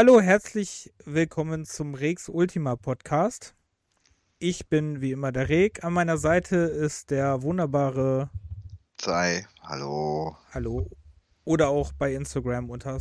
Hallo, 0.00 0.18
herzlich 0.18 0.94
willkommen 1.04 1.66
zum 1.66 1.92
Rex 1.92 2.30
Ultima 2.30 2.74
Podcast. 2.74 3.54
Ich 4.38 4.66
bin 4.70 5.02
wie 5.02 5.12
immer 5.12 5.30
der 5.30 5.50
Reg. 5.50 5.84
An 5.84 5.92
meiner 5.92 6.16
Seite 6.16 6.56
ist 6.56 7.10
der 7.10 7.42
wunderbare 7.42 8.30
Sei. 8.98 9.46
Hallo. 9.60 10.38
Hallo. 10.54 10.88
Oder 11.44 11.68
auch 11.68 11.92
bei 11.92 12.14
Instagram 12.14 12.70
unter, 12.70 12.96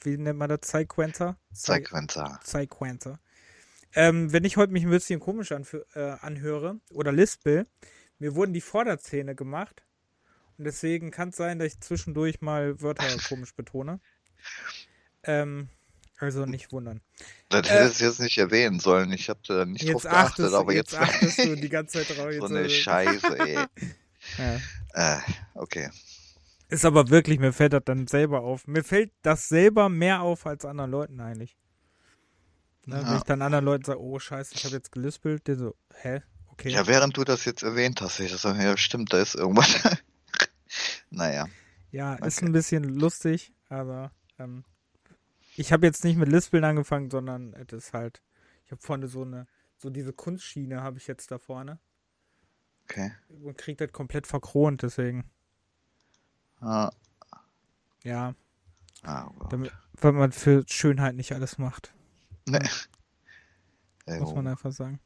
wie 0.00 0.16
nennt 0.16 0.36
man 0.36 0.48
das? 0.48 0.62
Zeitquenter? 0.62 1.38
Zeitquenter. 1.52 2.40
Zeitquenter. 2.42 3.20
Ähm, 3.94 4.32
wenn 4.32 4.42
ich 4.42 4.56
heute 4.56 4.72
mich 4.72 4.82
ein 4.82 4.90
bisschen 4.90 5.20
komisch 5.20 5.52
äh, 5.52 6.00
anhöre 6.20 6.80
oder 6.90 7.12
lispel, 7.12 7.68
mir 8.18 8.34
wurden 8.34 8.54
die 8.54 8.60
Vorderzähne 8.60 9.36
gemacht. 9.36 9.84
Und 10.58 10.64
deswegen 10.64 11.12
kann 11.12 11.28
es 11.28 11.36
sein, 11.36 11.60
dass 11.60 11.74
ich 11.74 11.80
zwischendurch 11.80 12.40
mal 12.40 12.80
Wörter 12.80 13.06
komisch 13.28 13.54
betone. 13.54 14.00
Ähm, 15.22 15.68
also 16.18 16.46
nicht 16.46 16.72
wundern. 16.72 17.00
Das 17.48 17.68
hättest 17.68 18.00
du 18.00 18.04
äh, 18.04 18.08
jetzt 18.08 18.20
nicht 18.20 18.38
erwähnen 18.38 18.80
sollen. 18.80 19.12
Ich 19.12 19.28
habe 19.28 19.40
da 19.46 19.64
nicht 19.64 19.92
drauf 19.92 20.02
geachtet, 20.02 20.52
aber 20.52 20.72
jetzt. 20.72 20.92
Jetzt 20.92 21.02
achtest 21.02 21.38
du 21.38 21.56
die 21.56 21.68
ganze 21.68 22.04
Zeit 22.04 22.16
drauf. 22.16 22.32
so 22.38 22.46
eine 22.46 22.70
Scheiße, 22.70 23.38
ey. 23.38 23.54
ja. 24.38 24.60
äh, 25.16 25.20
okay. 25.54 25.90
Ist 26.68 26.84
aber 26.84 27.10
wirklich, 27.10 27.38
mir 27.38 27.52
fällt 27.52 27.72
das 27.72 27.82
dann 27.84 28.06
selber 28.06 28.40
auf. 28.40 28.66
Mir 28.66 28.84
fällt 28.84 29.12
das 29.22 29.48
selber 29.48 29.88
mehr 29.88 30.22
auf 30.22 30.46
als 30.46 30.64
anderen 30.64 30.90
Leuten 30.90 31.20
eigentlich. 31.20 31.56
Ne, 32.86 32.96
ja. 32.96 33.08
Wenn 33.08 33.16
ich 33.16 33.22
dann 33.22 33.42
anderen 33.42 33.64
Leuten 33.64 33.84
sage, 33.84 34.00
oh 34.00 34.18
scheiße, 34.18 34.54
ich 34.54 34.64
habe 34.64 34.74
jetzt 34.74 34.92
gelispelt, 34.92 35.46
der 35.46 35.56
so, 35.56 35.74
hä? 36.02 36.22
Okay. 36.48 36.70
Ja, 36.70 36.86
während 36.86 37.16
du 37.16 37.24
das 37.24 37.44
jetzt 37.44 37.62
erwähnt 37.62 38.00
hast, 38.00 38.20
ich 38.20 38.32
so, 38.32 38.48
ja 38.50 38.76
stimmt, 38.76 39.12
da 39.12 39.20
ist 39.20 39.34
irgendwas. 39.34 39.74
naja. 41.10 41.46
Ja, 41.90 42.14
okay. 42.14 42.26
ist 42.26 42.42
ein 42.42 42.52
bisschen 42.52 42.84
lustig, 42.84 43.52
aber 43.68 44.12
ähm, 44.38 44.64
ich 45.56 45.72
habe 45.72 45.86
jetzt 45.86 46.04
nicht 46.04 46.16
mit 46.16 46.28
Lispeln 46.28 46.64
angefangen, 46.64 47.10
sondern 47.10 47.52
es 47.54 47.72
ist 47.72 47.92
halt, 47.92 48.22
ich 48.64 48.72
habe 48.72 48.82
vorne 48.82 49.08
so 49.08 49.22
eine, 49.22 49.46
so 49.76 49.90
diese 49.90 50.12
Kunstschiene 50.12 50.82
habe 50.82 50.98
ich 50.98 51.06
jetzt 51.06 51.30
da 51.30 51.38
vorne. 51.38 51.78
Okay. 52.84 53.12
Und 53.42 53.56
kriegt 53.56 53.80
das 53.80 53.92
komplett 53.92 54.26
verkront, 54.26 54.82
deswegen. 54.82 55.30
Ah. 56.60 56.90
Ja. 58.02 58.34
Ah, 59.02 59.30
Damit, 59.50 59.72
weil 60.00 60.12
man 60.12 60.32
für 60.32 60.64
Schönheit 60.66 61.14
nicht 61.14 61.32
alles 61.32 61.58
macht. 61.58 61.94
Nee. 62.46 62.58
Muss 64.18 64.34
man 64.34 64.46
einfach 64.46 64.72
sagen. 64.72 65.00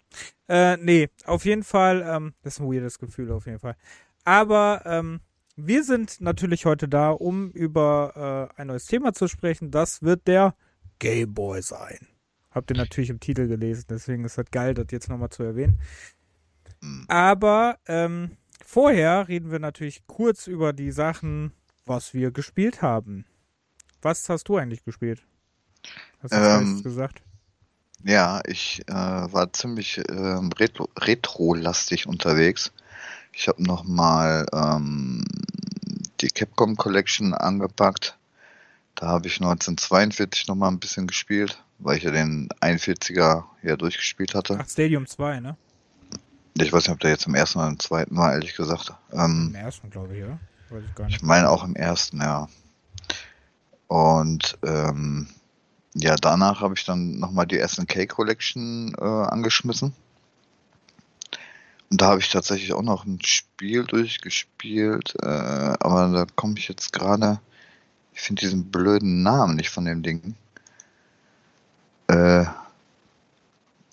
Äh, 0.48 0.76
nee, 0.78 1.08
auf 1.24 1.44
jeden 1.44 1.62
Fall, 1.62 2.02
ähm, 2.02 2.34
das 2.42 2.54
ist 2.54 2.60
ein 2.60 2.66
weirdes 2.66 2.98
Gefühl 2.98 3.30
auf 3.30 3.46
jeden 3.46 3.60
Fall. 3.60 3.76
Aber 4.24 4.82
ähm, 4.84 5.20
wir 5.60 5.82
sind 5.82 6.20
natürlich 6.20 6.66
heute 6.66 6.88
da, 6.88 7.10
um 7.10 7.50
über 7.50 8.48
äh, 8.56 8.60
ein 8.60 8.68
neues 8.68 8.86
Thema 8.86 9.12
zu 9.12 9.26
sprechen. 9.26 9.72
Das 9.72 10.02
wird 10.02 10.28
der 10.28 10.54
Gay 11.00 11.26
Boy 11.26 11.62
sein. 11.62 12.06
Habt 12.52 12.70
ihr 12.70 12.76
natürlich 12.76 13.10
im 13.10 13.18
Titel 13.18 13.48
gelesen, 13.48 13.84
deswegen 13.90 14.24
ist 14.24 14.38
das 14.38 14.50
geil, 14.52 14.74
das 14.74 14.86
jetzt 14.90 15.08
nochmal 15.08 15.30
zu 15.30 15.42
erwähnen. 15.42 15.80
Hm. 16.80 17.04
Aber 17.08 17.78
ähm, 17.86 18.36
vorher 18.64 19.26
reden 19.26 19.50
wir 19.50 19.58
natürlich 19.58 20.06
kurz 20.06 20.46
über 20.46 20.72
die 20.72 20.92
Sachen, 20.92 21.52
was 21.84 22.14
wir 22.14 22.30
gespielt 22.30 22.80
haben. 22.80 23.26
Was 24.00 24.28
hast 24.28 24.48
du 24.48 24.56
eigentlich 24.56 24.84
gespielt? 24.84 25.26
Hast 26.22 26.34
du 26.34 26.38
ähm, 26.38 26.82
gesagt? 26.84 27.22
Ja, 28.04 28.40
ich 28.46 28.82
äh, 28.86 28.92
war 28.92 29.52
ziemlich 29.52 29.98
äh, 29.98 30.40
retro-lastig 31.00 32.06
unterwegs. 32.06 32.72
Ich 33.32 33.48
habe 33.48 33.62
nochmal 33.62 34.46
ähm, 34.52 35.24
die 36.20 36.28
Capcom 36.28 36.76
Collection 36.76 37.34
angepackt. 37.34 38.18
Da 38.94 39.06
habe 39.06 39.28
ich 39.28 39.36
1942 39.36 40.48
nochmal 40.48 40.70
ein 40.70 40.80
bisschen 40.80 41.06
gespielt, 41.06 41.62
weil 41.78 41.98
ich 41.98 42.02
ja 42.02 42.10
den 42.10 42.48
41er 42.60 43.44
ja 43.62 43.76
durchgespielt 43.76 44.34
hatte. 44.34 44.58
Ach, 44.60 44.68
Stadium 44.68 45.06
2, 45.06 45.40
ne? 45.40 45.56
Ich 46.54 46.72
weiß 46.72 46.84
nicht, 46.84 46.92
ob 46.94 47.00
der 47.00 47.10
jetzt 47.10 47.26
im 47.26 47.36
ersten 47.36 47.60
oder 47.60 47.68
im 47.68 47.78
zweiten 47.78 48.16
war, 48.16 48.32
ehrlich 48.32 48.56
gesagt. 48.56 48.92
Ähm, 49.12 49.50
Im 49.50 49.54
ersten, 49.54 49.90
glaube 49.90 50.14
ich, 50.14 50.20
ja. 50.20 50.38
Weiß 50.70 50.82
ich 50.84 50.94
gar 50.94 51.04
nicht. 51.06 51.16
Ich 51.16 51.22
meine 51.22 51.48
auch 51.48 51.62
im 51.62 51.76
ersten, 51.76 52.20
ja. 52.20 52.48
Und 53.86 54.58
ähm, 54.64 55.28
ja, 55.94 56.16
danach 56.16 56.60
habe 56.60 56.74
ich 56.76 56.84
dann 56.84 57.18
nochmal 57.18 57.46
die 57.46 57.58
SNK 57.58 58.08
Collection 58.08 58.94
äh, 58.98 59.04
angeschmissen. 59.04 59.94
Und 61.90 62.00
da 62.00 62.08
habe 62.08 62.20
ich 62.20 62.28
tatsächlich 62.28 62.72
auch 62.72 62.82
noch 62.82 63.06
ein 63.06 63.20
Spiel 63.22 63.84
durchgespielt, 63.84 65.14
äh, 65.22 65.26
aber 65.26 66.10
da 66.12 66.26
komme 66.36 66.58
ich 66.58 66.68
jetzt 66.68 66.92
gerade. 66.92 67.40
Ich 68.12 68.20
finde 68.20 68.40
diesen 68.40 68.70
blöden 68.70 69.22
Namen 69.22 69.56
nicht 69.56 69.70
von 69.70 69.84
dem 69.84 70.02
Ding. 70.02 70.34
Äh, 72.08 72.44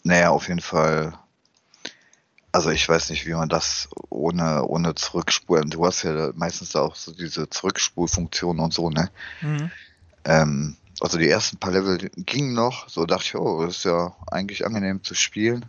naja, 0.03 0.29
auf 0.29 0.47
jeden 0.47 0.61
Fall. 0.61 1.17
Also 2.51 2.69
ich 2.69 2.87
weiß 2.87 3.09
nicht, 3.09 3.25
wie 3.25 3.33
man 3.33 3.49
das 3.49 3.89
ohne, 4.09 4.65
ohne 4.65 4.95
Zurückspulen. 4.95 5.69
Du 5.69 5.85
hast 5.85 6.03
ja 6.03 6.31
meistens 6.35 6.69
da 6.69 6.81
auch 6.81 6.95
so 6.95 7.11
diese 7.11 7.49
Zurückspulfunktion 7.49 8.59
und 8.59 8.73
so, 8.73 8.89
ne? 8.89 9.09
Mhm. 9.41 9.71
Ähm, 10.23 10.77
also 11.01 11.17
die 11.17 11.29
ersten 11.29 11.57
paar 11.57 11.71
Level 11.71 12.09
gingen 12.15 12.53
noch, 12.53 12.87
so 12.89 13.05
dachte 13.05 13.25
ich, 13.25 13.35
oh, 13.35 13.65
das 13.65 13.77
ist 13.77 13.83
ja 13.85 14.15
eigentlich 14.31 14.65
angenehm 14.65 15.03
zu 15.03 15.13
spielen. 15.13 15.65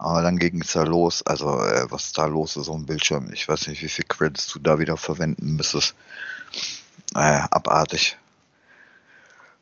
Aber 0.00 0.22
dann 0.22 0.38
ging 0.38 0.62
es 0.62 0.72
da 0.72 0.84
los. 0.84 1.22
Also, 1.26 1.62
äh, 1.62 1.84
was 1.90 2.12
da 2.12 2.24
los 2.24 2.56
ist 2.56 2.70
auf 2.70 2.76
dem 2.76 2.86
Bildschirm. 2.86 3.30
Ich 3.34 3.46
weiß 3.46 3.66
nicht, 3.66 3.82
wie 3.82 3.88
viel 3.88 4.06
Credits 4.06 4.46
du 4.46 4.58
da 4.58 4.78
wieder 4.78 4.96
verwenden 4.96 5.56
müsstest. 5.56 5.94
Naja, 7.12 7.46
abartig. 7.50 8.16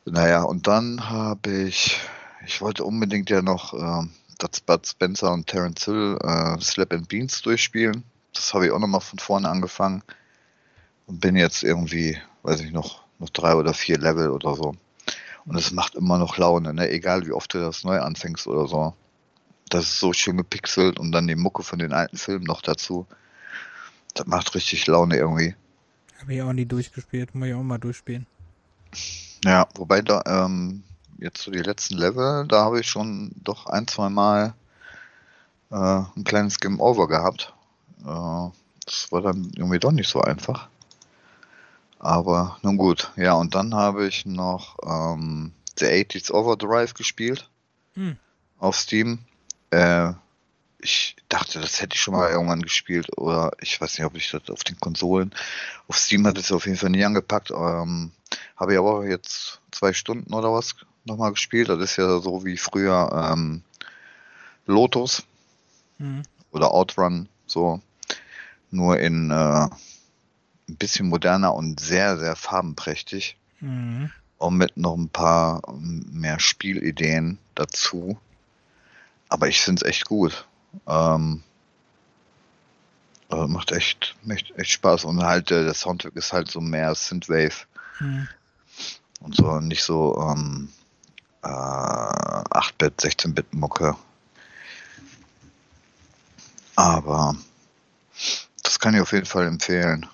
Naja, 0.05 0.43
und 0.43 0.65
dann 0.65 1.09
habe 1.09 1.51
ich, 1.51 1.99
ich 2.45 2.61
wollte 2.61 2.85
unbedingt 2.85 3.29
ja 3.29 3.41
noch 3.41 3.73
äh, 3.73 4.07
das 4.37 4.61
Bud 4.61 4.87
Spencer 4.87 5.33
und 5.33 5.47
Terence 5.47 5.83
Hill 5.83 6.17
äh, 6.23 6.57
Slap 6.61 6.93
and 6.93 7.09
Beans 7.09 7.41
durchspielen. 7.41 8.05
Das 8.33 8.53
habe 8.53 8.65
ich 8.65 8.71
auch 8.71 8.79
nochmal 8.79 9.01
von 9.01 9.19
vorne 9.19 9.49
angefangen. 9.49 10.03
Und 11.05 11.19
bin 11.19 11.35
jetzt 11.35 11.63
irgendwie, 11.63 12.17
weiß 12.43 12.61
ich 12.61 12.71
noch, 12.71 13.03
noch 13.19 13.29
drei 13.29 13.55
oder 13.55 13.73
vier 13.73 13.97
Level 13.97 14.29
oder 14.29 14.55
so. 14.55 14.73
Und 15.45 15.57
es 15.57 15.73
macht 15.73 15.95
immer 15.95 16.17
noch 16.17 16.37
Laune, 16.37 16.73
ne? 16.73 16.89
egal 16.89 17.25
wie 17.25 17.33
oft 17.33 17.53
du 17.53 17.59
das 17.59 17.83
neu 17.83 17.99
anfängst 17.99 18.47
oder 18.47 18.65
so. 18.69 18.93
Das 19.69 19.85
ist 19.85 19.99
so 19.99 20.13
schön 20.13 20.37
gepixelt 20.37 20.99
und 20.99 21.11
dann 21.11 21.27
die 21.27 21.35
Mucke 21.35 21.63
von 21.63 21.79
den 21.79 21.93
alten 21.93 22.17
Filmen 22.17 22.45
noch 22.45 22.61
dazu. 22.61 23.07
Das 24.15 24.25
macht 24.25 24.55
richtig 24.55 24.87
Laune 24.87 25.17
irgendwie. 25.17 25.55
Habe 26.19 26.33
ich 26.33 26.41
auch 26.41 26.53
nie 26.53 26.65
durchgespielt, 26.65 27.33
muss 27.35 27.47
ich 27.47 27.53
auch 27.53 27.63
mal 27.63 27.77
durchspielen. 27.77 28.25
Ja, 29.45 29.67
wobei 29.75 30.01
da, 30.01 30.23
ähm, 30.25 30.83
jetzt 31.17 31.41
so 31.41 31.51
die 31.51 31.59
letzten 31.59 31.95
Level, 31.97 32.45
da 32.47 32.65
habe 32.65 32.79
ich 32.79 32.87
schon 32.87 33.31
doch 33.43 33.67
ein, 33.67 33.87
zwei 33.87 34.09
Mal 34.09 34.53
äh, 35.71 35.75
ein 35.75 36.23
kleines 36.23 36.59
Game 36.59 36.79
Over 36.79 37.07
gehabt. 37.07 37.53
Äh, 38.01 38.49
das 38.85 39.11
war 39.11 39.21
dann 39.21 39.51
irgendwie 39.55 39.79
doch 39.79 39.91
nicht 39.91 40.09
so 40.09 40.21
einfach. 40.21 40.67
Aber 41.99 42.57
nun 42.63 42.77
gut, 42.77 43.11
ja, 43.17 43.33
und 43.33 43.55
dann 43.55 43.75
habe 43.75 44.07
ich 44.07 44.25
noch 44.25 44.77
ähm, 44.83 45.51
The 45.77 45.85
80s 45.85 46.31
Overdrive 46.31 46.93
gespielt 46.93 47.49
hm. 47.93 48.17
auf 48.57 48.75
Steam. 48.75 49.19
Äh, 49.71 50.13
ich 50.81 51.17
dachte, 51.27 51.59
das 51.59 51.81
hätte 51.81 51.95
ich 51.95 52.01
schon 52.01 52.13
mal 52.13 52.29
irgendwann 52.29 52.61
gespielt 52.61 53.17
oder 53.17 53.51
ich 53.59 53.79
weiß 53.79 53.97
nicht, 53.97 54.05
ob 54.05 54.15
ich 54.15 54.31
das 54.31 54.49
auf 54.49 54.63
den 54.63 54.79
Konsolen. 54.79 55.33
Auf 55.87 55.97
Steam 55.97 56.25
hat 56.25 56.37
es 56.37 56.51
auf 56.51 56.65
jeden 56.65 56.77
Fall 56.77 56.89
nie 56.89 57.03
angepackt. 57.03 57.51
Ähm, 57.51 58.11
habe 58.55 58.73
ich 58.73 58.79
aber 58.79 59.05
jetzt 59.05 59.59
zwei 59.71 59.93
Stunden 59.93 60.33
oder 60.33 60.53
was 60.53 60.75
nochmal 61.03 61.31
gespielt. 61.31 61.69
Das 61.69 61.79
ist 61.79 61.97
ja 61.97 62.19
so 62.19 62.45
wie 62.45 62.57
früher 62.57 63.31
ähm, 63.33 63.63
Lotus 64.65 65.23
mhm. 65.97 66.23
oder 66.51 66.71
Outrun, 66.71 67.27
so 67.45 67.81
nur 68.71 68.99
in 68.99 69.31
äh, 69.31 69.33
ein 69.33 70.75
bisschen 70.77 71.09
moderner 71.09 71.53
und 71.53 71.79
sehr, 71.79 72.17
sehr 72.17 72.35
farbenprächtig. 72.35 73.35
Mhm. 73.59 74.11
Und 74.37 74.57
mit 74.57 74.77
noch 74.77 74.95
ein 74.95 75.09
paar 75.09 75.61
mehr 75.73 76.39
Spielideen 76.39 77.39
dazu. 77.55 78.17
Aber 79.29 79.47
ich 79.47 79.61
finde 79.61 79.83
es 79.83 79.89
echt 79.89 80.05
gut. 80.05 80.47
Ähm, 80.87 81.43
also 83.29 83.47
macht 83.47 83.71
echt, 83.71 84.15
echt, 84.27 84.51
echt 84.57 84.71
Spaß. 84.71 85.05
Und 85.05 85.23
halt, 85.23 85.51
äh, 85.51 85.63
der 85.63 85.73
Soundtrack 85.73 86.15
ist 86.15 86.33
halt 86.33 86.49
so 86.49 86.59
mehr 86.59 86.93
Synthwave. 86.95 87.65
Mhm. 87.99 88.27
Und 89.21 89.35
so 89.35 89.59
nicht 89.59 89.83
so 89.83 90.17
ähm, 90.19 90.69
äh, 91.43 91.47
8-Bit, 91.47 92.99
16-Bit 92.99 93.53
Mucke. 93.53 93.95
Aber 96.75 97.35
das 98.63 98.79
kann 98.79 98.95
ich 98.95 99.01
auf 99.01 99.11
jeden 99.11 99.25
Fall 99.25 99.45
empfehlen. 99.45 100.05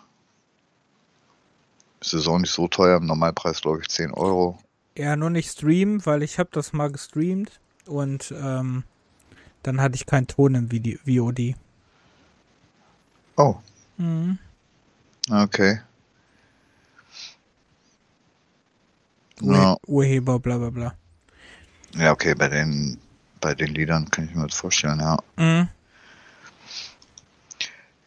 Ist 2.02 2.14
es 2.14 2.28
auch 2.28 2.40
nicht 2.40 2.52
so 2.52 2.68
teuer, 2.68 2.98
im 2.98 3.06
Normalpreis 3.06 3.62
glaube 3.62 3.82
ich 3.82 3.88
10 3.88 4.12
Euro. 4.12 4.60
Ja, 4.98 5.16
nur 5.16 5.30
nicht 5.30 5.52
streamen, 5.52 6.06
weil 6.06 6.24
ich 6.24 6.40
habe 6.40 6.50
das 6.52 6.74
mal 6.74 6.92
gestreamt 6.92 7.60
und 7.86 8.34
ähm, 8.36 8.84
dann 9.66 9.82
hatte 9.82 9.96
ich 9.96 10.06
keinen 10.06 10.28
Ton 10.28 10.56
im 10.56 10.72
Video 10.72 11.00
VOD. 11.06 11.56
Oh. 13.38 13.56
Mhm. 13.98 14.38
Okay. 15.30 15.80
ja. 19.42 19.76
Urheber, 19.88 20.40
bla 20.40 20.58
bla 20.58 20.70
bla. 20.70 20.96
Ja, 21.96 22.12
okay, 22.12 22.36
bei 22.36 22.48
den, 22.48 23.00
bei 23.42 23.56
den 23.56 23.74
Liedern 23.74 24.10
kann 24.10 24.26
ich 24.26 24.36
mir 24.36 24.48
das 24.48 24.58
vorstellen, 24.58 25.00
ja. 25.00 25.18
Mhm. 25.38 25.70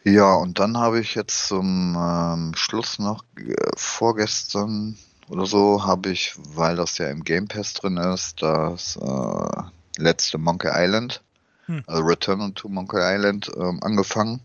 Ja, 0.03 0.33
und 0.35 0.59
dann 0.59 0.77
habe 0.77 1.01
ich 1.01 1.15
jetzt 1.15 1.47
zum 1.47 1.95
ähm, 1.99 2.53
Schluss 2.55 2.99
noch 2.99 3.23
äh, 3.37 3.53
vorgestern 3.75 4.97
oder 5.27 5.45
so 5.45 5.85
habe 5.85 6.09
ich, 6.09 6.33
weil 6.37 6.77
das 6.77 6.97
ja 6.97 7.09
im 7.09 7.23
Game 7.23 7.47
Pass 7.47 7.73
drin 7.73 7.97
ist, 7.97 8.41
das 8.41 8.95
äh, 8.95 10.01
letzte 10.01 10.37
Monkey 10.37 10.69
Island, 10.73 11.21
hm. 11.69 11.83
also 11.85 12.01
Return 12.01 12.55
to 12.55 12.67
Monkey 12.67 12.97
Island, 12.97 13.51
ähm, 13.55 13.79
angefangen. 13.83 14.41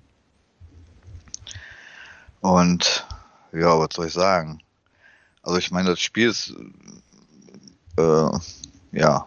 Und 2.42 3.06
ja, 3.52 3.78
was 3.78 3.88
soll 3.94 4.08
ich 4.08 4.12
sagen? 4.12 4.60
Also 5.42 5.56
ich 5.56 5.70
meine, 5.70 5.88
das 5.88 6.00
Spiel 6.00 6.28
ist 6.28 6.52
äh, 7.96 8.28
ja 8.92 9.26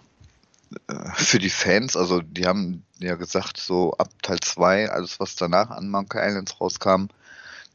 äh, 0.88 1.09
für 1.15 1.39
die 1.39 1.49
Fans, 1.49 1.97
also 1.97 2.21
die 2.21 2.45
haben 2.45 2.83
ja 2.99 3.15
gesagt, 3.15 3.57
so 3.57 3.94
ab 3.94 4.09
Teil 4.21 4.39
2, 4.41 4.91
alles 4.91 5.19
was 5.19 5.35
danach 5.35 5.71
an 5.71 5.89
Monkey 5.89 6.19
Islands 6.19 6.61
rauskam, 6.61 7.07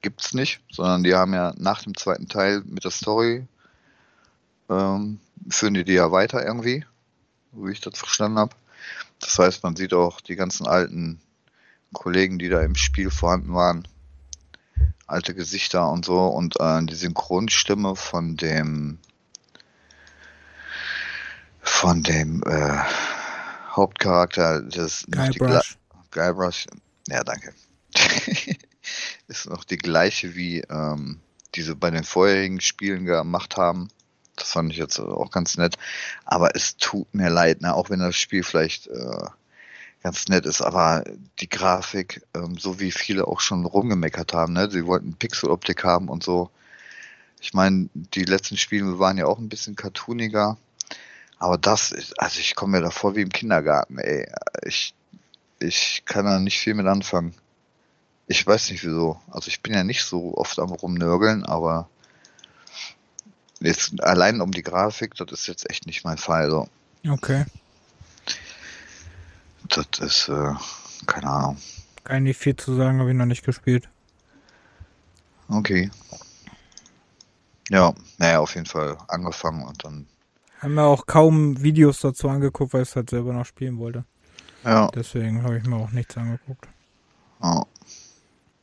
gibt's 0.02 0.34
nicht, 0.34 0.60
sondern 0.70 1.02
die 1.02 1.14
haben 1.16 1.34
ja 1.34 1.52
nach 1.56 1.82
dem 1.82 1.96
zweiten 1.96 2.28
Teil 2.28 2.62
mit 2.64 2.84
der 2.84 2.92
Story 2.92 3.48
ähm, 4.70 5.18
führen 5.48 5.74
die 5.74 5.82
die 5.82 5.94
ja 5.94 6.12
weiter 6.12 6.46
irgendwie, 6.46 6.86
wie 7.50 7.72
ich 7.72 7.80
das 7.80 7.98
verstanden 7.98 8.38
habe. 8.38 8.54
Das 9.22 9.38
heißt, 9.38 9.62
man 9.62 9.76
sieht 9.76 9.94
auch 9.94 10.20
die 10.20 10.36
ganzen 10.36 10.66
alten 10.66 11.22
Kollegen, 11.94 12.38
die 12.38 12.48
da 12.48 12.60
im 12.60 12.74
Spiel 12.74 13.10
vorhanden 13.10 13.54
waren, 13.54 13.88
alte 15.06 15.34
Gesichter 15.34 15.88
und 15.90 16.04
so 16.04 16.26
und 16.26 16.58
äh, 16.60 16.84
die 16.84 16.94
Synchronstimme 16.94 17.96
von 17.96 18.36
dem 18.36 18.98
von 21.60 22.02
dem 22.02 22.42
äh, 22.44 22.78
Hauptcharakter 23.70 24.60
des 24.62 25.06
Guybrush. 25.08 25.78
Guybrush. 26.10 26.66
Ja, 27.08 27.22
danke. 27.22 27.54
ist 29.28 29.48
noch 29.48 29.64
die 29.64 29.78
gleiche 29.78 30.34
wie 30.34 30.60
ähm, 30.62 31.20
diese 31.54 31.76
bei 31.76 31.90
den 31.90 32.04
vorherigen 32.04 32.60
Spielen 32.60 33.04
gemacht 33.04 33.56
haben. 33.56 33.88
Das 34.42 34.50
fand 34.50 34.72
ich 34.72 34.78
jetzt 34.78 34.98
auch 34.98 35.30
ganz 35.30 35.56
nett. 35.56 35.76
Aber 36.24 36.56
es 36.56 36.76
tut 36.76 37.14
mir 37.14 37.30
leid, 37.30 37.60
ne? 37.60 37.74
auch 37.74 37.90
wenn 37.90 38.00
das 38.00 38.16
Spiel 38.16 38.42
vielleicht 38.42 38.88
äh, 38.88 39.26
ganz 40.02 40.26
nett 40.26 40.46
ist, 40.46 40.62
aber 40.62 41.04
die 41.38 41.48
Grafik, 41.48 42.22
ähm, 42.34 42.58
so 42.58 42.80
wie 42.80 42.90
viele 42.90 43.28
auch 43.28 43.38
schon 43.38 43.64
rumgemeckert 43.64 44.32
haben, 44.32 44.54
ne? 44.54 44.68
sie 44.68 44.84
wollten 44.84 45.14
Pixeloptik 45.14 45.84
haben 45.84 46.08
und 46.08 46.24
so. 46.24 46.50
Ich 47.40 47.54
meine, 47.54 47.88
die 47.94 48.24
letzten 48.24 48.56
Spiele 48.56 48.98
waren 48.98 49.16
ja 49.16 49.26
auch 49.26 49.38
ein 49.38 49.48
bisschen 49.48 49.76
cartooniger. 49.76 50.58
Aber 51.38 51.56
das 51.56 51.92
ist, 51.92 52.18
also 52.20 52.40
ich 52.40 52.56
komme 52.56 52.78
mir 52.78 52.82
davor 52.82 53.14
wie 53.14 53.22
im 53.22 53.28
Kindergarten, 53.28 53.98
ey. 53.98 54.28
Ich, 54.64 54.92
ich 55.60 56.02
kann 56.04 56.24
da 56.24 56.40
nicht 56.40 56.58
viel 56.58 56.74
mit 56.74 56.86
anfangen. 56.86 57.34
Ich 58.26 58.44
weiß 58.44 58.70
nicht 58.70 58.84
wieso. 58.84 59.20
Also 59.30 59.48
ich 59.48 59.62
bin 59.62 59.72
ja 59.72 59.84
nicht 59.84 60.04
so 60.04 60.36
oft 60.36 60.58
am 60.58 60.72
rumnörgeln, 60.72 61.44
aber 61.44 61.88
Jetzt 63.62 64.02
allein 64.02 64.40
um 64.40 64.50
die 64.50 64.62
Grafik, 64.62 65.14
das 65.14 65.30
ist 65.30 65.46
jetzt 65.46 65.70
echt 65.70 65.86
nicht 65.86 66.04
mein 66.04 66.18
Fall. 66.18 66.50
So. 66.50 66.68
Okay. 67.08 67.44
Das 69.68 69.86
ist, 70.00 70.28
äh, 70.28 70.52
keine 71.06 71.26
Ahnung. 71.26 71.56
Kann 72.04 72.24
nicht 72.24 72.38
viel 72.38 72.56
zu 72.56 72.74
sagen, 72.74 72.98
habe 72.98 73.10
ich 73.10 73.16
noch 73.16 73.26
nicht 73.26 73.44
gespielt. 73.44 73.88
Okay. 75.48 75.90
Ja, 77.70 77.94
naja, 78.18 78.40
auf 78.40 78.54
jeden 78.54 78.66
Fall 78.66 78.98
angefangen 79.08 79.64
und 79.64 79.84
dann. 79.84 80.06
Haben 80.60 80.74
wir 80.74 80.84
auch 80.84 81.06
kaum 81.06 81.62
Videos 81.62 82.00
dazu 82.00 82.28
angeguckt, 82.28 82.72
weil 82.72 82.82
ich 82.82 82.88
es 82.88 82.96
halt 82.96 83.10
selber 83.10 83.32
noch 83.32 83.46
spielen 83.46 83.78
wollte. 83.78 84.04
Ja. 84.64 84.88
Deswegen 84.88 85.42
habe 85.42 85.58
ich 85.58 85.64
mir 85.64 85.76
auch 85.76 85.90
nichts 85.90 86.16
angeguckt. 86.16 86.68
Oh. 87.40 87.64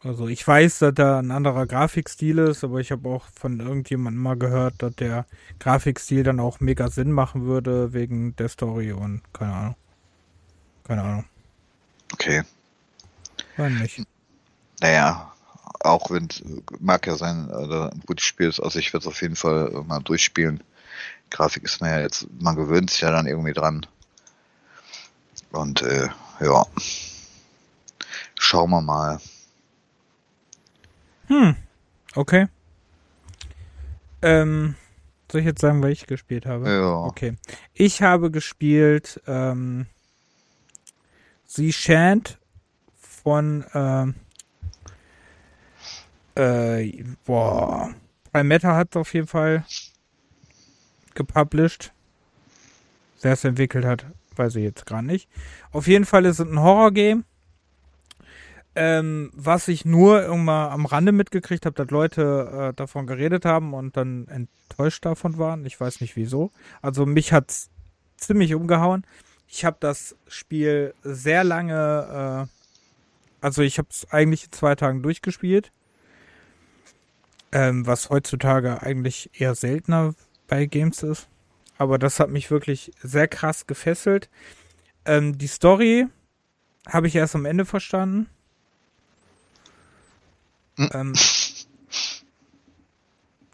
Also 0.01 0.29
ich 0.29 0.47
weiß, 0.47 0.79
dass 0.79 0.93
da 0.93 1.19
ein 1.19 1.31
anderer 1.31 1.65
Grafikstil 1.65 2.37
ist, 2.37 2.63
aber 2.63 2.79
ich 2.79 2.91
habe 2.91 3.09
auch 3.09 3.25
von 3.37 3.59
irgendjemandem 3.59 4.21
mal 4.21 4.37
gehört, 4.37 4.75
dass 4.77 4.95
der 4.95 5.25
Grafikstil 5.59 6.23
dann 6.23 6.39
auch 6.39 6.61
mega 6.61 6.89
Sinn 6.89 7.11
machen 7.11 7.45
würde 7.45 7.91
wegen 7.91 8.33
der 8.37 8.47
Story 8.47 8.93
und 8.93 9.21
keine 9.33 9.53
Ahnung. 9.53 9.75
Keine 10.85 11.03
Ahnung. 11.03 11.25
Okay. 12.13 12.43
War 13.57 13.69
nicht. 13.69 14.01
Naja, 14.79 15.33
auch 15.81 16.09
wenn 16.09 16.29
mag 16.79 17.05
ja 17.05 17.15
sein, 17.15 17.49
äh, 17.49 17.89
ein 17.91 18.01
gutes 18.05 18.25
Spiel 18.25 18.47
ist, 18.47 18.61
also 18.61 18.79
ich 18.79 18.93
werde 18.93 19.03
es 19.03 19.07
auf 19.07 19.21
jeden 19.21 19.35
Fall 19.35 19.83
mal 19.85 19.99
durchspielen. 19.99 20.63
Grafik 21.29 21.63
ist 21.63 21.81
mir 21.81 21.89
ja 21.89 21.99
jetzt, 21.99 22.25
man 22.39 22.55
gewöhnt 22.55 22.89
sich 22.89 23.01
ja 23.01 23.11
dann 23.11 23.27
irgendwie 23.27 23.53
dran. 23.53 23.85
Und 25.51 25.81
äh, 25.81 26.07
ja. 26.39 26.65
Schauen 28.39 28.69
wir 28.69 28.81
mal. 28.81 29.19
Hm, 31.29 31.55
okay. 32.15 32.47
Ähm, 34.21 34.75
soll 35.31 35.41
ich 35.41 35.47
jetzt 35.47 35.61
sagen, 35.61 35.81
weil 35.81 35.91
ich 35.91 36.07
gespielt 36.07 36.45
habe? 36.45 36.69
Ja. 36.69 37.03
Okay. 37.05 37.37
Ich 37.73 38.01
habe 38.01 38.31
gespielt 38.31 39.21
ähm, 39.27 39.85
The 41.45 41.71
Shant 41.71 42.39
von 42.97 43.63
ähm, 43.73 44.15
äh, 46.35 47.03
boah. 47.25 47.93
Bei 48.31 48.43
Meta 48.43 48.75
hat 48.75 48.89
es 48.91 48.97
auf 48.97 49.13
jeden 49.13 49.27
Fall 49.27 49.65
gepublished. 51.13 51.91
Wer 53.21 53.33
es 53.33 53.43
entwickelt 53.43 53.85
hat, 53.85 54.05
weiß 54.35 54.55
ich 54.55 54.63
jetzt 54.63 54.85
gar 54.85 55.01
nicht. 55.01 55.29
Auf 55.71 55.87
jeden 55.87 56.05
Fall 56.05 56.25
ist 56.25 56.39
es 56.39 56.47
ein 56.47 56.59
Horror-Game. 56.59 57.25
Ähm, 58.75 59.31
was 59.33 59.67
ich 59.67 59.83
nur 59.83 60.21
irgendwann 60.21 60.71
am 60.71 60.85
Rande 60.85 61.11
mitgekriegt 61.11 61.65
habe, 61.65 61.75
dass 61.75 61.89
Leute 61.89 62.69
äh, 62.69 62.73
davon 62.75 63.07
geredet 63.07 63.43
haben 63.43 63.73
und 63.73 63.97
dann 63.97 64.27
enttäuscht 64.27 65.05
davon 65.05 65.37
waren. 65.37 65.65
Ich 65.65 65.79
weiß 65.79 66.01
nicht 66.01 66.15
wieso. 66.15 66.51
Also 66.81 67.05
mich 67.05 67.33
hat's 67.33 67.69
ziemlich 68.17 68.53
umgehauen. 68.53 69.05
Ich 69.47 69.65
habe 69.65 69.77
das 69.79 70.15
Spiel 70.27 70.93
sehr 71.01 71.43
lange, 71.43 72.47
äh, 72.47 73.45
also 73.45 73.63
ich 73.63 73.79
habe 73.79 73.87
es 73.89 74.09
eigentlich 74.11 74.45
in 74.45 74.51
zwei 74.51 74.75
Tagen 74.75 75.01
durchgespielt. 75.01 75.71
Ähm, 77.51 77.87
was 77.87 78.11
heutzutage 78.11 78.83
eigentlich 78.83 79.31
eher 79.33 79.55
seltener 79.55 80.13
bei 80.47 80.65
Games 80.65 81.01
ist. 81.01 81.27
Aber 81.79 81.97
das 81.97 82.19
hat 82.19 82.29
mich 82.29 82.51
wirklich 82.51 82.91
sehr 83.01 83.27
krass 83.27 83.65
gefesselt. 83.65 84.29
Ähm, 85.05 85.37
die 85.37 85.47
Story 85.47 86.07
habe 86.87 87.07
ich 87.07 87.15
erst 87.15 87.35
am 87.35 87.45
Ende 87.45 87.65
verstanden. 87.65 88.29
Hm. 90.79 90.89
Ähm, 90.93 91.13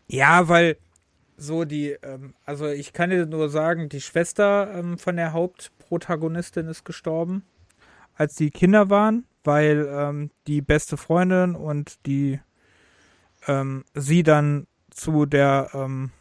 ja, 0.07 0.47
weil 0.47 0.77
so 1.37 1.65
die, 1.65 1.97
ähm, 2.03 2.35
also 2.45 2.67
ich 2.67 2.93
kann 2.93 3.09
dir 3.09 3.25
nur 3.25 3.49
sagen, 3.49 3.89
die 3.89 4.01
Schwester 4.01 4.71
ähm, 4.75 4.97
von 4.99 5.15
der 5.15 5.33
Hauptprotagonistin 5.33 6.67
ist 6.67 6.85
gestorben, 6.85 7.43
als 8.13 8.35
die 8.35 8.51
Kinder 8.51 8.89
waren, 8.89 9.25
weil 9.43 9.89
ähm, 9.91 10.29
die 10.47 10.61
beste 10.61 10.97
Freundin 10.97 11.55
und 11.55 12.05
die 12.05 12.39
ähm, 13.47 13.83
sie 13.95 14.23
dann 14.23 14.67
zu 14.91 15.25
der 15.25 15.71
ähm, 15.73 16.11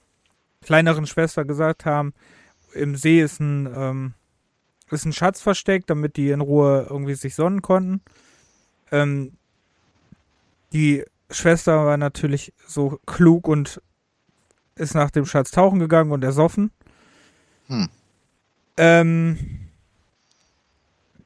kleineren 0.63 1.07
Schwester 1.07 1.45
gesagt 1.45 1.85
haben, 1.85 2.15
im 2.73 2.97
See 2.97 3.21
ist 3.21 3.41
ein, 3.41 3.69
ähm, 3.77 4.15
ist 4.91 5.05
ein 5.05 5.13
Schatz 5.13 5.41
versteckt, 5.43 5.91
damit 5.91 6.17
die 6.17 6.31
in 6.31 6.41
Ruhe 6.41 6.87
irgendwie 6.89 7.15
sich 7.15 7.35
sonnen 7.35 7.63
konnten. 7.63 8.01
Die 10.75 11.05
Schwester 11.31 11.87
war 11.87 11.97
natürlich 11.97 12.53
so 12.67 12.99
klug 13.07 13.47
und 13.47 13.81
ist 14.75 14.95
nach 14.95 15.11
dem 15.11 15.25
Schatz 15.25 15.53
tauchen 15.53 15.79
gegangen 15.79 16.11
und 16.11 16.25
ersoffen. 16.25 16.73
Hm. 17.69 17.89
Ähm, 18.77 19.69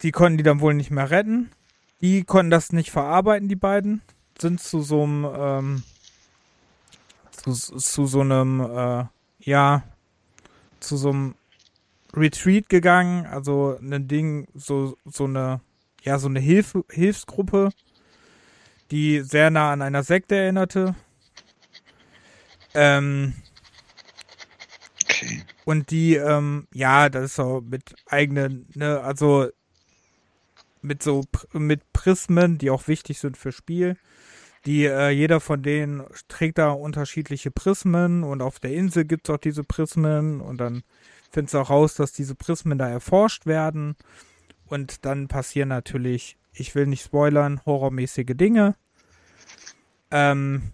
die 0.02 0.12
konnten 0.12 0.37
die 0.37 0.45
dann 0.45 0.61
wohl 0.61 0.75
nicht 0.75 0.90
mehr 0.90 1.11
retten. 1.11 1.50
Die 2.02 2.25
konnten 2.25 2.50
das 2.50 2.73
nicht 2.73 2.90
verarbeiten, 2.90 3.49
die 3.49 3.57
beiden. 3.57 4.02
Sind 4.38 4.61
zu 4.61 4.83
so 4.83 5.02
einem, 5.02 5.26
ähm, 5.35 5.83
zu, 7.33 7.52
zu 7.52 8.07
so 8.07 8.21
einem, 8.21 8.61
äh, 8.61 9.05
ja, 9.40 9.83
zu 10.78 10.99
so 10.99 11.09
einem 11.09 11.35
Retreat 12.14 12.69
gegangen. 12.69 13.25
Also 13.25 13.78
ein 13.81 14.09
Ding, 14.09 14.47
so, 14.55 14.99
so 15.07 15.25
eine, 15.25 15.61
ja, 16.02 16.19
so 16.19 16.28
eine 16.28 16.38
Hilfe, 16.38 16.85
Hilfsgruppe 16.90 17.71
die 18.90 19.21
sehr 19.21 19.50
nah 19.50 19.73
an 19.73 19.83
einer 19.83 20.02
Sekte 20.02 20.37
erinnerte. 20.37 20.95
Ähm, 22.75 23.35
okay. 25.04 25.42
Und 25.64 25.90
die, 25.90 26.16
ähm, 26.16 26.66
ja, 26.73 27.09
das 27.09 27.25
ist 27.25 27.37
so 27.37 27.62
mit 27.64 27.95
eigenen, 28.07 28.66
ne, 28.75 29.00
also 29.00 29.49
mit 30.80 31.02
so 31.02 31.25
mit 31.52 31.92
Prismen, 31.92 32.57
die 32.59 32.71
auch 32.71 32.88
wichtig 32.88 33.18
sind 33.18 33.37
für 33.37 33.52
Spiel, 33.52 33.97
Die, 34.66 34.85
äh, 34.85 35.11
jeder 35.11 35.40
von 35.40 35.62
denen 35.62 36.04
trägt 36.28 36.59
da 36.59 36.71
unterschiedliche 36.71 37.50
Prismen 37.50 38.25
und 38.25 38.42
auf 38.42 38.59
der 38.61 38.73
Insel 38.73 39.04
gibt 39.04 39.28
es 39.28 39.35
auch 39.35 39.38
diese 39.38 39.64
Prismen 39.64 40.40
und 40.40 40.59
dann 40.59 40.83
findest 41.30 41.54
du 41.54 41.59
auch 41.59 41.71
raus, 41.71 41.95
dass 41.95 42.12
diese 42.12 42.35
Prismen 42.35 42.78
da 42.78 42.88
erforscht 42.88 43.47
werden. 43.47 43.97
Und 44.66 45.04
dann 45.07 45.28
passieren 45.28 45.68
natürlich, 45.71 46.37
ich 46.61 46.75
will 46.75 46.87
nicht 46.87 47.05
spoilern, 47.05 47.61
horrormäßige 47.65 48.35
Dinge. 48.35 48.75
Ähm, 50.11 50.73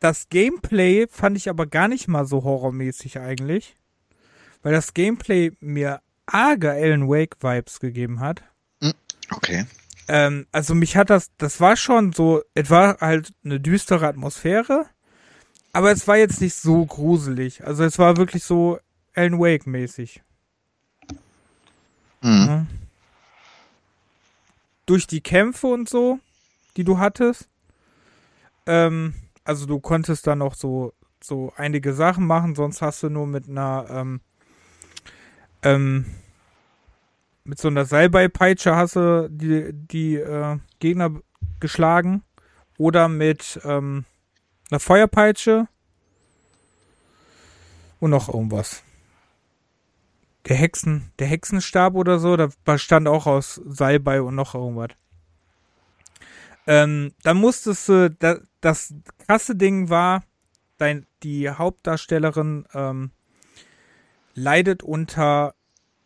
das 0.00 0.28
Gameplay 0.28 1.06
fand 1.08 1.36
ich 1.36 1.48
aber 1.48 1.66
gar 1.66 1.88
nicht 1.88 2.08
mal 2.08 2.26
so 2.26 2.42
horrormäßig 2.44 3.18
eigentlich. 3.20 3.76
Weil 4.62 4.72
das 4.72 4.94
Gameplay 4.94 5.52
mir 5.60 6.00
arge 6.26 6.70
Alan 6.70 7.08
Wake 7.08 7.36
Vibes 7.40 7.80
gegeben 7.80 8.20
hat. 8.20 8.42
Hm, 8.80 8.92
okay. 9.30 9.66
Ähm, 10.08 10.46
also 10.50 10.74
mich 10.74 10.96
hat 10.96 11.10
das, 11.10 11.30
das 11.38 11.60
war 11.60 11.76
schon 11.76 12.12
so, 12.12 12.42
es 12.54 12.70
war 12.70 12.98
halt 13.00 13.32
eine 13.44 13.60
düstere 13.60 14.06
Atmosphäre, 14.06 14.86
aber 15.72 15.92
es 15.92 16.06
war 16.08 16.16
jetzt 16.16 16.40
nicht 16.40 16.54
so 16.54 16.84
gruselig. 16.84 17.64
Also 17.64 17.84
es 17.84 17.98
war 17.98 18.16
wirklich 18.16 18.44
so 18.44 18.78
Alan 19.14 19.38
Wake 19.38 19.66
mäßig. 19.66 20.22
Mhm. 22.22 22.46
Ja. 22.46 22.66
Durch 24.86 25.06
die 25.06 25.20
Kämpfe 25.20 25.68
und 25.68 25.88
so, 25.88 26.18
die 26.76 26.84
du 26.84 26.98
hattest, 26.98 27.48
ähm, 28.66 29.14
also 29.44 29.66
du 29.66 29.80
konntest 29.80 30.26
dann 30.26 30.38
noch 30.38 30.54
so, 30.54 30.92
so 31.22 31.52
einige 31.56 31.92
Sachen 31.92 32.26
machen, 32.26 32.54
sonst 32.54 32.82
hast 32.82 33.02
du 33.02 33.08
nur 33.08 33.26
mit 33.26 33.48
einer, 33.48 33.86
ähm, 33.90 34.20
ähm, 35.62 36.06
mit 37.44 37.58
so 37.58 37.68
einer 37.68 37.84
Seilbeipeitsche 37.84 38.76
hast 38.76 38.96
du 38.96 39.28
die, 39.30 39.72
die 39.72 40.16
äh, 40.16 40.58
Gegner 40.78 41.10
geschlagen. 41.60 42.22
Oder 42.78 43.08
mit 43.08 43.60
ähm, 43.64 44.04
einer 44.70 44.80
Feuerpeitsche. 44.80 45.68
Und 48.00 48.10
noch 48.10 48.28
irgendwas. 48.32 48.82
Der 50.48 50.56
Hexen, 50.56 51.12
der 51.18 51.28
Hexenstab 51.28 51.94
oder 51.94 52.18
so, 52.18 52.36
da 52.36 52.48
bestand 52.64 53.06
auch 53.06 53.26
aus 53.26 53.60
Seilbei 53.64 54.20
und 54.20 54.34
noch 54.34 54.54
irgendwas. 54.54 54.90
Ähm, 56.66 57.12
dann 57.22 57.36
musstest 57.36 57.88
du, 57.88 58.10
da, 58.10 58.38
das 58.60 58.94
krasse 59.26 59.56
Ding 59.56 59.88
war, 59.88 60.22
dein, 60.78 61.06
die 61.22 61.48
Hauptdarstellerin 61.48 62.66
ähm, 62.74 63.10
leidet 64.34 64.82
unter 64.82 65.54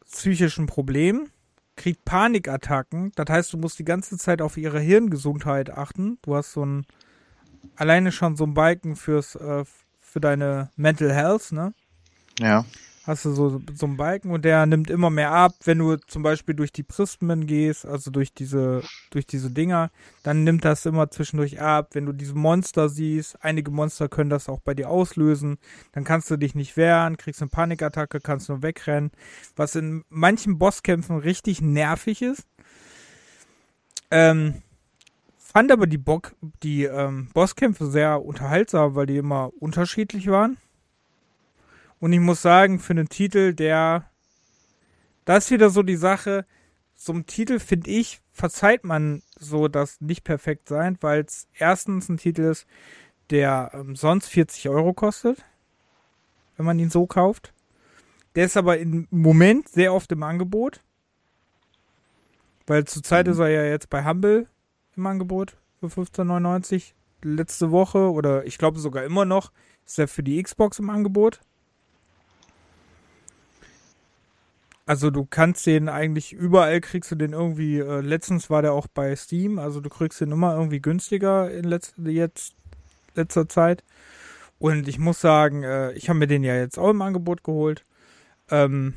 psychischen 0.05 0.66
Problemen, 0.66 1.31
kriegt 1.76 2.05
Panikattacken. 2.05 3.12
Das 3.16 3.26
heißt, 3.28 3.52
du 3.52 3.59
musst 3.59 3.78
die 3.78 3.85
ganze 3.85 4.19
Zeit 4.19 4.40
auf 4.40 4.57
ihre 4.57 4.81
Hirngesundheit 4.81 5.71
achten. 5.71 6.19
Du 6.23 6.35
hast 6.35 6.52
so 6.52 6.64
ein, 6.64 6.87
alleine 7.76 8.12
schon 8.12 8.37
so 8.37 8.45
ein 8.45 8.55
Balken 8.55 8.97
fürs, 8.97 9.35
äh, 9.35 9.64
für 10.00 10.21
deine 10.21 10.71
Mental 10.76 11.12
Health, 11.12 11.52
ne? 11.52 11.75
Ja 12.38 12.64
hast 13.06 13.25
du 13.25 13.32
so, 13.32 13.60
so 13.72 13.86
einen 13.86 13.96
Balken 13.96 14.30
und 14.30 14.44
der 14.44 14.66
nimmt 14.66 14.90
immer 14.90 15.10
mehr 15.10 15.30
ab. 15.30 15.52
Wenn 15.64 15.78
du 15.78 15.96
zum 15.96 16.22
Beispiel 16.22 16.54
durch 16.54 16.72
die 16.72 16.82
Prismen 16.82 17.46
gehst, 17.46 17.86
also 17.86 18.10
durch 18.10 18.34
diese, 18.34 18.82
durch 19.10 19.26
diese 19.26 19.50
Dinger, 19.50 19.90
dann 20.22 20.44
nimmt 20.44 20.64
das 20.64 20.86
immer 20.86 21.10
zwischendurch 21.10 21.60
ab. 21.60 21.90
Wenn 21.92 22.06
du 22.06 22.12
diese 22.12 22.34
Monster 22.34 22.88
siehst, 22.88 23.42
einige 23.44 23.70
Monster 23.70 24.08
können 24.08 24.30
das 24.30 24.48
auch 24.48 24.60
bei 24.60 24.75
dir 24.75 24.90
auslösen, 24.90 25.58
dann 25.92 26.04
kannst 26.04 26.30
du 26.30 26.36
dich 26.36 26.54
nicht 26.54 26.76
wehren, 26.76 27.16
kriegst 27.16 27.40
eine 27.42 27.48
Panikattacke, 27.48 28.20
kannst 28.20 28.48
nur 28.48 28.62
wegrennen. 28.62 29.12
Was 29.54 29.76
in 29.76 30.04
manchen 30.08 30.58
Bosskämpfen 30.58 31.18
richtig 31.18 31.60
nervig 31.60 32.22
ist. 32.22 32.46
Ähm, 34.10 34.62
fand 35.38 35.70
aber 35.70 35.86
die, 35.86 35.98
Bock, 35.98 36.34
die 36.62 36.84
ähm, 36.84 37.28
Bosskämpfe 37.32 37.86
sehr 37.86 38.25
unterhaltsam, 38.25 38.94
weil 38.94 39.06
die 39.06 39.16
immer 39.16 39.52
unterschiedlich 39.58 40.28
waren. 40.28 40.56
Und 42.00 42.12
ich 42.12 42.20
muss 42.20 42.42
sagen, 42.42 42.78
für 42.78 42.92
einen 42.92 43.08
Titel, 43.08 43.54
der. 43.54 44.10
Da 45.24 45.38
ist 45.38 45.50
wieder 45.50 45.70
so 45.70 45.82
die 45.82 45.96
Sache, 45.96 46.46
so 46.94 47.12
ein 47.12 47.26
Titel, 47.26 47.58
finde 47.58 47.90
ich, 47.90 48.20
verzeiht 48.32 48.84
man 48.84 49.22
so 49.38 49.66
das 49.66 50.00
nicht 50.00 50.22
perfekt 50.22 50.68
sein, 50.68 50.96
weil 51.00 51.22
es 51.22 51.48
erstens 51.52 52.08
ein 52.08 52.16
Titel 52.16 52.42
ist, 52.42 52.66
der 53.30 53.70
ähm, 53.74 53.96
sonst 53.96 54.28
40 54.28 54.68
Euro 54.68 54.92
kostet, 54.92 55.44
wenn 56.56 56.66
man 56.66 56.78
ihn 56.78 56.90
so 56.90 57.06
kauft. 57.06 57.52
Der 58.36 58.44
ist 58.44 58.56
aber 58.56 58.78
im 58.78 59.08
Moment 59.10 59.68
sehr 59.68 59.92
oft 59.94 60.12
im 60.12 60.22
Angebot. 60.22 60.82
Weil 62.66 62.84
zurzeit 62.84 63.26
mhm. 63.26 63.32
ist 63.32 63.38
er 63.38 63.48
ja 63.48 63.64
jetzt 63.64 63.90
bei 63.90 64.04
Humble 64.04 64.46
im 64.96 65.06
Angebot 65.06 65.56
für 65.80 65.86
15,99. 65.86 66.92
Letzte 67.22 67.70
Woche 67.70 68.10
oder 68.10 68.44
ich 68.44 68.58
glaube 68.58 68.78
sogar 68.78 69.04
immer 69.04 69.24
noch 69.24 69.50
ist 69.86 69.98
er 69.98 70.08
für 70.08 70.22
die 70.22 70.42
Xbox 70.42 70.78
im 70.78 70.90
Angebot. 70.90 71.40
Also 74.87 75.11
du 75.11 75.26
kannst 75.26 75.66
den 75.66 75.88
eigentlich 75.88 76.33
überall 76.33 76.81
kriegst 76.81 77.11
du 77.11 77.16
den 77.16 77.33
irgendwie, 77.33 77.81
äh, 77.81 78.00
letztens 78.00 78.50
war 78.50 78.62
der 78.62 78.73
auch 78.73 78.87
bei 78.87 79.14
Steam, 79.16 79.59
also 79.59 79.81
du 79.81 79.90
kriegst 79.90 80.21
den 80.21 80.31
immer 80.31 80.55
irgendwie 80.55 80.81
günstiger 80.81 81.50
in 81.50 81.64
letz 81.64 81.93
jetzt 81.99 82.55
letzter 83.16 83.49
Zeit. 83.49 83.83
Und 84.59 84.87
ich 84.88 84.99
muss 84.99 85.21
sagen, 85.21 85.64
äh, 85.64 85.93
ich 85.93 86.09
habe 86.09 86.21
mir 86.21 86.28
den 86.28 86.45
ja 86.45 86.55
jetzt 86.55 86.78
auch 86.78 86.90
im 86.90 87.02
Angebot 87.02 87.43
geholt, 87.43 87.85
ähm, 88.50 88.95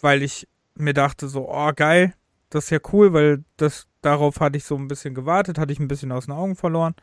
weil 0.00 0.22
ich 0.22 0.48
mir 0.74 0.92
dachte 0.92 1.28
so, 1.28 1.48
oh 1.50 1.72
geil, 1.74 2.12
das 2.50 2.64
ist 2.64 2.70
ja 2.70 2.78
cool, 2.92 3.14
weil 3.14 3.42
das 3.56 3.86
darauf 4.02 4.40
hatte 4.40 4.58
ich 4.58 4.64
so 4.64 4.76
ein 4.76 4.86
bisschen 4.88 5.14
gewartet, 5.14 5.58
hatte 5.58 5.72
ich 5.72 5.80
ein 5.80 5.88
bisschen 5.88 6.12
aus 6.12 6.26
den 6.26 6.34
Augen 6.34 6.56
verloren. 6.56 6.94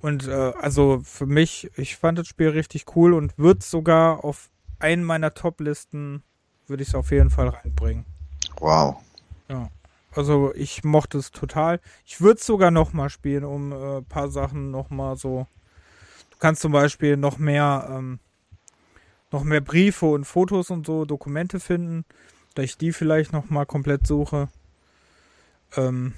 Und 0.00 0.26
äh, 0.26 0.52
also 0.60 1.00
für 1.04 1.26
mich, 1.26 1.70
ich 1.76 1.96
fand 1.96 2.18
das 2.18 2.26
Spiel 2.26 2.48
richtig 2.48 2.96
cool 2.96 3.14
und 3.14 3.38
wird 3.38 3.62
sogar 3.62 4.24
auf 4.24 4.50
einen 4.80 5.04
meiner 5.04 5.34
Top-Listen 5.34 6.24
würde 6.70 6.82
ich 6.82 6.88
es 6.88 6.94
auf 6.94 7.10
jeden 7.10 7.30
Fall 7.30 7.48
reinbringen. 7.48 8.06
Wow. 8.58 8.96
Ja. 9.48 9.68
Also 10.12 10.52
ich 10.54 10.82
mochte 10.82 11.18
es 11.18 11.30
total. 11.30 11.80
Ich 12.04 12.20
würde 12.20 12.38
es 12.40 12.46
sogar 12.46 12.70
noch 12.70 12.92
mal 12.92 13.10
spielen, 13.10 13.44
um 13.44 13.72
ein 13.72 13.98
äh, 13.98 14.02
paar 14.02 14.30
Sachen 14.30 14.70
noch 14.70 14.90
mal 14.90 15.16
so. 15.16 15.46
Du 16.30 16.38
kannst 16.38 16.62
zum 16.62 16.72
Beispiel 16.72 17.16
noch 17.16 17.38
mehr, 17.38 17.88
ähm, 17.90 18.18
noch 19.30 19.44
mehr 19.44 19.60
Briefe 19.60 20.06
und 20.06 20.24
Fotos 20.24 20.70
und 20.70 20.86
so 20.86 21.04
Dokumente 21.04 21.60
finden, 21.60 22.04
da 22.54 22.62
ich 22.62 22.78
die 22.78 22.92
vielleicht 22.92 23.32
noch 23.32 23.50
mal 23.50 23.66
komplett 23.66 24.06
suche. 24.06 24.48
Ähm, 25.76 26.14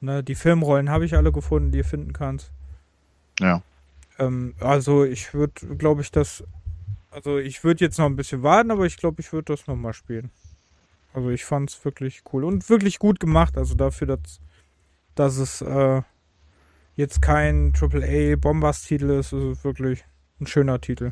ne, 0.00 0.22
die 0.22 0.34
Filmrollen 0.34 0.90
habe 0.90 1.06
ich 1.06 1.14
alle 1.14 1.32
gefunden, 1.32 1.70
die 1.70 1.78
ihr 1.78 1.84
finden 1.84 2.12
kannst. 2.12 2.50
Ja. 3.40 3.62
Ähm, 4.18 4.54
also 4.60 5.04
ich 5.04 5.32
würde, 5.32 5.76
glaube 5.76 6.02
ich, 6.02 6.10
das 6.10 6.44
also 7.18 7.38
ich 7.38 7.64
würde 7.64 7.84
jetzt 7.84 7.98
noch 7.98 8.06
ein 8.06 8.14
bisschen 8.14 8.44
warten, 8.44 8.70
aber 8.70 8.86
ich 8.86 8.96
glaube, 8.96 9.20
ich 9.20 9.32
würde 9.32 9.52
das 9.52 9.66
nochmal 9.66 9.92
spielen. 9.92 10.30
Also 11.12 11.30
ich 11.30 11.44
fand 11.44 11.68
es 11.68 11.84
wirklich 11.84 12.22
cool 12.32 12.44
und 12.44 12.70
wirklich 12.70 13.00
gut 13.00 13.18
gemacht. 13.18 13.58
Also 13.58 13.74
dafür, 13.74 14.06
dass, 14.06 14.40
dass 15.16 15.36
es 15.36 15.60
äh, 15.60 16.02
jetzt 16.94 17.20
kein 17.20 17.72
AAA 17.74 18.36
Bombast-Titel 18.36 19.10
ist, 19.10 19.32
ist 19.32 19.42
es 19.42 19.64
wirklich 19.64 20.04
ein 20.40 20.46
schöner 20.46 20.80
Titel. 20.80 21.10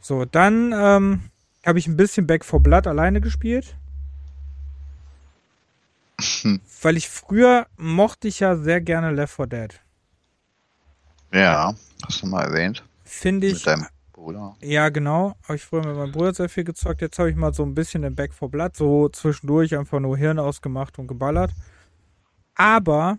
So, 0.00 0.26
dann 0.26 0.72
ähm, 0.72 1.30
habe 1.66 1.80
ich 1.80 1.88
ein 1.88 1.96
bisschen 1.96 2.28
Back 2.28 2.44
for 2.44 2.60
Blood 2.60 2.86
alleine 2.86 3.20
gespielt. 3.20 3.74
Weil 6.82 6.96
ich 6.96 7.08
früher 7.08 7.66
mochte 7.76 8.28
ich 8.28 8.38
ja 8.38 8.54
sehr 8.54 8.80
gerne 8.80 9.10
Left 9.10 9.34
4 9.34 9.46
Dead. 9.48 9.80
Ja, 11.32 11.74
hast 12.06 12.22
du 12.22 12.26
mal 12.26 12.44
erwähnt. 12.44 12.84
Finde 13.12 13.46
ich. 13.46 13.54
Mit 13.54 13.66
deinem 13.66 13.86
Bruder. 14.12 14.56
Ja, 14.62 14.88
genau. 14.88 15.36
Habe 15.44 15.56
ich 15.56 15.64
früher 15.64 15.86
mit 15.86 15.94
meinem 15.94 16.12
Bruder 16.12 16.32
sehr 16.32 16.48
viel 16.48 16.64
gezockt. 16.64 17.02
Jetzt 17.02 17.18
habe 17.18 17.30
ich 17.30 17.36
mal 17.36 17.52
so 17.52 17.62
ein 17.62 17.74
bisschen 17.74 18.02
den 18.02 18.16
Back 18.16 18.32
for 18.32 18.50
Blood, 18.50 18.74
so 18.74 19.10
zwischendurch 19.10 19.76
einfach 19.76 20.00
nur 20.00 20.16
Hirn 20.16 20.38
ausgemacht 20.38 20.98
und 20.98 21.08
geballert. 21.08 21.52
Aber 22.54 23.18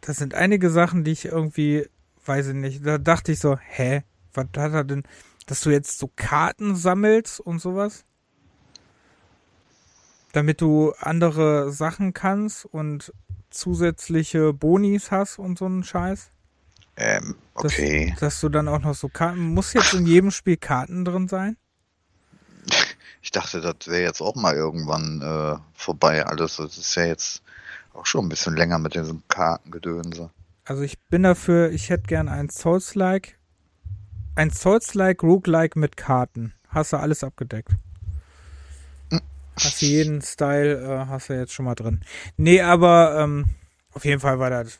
das 0.00 0.16
sind 0.16 0.34
einige 0.34 0.70
Sachen, 0.70 1.04
die 1.04 1.12
ich 1.12 1.26
irgendwie, 1.26 1.86
weiß 2.24 2.48
ich 2.48 2.54
nicht, 2.54 2.84
da 2.84 2.96
dachte 2.96 3.32
ich 3.32 3.40
so, 3.40 3.58
hä, 3.58 4.02
was 4.32 4.46
hat 4.56 4.72
er 4.72 4.84
denn, 4.84 5.02
dass 5.46 5.60
du 5.60 5.70
jetzt 5.70 5.98
so 5.98 6.10
Karten 6.16 6.76
sammelst 6.76 7.40
und 7.40 7.60
sowas? 7.60 8.04
Damit 10.32 10.62
du 10.62 10.92
andere 10.98 11.72
Sachen 11.72 12.14
kannst 12.14 12.64
und 12.64 13.12
zusätzliche 13.50 14.54
Bonis 14.54 15.10
hast 15.10 15.38
und 15.38 15.58
so 15.58 15.66
einen 15.66 15.84
Scheiß? 15.84 16.32
Ähm, 17.00 17.36
okay. 17.54 18.10
Dass, 18.10 18.20
dass, 18.20 18.40
du 18.40 18.48
dann 18.48 18.66
auch 18.66 18.80
noch 18.80 18.94
so 18.94 19.08
Karten. 19.08 19.54
Muss 19.54 19.72
jetzt 19.72 19.94
in 19.94 20.04
jedem 20.04 20.32
Spiel 20.32 20.56
Karten 20.56 21.04
drin 21.04 21.28
sein? 21.28 21.56
Ich 23.20 23.32
dachte, 23.32 23.60
das 23.60 23.88
wäre 23.88 24.02
jetzt 24.02 24.22
auch 24.22 24.36
mal 24.36 24.54
irgendwann 24.54 25.20
äh, 25.20 25.60
vorbei. 25.74 26.24
Alles. 26.24 26.56
Das 26.56 26.78
ist 26.78 26.94
ja 26.94 27.04
jetzt 27.04 27.42
auch 27.92 28.06
schon 28.06 28.24
ein 28.24 28.28
bisschen 28.28 28.56
länger 28.56 28.78
mit 28.78 28.94
diesen 28.94 29.24
Kartengedönse. 29.26 30.30
Also 30.64 30.82
ich 30.82 30.98
bin 31.10 31.24
dafür, 31.24 31.70
ich 31.70 31.90
hätte 31.90 32.04
gern 32.04 32.28
ein 32.28 32.48
Souls-like. 32.48 33.36
Ein 34.36 34.50
Souls-like, 34.50 35.22
Roguelike 35.24 35.78
mit 35.78 35.96
Karten. 35.96 36.54
Hast 36.68 36.92
du 36.92 36.96
alles 36.96 37.24
abgedeckt. 37.24 37.72
Hast 39.56 39.82
du 39.82 39.86
jeden 39.86 40.22
Style, 40.22 40.80
äh, 40.80 41.06
hast 41.06 41.28
du 41.28 41.34
jetzt 41.34 41.52
schon 41.52 41.64
mal 41.64 41.74
drin. 41.74 42.00
Nee, 42.36 42.62
aber 42.62 43.18
ähm, 43.18 43.46
auf 43.92 44.04
jeden 44.04 44.20
Fall 44.20 44.38
war 44.38 44.50
das, 44.50 44.78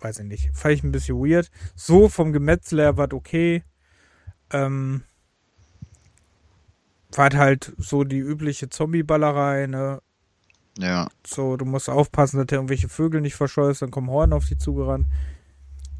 weiß 0.00 0.20
ich 0.20 0.26
nicht, 0.26 0.50
fand 0.56 0.74
ich 0.74 0.82
ein 0.82 0.92
bisschen 0.92 1.18
weird. 1.18 1.50
So 1.74 2.08
vom 2.08 2.32
Gemetzel 2.32 2.80
her 2.80 2.96
war 2.96 3.12
okay. 3.12 3.62
Ähm, 4.52 5.04
war 7.12 7.30
halt 7.30 7.72
so 7.76 8.04
die 8.04 8.18
übliche 8.18 8.68
Zombie-Ballerei, 8.68 9.66
ne? 9.66 10.00
Ja. 10.78 11.08
So, 11.26 11.56
du 11.56 11.64
musst 11.64 11.90
aufpassen, 11.90 12.38
dass 12.38 12.46
du 12.46 12.54
irgendwelche 12.54 12.88
Vögel 12.88 13.20
nicht 13.20 13.34
verscheust, 13.34 13.82
dann 13.82 13.90
kommen 13.90 14.10
Horn 14.10 14.32
auf 14.32 14.46
dich 14.46 14.58
zugerannt. 14.58 15.06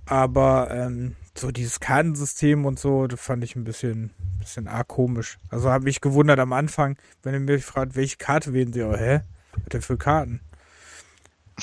Aber 0.07 0.71
ähm, 0.71 1.17
so 1.37 1.51
dieses 1.51 1.81
Kartensystem 1.81 2.65
und 2.65 2.79
so, 2.79 3.07
das 3.07 3.21
fand 3.21 3.45
ich 3.45 3.57
ein 3.57 3.65
bisschen, 3.65 4.11
bisschen 4.39 4.69
arg 4.69 4.89
komisch. 4.89 5.39
Also 5.49 5.71
habe 5.71 5.89
ich 5.89 6.01
gewundert 6.01 6.39
am 6.39 6.53
Anfang, 6.53 6.97
wenn 7.23 7.35
ihr 7.35 7.41
mich 7.41 7.65
fragt, 7.65 7.95
welche 7.97 8.17
Karte 8.17 8.53
wählen 8.53 8.73
sie, 8.73 8.83
oh, 8.83 8.97
hä? 8.97 9.21
Was 9.53 9.65
denn 9.73 9.83
für 9.83 9.97
Karten? 9.97 10.41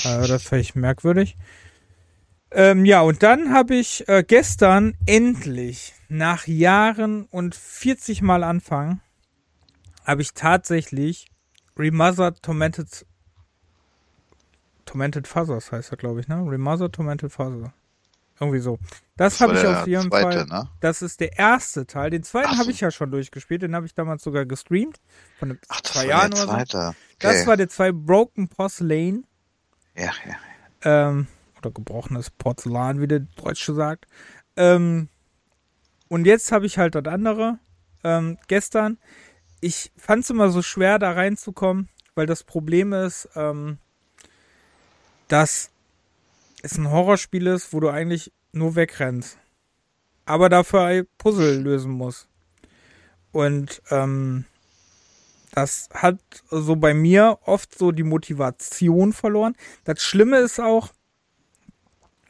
Äh, 0.04 0.28
das 0.28 0.44
fand 0.44 0.62
ich 0.62 0.76
merkwürdig. 0.76 1.38
Ähm, 2.58 2.86
ja, 2.86 3.02
und 3.02 3.22
dann 3.22 3.54
habe 3.54 3.76
ich 3.76 4.10
äh, 4.10 4.24
gestern 4.24 4.98
endlich 5.06 5.94
nach 6.10 6.48
Jahren 6.48 7.26
und 7.26 7.54
40 7.54 8.24
Mal 8.24 8.44
anfangen, 8.44 9.00
habe 10.04 10.24
ich 10.24 10.34
tatsächlich 10.34 11.28
Remothered 11.78 12.42
Tormented 12.42 13.06
Tormented 14.86 15.28
Fathers 15.28 15.72
heißt 15.72 15.92
er, 15.92 15.98
glaube 15.98 16.22
ich, 16.22 16.28
ne? 16.30 16.38
Remothered 16.38 16.94
Tormented 16.94 17.32
Fathers. 17.32 17.70
Irgendwie 18.40 18.60
so. 18.60 18.80
Das, 19.18 19.38
das 19.38 19.42
habe 19.42 19.54
ich 19.54 19.68
auf 19.68 19.86
jeden 19.86 20.10
zweite, 20.10 20.48
Fall. 20.48 20.64
Ne? 20.64 20.70
Das 20.80 21.04
ist 21.04 21.20
der 21.20 21.38
erste 21.38 21.86
Teil. 21.86 22.10
Den 22.10 22.24
zweiten 22.24 22.54
so. 22.54 22.58
habe 22.58 22.72
ich 22.72 22.80
ja 22.80 22.90
schon 22.90 23.12
durchgespielt. 23.12 23.62
Den 23.62 23.76
habe 23.76 23.86
ich 23.86 23.94
damals 23.94 24.24
sogar 24.24 24.48
gestreamt. 24.48 25.00
Von 25.38 25.60
Ach, 25.68 25.82
zwei 25.82 26.08
Jahren 26.08 26.34
oder 26.34 26.66
so. 26.66 26.78
Okay. 26.78 26.94
Das 27.20 27.46
war 27.46 27.56
der 27.56 27.70
zwei 27.70 27.92
Broken 27.92 28.48
Porcelain. 28.48 29.28
Ja, 29.96 30.12
ja. 30.26 30.36
Ähm, 30.82 31.28
oder 31.58 31.72
gebrochenes 31.72 32.30
Porzellan, 32.30 33.02
wie 33.02 33.08
der 33.08 33.20
Deutsche 33.20 33.74
sagt. 33.74 34.08
Ähm, 34.56 35.10
und 36.10 36.26
jetzt 36.26 36.52
habe 36.52 36.66
ich 36.66 36.78
halt 36.78 36.96
das 36.96 37.06
andere. 37.06 37.60
Ähm, 38.04 38.38
gestern. 38.48 38.98
Ich 39.60 39.92
fand 39.98 40.24
es 40.24 40.30
immer 40.30 40.50
so 40.50 40.62
schwer, 40.62 41.00
da 41.00 41.12
reinzukommen, 41.12 41.90
weil 42.16 42.28
das 42.28 42.44
Problem 42.44 42.94
ist, 42.94 43.28
ähm, 43.36 43.80
dass 45.28 45.72
es 46.62 46.78
ein 46.78 46.92
Horrorspiel 46.92 47.48
ist, 47.48 47.74
wo 47.74 47.80
du 47.80 47.90
eigentlich 47.90 48.32
nur 48.52 48.76
wegrennst. 48.76 49.38
Aber 50.26 50.50
dafür 50.50 50.84
ein 50.84 51.08
Puzzle 51.18 51.62
lösen 51.62 51.92
musst. 51.92 52.28
Und 53.32 53.82
ähm, 53.90 54.46
das 55.52 55.90
hat 55.94 56.20
so 56.50 56.76
bei 56.76 56.94
mir 56.94 57.40
oft 57.46 57.78
so 57.78 57.92
die 57.92 58.04
Motivation 58.04 59.14
verloren. 59.14 59.56
Das 59.86 60.02
Schlimme 60.02 60.38
ist 60.38 60.60
auch, 60.60 60.90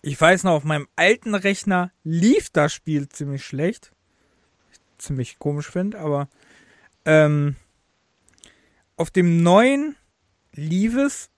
ich 0.07 0.19
weiß 0.19 0.45
noch, 0.45 0.53
auf 0.53 0.63
meinem 0.63 0.87
alten 0.95 1.35
Rechner 1.35 1.91
lief 2.05 2.49
das 2.49 2.73
Spiel 2.73 3.09
ziemlich 3.09 3.45
schlecht. 3.45 3.91
Ziemlich 4.97 5.37
komisch 5.37 5.69
finde, 5.69 5.99
aber 5.99 6.29
ähm, 7.03 7.57
auf 8.95 9.11
dem 9.11 9.43
neuen 9.43 9.97
lief 10.53 10.95
es 10.95 11.29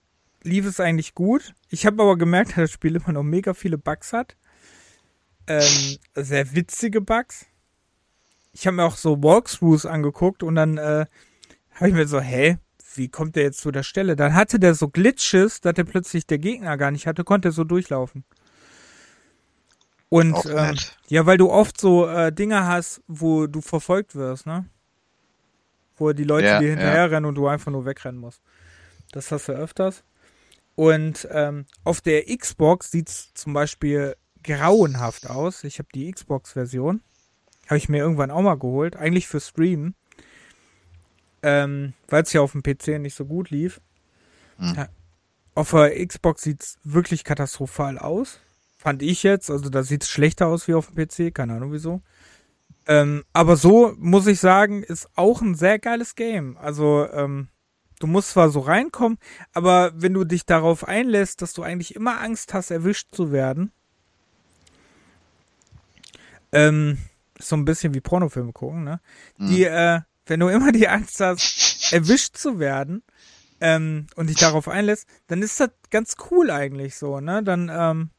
lief 0.44 0.68
es 0.68 0.80
eigentlich 0.80 1.16
gut. 1.16 1.56
Ich 1.70 1.88
habe 1.88 2.04
aber 2.04 2.16
gemerkt, 2.16 2.52
dass 2.58 2.58
das 2.58 2.72
Spiel 2.72 2.96
immer 2.96 3.12
noch 3.12 3.24
mega 3.24 3.56
viele 3.56 3.80
Bugs 3.80 4.14
hat. 4.14 4.38
Ähm, 5.48 5.98
sehr 6.14 6.54
witzige 6.54 7.02
Bugs. 7.02 7.48
Ich 8.54 8.68
habe 8.68 8.78
mir 8.78 8.84
auch 8.84 8.98
so 8.98 9.24
Walkthroughs 9.24 9.88
angeguckt 9.88 10.44
und 10.44 10.54
dann 10.54 10.78
äh, 10.78 11.08
habe 11.72 11.90
ich 11.90 11.96
mir 11.96 12.08
so, 12.08 12.20
hä, 12.20 12.60
wie 12.94 13.10
kommt 13.10 13.36
der 13.36 13.44
jetzt 13.44 13.62
zu 13.62 13.72
der 13.72 13.84
Stelle? 13.84 14.16
Dann 14.16 14.36
hatte 14.36 14.60
der 14.60 14.76
so 14.76 14.90
Glitches, 14.90 15.60
dass 15.60 15.74
der 15.74 15.86
plötzlich 15.86 16.28
der 16.28 16.38
Gegner 16.38 16.78
gar 16.78 16.92
nicht 16.92 17.08
hatte, 17.08 17.24
konnte 17.24 17.50
er 17.50 17.52
so 17.52 17.64
durchlaufen. 17.64 18.26
Und 20.10 20.36
ähm, 20.46 20.76
ja, 21.08 21.26
weil 21.26 21.38
du 21.38 21.52
oft 21.52 21.80
so 21.80 22.08
äh, 22.08 22.32
Dinge 22.34 22.66
hast, 22.66 23.02
wo 23.08 23.48
du 23.48 23.62
verfolgt 23.62 24.16
wirst, 24.16 24.48
ne? 24.48 24.66
Wo 25.98 26.12
die 26.14 26.24
Leute 26.24 26.48
ja, 26.48 26.60
dir 26.60 26.70
hinterherrennen 26.70 27.26
ja. 27.26 27.30
und 27.30 27.36
du 27.36 27.48
einfach 27.48 27.72
nur 27.72 27.86
wegrennen 27.86 28.20
musst. 28.20 28.42
Das 29.12 29.32
hast 29.32 29.48
du 29.48 29.52
öfters. 29.52 30.04
Und 30.76 31.28
ähm, 31.32 31.66
auf 31.84 32.02
der 32.02 32.26
Xbox 32.26 32.90
sieht 32.90 33.10
es 33.10 33.34
zum 33.34 33.54
Beispiel 33.54 34.16
grauenhaft 34.44 35.30
aus. 35.30 35.64
Ich 35.64 35.78
habe 35.78 35.90
die 35.94 36.12
Xbox-Version. 36.12 37.02
Habe 37.68 37.78
ich 37.78 37.90
mir 37.90 37.98
irgendwann 37.98 38.32
auch 38.32 38.42
mal 38.42 38.58
geholt. 38.58 38.96
Eigentlich 38.96 39.28
für 39.28 39.42
Stream. 39.42 39.94
Ähm, 41.44 41.94
Weil 42.08 42.24
es 42.24 42.34
ja 42.34 42.42
auf 42.42 42.54
dem 42.54 42.64
PC 42.64 43.00
nicht 43.00 43.16
so 43.16 43.26
gut 43.26 43.50
lief. 43.50 43.82
Ja, 44.60 44.90
auf 45.56 45.72
der 45.72 46.06
Xbox 46.06 46.42
sieht 46.42 46.64
es 46.64 46.78
wirklich 46.84 47.24
katastrophal 47.24 47.98
aus. 47.98 48.40
Fand 48.80 49.02
ich 49.02 49.24
jetzt. 49.24 49.52
Also 49.52 49.70
da 49.70 49.84
sieht 49.84 50.04
es 50.04 50.10
schlechter 50.10 50.48
aus 50.48 50.70
wie 50.70 50.74
auf 50.74 50.88
dem 50.88 50.96
PC. 50.96 51.36
Keine 51.36 51.56
Ahnung 51.56 51.74
wieso. 51.74 52.02
Ähm, 52.88 53.26
aber 53.34 53.58
so 53.58 53.94
muss 53.98 54.26
ich 54.26 54.40
sagen, 54.40 54.84
ist 54.84 55.10
auch 55.16 55.42
ein 55.42 55.54
sehr 55.54 55.80
geiles 55.80 56.16
Game. 56.16 56.58
Also 56.58 57.06
ähm, 57.12 57.50
du 58.00 58.08
musst 58.08 58.30
zwar 58.30 58.50
so 58.50 58.62
reinkommen, 58.62 59.18
aber 59.54 59.92
wenn 59.96 60.14
du 60.14 60.24
dich 60.24 60.46
darauf 60.46 60.88
einlässt, 60.88 61.42
dass 61.42 61.54
du 61.54 61.62
eigentlich 61.62 61.94
immer 61.94 62.22
Angst 62.22 62.54
hast, 62.54 62.72
erwischt 62.72 63.14
zu 63.14 63.34
werden, 63.34 63.74
ähm, 66.54 67.00
so 67.38 67.58
ein 67.58 67.66
bisschen 67.66 67.94
wie 67.94 68.02
Pornofilme 68.02 68.54
gucken, 68.54 68.86
ne? 68.86 69.02
Mhm. 69.38 69.48
Die, 69.50 69.66
äh, 69.66 70.00
wenn 70.26 70.40
du 70.40 70.48
immer 70.48 70.72
die 70.72 70.88
Angst 70.88 71.20
hast, 71.20 71.92
erwischt 71.94 72.38
zu 72.38 72.60
werden, 72.60 73.04
ähm, 73.62 74.08
und 74.16 74.28
dich 74.28 74.38
darauf 74.38 74.68
einlässt, 74.68 75.06
dann 75.28 75.42
ist 75.42 75.60
das 75.60 75.70
ganz 75.90 76.16
cool 76.32 76.50
eigentlich 76.50 76.96
so, 76.96 77.20
ne? 77.20 77.44
Dann, 77.44 77.70
ähm, 77.72 78.10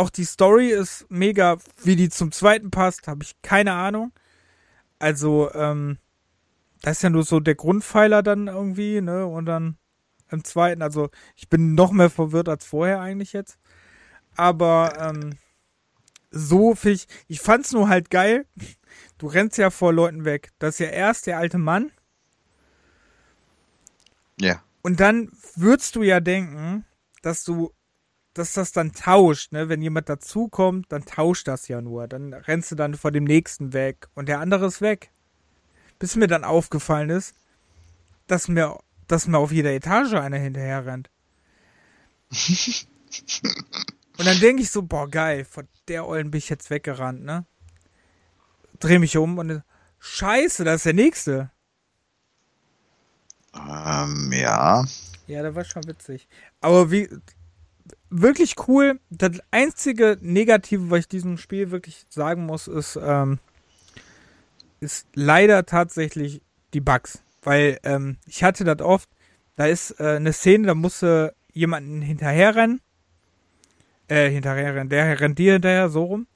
auch 0.00 0.10
die 0.10 0.24
Story 0.24 0.70
ist 0.70 1.04
mega, 1.10 1.58
wie 1.82 1.94
die 1.94 2.08
zum 2.08 2.32
zweiten 2.32 2.70
passt, 2.70 3.06
habe 3.06 3.22
ich 3.22 3.40
keine 3.42 3.74
Ahnung. 3.74 4.12
Also, 4.98 5.52
ähm, 5.52 5.98
das 6.80 6.98
ist 6.98 7.02
ja 7.02 7.10
nur 7.10 7.22
so 7.22 7.38
der 7.38 7.54
Grundpfeiler 7.54 8.22
dann 8.22 8.46
irgendwie, 8.48 9.02
ne? 9.02 9.26
Und 9.26 9.44
dann 9.44 9.76
im 10.30 10.42
zweiten, 10.42 10.80
also 10.80 11.10
ich 11.36 11.50
bin 11.50 11.74
noch 11.74 11.92
mehr 11.92 12.08
verwirrt 12.08 12.48
als 12.48 12.64
vorher 12.64 13.00
eigentlich 13.00 13.34
jetzt. 13.34 13.58
Aber 14.36 14.94
ähm, 14.98 15.36
so 16.30 16.74
finde 16.74 16.94
ich, 16.94 17.08
ich 17.28 17.40
fand's 17.40 17.72
nur 17.72 17.88
halt 17.88 18.08
geil. 18.10 18.46
Du 19.18 19.26
rennst 19.26 19.58
ja 19.58 19.68
vor 19.68 19.92
Leuten 19.92 20.24
weg. 20.24 20.50
Das 20.58 20.76
ist 20.76 20.78
ja 20.78 20.86
erst 20.86 21.26
der 21.26 21.36
alte 21.36 21.58
Mann. 21.58 21.92
Ja. 24.40 24.62
Und 24.80 25.00
dann 25.00 25.30
würdest 25.56 25.94
du 25.96 26.02
ja 26.02 26.20
denken, 26.20 26.86
dass 27.20 27.44
du, 27.44 27.74
dass 28.34 28.52
das 28.52 28.72
dann 28.72 28.92
tauscht, 28.92 29.52
ne? 29.52 29.68
Wenn 29.68 29.82
jemand 29.82 30.08
dazukommt, 30.08 30.86
dann 30.90 31.04
tauscht 31.04 31.48
das 31.48 31.68
ja 31.68 31.80
nur. 31.80 32.08
Dann 32.08 32.32
rennst 32.32 32.70
du 32.70 32.76
dann 32.76 32.94
vor 32.94 33.10
dem 33.10 33.24
nächsten 33.24 33.72
weg 33.72 34.08
und 34.14 34.28
der 34.28 34.40
andere 34.40 34.66
ist 34.66 34.80
weg 34.80 35.10
bis 36.00 36.16
mir 36.16 36.26
dann 36.26 36.42
aufgefallen 36.42 37.10
ist, 37.10 37.36
dass 38.26 38.48
mir, 38.48 38.80
dass 39.06 39.28
mir 39.28 39.38
auf 39.38 39.52
jeder 39.52 39.70
Etage 39.70 40.14
einer 40.14 40.38
hinterher 40.38 40.84
rennt. 40.86 41.08
und 44.18 44.26
dann 44.26 44.40
denke 44.40 44.62
ich 44.62 44.70
so, 44.72 44.82
boah, 44.82 45.08
geil, 45.08 45.44
von 45.44 45.68
der 45.86 46.08
Eulen 46.08 46.32
bin 46.32 46.38
ich 46.38 46.48
jetzt 46.48 46.70
weggerannt, 46.70 47.22
ne? 47.22 47.44
Dreh 48.80 48.98
mich 48.98 49.16
um 49.18 49.38
und 49.38 49.62
scheiße, 49.98 50.64
das 50.64 50.76
ist 50.76 50.86
der 50.86 50.94
nächste. 50.94 51.50
Ähm, 53.54 54.32
ja. 54.32 54.86
Ja, 55.26 55.42
der 55.42 55.54
war 55.54 55.64
schon 55.64 55.86
witzig. 55.86 56.28
Aber 56.62 56.90
wie, 56.90 57.10
wirklich 58.10 58.56
cool. 58.68 59.00
Das 59.10 59.40
einzige 59.50 60.18
Negative, 60.20 60.90
was 60.90 61.00
ich 61.00 61.08
diesem 61.08 61.38
Spiel 61.38 61.70
wirklich 61.70 62.04
sagen 62.08 62.46
muss, 62.46 62.68
ist, 62.68 62.98
ähm, 63.02 63.38
ist 64.80 65.06
leider 65.14 65.64
tatsächlich 65.66 66.42
die 66.74 66.80
Bugs. 66.80 67.22
Weil 67.42 67.78
ähm, 67.84 68.18
ich 68.26 68.44
hatte 68.44 68.64
das 68.64 68.80
oft, 68.80 69.08
da 69.56 69.66
ist 69.66 69.98
äh, 70.00 70.16
eine 70.16 70.32
Szene, 70.32 70.66
da 70.66 70.74
musste 70.74 71.34
jemanden 71.52 72.02
hinterherrennen. 72.02 72.80
Äh, 74.08 74.28
hinterherrennen, 74.30 74.88
der 74.88 75.20
rennt 75.20 75.38
dir 75.38 75.54
hinterher, 75.54 75.88
so 75.88 76.04
rum. 76.04 76.26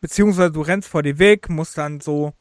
Beziehungsweise 0.00 0.52
du 0.52 0.60
rennst 0.60 0.88
vor 0.88 1.02
dir 1.02 1.18
weg, 1.18 1.48
musst 1.48 1.78
dann 1.78 2.00
so, 2.00 2.34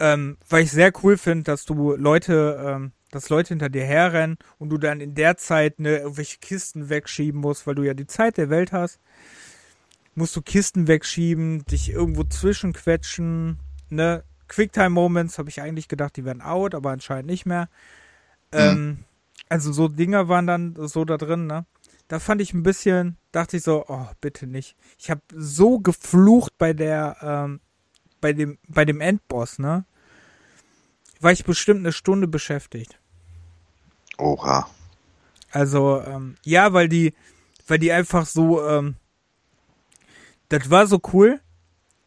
ähm, 0.00 0.38
weil 0.48 0.64
ich 0.64 0.72
sehr 0.72 0.92
cool 1.02 1.16
finde, 1.16 1.44
dass 1.44 1.64
du 1.64 1.94
Leute, 1.94 2.58
ähm, 2.66 2.92
dass 3.10 3.28
Leute 3.28 3.50
hinter 3.50 3.68
dir 3.68 3.84
herrennen 3.84 4.36
und 4.58 4.70
du 4.70 4.78
dann 4.78 5.00
in 5.00 5.14
der 5.14 5.36
Zeit 5.36 5.78
ne, 5.78 5.98
irgendwelche 5.98 6.38
Kisten 6.38 6.88
wegschieben 6.88 7.40
musst, 7.40 7.66
weil 7.66 7.74
du 7.74 7.82
ja 7.82 7.94
die 7.94 8.06
Zeit 8.06 8.36
der 8.36 8.50
Welt 8.50 8.72
hast. 8.72 9.00
Musst 10.14 10.34
du 10.34 10.42
Kisten 10.42 10.88
wegschieben, 10.88 11.64
dich 11.66 11.90
irgendwo 11.90 12.24
zwischenquetschen, 12.24 13.58
ne? 13.90 14.24
Quicktime-Moments 14.48 15.38
habe 15.38 15.48
ich 15.48 15.60
eigentlich 15.60 15.88
gedacht, 15.88 16.16
die 16.16 16.24
werden 16.24 16.40
out, 16.40 16.74
aber 16.74 16.90
anscheinend 16.90 17.28
nicht 17.28 17.46
mehr. 17.46 17.68
Mhm. 18.52 18.58
Ähm, 18.58 18.98
also 19.48 19.72
so 19.72 19.88
Dinger 19.88 20.28
waren 20.28 20.46
dann 20.46 20.74
so 20.76 21.04
da 21.04 21.16
drin, 21.16 21.46
ne? 21.46 21.66
Da 22.08 22.20
fand 22.20 22.40
ich 22.40 22.54
ein 22.54 22.62
bisschen, 22.62 23.16
dachte 23.32 23.56
ich 23.56 23.64
so, 23.64 23.84
oh, 23.88 24.06
bitte 24.20 24.46
nicht. 24.46 24.76
Ich 24.98 25.10
habe 25.10 25.22
so 25.34 25.80
geflucht 25.80 26.52
bei 26.56 26.72
der, 26.72 27.16
ähm, 27.20 27.60
bei 28.20 28.32
dem, 28.32 28.58
bei 28.68 28.84
dem 28.84 29.00
Endboss, 29.00 29.58
ne? 29.58 29.84
War 31.20 31.32
ich 31.32 31.44
bestimmt 31.44 31.80
eine 31.80 31.92
Stunde 31.92 32.28
beschäftigt. 32.28 32.98
Oha. 34.18 34.68
Also, 35.50 36.02
ähm, 36.02 36.36
ja, 36.44 36.72
weil 36.72 36.88
die, 36.88 37.14
weil 37.66 37.78
die 37.78 37.92
einfach 37.92 38.26
so, 38.26 38.66
ähm, 38.66 38.96
das 40.48 40.70
war 40.70 40.86
so 40.86 41.00
cool. 41.12 41.40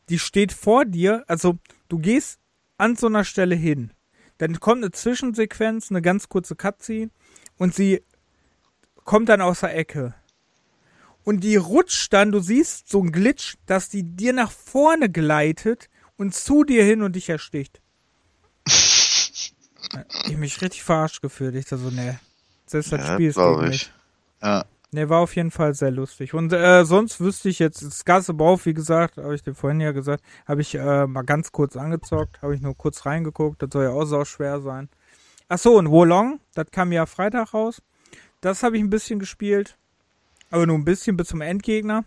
Die 0.10 0.20
steht 0.20 0.54
vor 0.54 0.86
dir, 0.86 1.24
also 1.28 1.58
du 1.88 2.00
gehst 2.00 2.40
an 2.78 2.96
so 2.96 3.08
einer 3.08 3.24
Stelle 3.24 3.56
hin. 3.56 3.92
Dann 4.38 4.60
kommt 4.60 4.84
eine 4.84 4.92
Zwischensequenz, 4.92 5.92
eine 5.92 6.02
ganz 6.02 6.30
kurze 6.30 6.56
Cutscene 6.56 7.12
und 7.58 7.76
sie 7.76 8.04
kommt 9.04 9.30
dann 9.30 9.42
aus 9.42 9.60
der 9.60 9.76
Ecke. 9.76 10.16
Und 11.24 11.44
die 11.44 11.58
rutscht 11.58 12.14
dann, 12.14 12.32
du 12.32 12.40
siehst 12.40 12.90
so 12.90 13.04
ein 13.04 13.12
Glitch, 13.12 13.58
dass 13.66 13.90
die 13.90 14.04
dir 14.04 14.34
nach 14.34 14.52
vorne 14.52 15.10
gleitet 15.10 15.90
und 16.18 16.34
zu 16.34 16.64
dir 16.64 16.84
hin 16.84 17.02
und 17.02 17.16
dich 17.16 17.30
ersticht. 17.30 17.82
Ich 20.26 20.38
mich 20.38 20.62
richtig 20.62 20.84
verarscht 20.84 21.22
gefühlt. 21.22 21.56
Ich 21.56 21.66
da 21.66 21.78
so, 21.78 21.90
ne, 21.90 22.20
selbst 22.66 22.92
das 22.92 23.08
ja, 23.08 23.14
Spiel 23.14 23.30
ist 23.30 23.36
gegen 23.36 23.68
mich. 23.68 23.92
Ja. 24.42 24.66
Ne, 24.92 25.08
war 25.08 25.20
auf 25.20 25.36
jeden 25.36 25.52
Fall 25.52 25.76
sehr 25.76 25.92
lustig. 25.92 26.34
Und 26.34 26.52
äh, 26.52 26.84
sonst 26.84 27.20
wüsste 27.20 27.50
ich 27.50 27.60
jetzt, 27.60 27.84
das 27.84 28.06
ganze 28.06 28.34
Bau, 28.34 28.60
wie 28.64 28.74
gesagt, 28.74 29.18
habe 29.18 29.36
ich 29.36 29.44
dir 29.44 29.54
vorhin 29.54 29.82
ja 29.82 29.92
gesagt, 29.92 30.24
habe 30.48 30.62
ich 30.62 30.74
äh, 30.74 31.06
mal 31.06 31.22
ganz 31.22 31.52
kurz 31.52 31.76
angezockt, 31.76 32.42
habe 32.42 32.56
ich 32.56 32.62
nur 32.62 32.76
kurz 32.76 33.06
reingeguckt, 33.06 33.62
das 33.62 33.70
soll 33.72 33.84
ja 33.84 33.92
auch 33.92 34.06
sau 34.06 34.26
schwer 34.26 34.62
sein. 34.62 34.90
Ach 35.48 35.60
so, 35.60 35.78
und 35.78 35.92
Wolong, 35.92 36.40
das 36.56 36.72
kam 36.72 36.92
ja 36.92 37.06
Freitag 37.06 37.54
raus. 37.54 37.84
Das 38.42 38.64
habe 38.64 38.78
ich 38.78 38.84
ein 38.84 38.90
bisschen 38.90 39.20
gespielt, 39.20 39.78
aber 40.50 40.66
nur 40.66 40.78
ein 40.78 40.86
bisschen 40.86 41.18
bis 41.18 41.28
zum 41.28 41.42
Endgegner, 41.42 42.06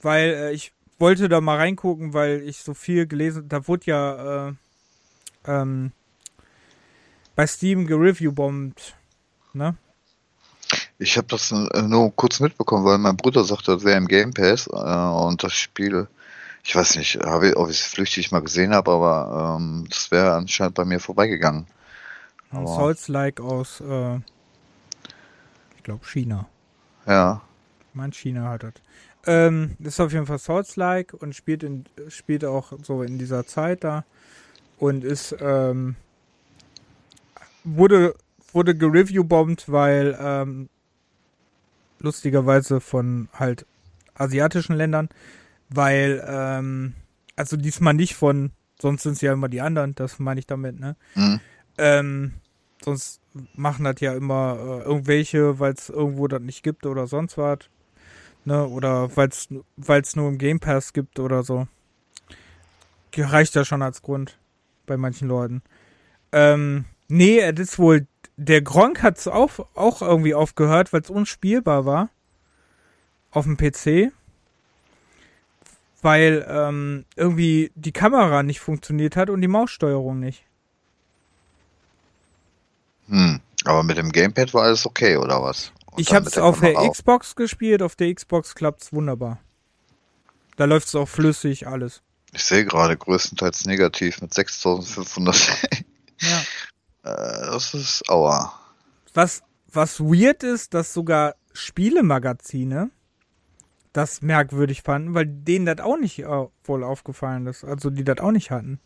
weil 0.00 0.30
äh, 0.30 0.52
ich 0.52 0.72
wollte 0.98 1.28
da 1.28 1.40
mal 1.40 1.56
reingucken, 1.56 2.14
weil 2.14 2.42
ich 2.42 2.58
so 2.58 2.72
viel 2.72 3.06
gelesen, 3.06 3.48
da 3.48 3.66
wurde 3.68 3.86
ja 3.86 4.48
äh, 4.48 4.52
ähm, 5.46 5.92
bei 7.40 7.46
Steam 7.46 7.86
gereviewbombt, 7.86 8.94
ne? 9.54 9.74
Ich 10.98 11.16
habe 11.16 11.26
das 11.28 11.50
äh, 11.50 11.80
nur 11.80 12.14
kurz 12.14 12.38
mitbekommen, 12.38 12.84
weil 12.84 12.98
mein 12.98 13.16
Bruder 13.16 13.44
sagte, 13.44 13.72
das 13.72 13.82
wäre 13.82 13.96
im 13.96 14.08
Game 14.08 14.34
Pass 14.34 14.66
äh, 14.66 14.70
und 14.70 15.42
das 15.42 15.54
Spiel, 15.54 16.06
ich 16.62 16.76
weiß 16.76 16.96
nicht, 16.96 17.18
habe 17.24 17.48
ich, 17.48 17.56
ob 17.56 17.70
ich 17.70 17.80
es 17.80 17.86
flüchtig 17.86 18.30
mal 18.30 18.42
gesehen 18.42 18.74
habe, 18.74 18.90
aber 18.90 19.56
ähm, 19.58 19.86
das 19.88 20.10
wäre 20.10 20.34
anscheinend 20.34 20.74
bei 20.74 20.84
mir 20.84 21.00
vorbeigegangen. 21.00 21.66
Souls-like 22.52 23.40
aus, 23.40 23.80
äh, 23.80 24.16
ich 25.78 25.82
glaube, 25.82 26.04
China. 26.04 26.46
Ja. 27.06 27.40
Ich 27.88 27.94
meine, 27.94 28.12
China 28.12 28.50
hat 28.50 28.64
das. 28.64 28.74
Ähm, 29.24 29.78
ist 29.78 29.98
auf 29.98 30.12
jeden 30.12 30.26
Fall 30.26 30.38
Souls-like 30.38 31.14
und 31.14 31.34
spielt, 31.34 31.62
in, 31.62 31.86
spielt 32.08 32.44
auch 32.44 32.74
so 32.82 33.02
in 33.02 33.18
dieser 33.18 33.46
Zeit 33.46 33.82
da 33.82 34.04
und 34.76 35.04
ist, 35.04 35.34
ähm, 35.40 35.96
wurde, 37.64 38.14
wurde 38.52 38.74
gereviewbombt, 38.74 39.70
weil 39.70 40.16
ähm, 40.20 40.68
lustigerweise 41.98 42.80
von 42.80 43.28
halt 43.34 43.66
asiatischen 44.14 44.76
Ländern, 44.76 45.08
weil, 45.68 46.24
ähm, 46.26 46.94
also 47.36 47.56
diesmal 47.56 47.94
nicht 47.94 48.14
von, 48.14 48.52
sonst 48.80 49.02
sind 49.02 49.12
es 49.12 49.20
ja 49.20 49.32
immer 49.32 49.48
die 49.48 49.60
anderen, 49.60 49.94
das 49.94 50.18
meine 50.18 50.40
ich 50.40 50.46
damit, 50.46 50.78
ne? 50.78 50.96
Mhm. 51.14 51.40
Ähm, 51.78 52.32
sonst 52.84 53.20
machen 53.54 53.84
das 53.84 54.00
ja 54.00 54.14
immer 54.14 54.56
äh, 54.58 54.84
irgendwelche, 54.84 55.58
weil 55.58 55.72
es 55.72 55.88
irgendwo 55.88 56.28
das 56.28 56.40
nicht 56.40 56.62
gibt 56.62 56.86
oder 56.86 57.06
sonst 57.06 57.38
was. 57.38 57.58
Ne? 58.44 58.66
Oder 58.66 59.14
weil 59.16 59.28
es 59.28 60.16
nur 60.16 60.28
im 60.28 60.38
Game 60.38 60.60
Pass 60.60 60.92
gibt 60.92 61.18
oder 61.18 61.42
so. 61.42 61.68
Reicht 63.16 63.54
ja 63.54 63.64
schon 63.64 63.82
als 63.82 64.02
Grund 64.02 64.38
bei 64.86 64.96
manchen 64.96 65.28
Leuten. 65.28 65.62
Ähm, 66.32 66.84
nee, 67.10 67.40
es 67.40 67.58
ist 67.58 67.78
wohl 67.78 68.06
der 68.42 68.62
Gronk 68.62 69.02
hat 69.02 69.18
es 69.18 69.28
auch, 69.28 69.66
auch 69.74 70.00
irgendwie 70.00 70.34
aufgehört, 70.34 70.94
weil 70.94 71.02
es 71.02 71.10
unspielbar 71.10 71.84
war. 71.84 72.08
Auf 73.30 73.44
dem 73.44 73.58
PC. 73.58 74.12
Weil 76.00 76.46
ähm, 76.48 77.04
irgendwie 77.16 77.70
die 77.74 77.92
Kamera 77.92 78.42
nicht 78.42 78.60
funktioniert 78.60 79.14
hat 79.14 79.28
und 79.28 79.42
die 79.42 79.48
Maussteuerung 79.48 80.18
nicht. 80.20 80.42
Hm, 83.08 83.40
aber 83.64 83.82
mit 83.82 83.98
dem 83.98 84.10
Gamepad 84.10 84.54
war 84.54 84.64
alles 84.64 84.86
okay, 84.86 85.18
oder 85.18 85.42
was? 85.42 85.72
Und 85.90 86.00
ich 86.00 86.14
habe 86.14 86.26
es 86.26 86.38
auf 86.38 86.60
der 86.60 86.78
auch. 86.78 86.90
Xbox 86.90 87.36
gespielt, 87.36 87.82
auf 87.82 87.94
der 87.94 88.14
Xbox 88.14 88.54
klappt 88.54 88.82
es 88.82 88.92
wunderbar. 88.92 89.38
Da 90.56 90.64
läuft 90.64 90.88
es 90.88 90.94
auch 90.94 91.08
flüssig, 91.08 91.66
alles. 91.66 92.00
Ich 92.32 92.44
sehe 92.44 92.64
gerade 92.64 92.96
größtenteils 92.96 93.66
negativ 93.66 94.22
mit 94.22 94.32
6500. 94.32 95.36
ja. 96.20 96.42
Äh, 97.02 97.46
das 97.46 97.74
ist 97.74 98.08
aua. 98.08 98.52
Was, 99.14 99.42
was 99.72 100.00
weird 100.00 100.42
ist, 100.42 100.74
dass 100.74 100.92
sogar 100.92 101.34
Spielemagazine 101.52 102.90
das 103.92 104.22
merkwürdig 104.22 104.82
fanden, 104.82 105.14
weil 105.14 105.26
denen 105.26 105.66
das 105.66 105.80
auch 105.80 105.96
nicht 105.96 106.20
äh, 106.20 106.46
wohl 106.64 106.84
aufgefallen 106.84 107.46
ist. 107.46 107.64
Also 107.64 107.90
die 107.90 108.04
das 108.04 108.18
auch 108.18 108.30
nicht 108.30 108.50
hatten. 108.50 108.80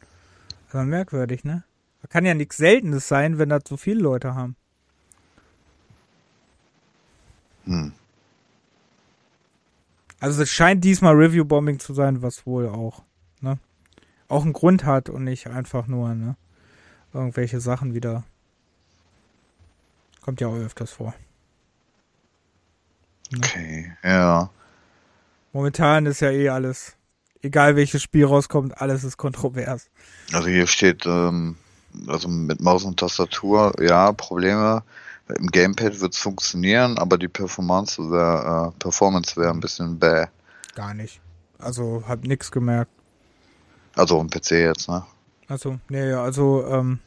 Aber 0.70 0.84
merkwürdig, 0.84 1.44
ne? 1.44 1.64
Da 2.02 2.08
kann 2.08 2.24
ja 2.24 2.34
nichts 2.34 2.56
Seltenes 2.56 3.08
sein, 3.08 3.38
wenn 3.38 3.48
das 3.48 3.62
so 3.66 3.76
viele 3.76 4.00
Leute 4.00 4.34
haben. 4.34 4.56
Hm. 7.64 7.92
Also 10.20 10.42
es 10.42 10.50
scheint 10.50 10.84
diesmal 10.84 11.14
Review-Bombing 11.14 11.78
zu 11.78 11.92
sein, 11.92 12.22
was 12.22 12.46
wohl 12.46 12.68
auch, 12.68 13.02
ne? 13.40 13.58
Auch 14.28 14.42
einen 14.42 14.52
Grund 14.54 14.84
hat 14.84 15.10
und 15.10 15.24
nicht 15.24 15.48
einfach 15.48 15.86
nur, 15.86 16.14
ne? 16.14 16.36
Irgendwelche 17.14 17.60
Sachen 17.60 17.94
wieder. 17.94 18.24
Kommt 20.20 20.40
ja 20.40 20.48
auch 20.48 20.56
öfters 20.56 20.90
vor. 20.90 21.14
Ne? 23.30 23.38
Okay, 23.38 23.92
ja. 24.02 24.50
Momentan 25.52 26.06
ist 26.06 26.20
ja 26.20 26.30
eh 26.30 26.48
alles, 26.48 26.96
egal 27.42 27.76
welches 27.76 28.02
Spiel 28.02 28.24
rauskommt, 28.24 28.80
alles 28.80 29.04
ist 29.04 29.16
kontrovers. 29.16 29.88
Also 30.32 30.48
hier 30.48 30.66
steht, 30.66 31.06
ähm, 31.06 31.56
also 32.08 32.28
mit 32.28 32.60
Maus 32.60 32.84
und 32.84 32.98
Tastatur, 32.98 33.72
ja, 33.80 34.12
Probleme. 34.12 34.82
Im 35.38 35.46
Gamepad 35.46 36.00
wird 36.00 36.12
es 36.12 36.18
funktionieren, 36.18 36.98
aber 36.98 37.16
die 37.16 37.28
Performance 37.28 38.02
wäre 38.10 38.72
äh, 38.74 38.78
Performance 38.78 39.36
wäre 39.40 39.50
ein 39.50 39.60
bisschen 39.60 39.98
bäh. 39.98 40.26
Gar 40.74 40.92
nicht. 40.94 41.20
Also 41.58 42.02
hab 42.06 42.24
nix 42.24 42.50
gemerkt. 42.50 42.90
Also 43.94 44.20
im 44.20 44.28
PC 44.28 44.50
jetzt, 44.52 44.88
ne? 44.88 45.04
Also, 45.48 45.78
nee, 45.88 46.12
also, 46.12 46.66
ähm, 46.66 47.00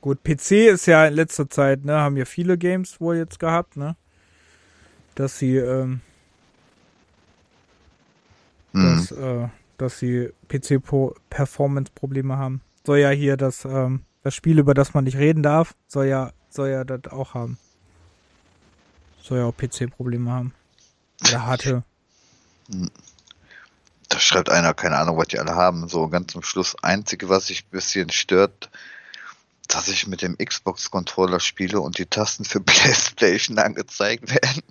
gut, 0.00 0.22
PC 0.22 0.68
ist 0.68 0.86
ja 0.86 1.06
in 1.06 1.14
letzter 1.14 1.48
Zeit, 1.48 1.84
ne, 1.84 1.94
haben 1.94 2.16
ja 2.16 2.24
viele 2.24 2.58
Games 2.58 3.00
wohl 3.00 3.16
jetzt 3.16 3.38
gehabt, 3.38 3.76
ne? 3.76 3.96
Dass 5.14 5.38
sie, 5.38 5.56
ähm, 5.56 6.00
mhm. 8.72 8.96
dass, 8.96 9.10
äh, 9.12 9.48
dass 9.78 9.98
sie 9.98 10.30
PC-Performance-Probleme 10.48 12.36
haben. 12.36 12.60
Soll 12.84 12.98
ja 12.98 13.10
hier 13.10 13.36
das, 13.36 13.64
ähm, 13.64 14.02
das 14.22 14.34
Spiel, 14.34 14.58
über 14.58 14.74
das 14.74 14.92
man 14.92 15.04
nicht 15.04 15.16
reden 15.16 15.42
darf, 15.42 15.74
soll 15.88 16.06
ja, 16.06 16.32
soll 16.50 16.68
ja 16.68 16.84
das 16.84 17.12
auch 17.12 17.34
haben. 17.34 17.58
Soll 19.22 19.38
ja 19.38 19.44
auch 19.46 19.56
PC-Probleme 19.56 20.30
haben. 20.30 20.52
Oder 21.22 21.46
hatte. 21.46 21.82
Mhm. 22.68 22.90
Da 24.08 24.20
schreibt 24.20 24.50
einer, 24.50 24.74
keine 24.74 24.98
Ahnung, 24.98 25.16
was 25.16 25.28
die 25.28 25.38
alle 25.38 25.54
haben. 25.54 25.88
So 25.88 26.08
ganz 26.08 26.32
zum 26.32 26.42
Schluss. 26.42 26.76
Einzige, 26.82 27.28
was 27.28 27.48
sich 27.48 27.64
ein 27.64 27.70
bisschen 27.70 28.10
stört, 28.10 28.70
dass 29.68 29.88
ich 29.88 30.06
mit 30.06 30.22
dem 30.22 30.36
Xbox-Controller 30.38 31.40
spiele 31.40 31.80
und 31.80 31.98
die 31.98 32.06
Tasten 32.06 32.44
für 32.44 32.60
PlayStation 32.60 33.58
angezeigt 33.58 34.30
werden. 34.30 34.62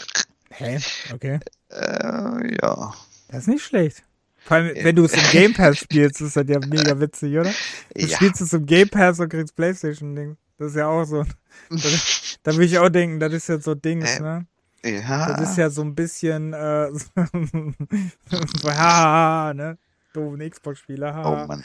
Hä? 0.50 0.80
Okay. 1.14 1.40
Äh, 1.70 2.56
ja. 2.62 2.94
Das 3.28 3.42
ist 3.42 3.48
nicht 3.48 3.66
schlecht. 3.66 4.04
Vor 4.38 4.58
allem, 4.58 4.76
wenn 4.76 4.96
du 4.96 5.06
es 5.06 5.14
im 5.14 5.32
Game 5.32 5.54
Pass 5.54 5.78
spielst, 5.80 6.22
ist 6.22 6.36
das 6.36 6.46
ja 6.48 6.60
mega 6.60 7.00
witzig, 7.00 7.36
oder? 7.36 7.52
Du 7.96 8.06
ja. 8.06 8.16
spielst 8.16 8.42
es 8.42 8.54
im 8.54 8.66
Game 8.66 8.90
Pass 8.90 9.20
und 9.20 9.30
kriegst 9.30 9.56
PlayStation-Ding. 9.56 10.38
Das 10.58 10.70
ist 10.70 10.78
ja 10.78 10.88
auch 10.88 11.04
so. 11.04 11.24
da 12.44 12.52
würde 12.54 12.66
ich 12.66 12.78
auch 12.78 12.90
denken, 12.90 13.20
das 13.20 13.34
ist 13.34 13.50
ja 13.50 13.60
so 13.60 13.74
Dings, 13.76 14.18
äh, 14.18 14.22
ne? 14.22 14.46
Ja. 14.86 15.34
Das 15.34 15.52
ist 15.52 15.58
ja 15.58 15.70
so 15.70 15.82
ein 15.82 15.96
bisschen, 15.96 16.54
äh, 16.54 16.90
so, 18.62 18.72
haha, 18.72 19.54
ne? 19.54 19.78
Doofen 20.14 20.50
Xbox-Spieler. 20.50 21.24
Oh 21.26 21.48
Mann. 21.48 21.64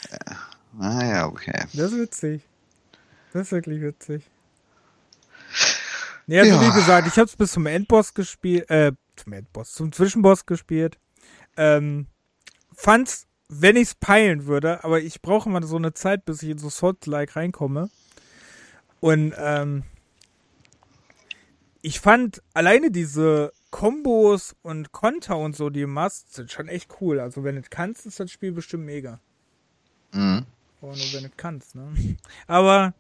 Ah 0.79 1.05
ja, 1.05 1.27
okay. 1.27 1.67
Das 1.75 1.93
ist 1.93 1.99
witzig. 1.99 2.49
Das 3.33 3.43
ist 3.43 3.53
wirklich 3.53 3.83
witzig. 3.83 4.29
Nee, 6.27 6.41
also 6.41 6.55
ja. 6.55 6.63
wie 6.63 6.73
gesagt, 6.73 7.09
ich 7.09 7.19
hab's 7.19 7.37
bis 7.37 7.53
zum 7.53 7.67
Endboss 7.67 8.15
gespielt, 8.15 8.71
äh, 8.71 8.93
zum 9.17 9.33
Endboss, 9.33 9.73
zum 9.73 9.93
Zwischenboss 9.93 10.47
gespielt. 10.47 10.99
Ähm, 11.57 12.07
fand's, 12.75 13.27
wenn 13.49 13.77
ich's 13.77 13.95
peilen 13.95 14.47
würde, 14.47 14.85
aber 14.85 15.01
ich 15.01 15.23
brauche 15.23 15.51
mal 15.51 15.63
so 15.65 15.77
eine 15.77 15.93
Zeit, 15.93 16.25
bis 16.25 16.43
ich 16.43 16.51
in 16.51 16.59
so 16.59 16.69
Salt-like 16.69 17.37
reinkomme. 17.37 17.91
Und, 19.01 19.35
ähm, 19.37 19.85
ich 21.83 22.01
fand 22.01 22.43
alleine 22.55 22.91
diese 22.91 23.53
Kombos 23.71 24.55
und 24.63 24.93
Konter 24.93 25.39
und 25.39 25.57
so, 25.57 25.71
die 25.71 25.83
du 25.83 25.87
machst, 25.87 26.35
sind 26.35 26.51
schon 26.51 26.69
echt 26.69 27.01
cool. 27.01 27.21
Also 27.21 27.45
wenn 27.45 27.57
du 27.57 27.63
kannst, 27.69 28.07
ist 28.07 28.21
das 28.21 28.31
Spiel 28.31 28.53
bestimmt 28.53 28.85
mega. 28.85 29.21
Mhm. 30.13 30.45
Aber 30.83 30.97
nur 30.97 31.13
wenn 31.13 31.25
du 31.25 31.31
kannst, 31.37 31.75
ne? 31.75 31.93
Aber 32.47 32.95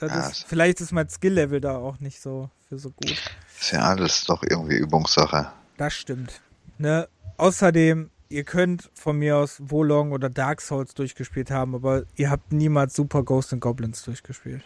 ja, 0.00 0.28
ist, 0.28 0.44
vielleicht 0.44 0.80
ist 0.80 0.92
mein 0.92 1.08
Skill-Level 1.08 1.60
da 1.60 1.76
auch 1.76 2.00
nicht 2.00 2.20
so 2.20 2.50
für 2.68 2.78
so 2.78 2.90
gut. 2.90 3.16
Ist 3.58 3.72
ja 3.72 3.80
alles 3.80 4.24
doch 4.24 4.42
irgendwie 4.42 4.76
Übungssache. 4.76 5.50
Das 5.76 5.94
stimmt. 5.94 6.40
Ne? 6.78 7.08
Außerdem, 7.38 8.10
ihr 8.28 8.44
könnt 8.44 8.90
von 8.94 9.18
mir 9.18 9.36
aus 9.36 9.56
Wolong 9.60 10.12
oder 10.12 10.28
Dark 10.28 10.60
Souls 10.60 10.94
durchgespielt 10.94 11.50
haben, 11.50 11.74
aber 11.74 12.04
ihr 12.16 12.30
habt 12.30 12.52
niemals 12.52 12.94
Super 12.94 13.22
Ghost 13.22 13.52
and 13.52 13.62
Goblins 13.62 14.02
durchgespielt. 14.02 14.62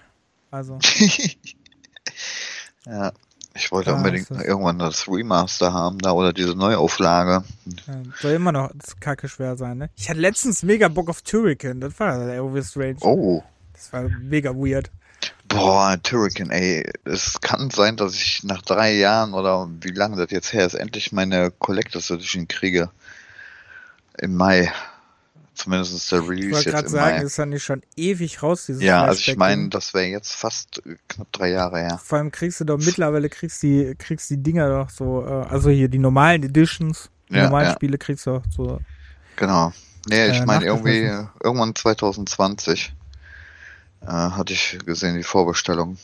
Also. 0.51 0.79
ja, 2.87 3.13
ich 3.61 3.71
wollte 3.71 3.91
ja, 3.91 3.97
unbedingt 3.97 4.31
irgendwann 4.31 4.79
das 4.79 5.07
Remaster 5.07 5.73
haben 5.73 5.99
da 5.99 6.13
oder 6.13 6.33
diese 6.33 6.55
Neuauflage. 6.55 7.45
Ja, 7.87 7.95
soll 8.21 8.33
immer 8.33 8.53
noch 8.53 8.71
kacke 9.01 9.29
schwer 9.29 9.57
sein, 9.57 9.79
ne? 9.79 9.91
Ich 9.97 10.09
hatte 10.09 10.21
letztens 10.21 10.63
mega 10.63 10.89
Bock 10.89 11.11
auf 11.11 11.23
Turrican, 11.23 11.81
das 11.81 11.99
war 12.01 12.19
irgendwie 12.29 12.63
strange. 12.63 12.97
Oh. 13.01 13.43
Das 13.75 13.93
war 13.93 14.09
mega 14.21 14.51
weird. 14.55 14.91
Boah, 15.49 15.99
Turrican, 16.03 16.51
ey, 16.51 16.89
es 17.05 17.41
kann 17.41 17.71
sein, 17.71 17.97
dass 17.97 18.15
ich 18.15 18.45
nach 18.45 18.63
drei 18.63 18.95
Jahren 18.95 19.35
oder 19.35 19.69
wie 19.81 19.91
lange 19.91 20.17
das 20.17 20.31
jetzt 20.31 20.53
her 20.53 20.65
ist, 20.65 20.75
endlich 20.75 21.13
meine 21.13 21.51
Collectors 21.51 22.11
Edition 22.11 22.49
kriege. 22.49 22.91
Im 24.19 24.37
Mai. 24.37 24.73
Zumindest 25.61 26.11
der 26.11 26.27
Release. 26.27 26.49
Ich 26.49 26.55
wollte 26.55 26.71
gerade 26.71 26.89
sagen, 26.89 27.17
Mai. 27.19 27.23
ist 27.23 27.37
ja 27.37 27.45
nicht 27.45 27.63
schon 27.63 27.83
ewig 27.95 28.43
raus, 28.43 28.65
dieses 28.65 28.83
Ja, 28.83 29.05
also 29.05 29.21
ich 29.21 29.37
meine, 29.37 29.69
das 29.69 29.93
wäre 29.93 30.07
jetzt 30.07 30.33
fast 30.33 30.83
knapp 31.09 31.31
drei 31.33 31.51
Jahre 31.51 31.81
her. 31.81 32.01
Vor 32.03 32.17
allem 32.17 32.31
kriegst 32.31 32.61
du 32.61 32.65
doch 32.65 32.79
mittlerweile 32.79 33.29
kriegst 33.29 33.63
die, 33.63 33.95
kriegst 33.99 34.31
die 34.31 34.43
Dinger 34.43 34.71
doch 34.71 34.89
so, 34.89 35.23
äh, 35.23 35.29
also 35.29 35.69
hier 35.69 35.89
die 35.89 35.99
normalen 35.99 36.45
Editions, 36.45 37.11
die 37.29 37.35
ja, 37.35 37.45
normalen 37.45 37.69
ja. 37.69 37.75
Spiele 37.75 37.99
kriegst 37.99 38.25
du 38.25 38.37
auch 38.37 38.43
so. 38.57 38.81
Genau. 39.37 39.75
Nee, 40.09 40.29
ich 40.29 40.39
äh, 40.39 40.47
meine 40.47 40.65
irgendwie 40.65 41.11
irgendwann 41.43 41.75
2020 41.75 42.95
äh, 44.01 44.07
hatte 44.07 44.55
ich 44.55 44.79
gesehen, 44.87 45.17
die 45.17 45.23
Vorbestellung. 45.23 45.99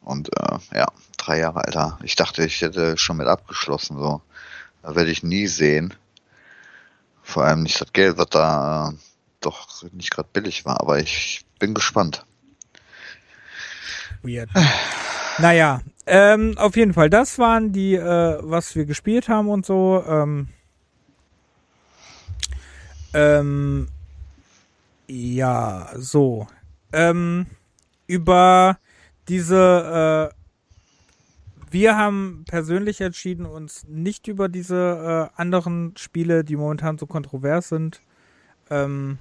Und 0.00 0.30
äh, 0.38 0.58
ja, 0.74 0.86
drei 1.18 1.38
Jahre 1.38 1.66
alter. 1.66 1.98
Ich 2.02 2.16
dachte, 2.16 2.44
ich 2.44 2.62
hätte 2.62 2.96
schon 2.96 3.18
mit 3.18 3.26
abgeschlossen. 3.26 3.98
So, 3.98 4.22
da 4.82 4.96
werde 4.96 5.10
ich 5.10 5.22
nie 5.22 5.48
sehen. 5.48 5.92
Vor 7.22 7.44
allem 7.44 7.62
nicht 7.62 7.80
das 7.80 7.92
Geld, 7.92 8.18
was 8.18 8.28
da 8.30 8.90
äh, 8.90 8.94
doch 9.40 9.82
nicht 9.92 10.10
gerade 10.10 10.28
billig 10.32 10.64
war. 10.64 10.80
Aber 10.80 10.98
ich 10.98 11.44
bin 11.58 11.74
gespannt. 11.74 12.24
Weird. 14.22 14.50
naja, 15.38 15.80
ähm, 16.06 16.56
auf 16.58 16.76
jeden 16.76 16.94
Fall, 16.94 17.10
das 17.10 17.38
waren 17.38 17.72
die, 17.72 17.94
äh, 17.94 18.38
was 18.40 18.74
wir 18.74 18.84
gespielt 18.84 19.28
haben 19.28 19.48
und 19.48 19.66
so. 19.66 20.04
Ähm, 20.06 20.48
ähm, 23.14 23.88
ja, 25.06 25.90
so 25.96 26.46
ähm, 26.92 27.46
über 28.06 28.78
diese, 29.28 30.30
äh, 30.32 30.41
wir 31.72 31.96
haben 31.96 32.44
persönlich 32.46 33.00
entschieden, 33.00 33.46
uns 33.46 33.84
nicht 33.88 34.28
über 34.28 34.48
diese 34.48 35.30
äh, 35.34 35.40
anderen 35.40 35.94
Spiele, 35.96 36.44
die 36.44 36.56
momentan 36.56 36.98
so 36.98 37.06
kontrovers 37.06 37.68
sind, 37.68 38.00
ähm, 38.70 39.18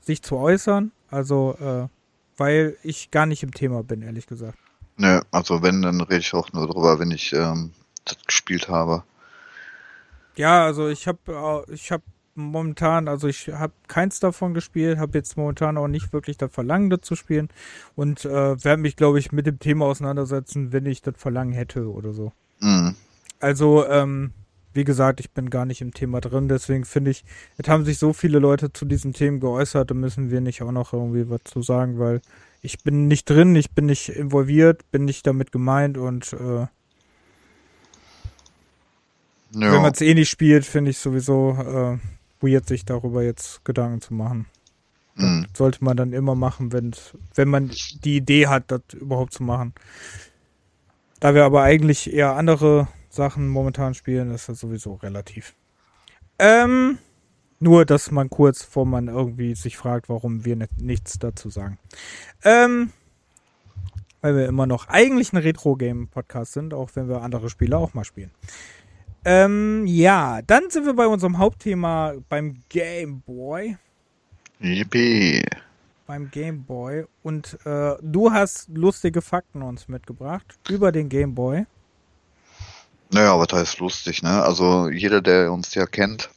sich 0.00 0.22
zu 0.22 0.36
äußern. 0.36 0.92
Also, 1.10 1.56
äh, 1.60 1.88
weil 2.36 2.76
ich 2.82 3.10
gar 3.10 3.26
nicht 3.26 3.42
im 3.42 3.52
Thema 3.52 3.82
bin, 3.82 4.02
ehrlich 4.02 4.26
gesagt. 4.26 4.58
Nö, 4.96 5.20
also 5.30 5.62
wenn, 5.62 5.82
dann 5.82 6.00
rede 6.00 6.20
ich 6.20 6.34
auch 6.34 6.52
nur 6.52 6.66
drüber, 6.66 6.98
wenn 6.98 7.10
ich 7.10 7.32
ähm, 7.32 7.72
das 8.04 8.18
gespielt 8.26 8.68
habe. 8.68 9.04
Ja, 10.36 10.64
also 10.64 10.88
ich 10.88 11.06
habe 11.06 11.64
ich 11.68 11.92
habe 11.92 12.02
momentan, 12.34 13.08
also 13.08 13.28
ich 13.28 13.48
habe 13.48 13.72
keins 13.88 14.20
davon 14.20 14.54
gespielt, 14.54 14.98
habe 14.98 15.18
jetzt 15.18 15.36
momentan 15.36 15.76
auch 15.76 15.88
nicht 15.88 16.12
wirklich 16.12 16.36
das 16.36 16.52
Verlangen 16.52 16.90
dazu 16.90 17.16
spielen 17.16 17.48
und 17.94 18.24
äh, 18.24 18.64
werde 18.64 18.82
mich, 18.82 18.96
glaube 18.96 19.18
ich, 19.18 19.32
mit 19.32 19.46
dem 19.46 19.58
Thema 19.58 19.86
auseinandersetzen, 19.86 20.72
wenn 20.72 20.86
ich 20.86 21.02
das 21.02 21.14
Verlangen 21.16 21.52
hätte 21.52 21.90
oder 21.90 22.12
so. 22.12 22.32
Mhm. 22.60 22.96
Also, 23.40 23.86
ähm, 23.88 24.32
wie 24.72 24.84
gesagt, 24.84 25.20
ich 25.20 25.30
bin 25.30 25.50
gar 25.50 25.66
nicht 25.66 25.80
im 25.80 25.94
Thema 25.94 26.20
drin, 26.20 26.48
deswegen 26.48 26.84
finde 26.84 27.12
ich, 27.12 27.24
es 27.58 27.68
haben 27.68 27.84
sich 27.84 27.98
so 27.98 28.12
viele 28.12 28.40
Leute 28.40 28.72
zu 28.72 28.84
diesen 28.84 29.12
Themen 29.12 29.38
geäußert, 29.38 29.90
da 29.90 29.94
müssen 29.94 30.30
wir 30.30 30.40
nicht 30.40 30.62
auch 30.62 30.72
noch 30.72 30.92
irgendwie 30.92 31.30
was 31.30 31.44
zu 31.44 31.62
sagen, 31.62 31.98
weil 31.98 32.20
ich 32.60 32.82
bin 32.82 33.06
nicht 33.06 33.30
drin, 33.30 33.54
ich 33.54 33.70
bin 33.70 33.86
nicht 33.86 34.08
involviert, 34.08 34.90
bin 34.90 35.04
nicht 35.04 35.26
damit 35.26 35.52
gemeint 35.52 35.96
und 35.96 36.32
äh, 36.32 36.66
ja. 36.66 36.68
wenn 39.52 39.82
man 39.82 39.92
es 39.92 40.00
eh 40.00 40.14
nicht 40.14 40.30
spielt, 40.30 40.64
finde 40.64 40.90
ich 40.90 40.98
sowieso 40.98 41.56
äh, 41.60 41.98
weird, 42.44 42.66
sich 42.66 42.84
darüber 42.84 43.22
jetzt 43.22 43.64
Gedanken 43.64 44.00
zu 44.00 44.14
machen. 44.14 44.46
Mhm. 45.16 45.46
sollte 45.54 45.84
man 45.84 45.96
dann 45.96 46.12
immer 46.12 46.34
machen, 46.34 46.72
wenn 46.72 47.48
man 47.48 47.70
die 48.02 48.16
Idee 48.16 48.48
hat, 48.48 48.64
das 48.72 48.80
überhaupt 48.94 49.32
zu 49.32 49.44
machen. 49.44 49.72
Da 51.20 51.34
wir 51.34 51.44
aber 51.44 51.62
eigentlich 51.62 52.12
eher 52.12 52.34
andere 52.34 52.88
Sachen 53.08 53.48
momentan 53.48 53.94
spielen, 53.94 54.32
ist 54.32 54.48
das 54.48 54.58
sowieso 54.58 54.94
relativ. 54.94 55.54
Ähm, 56.38 56.98
nur, 57.60 57.84
dass 57.84 58.10
man 58.10 58.28
kurz, 58.28 58.64
vor 58.64 58.86
man 58.86 59.06
irgendwie 59.06 59.54
sich 59.54 59.76
fragt, 59.76 60.08
warum 60.08 60.44
wir 60.44 60.58
nichts 60.78 61.18
dazu 61.20 61.48
sagen. 61.48 61.78
Ähm, 62.42 62.90
weil 64.20 64.36
wir 64.36 64.46
immer 64.46 64.66
noch 64.66 64.88
eigentlich 64.88 65.32
ein 65.32 65.36
Retro-Game-Podcast 65.36 66.54
sind, 66.54 66.74
auch 66.74 66.90
wenn 66.94 67.08
wir 67.08 67.22
andere 67.22 67.50
Spiele 67.50 67.78
auch 67.78 67.94
mal 67.94 68.04
spielen. 68.04 68.32
Ähm, 69.24 69.86
ja, 69.86 70.42
dann 70.42 70.68
sind 70.68 70.84
wir 70.84 70.94
bei 70.94 71.06
unserem 71.06 71.38
Hauptthema 71.38 72.14
beim 72.28 72.60
Game 72.68 73.22
Boy. 73.22 73.76
Yippie. 74.60 75.42
Beim 76.06 76.30
Game 76.30 76.64
Boy. 76.64 77.06
Und 77.22 77.58
äh, 77.64 77.94
du 78.02 78.30
hast 78.30 78.68
lustige 78.68 79.22
Fakten 79.22 79.62
uns 79.62 79.88
mitgebracht 79.88 80.58
über 80.68 80.92
den 80.92 81.08
Game 81.08 81.34
Boy. 81.34 81.66
Naja, 83.10 83.38
was 83.38 83.52
heißt 83.52 83.78
lustig, 83.78 84.22
ne? 84.22 84.42
Also 84.42 84.90
jeder, 84.90 85.22
der 85.22 85.52
uns 85.52 85.74
ja 85.74 85.86
kennt 85.86 86.30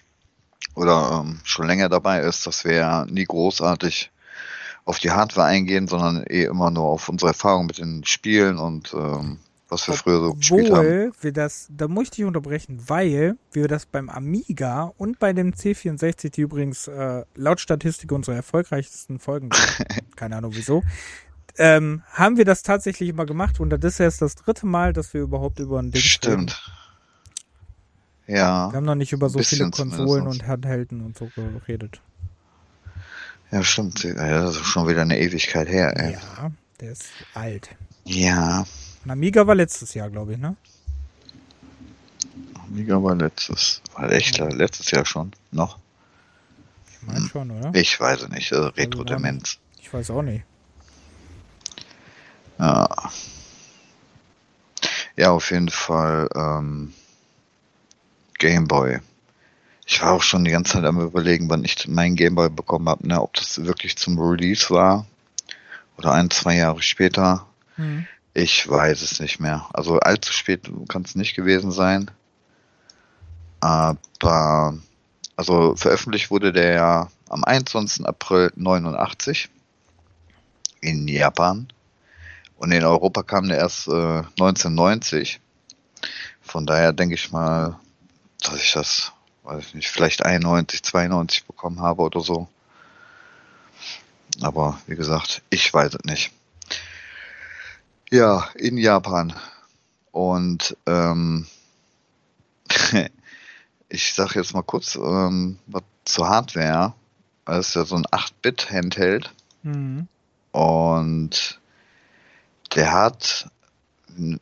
oder 0.76 1.23
ähm, 1.26 1.39
schon 1.43 1.67
länger 1.67 1.89
dabei 1.89 2.21
ist, 2.21 2.45
dass 2.47 2.63
wir 2.63 2.73
ja 2.73 3.06
nie 3.06 3.26
großartig 3.26 4.12
auf 4.86 5.00
die 5.00 5.12
Hardware 5.12 5.47
eingehen, 5.47 5.88
sondern 5.88 6.23
eh 6.30 6.43
immer 6.43 6.71
nur 6.71 6.86
auf 6.86 7.10
unsere 7.10 7.32
Erfahrung 7.32 7.65
mit 7.65 7.80
den 7.80 8.06
Spielen 8.06 8.58
und 8.58 8.93
ähm, 8.93 9.39
was 9.69 9.88
wir 9.88 9.95
früher 9.95 10.19
so 10.19 10.34
gespielt 10.34 10.71
haben. 10.71 11.12
wir 11.19 11.32
das, 11.34 11.67
da 11.69 11.88
muss 11.88 12.06
ich 12.06 12.12
dich 12.12 12.25
unterbrechen, 12.25 12.82
weil 12.88 13.38
wir 13.51 13.67
das 13.67 13.86
beim 13.86 14.10
Amiga 14.10 14.93
und 14.97 15.19
bei 15.19 15.34
dem 15.34 15.53
C64, 15.53 16.32
die 16.32 16.41
übrigens 16.41 16.88
äh, 16.88 17.25
laut 17.36 17.60
Statistik 17.60 18.12
unsere 18.12 18.38
erfolgreichsten 18.38 19.19
Folgen 19.19 19.49
sind, 19.51 19.88
keine 20.15 20.38
Ahnung 20.38 20.51
wieso, 20.56 20.84
ähm, 21.58 22.03
haben 22.12 22.38
wir 22.38 22.45
das 22.45 22.63
tatsächlich 22.63 23.10
immer 23.10 23.25
gemacht 23.25 23.60
und 23.60 23.69
das 23.71 23.84
ist 23.84 23.97
jetzt 23.99 24.21
das 24.21 24.36
dritte 24.36 24.65
Mal, 24.65 24.93
dass 24.93 25.13
wir 25.13 25.21
überhaupt 25.21 25.60
über 25.60 25.80
ein 25.80 25.91
Ding 25.91 26.01
Stimmt. 26.01 26.51
Reden. 26.51 26.77
Ja. 28.27 28.71
Wir 28.71 28.77
haben 28.77 28.86
noch 28.86 28.95
nicht 28.95 29.13
über 29.13 29.30
so 29.30 29.39
viele 29.39 29.69
Konsolen 29.71 30.27
und 30.27 30.45
Handhelden 30.45 31.01
und 31.01 31.17
so 31.17 31.30
geredet. 31.36 32.01
Ja, 33.51 33.63
stimmt. 33.63 34.03
Ja, 34.03 34.41
das 34.41 34.58
ist 34.58 34.65
schon 34.65 34.88
wieder 34.88 35.01
eine 35.01 35.17
Ewigkeit 35.17 35.69
her, 35.69 35.95
ey. 35.97 36.13
Ja, 36.13 36.51
der 36.82 36.91
ist 36.91 37.06
alt. 37.34 37.69
Ja. 38.03 38.65
Und 39.07 39.11
Amiga 39.11 39.47
war 39.47 39.55
letztes 39.55 39.93
Jahr, 39.93 40.09
glaube 40.09 40.33
ich, 40.33 40.37
ne? 40.37 40.57
Amiga 42.65 43.01
war 43.01 43.15
letztes, 43.15 43.81
war 43.93 44.11
echt 44.11 44.37
ja. 44.37 44.49
letztes 44.49 44.91
Jahr 44.91 45.05
schon, 45.05 45.31
noch? 45.49 45.79
Ich 46.91 47.07
meine 47.07 47.19
hm. 47.19 47.29
schon, 47.29 47.51
oder? 47.51 47.73
Ich 47.73 47.97
weiß 47.97 48.23
es 48.23 48.27
nicht, 48.27 48.51
also 48.51 48.67
Retro-Demenz. 48.67 49.59
Ich 49.79 49.93
weiß 49.93 50.09
auch 50.09 50.23
nicht. 50.23 50.43
Ja. 52.59 52.89
Ja, 55.15 55.31
auf 55.31 55.51
jeden 55.51 55.69
Fall 55.69 56.27
ähm, 56.35 56.93
Gameboy. 58.39 58.99
Ich 59.85 60.01
war 60.01 60.11
auch 60.11 60.21
schon 60.21 60.43
die 60.43 60.51
ganze 60.51 60.73
Zeit 60.73 60.83
am 60.83 60.99
überlegen, 60.99 61.49
wann 61.49 61.63
ich 61.63 61.87
meinen 61.87 62.17
Gameboy 62.17 62.49
bekommen 62.49 62.89
habe, 62.89 63.07
ne, 63.07 63.21
ob 63.21 63.35
das 63.35 63.63
wirklich 63.63 63.95
zum 63.95 64.19
Release 64.19 64.69
war 64.69 65.05
oder 65.97 66.11
ein, 66.11 66.29
zwei 66.29 66.57
Jahre 66.57 66.81
später. 66.81 67.47
Mhm. 67.77 68.05
Ich 68.39 68.69
weiß 68.69 69.02
es 69.02 69.19
nicht 69.19 69.39
mehr. 69.39 69.67
Also 69.73 69.97
allzu 69.97 70.32
spät 70.32 70.69
kann 70.89 71.02
es 71.02 71.15
nicht 71.15 71.34
gewesen 71.34 71.71
sein. 71.71 72.12
Aber 73.62 74.78
also 75.36 75.76
veröffentlicht 75.76 76.30
wurde 76.30 76.54
der 76.54 76.73
ja 76.73 77.12
am 77.30 77.43
21. 77.43 78.06
April 78.06 78.52
89 78.56 79.50
in 80.82 81.08
Japan. 81.08 81.67
Und 82.58 82.71
in 82.71 82.86
Europa 82.86 83.23
kam 83.23 83.47
der 83.47 83.58
erst 83.58 83.88
äh, 83.88 84.21
1990. 84.39 85.39
Von 86.43 86.67
daher 86.67 86.93
denke 86.93 87.15
ich 87.15 87.32
mal, 87.32 87.80
dass 88.43 88.62
ich 88.62 88.71
das, 88.71 89.13
weiß 89.45 89.65
ich 89.65 89.73
nicht, 89.73 89.89
vielleicht 89.89 90.23
91, 90.23 90.84
92 90.84 91.45
bekommen 91.45 91.82
habe 91.82 92.04
oder 92.04 92.21
so. 92.21 92.47
Aber 94.41 94.80
wie 94.86 94.95
gesagt, 94.95 95.41
ich 95.50 95.73
weiß 95.73 95.95
es 95.95 96.04
nicht. 96.04 96.32
Ja, 98.11 98.47
in 98.55 98.77
Japan. 98.77 99.33
Und 100.11 100.77
ähm, 100.85 101.45
ich 103.89 104.13
sage 104.13 104.39
jetzt 104.39 104.53
mal 104.53 104.63
kurz 104.63 104.95
ähm, 104.95 105.59
was 105.67 105.83
zur 106.05 106.29
Hardware. 106.29 106.93
Das 107.45 107.69
ist 107.69 107.75
ja 107.75 107.85
so 107.85 107.95
ein 107.95 108.05
8-Bit-Handheld. 108.05 109.33
Mhm. 109.63 110.07
Und 110.51 111.59
der 112.75 112.91
hat 112.93 113.49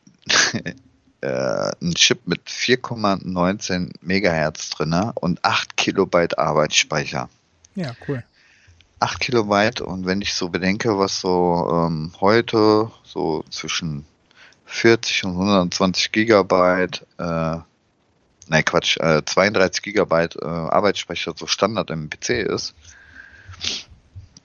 äh, 1.22 1.28
einen 1.28 1.96
Chip 1.96 2.28
mit 2.28 2.48
4,19 2.48 3.94
Megahertz 4.02 4.70
drin 4.70 5.12
und 5.16 5.44
8 5.44 5.76
Kilobyte 5.78 6.38
Arbeitsspeicher. 6.38 7.30
Ja, 7.76 7.94
cool. 8.08 8.24
8 9.00 9.20
Kilobyte 9.20 9.82
und 9.82 10.06
wenn 10.06 10.22
ich 10.22 10.34
so 10.34 10.50
bedenke, 10.50 10.98
was 10.98 11.20
so 11.20 11.70
ähm, 11.72 12.14
heute 12.22 12.92
so 13.04 13.44
zwischen 13.50 14.06
40 14.66 15.26
und 15.26 15.32
120 15.32 16.12
Gigabyte, 16.12 17.06
äh, 17.18 17.58
nein 18.48 18.66
Quatsch, 18.66 18.98
äh, 18.98 19.24
32 19.26 19.84
Gigabyte 19.84 20.38
äh, 20.42 20.46
Arbeitsspeicher 20.46 21.34
so 21.36 21.46
Standard 21.46 21.90
im 21.92 22.10
PC 22.10 22.30
ist, 22.30 22.74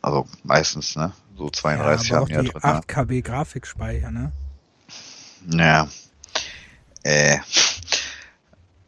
also 0.03 0.27
meistens, 0.43 0.97
ne? 0.97 1.13
So 1.37 1.51
32 1.51 2.09
ja, 2.09 2.17
aber 2.17 2.27
haben 2.27 2.37
auch 2.37 2.43
die 2.43 2.51
drin. 2.51 2.63
8 2.63 2.89
KB 2.89 3.23
Grafikspeicher, 3.23 4.11
ne? 4.11 4.33
Ja. 5.47 5.89
Äh. 7.03 7.39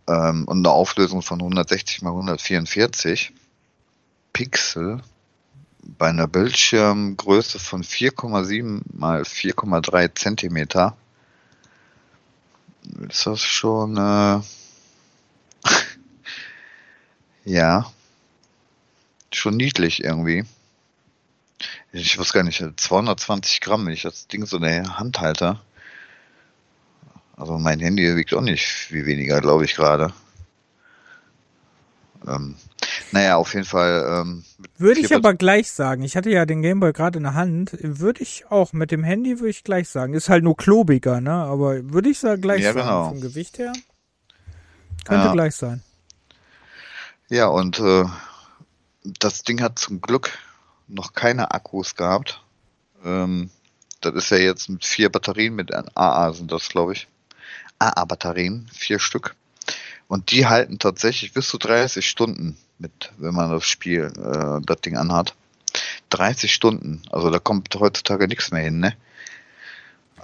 Ähm, 0.08 0.44
und 0.46 0.58
eine 0.58 0.70
Auflösung 0.70 1.22
von 1.22 1.40
160 1.40 2.02
mal 2.02 2.10
144 2.10 3.32
Pixel 4.32 5.00
bei 5.82 6.08
einer 6.08 6.28
Bildschirmgröße 6.28 7.58
von 7.58 7.82
4,7 7.82 8.82
mal 8.92 9.22
4,3 9.22 10.14
Zentimeter 10.14 10.96
ist 13.08 13.26
das 13.26 13.40
schon 13.40 13.96
äh, 13.96 14.40
ja 17.44 17.90
schon 19.32 19.56
niedlich 19.56 20.04
irgendwie. 20.04 20.44
Ich 21.92 22.18
weiß 22.18 22.32
gar 22.32 22.42
nicht, 22.42 22.64
220 22.76 23.60
Gramm, 23.60 23.86
wenn 23.86 23.92
ich 23.92 24.02
das 24.02 24.26
Ding 24.28 24.46
so 24.46 24.56
in 24.56 24.62
der 24.62 24.98
Hand 24.98 25.20
halte. 25.20 25.60
Also 27.36 27.58
mein 27.58 27.80
Handy 27.80 28.16
wiegt 28.16 28.34
auch 28.34 28.40
nicht 28.40 28.66
viel 28.66 29.06
weniger, 29.06 29.40
glaube 29.40 29.64
ich 29.64 29.74
gerade. 29.74 30.12
Ähm, 32.26 32.56
naja, 33.12 33.36
auf 33.36 33.54
jeden 33.54 33.66
Fall. 33.66 34.06
Ähm, 34.08 34.44
würde 34.78 35.00
ich 35.00 35.14
aber 35.14 35.34
gleich 35.34 35.70
sagen. 35.70 36.02
Ich 36.02 36.16
hatte 36.16 36.30
ja 36.30 36.46
den 36.46 36.62
Gameboy 36.62 36.92
gerade 36.92 37.18
in 37.18 37.24
der 37.24 37.34
Hand. 37.34 37.76
Würde 37.80 38.22
ich 38.22 38.46
auch 38.50 38.72
mit 38.72 38.90
dem 38.90 39.04
Handy 39.04 39.38
würde 39.38 39.50
ich 39.50 39.64
gleich 39.64 39.88
sagen. 39.88 40.14
Ist 40.14 40.28
halt 40.28 40.44
nur 40.44 40.56
klobiger, 40.56 41.20
ne? 41.20 41.32
Aber 41.32 41.92
würde 41.92 42.08
ich 42.08 42.18
sagen 42.18 42.40
gleich 42.42 42.62
ja, 42.62 42.72
sagen 42.72 42.86
genau. 42.86 43.08
vom 43.10 43.20
Gewicht 43.20 43.58
her. 43.58 43.72
Könnte 45.04 45.26
ja. 45.26 45.32
gleich 45.32 45.54
sein. 45.54 45.82
Ja, 47.28 47.46
und 47.46 47.78
äh, 47.80 48.04
das 49.04 49.42
Ding 49.42 49.62
hat 49.62 49.78
zum 49.78 50.00
Glück 50.00 50.38
noch 50.88 51.12
keine 51.12 51.52
Akkus 51.52 51.96
gehabt. 51.96 52.42
Ähm, 53.04 53.50
das 54.00 54.14
ist 54.14 54.30
ja 54.30 54.38
jetzt 54.38 54.68
mit 54.68 54.84
vier 54.84 55.10
Batterien, 55.10 55.54
mit 55.54 55.72
AA 55.74 56.32
sind 56.32 56.50
das, 56.52 56.68
glaube 56.68 56.92
ich. 56.92 57.08
AA-Batterien, 57.78 58.68
vier 58.72 58.98
Stück. 58.98 59.34
Und 60.12 60.30
die 60.30 60.44
halten 60.44 60.78
tatsächlich 60.78 61.32
bis 61.32 61.48
zu 61.48 61.56
30 61.56 62.06
Stunden 62.06 62.58
mit, 62.78 63.14
wenn 63.16 63.32
man 63.32 63.50
das 63.50 63.64
Spiel, 63.64 64.12
äh, 64.18 64.60
das 64.62 64.82
Ding 64.82 64.98
anhat. 64.98 65.34
30 66.10 66.52
Stunden. 66.52 67.00
Also 67.10 67.30
da 67.30 67.38
kommt 67.38 67.74
heutzutage 67.76 68.28
nichts 68.28 68.50
mehr 68.50 68.60
hin, 68.60 68.78
ne? 68.78 68.92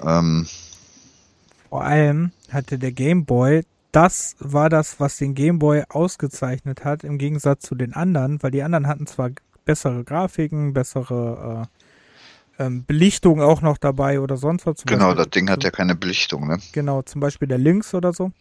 Ähm, 0.04 0.46
Vor 1.70 1.84
allem 1.84 2.32
hatte 2.50 2.78
der 2.78 2.92
Game 2.92 3.24
Boy, 3.24 3.64
das 3.90 4.36
war 4.40 4.68
das, 4.68 5.00
was 5.00 5.16
den 5.16 5.34
Game 5.34 5.58
Boy 5.58 5.84
ausgezeichnet 5.88 6.84
hat, 6.84 7.02
im 7.02 7.16
Gegensatz 7.16 7.62
zu 7.62 7.74
den 7.74 7.94
anderen, 7.94 8.42
weil 8.42 8.50
die 8.50 8.62
anderen 8.62 8.88
hatten 8.88 9.06
zwar 9.06 9.30
bessere 9.64 10.04
Grafiken, 10.04 10.74
bessere 10.74 11.66
äh, 12.58 12.62
ähm, 12.66 12.84
Belichtung 12.84 13.40
auch 13.40 13.62
noch 13.62 13.78
dabei 13.78 14.20
oder 14.20 14.36
sonst 14.36 14.66
was. 14.66 14.84
genau, 14.84 15.06
Beispiel, 15.06 15.24
das 15.24 15.30
Ding 15.30 15.48
hat 15.48 15.64
ja 15.64 15.70
keine 15.70 15.94
Belichtung, 15.94 16.46
ne? 16.46 16.58
Genau, 16.72 17.00
zum 17.00 17.22
Beispiel 17.22 17.48
der 17.48 17.56
Lynx 17.56 17.94
oder 17.94 18.12
so 18.12 18.32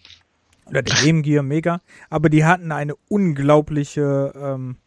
oder 0.69 0.81
der 0.81 0.95
Game 0.95 1.21
Gear 1.21 1.43
Mega, 1.43 1.81
aber 2.09 2.29
die 2.29 2.45
hatten 2.45 2.71
eine 2.71 2.95
unglaubliche 3.09 4.33
ähm, 4.35 4.77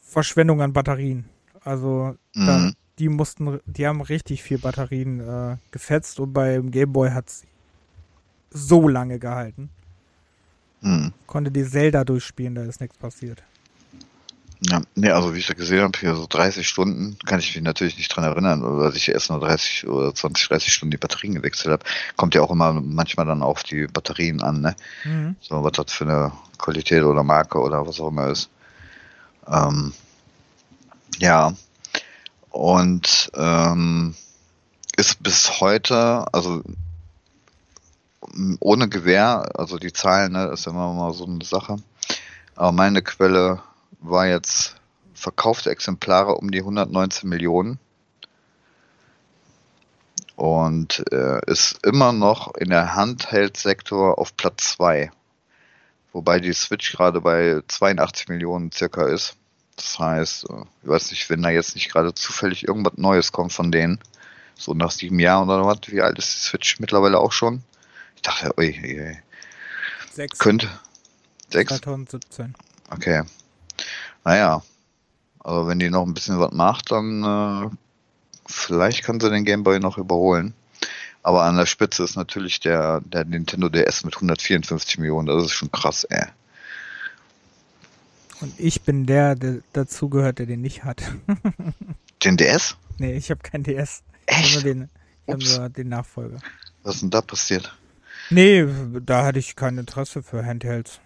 Verschwendung 0.00 0.60
an 0.60 0.72
Batterien. 0.72 1.24
Also 1.64 2.16
mhm. 2.34 2.46
da, 2.46 2.70
die 2.98 3.08
mussten, 3.08 3.60
die 3.66 3.86
haben 3.86 4.00
richtig 4.00 4.42
viel 4.42 4.58
Batterien 4.58 5.20
äh, 5.20 5.56
gefetzt 5.70 6.20
und 6.20 6.32
beim 6.32 6.70
Game 6.70 6.92
Boy 6.92 7.10
hat 7.10 7.28
es 7.28 7.44
so 8.50 8.88
lange 8.88 9.18
gehalten. 9.18 9.70
Mhm. 10.80 11.12
Konnte 11.26 11.50
die 11.50 11.64
Zelda 11.64 12.04
durchspielen, 12.04 12.54
da 12.54 12.64
ist 12.64 12.80
nichts 12.80 12.98
passiert. 12.98 13.42
Ja, 14.70 14.80
nee, 14.94 15.10
also 15.10 15.34
wie 15.34 15.38
ich 15.38 15.46
da 15.46 15.54
gesehen 15.54 15.82
habe, 15.82 15.98
hier 15.98 16.14
so 16.14 16.26
30 16.28 16.68
Stunden, 16.68 17.18
kann 17.26 17.40
ich 17.40 17.54
mich 17.54 17.64
natürlich 17.64 17.96
nicht 17.96 18.14
dran 18.14 18.24
erinnern, 18.24 18.62
dass 18.78 18.94
ich 18.94 19.08
erst 19.08 19.30
nur 19.30 19.40
30 19.40 19.88
oder 19.88 20.14
20, 20.14 20.48
30 20.48 20.72
Stunden 20.72 20.92
die 20.92 20.98
Batterien 20.98 21.34
gewechselt 21.34 21.72
habe. 21.72 21.84
Kommt 22.16 22.36
ja 22.36 22.42
auch 22.42 22.50
immer 22.50 22.72
manchmal 22.72 23.26
dann 23.26 23.42
auf 23.42 23.64
die 23.64 23.88
Batterien 23.88 24.40
an, 24.40 24.60
ne? 24.60 24.76
Mhm. 25.04 25.34
So, 25.40 25.64
was 25.64 25.72
das 25.72 25.92
für 25.92 26.04
eine 26.04 26.32
Qualität 26.58 27.02
oder 27.02 27.24
Marke 27.24 27.58
oder 27.58 27.84
was 27.86 27.98
auch 27.98 28.08
immer 28.08 28.28
ist. 28.28 28.50
Ähm, 29.48 29.92
ja. 31.18 31.54
Und 32.50 33.32
ähm, 33.34 34.14
ist 34.96 35.22
bis 35.22 35.60
heute, 35.60 36.26
also 36.32 36.62
ohne 38.60 38.88
Gewehr, 38.88 39.48
also 39.58 39.78
die 39.78 39.92
Zahlen, 39.92 40.32
ne, 40.32 40.46
ist 40.52 40.68
immer 40.68 40.92
mal 40.92 41.12
so 41.12 41.26
eine 41.26 41.44
Sache. 41.44 41.76
Aber 42.54 42.70
meine 42.70 43.02
Quelle 43.02 43.60
war 44.00 44.26
jetzt 44.26 44.76
verkaufte 45.14 45.70
Exemplare 45.70 46.34
um 46.34 46.50
die 46.50 46.60
119 46.60 47.28
Millionen 47.28 47.78
und 50.36 51.04
äh, 51.12 51.40
ist 51.46 51.84
immer 51.86 52.12
noch 52.12 52.54
in 52.54 52.70
der 52.70 52.94
Handheld-Sektor 52.94 54.18
auf 54.18 54.36
Platz 54.36 54.72
2. 54.72 55.12
Wobei 56.12 56.40
die 56.40 56.52
Switch 56.52 56.92
gerade 56.92 57.20
bei 57.20 57.62
82 57.68 58.28
Millionen 58.28 58.72
circa 58.72 59.06
ist. 59.06 59.36
Das 59.76 59.98
heißt, 59.98 60.50
äh, 60.50 60.64
ich 60.82 60.88
weiß 60.88 61.10
nicht, 61.12 61.30
wenn 61.30 61.42
da 61.42 61.50
jetzt 61.50 61.74
nicht 61.74 61.90
gerade 61.90 62.14
zufällig 62.14 62.66
irgendwas 62.66 62.94
Neues 62.96 63.32
kommt 63.32 63.52
von 63.52 63.70
denen, 63.70 64.00
so 64.56 64.74
nach 64.74 64.90
sieben 64.90 65.18
Jahren 65.18 65.48
oder 65.48 65.64
was, 65.64 65.78
wie 65.86 66.02
alt 66.02 66.18
ist 66.18 66.34
die 66.34 66.40
Switch 66.40 66.80
mittlerweile 66.80 67.18
auch 67.18 67.32
schon? 67.32 67.62
Ich 68.16 68.22
dachte, 68.22 68.52
ui, 68.58 68.78
ui, 68.82 69.00
ui. 69.00 69.18
Sechs. 70.12 70.38
Könnte. 70.38 70.68
Sechs? 71.50 71.68
2017. 71.76 72.54
Okay. 72.90 73.22
Naja, 74.24 74.62
aber 75.40 75.66
wenn 75.66 75.78
die 75.78 75.90
noch 75.90 76.06
ein 76.06 76.14
bisschen 76.14 76.38
was 76.38 76.52
macht, 76.52 76.92
dann 76.92 77.24
äh, 77.24 77.70
vielleicht 78.46 79.02
kann 79.02 79.20
sie 79.20 79.30
den 79.30 79.44
Gameboy 79.44 79.80
noch 79.80 79.98
überholen. 79.98 80.54
Aber 81.22 81.42
an 81.42 81.56
der 81.56 81.66
Spitze 81.66 82.02
ist 82.02 82.16
natürlich 82.16 82.60
der, 82.60 83.00
der 83.00 83.24
Nintendo 83.24 83.68
DS 83.68 84.04
mit 84.04 84.14
154 84.16 84.98
Millionen. 84.98 85.28
Das 85.28 85.44
ist 85.44 85.52
schon 85.52 85.70
krass, 85.70 86.04
ey. 86.04 86.26
Und 88.40 88.58
ich 88.58 88.82
bin 88.82 89.06
der, 89.06 89.36
der 89.36 89.58
dazu 89.72 90.08
gehört, 90.08 90.40
der 90.40 90.46
den 90.46 90.62
nicht 90.62 90.82
hat. 90.82 91.02
den 92.24 92.36
DS? 92.36 92.76
Nee, 92.98 93.14
ich 93.14 93.30
habe 93.30 93.40
keinen 93.40 93.62
DS. 93.62 94.02
Echt? 94.26 94.54
Nur 94.54 94.62
den, 94.64 94.90
ich 95.26 95.32
habe 95.32 95.44
nur 95.44 95.68
den 95.68 95.88
Nachfolger. 95.88 96.38
Was 96.82 96.96
ist 96.96 97.02
denn 97.02 97.10
da 97.10 97.20
passiert? 97.20 97.76
Nee, 98.30 98.66
da 99.00 99.24
hatte 99.24 99.38
ich 99.38 99.54
kein 99.54 99.78
Interesse 99.78 100.22
für 100.22 100.44
Handhelds. 100.44 101.00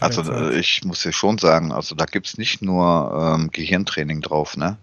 Also 0.00 0.30
äh, 0.30 0.58
ich 0.58 0.84
muss 0.84 1.04
ja 1.04 1.12
schon 1.12 1.38
sagen, 1.38 1.72
also 1.72 1.94
da 1.94 2.04
gibt 2.04 2.26
es 2.26 2.38
nicht 2.38 2.62
nur 2.62 3.36
ähm, 3.36 3.50
Gehirntraining 3.50 4.20
drauf, 4.20 4.56
ne? 4.56 4.76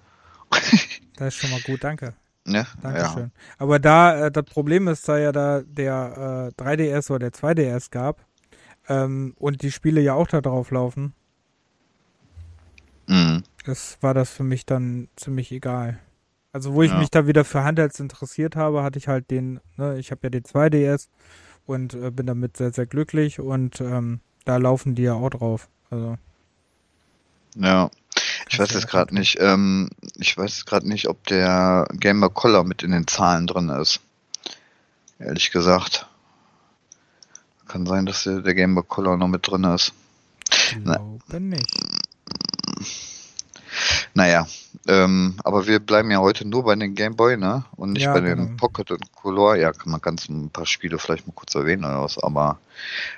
das 1.17 1.35
ist 1.35 1.35
schon 1.35 1.51
mal 1.51 1.61
gut, 1.61 1.83
danke. 1.83 2.13
Ja, 2.45 2.67
Dankeschön. 2.81 3.31
Ja. 3.35 3.55
Aber 3.57 3.79
da, 3.79 4.25
äh, 4.25 4.31
das 4.31 4.45
Problem 4.45 4.87
ist, 4.87 5.07
da 5.07 5.17
ja 5.17 5.31
da 5.31 5.61
der 5.61 6.51
äh, 6.57 6.61
3DS 6.61 7.09
oder 7.09 7.29
der 7.29 7.33
2DS 7.33 7.89
gab 7.89 8.25
ähm, 8.89 9.33
und 9.39 9.61
die 9.61 9.71
Spiele 9.71 10.01
ja 10.01 10.13
auch 10.13 10.27
da 10.27 10.41
drauf 10.41 10.71
laufen, 10.71 11.13
mhm. 13.07 13.43
das 13.65 13.97
war 14.01 14.13
das 14.13 14.29
für 14.29 14.43
mich 14.43 14.65
dann 14.65 15.07
ziemlich 15.15 15.51
egal. 15.51 15.99
Also 16.51 16.73
wo 16.73 16.83
ich 16.83 16.91
ja. 16.91 16.99
mich 16.99 17.09
da 17.09 17.25
wieder 17.27 17.45
für 17.45 17.63
Handhelds 17.63 17.99
interessiert 17.99 18.55
habe, 18.55 18.83
hatte 18.83 18.99
ich 18.99 19.07
halt 19.07 19.31
den, 19.31 19.59
ne, 19.77 19.97
ich 19.97 20.11
habe 20.11 20.21
ja 20.23 20.29
den 20.29 20.43
2DS 20.43 21.07
und 21.65 21.93
äh, 21.93 22.11
bin 22.11 22.25
damit 22.25 22.57
sehr, 22.57 22.73
sehr 22.73 22.85
glücklich 22.85 23.39
und 23.39 23.79
ähm, 23.79 24.19
da 24.45 24.57
laufen 24.57 24.95
die 24.95 25.03
ja 25.03 25.13
auch 25.13 25.29
drauf. 25.29 25.69
Also. 25.89 26.17
Ja. 27.55 27.89
Ich 28.49 28.59
weiß 28.59 28.71
jetzt 28.71 28.87
gerade 28.87 29.15
nicht, 29.15 29.37
ähm, 29.39 29.89
ich 30.15 30.37
weiß 30.37 30.65
gerade 30.65 30.87
nicht, 30.87 31.07
ob 31.07 31.25
der 31.27 31.87
Gamer 31.93 32.29
Color 32.29 32.63
mit 32.63 32.83
in 32.83 32.91
den 32.91 33.07
Zahlen 33.07 33.47
drin 33.47 33.69
ist. 33.69 34.01
Ehrlich 35.17 35.51
gesagt. 35.51 36.07
Kann 37.67 37.85
sein, 37.85 38.05
dass 38.05 38.23
der, 38.23 38.41
der 38.41 38.53
Gamer 38.53 38.83
Color 38.83 39.17
noch 39.17 39.27
mit 39.27 39.47
drin 39.47 39.63
ist. 39.63 39.93
Ich 40.51 40.83
glaube 40.83 41.19
Na, 41.29 41.39
nicht. 41.39 41.71
Naja, 44.13 44.47
ähm, 44.87 45.35
aber 45.43 45.65
wir 45.65 45.79
bleiben 45.79 46.11
ja 46.11 46.19
heute 46.19 46.45
nur 46.45 46.65
bei 46.65 46.75
den 46.75 46.93
Game 46.93 47.15
Boy, 47.15 47.37
ne? 47.37 47.63
Und 47.77 47.93
nicht 47.93 48.03
ja, 48.03 48.13
bei 48.13 48.19
genau. 48.19 48.43
den 48.43 48.57
Pocket 48.57 48.91
und 48.91 49.11
Color. 49.13 49.55
Ja, 49.55 49.71
man 49.85 50.01
kann 50.01 50.17
ein 50.29 50.49
paar 50.49 50.65
Spiele 50.65 50.99
vielleicht 50.99 51.25
mal 51.25 51.33
kurz 51.33 51.55
erwähnen 51.55 51.85
oder 51.85 52.03
was, 52.03 52.17
aber 52.17 52.59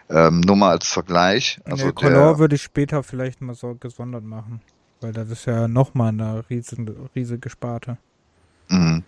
ähm, 0.09 0.41
nur 0.41 0.55
mal 0.55 0.71
als 0.71 0.87
Vergleich. 0.87 1.59
Also 1.65 1.87
nee, 1.87 1.91
Color 1.93 2.37
würde 2.37 2.55
ich 2.55 2.61
später 2.61 3.01
vielleicht 3.01 3.41
mal 3.41 3.55
so 3.55 3.73
gesondert 3.75 4.23
machen, 4.23 4.61
weil 5.01 5.11
das 5.11 5.29
ist 5.29 5.45
ja 5.45 5.67
nochmal 5.67 6.09
eine 6.09 6.43
riesige, 6.49 6.95
riesige 7.15 7.49
Sparte. 7.49 7.97
Mhm. 8.67 9.03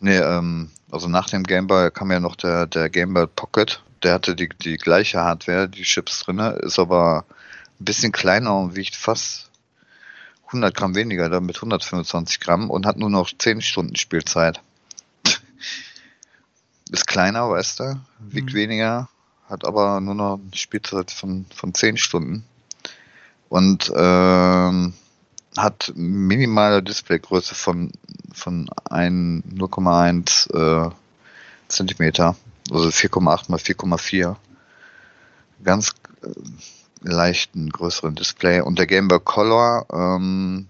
Nee, 0.00 0.18
ähm, 0.18 0.70
also 0.90 1.08
nach 1.08 1.30
dem 1.30 1.44
Game 1.44 1.66
Boy 1.66 1.90
kam 1.90 2.10
ja 2.10 2.20
noch 2.20 2.36
der, 2.36 2.66
der 2.66 2.90
Game 2.90 3.14
Boy 3.14 3.26
Pocket. 3.26 3.82
Der 4.02 4.14
hatte 4.14 4.34
die, 4.34 4.48
die 4.48 4.76
gleiche 4.76 5.20
Hardware, 5.20 5.68
die 5.68 5.82
Chips 5.82 6.24
drinne, 6.24 6.50
ist 6.62 6.78
aber 6.78 7.24
ein 7.78 7.84
bisschen 7.84 8.12
kleiner 8.12 8.58
und 8.58 8.76
wiegt 8.76 8.96
fast 8.96 9.49
100 10.50 10.74
Gramm 10.74 10.96
weniger, 10.96 11.28
da 11.28 11.40
mit 11.40 11.56
125 11.56 12.40
Gramm 12.40 12.70
und 12.70 12.84
hat 12.84 12.96
nur 12.96 13.10
noch 13.10 13.30
10 13.36 13.62
Stunden 13.62 13.94
Spielzeit. 13.94 14.60
ist 16.90 17.06
kleiner, 17.06 17.48
weißt 17.48 17.80
du, 17.80 18.00
wiegt 18.18 18.52
mhm. 18.52 18.56
weniger, 18.56 19.08
hat 19.48 19.64
aber 19.64 20.00
nur 20.00 20.16
noch 20.16 20.40
eine 20.40 20.56
Spielzeit 20.56 21.12
von, 21.12 21.46
von 21.54 21.72
10 21.72 21.98
Stunden. 21.98 22.44
Und 23.48 23.92
ähm, 23.94 24.94
hat 25.56 25.92
minimale 25.94 26.82
Displaygröße 26.82 27.54
von, 27.54 27.92
von 28.32 28.68
0,1 28.68 30.52
äh, 30.52 30.90
Zentimeter, 31.68 32.36
also 32.72 32.88
4,8 32.88 33.50
mal 33.50 33.58
4,4. 33.58 34.36
Ganz 35.62 35.94
äh, 36.22 36.28
leichten 37.00 37.70
größeren 37.70 38.14
Display. 38.14 38.60
Und 38.60 38.78
der 38.78 38.86
Game 38.86 39.08
Boy 39.08 39.20
Color, 39.20 39.86
ähm, 39.92 40.68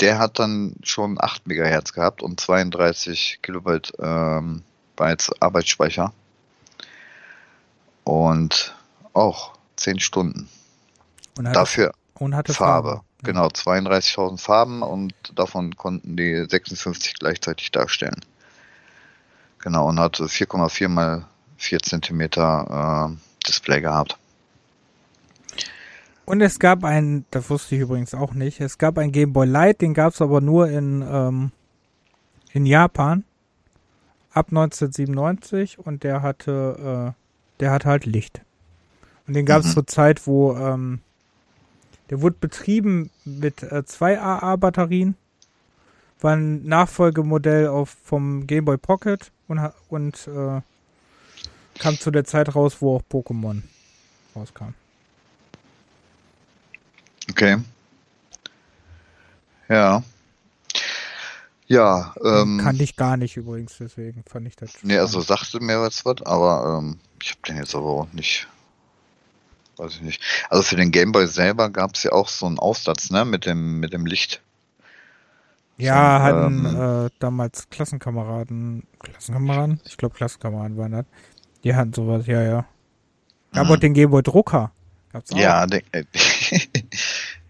der 0.00 0.18
hat 0.18 0.38
dann 0.38 0.74
schon 0.82 1.16
8 1.20 1.46
MHz 1.46 1.92
gehabt 1.92 2.22
und 2.22 2.40
32 2.40 3.40
Kilobyte 3.42 3.92
ähm, 3.98 4.62
Bytes 4.96 5.30
Arbeitsspeicher. 5.40 6.12
Und 8.04 8.74
auch 9.12 9.52
10 9.76 10.00
Stunden. 10.00 10.48
Dafür 11.34 11.92
und 12.14 12.34
hatte 12.34 12.52
Farbe. 12.54 12.88
Farbe. 12.88 13.04
Genau, 13.22 13.46
32.000 13.46 14.38
Farben 14.38 14.82
und 14.82 15.14
davon 15.36 15.76
konnten 15.76 16.16
die 16.16 16.44
56 16.48 17.14
gleichzeitig 17.14 17.70
darstellen. 17.70 18.20
Genau, 19.60 19.88
und 19.88 20.00
hatte 20.00 20.24
4,4 20.24 20.88
mal 20.88 21.24
4 21.56 21.80
Zentimeter 21.80 23.10
äh, 23.12 23.46
Display 23.46 23.80
gehabt. 23.80 24.18
Und 26.32 26.40
es 26.40 26.58
gab 26.58 26.82
einen, 26.82 27.26
das 27.30 27.50
wusste 27.50 27.74
ich 27.74 27.82
übrigens 27.82 28.14
auch 28.14 28.32
nicht, 28.32 28.62
es 28.62 28.78
gab 28.78 28.96
einen 28.96 29.12
Game 29.12 29.34
Boy 29.34 29.46
Light, 29.46 29.82
den 29.82 29.92
gab 29.92 30.14
es 30.14 30.22
aber 30.22 30.40
nur 30.40 30.66
in, 30.66 31.04
ähm, 31.06 31.50
in 32.54 32.64
Japan 32.64 33.24
ab 34.32 34.46
1997 34.48 35.78
und 35.78 36.04
der 36.04 36.22
hatte, 36.22 37.12
äh, 37.14 37.60
der 37.60 37.70
hatte 37.70 37.86
halt 37.90 38.06
Licht. 38.06 38.40
Und 39.26 39.34
den 39.34 39.44
gab 39.44 39.60
es 39.60 39.66
mhm. 39.66 39.72
zur 39.72 39.86
Zeit, 39.86 40.26
wo 40.26 40.56
ähm, 40.56 41.00
der 42.08 42.22
wurde 42.22 42.36
betrieben 42.40 43.10
mit 43.26 43.62
äh, 43.62 43.84
zwei 43.84 44.18
AA-Batterien. 44.18 45.16
War 46.22 46.34
ein 46.34 46.64
Nachfolgemodell 46.64 47.66
auf, 47.66 47.94
vom 48.04 48.46
Game 48.46 48.64
Boy 48.64 48.78
Pocket 48.78 49.30
und, 49.48 49.60
und 49.90 50.28
äh, 50.28 50.62
kam 51.78 51.98
zu 51.98 52.10
der 52.10 52.24
Zeit 52.24 52.54
raus, 52.54 52.78
wo 52.80 52.96
auch 52.96 53.02
Pokémon 53.02 53.60
rauskam. 54.34 54.72
Okay. 57.30 57.58
Ja. 59.68 60.02
Ja, 61.66 62.14
ähm. 62.22 62.60
Kann 62.62 62.78
ich 62.80 62.96
gar 62.96 63.16
nicht 63.16 63.36
übrigens, 63.36 63.76
deswegen 63.78 64.24
fand 64.28 64.46
ich 64.46 64.56
das. 64.56 64.72
Nee, 64.82 64.98
also 64.98 65.20
sagte 65.20 65.60
mir 65.60 65.80
was, 65.80 66.04
aber 66.04 66.78
ähm, 66.78 66.98
ich 67.22 67.30
habe 67.30 67.40
den 67.48 67.56
jetzt 67.56 67.74
aber 67.74 67.86
auch 67.86 68.12
nicht 68.12 68.46
weiß 69.82 69.96
ich 69.96 70.02
nicht. 70.02 70.22
Also 70.48 70.62
für 70.62 70.76
den 70.76 70.90
Gameboy 70.90 71.26
selber 71.26 71.70
gab 71.70 71.94
es 71.94 72.02
ja 72.02 72.12
auch 72.12 72.28
so 72.28 72.46
einen 72.46 72.58
Aufsatz, 72.58 73.10
ne, 73.10 73.24
mit 73.24 73.46
dem, 73.46 73.80
mit 73.80 73.92
dem 73.92 74.06
Licht. 74.06 74.42
Ja, 75.78 76.18
so, 76.18 76.24
hatten 76.24 76.66
ähm, 76.66 77.06
äh, 77.06 77.10
damals 77.18 77.68
Klassenkameraden, 77.70 78.84
Klassenkameraden? 79.00 79.80
Ich 79.86 79.96
glaube 79.96 80.14
Klassenkameraden 80.14 80.76
waren 80.76 80.92
das. 80.92 81.06
Die 81.64 81.74
hatten 81.74 81.92
sowas, 81.92 82.26
ja, 82.26 82.42
ja. 82.42 82.66
Gab 83.52 83.68
mhm. 83.68 83.80
den 83.80 83.94
Gameboy 83.94 84.22
Drucker. 84.22 84.70
Gab's 85.12 85.32
auch. 85.32 85.36
Ja, 85.36 85.66
den, 85.66 85.82
äh, 85.92 86.04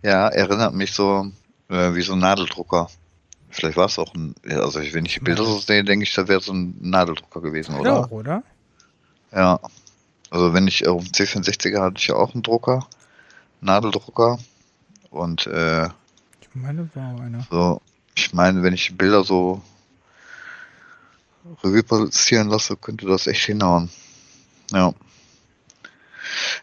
ja, 0.02 0.28
erinnert 0.28 0.74
mich 0.74 0.92
so 0.92 1.30
äh, 1.68 1.94
wie 1.94 2.02
so 2.02 2.12
ein 2.14 2.18
Nadeldrucker. 2.18 2.88
Vielleicht 3.50 3.76
war 3.76 3.86
es 3.86 3.98
auch 3.98 4.14
ein, 4.14 4.34
also 4.48 4.80
wenn 4.80 5.04
ich 5.04 5.14
die 5.14 5.20
Bilder 5.20 5.44
so 5.44 5.58
sehe, 5.58 5.84
denke 5.84 6.04
ich, 6.04 6.14
da 6.14 6.26
wäre 6.26 6.40
so 6.40 6.52
ein 6.52 6.76
Nadeldrucker 6.80 7.40
gewesen, 7.40 7.74
oder? 7.74 7.90
Ja, 7.90 8.08
oder? 8.08 8.42
Ja. 9.30 9.60
Also 10.30 10.54
wenn 10.54 10.66
ich 10.66 10.88
auf 10.88 11.04
dem 11.04 11.12
C64er 11.12 11.82
hatte 11.82 11.98
ich 11.98 12.06
ja 12.06 12.14
auch 12.14 12.32
einen 12.32 12.42
Drucker, 12.42 12.86
Nadeldrucker 13.60 14.38
und 15.10 15.46
äh, 15.46 15.84
ich 15.84 16.54
meine 16.54 16.88
war 16.94 17.20
einer. 17.20 17.46
So, 17.50 17.82
ich 18.14 18.32
meine, 18.32 18.62
wenn 18.62 18.72
ich 18.72 18.96
Bilder 18.96 19.24
so 19.24 19.62
Revue 21.62 21.82
passieren 21.82 22.48
lasse, 22.48 22.76
könnte 22.76 23.06
das 23.06 23.26
echt 23.26 23.44
hinhauen. 23.44 23.90
Ja. 24.70 24.94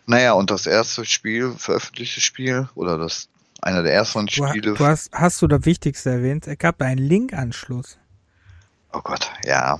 Naja, 0.05 0.33
und 0.33 0.49
das 0.49 0.65
erste 0.65 1.05
Spiel, 1.05 1.53
veröffentlichte 1.57 2.21
Spiel, 2.21 2.69
oder 2.75 2.97
das 2.97 3.28
einer 3.61 3.83
der 3.83 3.93
ersten 3.93 4.25
du, 4.25 4.31
Spiele. 4.31 4.73
Du 4.73 4.85
hast, 4.85 5.11
hast 5.11 5.41
du 5.41 5.47
das 5.47 5.65
Wichtigste 5.65 6.09
erwähnt? 6.09 6.47
Es 6.47 6.57
gab 6.57 6.81
einen 6.81 6.99
Link-Anschluss. 6.99 7.97
Oh 8.93 9.01
Gott, 9.03 9.31
ja. 9.45 9.79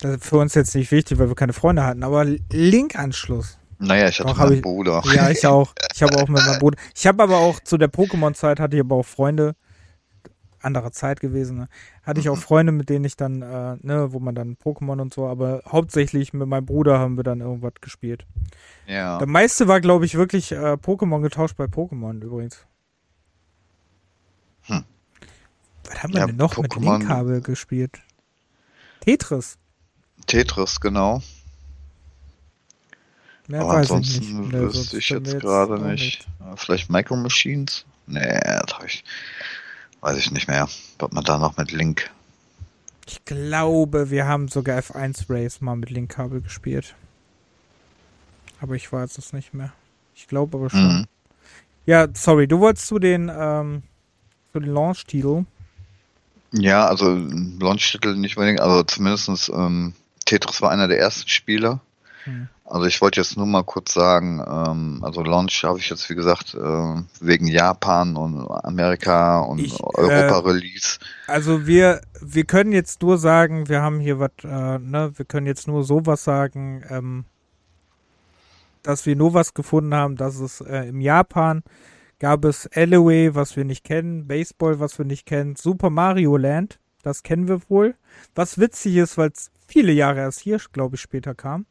Das 0.00 0.16
ist 0.16 0.24
für 0.26 0.38
uns 0.38 0.54
jetzt 0.54 0.74
nicht 0.74 0.90
wichtig, 0.90 1.18
weil 1.18 1.28
wir 1.28 1.34
keine 1.34 1.52
Freunde 1.52 1.84
hatten, 1.84 2.02
aber 2.02 2.24
Link-Anschluss. 2.24 3.58
Naja, 3.78 4.08
ich 4.08 4.20
hatte 4.20 4.30
auch 4.30 4.36
meinen 4.36 4.54
ich, 4.54 4.62
Bruder. 4.62 5.02
Ja, 5.14 5.30
ich 5.30 5.46
auch. 5.46 5.74
Ich 5.94 6.02
habe 6.02 6.14
auch 6.18 6.28
mit 6.28 6.44
meinem 6.44 6.58
Bruder. 6.58 6.78
Ich 6.94 7.06
habe 7.06 7.22
aber 7.22 7.38
auch 7.38 7.58
zu 7.60 7.78
der 7.78 7.88
Pokémon-Zeit 7.88 8.60
hatte 8.60 8.76
ich 8.76 8.82
aber 8.82 8.96
auch 8.96 9.06
Freunde, 9.06 9.56
andere 10.66 10.90
Zeit 10.90 11.20
gewesen, 11.20 11.56
ne? 11.56 11.68
hatte 12.02 12.20
ich 12.20 12.28
auch 12.28 12.36
mhm. 12.36 12.40
Freunde, 12.40 12.72
mit 12.72 12.90
denen 12.90 13.04
ich 13.04 13.16
dann, 13.16 13.40
äh, 13.40 13.76
ne, 13.80 14.12
wo 14.12 14.18
man 14.18 14.34
dann 14.34 14.56
Pokémon 14.56 15.00
und 15.00 15.14
so, 15.14 15.26
aber 15.26 15.62
hauptsächlich 15.66 16.32
mit 16.32 16.46
meinem 16.46 16.66
Bruder 16.66 16.98
haben 16.98 17.16
wir 17.16 17.24
dann 17.24 17.40
irgendwas 17.40 17.74
gespielt. 17.80 18.26
Ja. 18.86 19.18
Der 19.18 19.26
meiste 19.26 19.68
war, 19.68 19.80
glaube 19.80 20.04
ich, 20.04 20.16
wirklich 20.16 20.52
äh, 20.52 20.74
Pokémon 20.74 21.22
getauscht 21.22 21.56
bei 21.56 21.64
Pokémon 21.64 22.20
übrigens. 22.20 22.66
Hm. 24.62 24.84
Was 25.84 26.02
haben 26.02 26.12
wir 26.12 26.20
ja, 26.20 26.26
denn 26.26 26.36
noch 26.36 26.54
Pokémon 26.54 26.62
mit 26.62 27.00
Linkkabel 27.00 27.40
gespielt? 27.40 28.02
Tetris. 29.00 29.56
Tetris, 30.26 30.80
genau. 30.80 31.22
Mehr 33.48 33.60
Aber 33.60 33.74
ansonsten 33.74 34.44
ich 34.44 34.52
wüsste 34.52 34.98
ich 34.98 35.08
jetzt, 35.08 35.38
gerade 35.38 35.80
nicht. 35.80 36.26
nicht. 36.40 36.58
Vielleicht 36.58 36.90
Micro 36.90 37.16
Machines? 37.16 37.84
Nee, 38.06 38.40
das 38.40 38.84
ich. 38.84 39.04
Weiß 40.00 40.18
ich 40.18 40.30
nicht 40.30 40.48
mehr. 40.48 40.68
Was 40.98 41.12
man 41.12 41.24
da 41.24 41.38
noch 41.38 41.56
mit 41.56 41.72
Link. 41.72 42.10
Ich 43.06 43.24
glaube, 43.24 44.10
wir 44.10 44.26
haben 44.26 44.48
sogar 44.48 44.78
F1 44.78 45.26
Race 45.28 45.60
mal 45.60 45.76
mit 45.76 45.90
Linkkabel 45.90 46.40
gespielt. 46.40 46.94
Aber 48.60 48.74
ich 48.74 48.90
weiß 48.92 49.18
es 49.18 49.32
nicht 49.32 49.54
mehr. 49.54 49.72
Ich 50.14 50.26
glaube 50.26 50.58
aber 50.58 50.70
schon. 50.70 51.00
Mhm. 51.00 51.06
Ja, 51.84 52.08
sorry, 52.14 52.48
du 52.48 52.58
wolltest 52.58 52.88
zu 52.88 52.98
den, 52.98 53.30
ähm, 53.32 53.82
zu 54.52 54.58
den 54.58 54.72
Launch-Titel. 54.72 55.44
Ja, 56.52 56.86
also 56.86 57.14
Launch-Titel 57.14 58.16
nicht 58.16 58.36
unbedingt, 58.36 58.60
also 58.60 58.82
zumindestens 58.82 59.48
ähm, 59.48 59.94
Tetris 60.24 60.60
war 60.62 60.70
einer 60.70 60.88
der 60.88 60.98
ersten 60.98 61.28
Spiele. 61.28 61.80
Hm. 62.24 62.48
Also 62.68 62.86
ich 62.86 63.00
wollte 63.00 63.20
jetzt 63.20 63.36
nur 63.36 63.46
mal 63.46 63.62
kurz 63.62 63.94
sagen, 63.94 64.42
ähm, 64.44 64.98
also 65.02 65.22
Launch 65.22 65.62
habe 65.62 65.78
ich 65.78 65.88
jetzt 65.88 66.10
wie 66.10 66.16
gesagt 66.16 66.54
äh, 66.54 67.02
wegen 67.20 67.46
Japan 67.46 68.16
und 68.16 68.48
Amerika 68.50 69.40
und 69.40 69.60
ich, 69.60 69.80
Europa-Release. 69.80 70.98
Äh, 71.28 71.32
also 71.32 71.66
wir 71.66 72.00
wir 72.20 72.44
können 72.44 72.72
jetzt 72.72 73.02
nur 73.02 73.18
sagen, 73.18 73.68
wir 73.68 73.82
haben 73.82 74.00
hier 74.00 74.18
was, 74.18 74.32
äh, 74.42 74.78
ne, 74.78 75.12
wir 75.14 75.24
können 75.24 75.46
jetzt 75.46 75.68
nur 75.68 75.84
sowas 75.84 76.24
sagen, 76.24 76.82
ähm, 76.90 77.24
dass 78.82 79.06
wir 79.06 79.14
nur 79.14 79.32
was 79.32 79.54
gefunden 79.54 79.94
haben, 79.94 80.16
dass 80.16 80.40
es 80.40 80.60
äh, 80.60 80.88
im 80.88 81.00
Japan 81.00 81.62
gab 82.18 82.44
es 82.44 82.68
Alloway, 82.74 83.34
was 83.34 83.56
wir 83.56 83.64
nicht 83.64 83.84
kennen, 83.84 84.26
Baseball, 84.26 84.80
was 84.80 84.98
wir 84.98 85.04
nicht 85.04 85.26
kennen, 85.26 85.54
Super 85.54 85.90
Mario 85.90 86.36
Land, 86.36 86.78
das 87.02 87.22
kennen 87.22 87.46
wir 87.46 87.60
wohl. 87.68 87.94
Was 88.34 88.58
witzig 88.58 88.96
ist, 88.96 89.18
weil 89.18 89.30
es 89.30 89.50
viele 89.68 89.92
Jahre 89.92 90.20
erst 90.20 90.40
hier, 90.40 90.60
glaube 90.72 90.96
ich, 90.96 91.00
später 91.00 91.34
kam. 91.34 91.66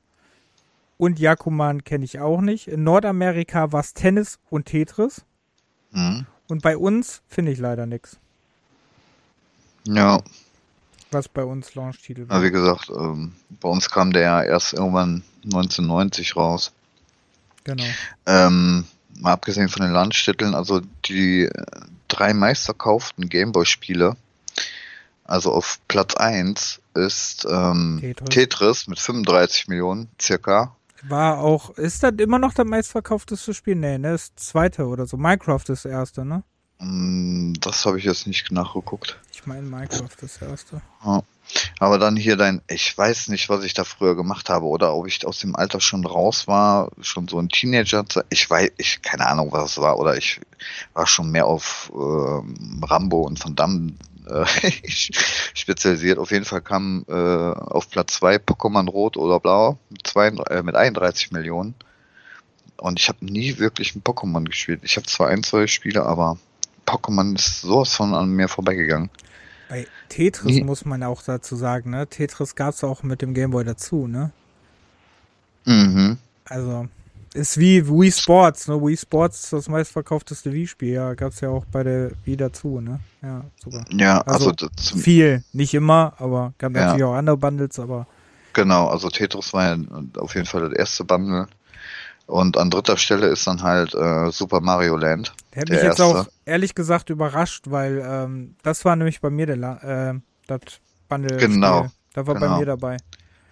Und 0.97 1.19
Yakuman 1.19 1.83
kenne 1.83 2.05
ich 2.05 2.19
auch 2.19 2.41
nicht. 2.41 2.67
In 2.67 2.83
Nordamerika 2.83 3.71
war 3.71 3.81
es 3.81 3.93
Tennis 3.93 4.39
und 4.49 4.65
Tetris. 4.65 5.23
Mhm. 5.91 6.25
Und 6.47 6.61
bei 6.61 6.77
uns 6.77 7.21
finde 7.27 7.51
ich 7.51 7.59
leider 7.59 7.85
nichts. 7.85 8.17
Ja. 9.85 10.21
Was 11.11 11.27
bei 11.27 11.43
uns 11.43 11.75
Launch-Titel 11.75 12.27
war. 12.29 12.37
Ja, 12.37 12.43
wie 12.43 12.51
gesagt, 12.51 12.89
ähm, 12.89 13.33
bei 13.61 13.69
uns 13.69 13.89
kam 13.89 14.13
der 14.13 14.21
ja 14.21 14.43
erst 14.43 14.73
irgendwann 14.73 15.23
1990 15.43 16.35
raus. 16.35 16.71
Genau. 17.63 17.83
Ähm, 18.25 18.85
mal 19.19 19.33
abgesehen 19.33 19.69
von 19.69 19.81
den 19.81 19.91
Launch-Titeln, 19.91 20.55
also 20.55 20.81
die 21.05 21.49
drei 22.07 22.33
meistverkauften 22.33 23.27
Gameboy-Spiele 23.29 24.15
also 25.25 25.51
auf 25.51 25.79
Platz 25.87 26.15
1 26.15 26.81
ist 26.93 27.45
ähm, 27.49 27.97
Tetris. 27.99 28.29
Tetris. 28.29 28.87
mit 28.87 28.99
35 28.99 29.67
Millionen 29.67 30.07
circa. 30.21 30.75
War 31.07 31.39
auch, 31.39 31.71
ist 31.71 32.03
das 32.03 32.13
immer 32.17 32.39
noch 32.39 32.53
das 32.53 32.65
meistverkaufteste 32.65 33.53
Spiel? 33.53 33.75
Nee, 33.75 33.97
ne, 33.97 34.11
das 34.13 34.35
zweite 34.35 34.87
oder 34.87 35.05
so. 35.05 35.17
Minecraft 35.17 35.63
ist 35.67 35.85
das 35.85 35.85
erste, 35.85 36.25
ne? 36.25 36.43
Mm, 36.79 37.53
das 37.61 37.85
habe 37.85 37.99
ich 37.99 38.05
jetzt 38.05 38.27
nicht 38.27 38.51
nachgeguckt. 38.51 39.19
Ich 39.31 39.45
meine, 39.45 39.61
Minecraft 39.61 40.05
ist 40.21 40.41
das 40.41 40.41
erste. 40.41 40.81
Ja. 41.03 41.21
Aber 41.79 41.99
dann 41.99 42.15
hier 42.15 42.37
dein, 42.37 42.61
ich 42.67 42.97
weiß 42.97 43.27
nicht, 43.27 43.49
was 43.49 43.63
ich 43.63 43.73
da 43.73 43.83
früher 43.83 44.15
gemacht 44.15 44.49
habe 44.49 44.65
oder 44.65 44.95
ob 44.95 45.07
ich 45.07 45.25
aus 45.27 45.39
dem 45.39 45.55
Alter 45.55 45.79
schon 45.79 46.05
raus 46.05 46.47
war, 46.47 46.89
schon 47.01 47.27
so 47.27 47.37
ein 47.39 47.49
Teenager. 47.49 48.03
Ich 48.29 48.49
weiß, 48.49 48.71
ich 48.77 49.01
keine 49.03 49.27
Ahnung, 49.27 49.51
was 49.51 49.71
es 49.71 49.77
war 49.77 49.99
oder 49.99 50.17
ich 50.17 50.41
war 50.93 51.05
schon 51.05 51.29
mehr 51.29 51.45
auf 51.45 51.91
äh, 51.93 52.85
Rambo 52.85 53.21
und 53.21 53.43
Van 53.43 53.55
Damme 53.55 53.93
äh, 54.27 54.45
spezialisiert. 55.53 56.19
Auf 56.19 56.31
jeden 56.31 56.45
Fall 56.45 56.61
kam 56.61 57.05
äh, 57.07 57.13
auf 57.13 57.89
Platz 57.89 58.13
zwei 58.13 58.35
Pokémon 58.35 58.89
Rot 58.89 59.17
oder 59.17 59.39
Blau 59.39 59.77
mit, 59.89 60.07
zwei, 60.07 60.27
äh, 60.27 60.63
mit 60.63 60.75
31 60.75 61.31
Millionen. 61.31 61.75
Und 62.77 62.99
ich 62.99 63.07
habe 63.07 63.23
nie 63.25 63.57
wirklich 63.57 63.95
ein 63.95 64.03
Pokémon 64.03 64.43
gespielt. 64.43 64.81
Ich 64.83 64.97
habe 64.97 65.07
zwar 65.07 65.29
ein, 65.29 65.43
zwei 65.43 65.67
Spiele, 65.67 66.05
aber 66.05 66.37
Pokémon 66.85 67.35
ist 67.35 67.61
sowas 67.61 67.93
von 67.93 68.13
an 68.13 68.29
mir 68.29 68.47
vorbeigegangen. 68.47 69.09
Bei 69.69 69.87
Tetris 70.09 70.45
Nie. 70.45 70.63
muss 70.63 70.85
man 70.85 71.01
auch 71.03 71.23
dazu 71.23 71.55
sagen, 71.55 71.89
ne? 71.91 72.07
Tetris 72.07 72.55
gab 72.55 72.73
es 72.73 72.83
auch 72.83 73.01
mit 73.01 73.21
dem 73.21 73.33
Gameboy 73.33 73.63
dazu, 73.63 74.07
ne? 74.07 74.31
Mhm. 75.65 76.17
Also, 76.45 76.87
ist 77.35 77.57
wie 77.57 77.87
Wii 77.87 78.11
Sports, 78.11 78.67
ne? 78.67 78.81
Wii 78.81 78.97
Sports 78.97 79.43
ist 79.43 79.53
das 79.53 79.69
meistverkaufteste 79.69 80.51
Wii-Spiel, 80.51 80.93
ja, 80.93 81.13
gab 81.13 81.33
es 81.33 81.41
ja 81.41 81.49
auch 81.49 81.65
bei 81.65 81.83
der 81.83 82.11
Wii 82.23 82.37
dazu, 82.37 82.79
ne? 82.79 82.99
Ja, 83.21 83.43
sogar. 83.63 83.85
Ja, 83.91 84.21
also, 84.21 84.51
also 84.51 84.97
viel, 84.97 85.43
nicht 85.53 85.73
immer, 85.73 86.13
aber 86.17 86.53
gab 86.57 86.73
ja. 86.73 86.81
natürlich 86.81 87.03
auch 87.03 87.13
andere 87.13 87.37
Bundles, 87.37 87.79
aber. 87.79 88.07
Genau, 88.53 88.87
also 88.87 89.09
Tetris 89.09 89.53
war 89.53 89.75
ja 89.75 89.77
auf 90.17 90.33
jeden 90.33 90.47
Fall 90.47 90.69
das 90.69 90.73
erste 90.73 91.03
Bundle. 91.03 91.47
Und 92.27 92.57
an 92.57 92.71
dritter 92.71 92.97
Stelle 92.97 93.27
ist 93.27 93.45
dann 93.45 93.61
halt 93.61 93.93
äh, 93.93 94.31
Super 94.31 94.59
Mario 94.59 94.95
Land. 94.95 95.33
Der 95.53 95.61
hat 95.61 95.69
mich 95.69 95.77
jetzt 95.77 95.99
erste. 95.99 96.05
auch 96.05 96.27
ehrlich 96.45 96.73
gesagt 96.73 97.09
überrascht, 97.09 97.65
weil 97.69 98.03
ähm, 98.03 98.55
das 98.63 98.83
war 98.83 98.95
nämlich 98.95 99.21
bei 99.21 99.29
mir 99.29 99.45
der 99.45 99.83
äh, 99.83 100.19
das 100.47 100.79
Bundle. 101.07 101.37
Genau. 101.37 101.87
Da 102.13 102.25
war 102.25 102.33
genau. 102.33 102.53
bei 102.53 102.59
mir 102.59 102.65
dabei. 102.65 102.97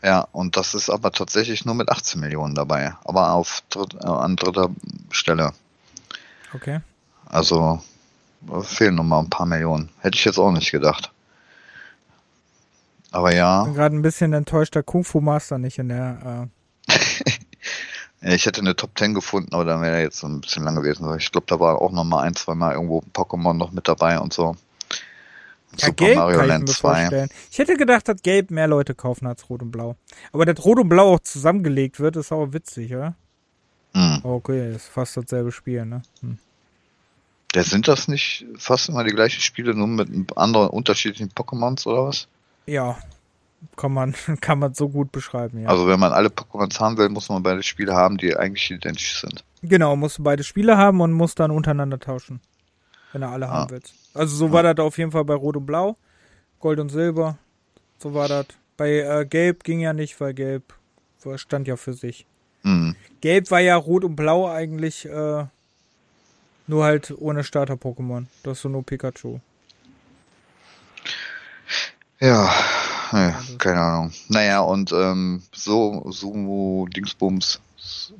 Ja, 0.04 0.28
und 0.34 0.58
das 0.58 0.74
ist 0.74 0.90
aber 0.90 1.12
tatsächlich 1.12 1.64
nur 1.64 1.76
mit 1.76 1.90
18 1.90 2.20
Millionen 2.20 2.56
dabei, 2.56 2.94
aber 3.06 3.32
auf 3.32 3.64
dritt, 3.70 3.94
äh, 3.96 4.06
an 4.06 4.36
dritter 4.36 4.70
Stelle. 5.12 5.54
Okay. 6.54 6.82
Also 7.26 7.82
fehlen 8.64 8.96
noch 8.96 9.06
mal 9.06 9.20
ein 9.20 9.30
paar 9.30 9.46
Millionen. 9.46 9.90
Hätte 10.00 10.18
ich 10.18 10.26
jetzt 10.26 10.38
auch 10.38 10.52
nicht 10.52 10.72
gedacht. 10.72 11.12
Aber 13.12 13.34
ja. 13.34 13.62
Ich 13.62 13.66
bin 13.68 13.76
gerade 13.76 13.96
ein 13.96 14.02
bisschen 14.02 14.34
enttäuscht, 14.34 14.76
der 14.76 14.84
Kung 14.84 15.06
Fu 15.06 15.22
Master 15.22 15.58
nicht 15.58 15.80
in 15.80 15.90
der 15.90 16.50
äh, 16.90 17.34
Ich 18.36 18.46
hätte 18.46 18.62
eine 18.62 18.76
Top 18.76 18.98
10 18.98 19.14
gefunden, 19.14 19.54
aber 19.54 19.66
dann 19.66 19.82
wäre 19.82 20.02
jetzt 20.02 20.20
so 20.20 20.28
ein 20.28 20.42
bisschen 20.42 20.64
lang 20.64 20.76
gewesen. 20.76 21.06
Ich 21.18 21.32
glaube, 21.32 21.48
da 21.48 21.60
war 21.60 21.82
auch 21.82 21.92
noch 21.92 22.04
mal 22.04 22.24
ein, 22.24 22.36
zwei 22.36 22.56
Mal 22.56 22.74
irgendwo 22.74 23.04
Pokémon 23.14 23.54
noch 23.54 23.72
mit 23.72 23.88
dabei 23.88 24.20
und 24.20 24.34
so. 24.34 24.56
Ja, 25.78 25.88
Super 25.88 26.06
Gelb 26.06 26.18
Mario 26.18 26.42
Land 26.44 26.70
2. 26.70 27.00
Vorstellen. 27.00 27.30
Ich 27.52 27.58
hätte 27.58 27.76
gedacht, 27.76 28.08
dass 28.08 28.22
Gelb 28.22 28.52
mehr 28.52 28.68
Leute 28.68 28.96
kaufen 28.96 29.28
als 29.28 29.50
Rot 29.50 29.62
und 29.62 29.72
Blau. 29.72 29.96
Aber 30.32 30.46
dass 30.46 30.64
Rot 30.64 30.80
und 30.80 30.90
Blau 30.90 31.16
auch 31.16 31.20
zusammengelegt 31.20 32.00
wird, 32.00 32.16
ist 32.16 32.32
auch 32.32 32.54
witzig, 32.54 32.94
oder? 32.94 33.16
Hm. 33.94 34.20
Okay, 34.24 34.76
ist 34.76 34.88
fast 34.88 35.18
dasselbe 35.18 35.52
Spiel, 35.52 35.86
ne? 35.86 36.02
Hm. 36.22 36.38
Ja, 37.56 37.64
sind 37.64 37.88
das 37.88 38.08
nicht 38.08 38.46
fast 38.58 38.90
immer 38.90 39.04
die 39.04 39.12
gleichen 39.12 39.42
Spiele, 39.42 39.76
nur 39.76 39.88
mit 39.88 40.36
anderen 40.38 40.70
unterschiedlichen 40.70 41.30
Pokémons 41.30 41.86
oder 41.86 42.08
was? 42.08 42.28
Ja, 42.66 42.98
kann 43.76 43.94
man, 43.94 44.16
kann 44.42 44.60
man 44.60 44.74
so 44.74 44.90
gut 44.90 45.12
beschreiben, 45.12 45.62
ja. 45.62 45.70
Also 45.70 45.88
wenn 45.88 46.00
man 46.00 46.14
alle 46.14 46.30
Pokémons 46.30 46.80
haben 46.80 46.98
will, 46.98 47.10
muss 47.10 47.30
man 47.30 47.44
beide 47.44 47.62
Spiele 47.62 47.94
haben, 47.94 48.18
die 48.18 48.36
eigentlich 48.36 48.72
identisch 48.72 49.22
sind. 49.22 49.44
Genau, 49.62 49.96
musst 49.96 50.18
du 50.18 50.24
beide 50.24 50.44
Spiele 50.44 50.78
haben 50.78 51.00
und 51.02 51.14
musst 51.14 51.40
dann 51.40 51.52
untereinander 51.52 52.00
tauschen. 52.00 52.42
Wenn 53.12 53.22
er 53.22 53.30
alle 53.30 53.48
ah. 53.48 53.52
haben 53.52 53.70
willst. 53.70 53.94
Also 54.14 54.36
so 54.36 54.48
ah. 54.48 54.52
war 54.52 54.64
das 54.64 54.78
auf 54.86 54.98
jeden 54.98 55.12
Fall 55.12 55.26
bei 55.26 55.34
Rot 55.34 55.58
und 55.58 55.66
Blau. 55.66 55.98
Gold 56.60 56.80
und 56.80 56.90
Silber. 56.90 57.38
So 58.00 58.14
war 58.14 58.28
das. 58.28 58.48
Bei 58.78 59.00
äh, 59.00 59.26
Gelb 59.26 59.64
ging 59.64 59.80
ja 59.80 59.94
nicht, 59.94 60.20
weil 60.20 60.34
Gelb 60.34 60.74
stand 61.36 61.68
ja 61.68 61.78
für 61.78 61.94
sich. 61.94 62.26
Mhm. 62.64 62.96
Gelb 63.22 63.52
war 63.52 63.60
ja 63.60 63.76
Rot 63.76 64.04
und 64.04 64.16
Blau 64.16 64.50
eigentlich 64.50 65.06
äh, 65.06 65.46
nur 66.68 66.84
halt 66.84 67.14
ohne 67.18 67.44
Starter-Pokémon. 67.44 68.26
Das 68.44 68.58
ist 68.58 68.62
so 68.64 68.70
nur 68.70 68.84
Pikachu. 68.84 69.40
Ja, 72.20 72.50
ja, 73.12 73.40
keine 73.58 73.82
Ahnung. 73.82 74.14
Naja, 74.30 74.62
und 74.62 74.92
ähm, 74.94 75.44
so, 75.54 76.10
Sumo, 76.10 76.88
Dingsbums, 76.96 77.60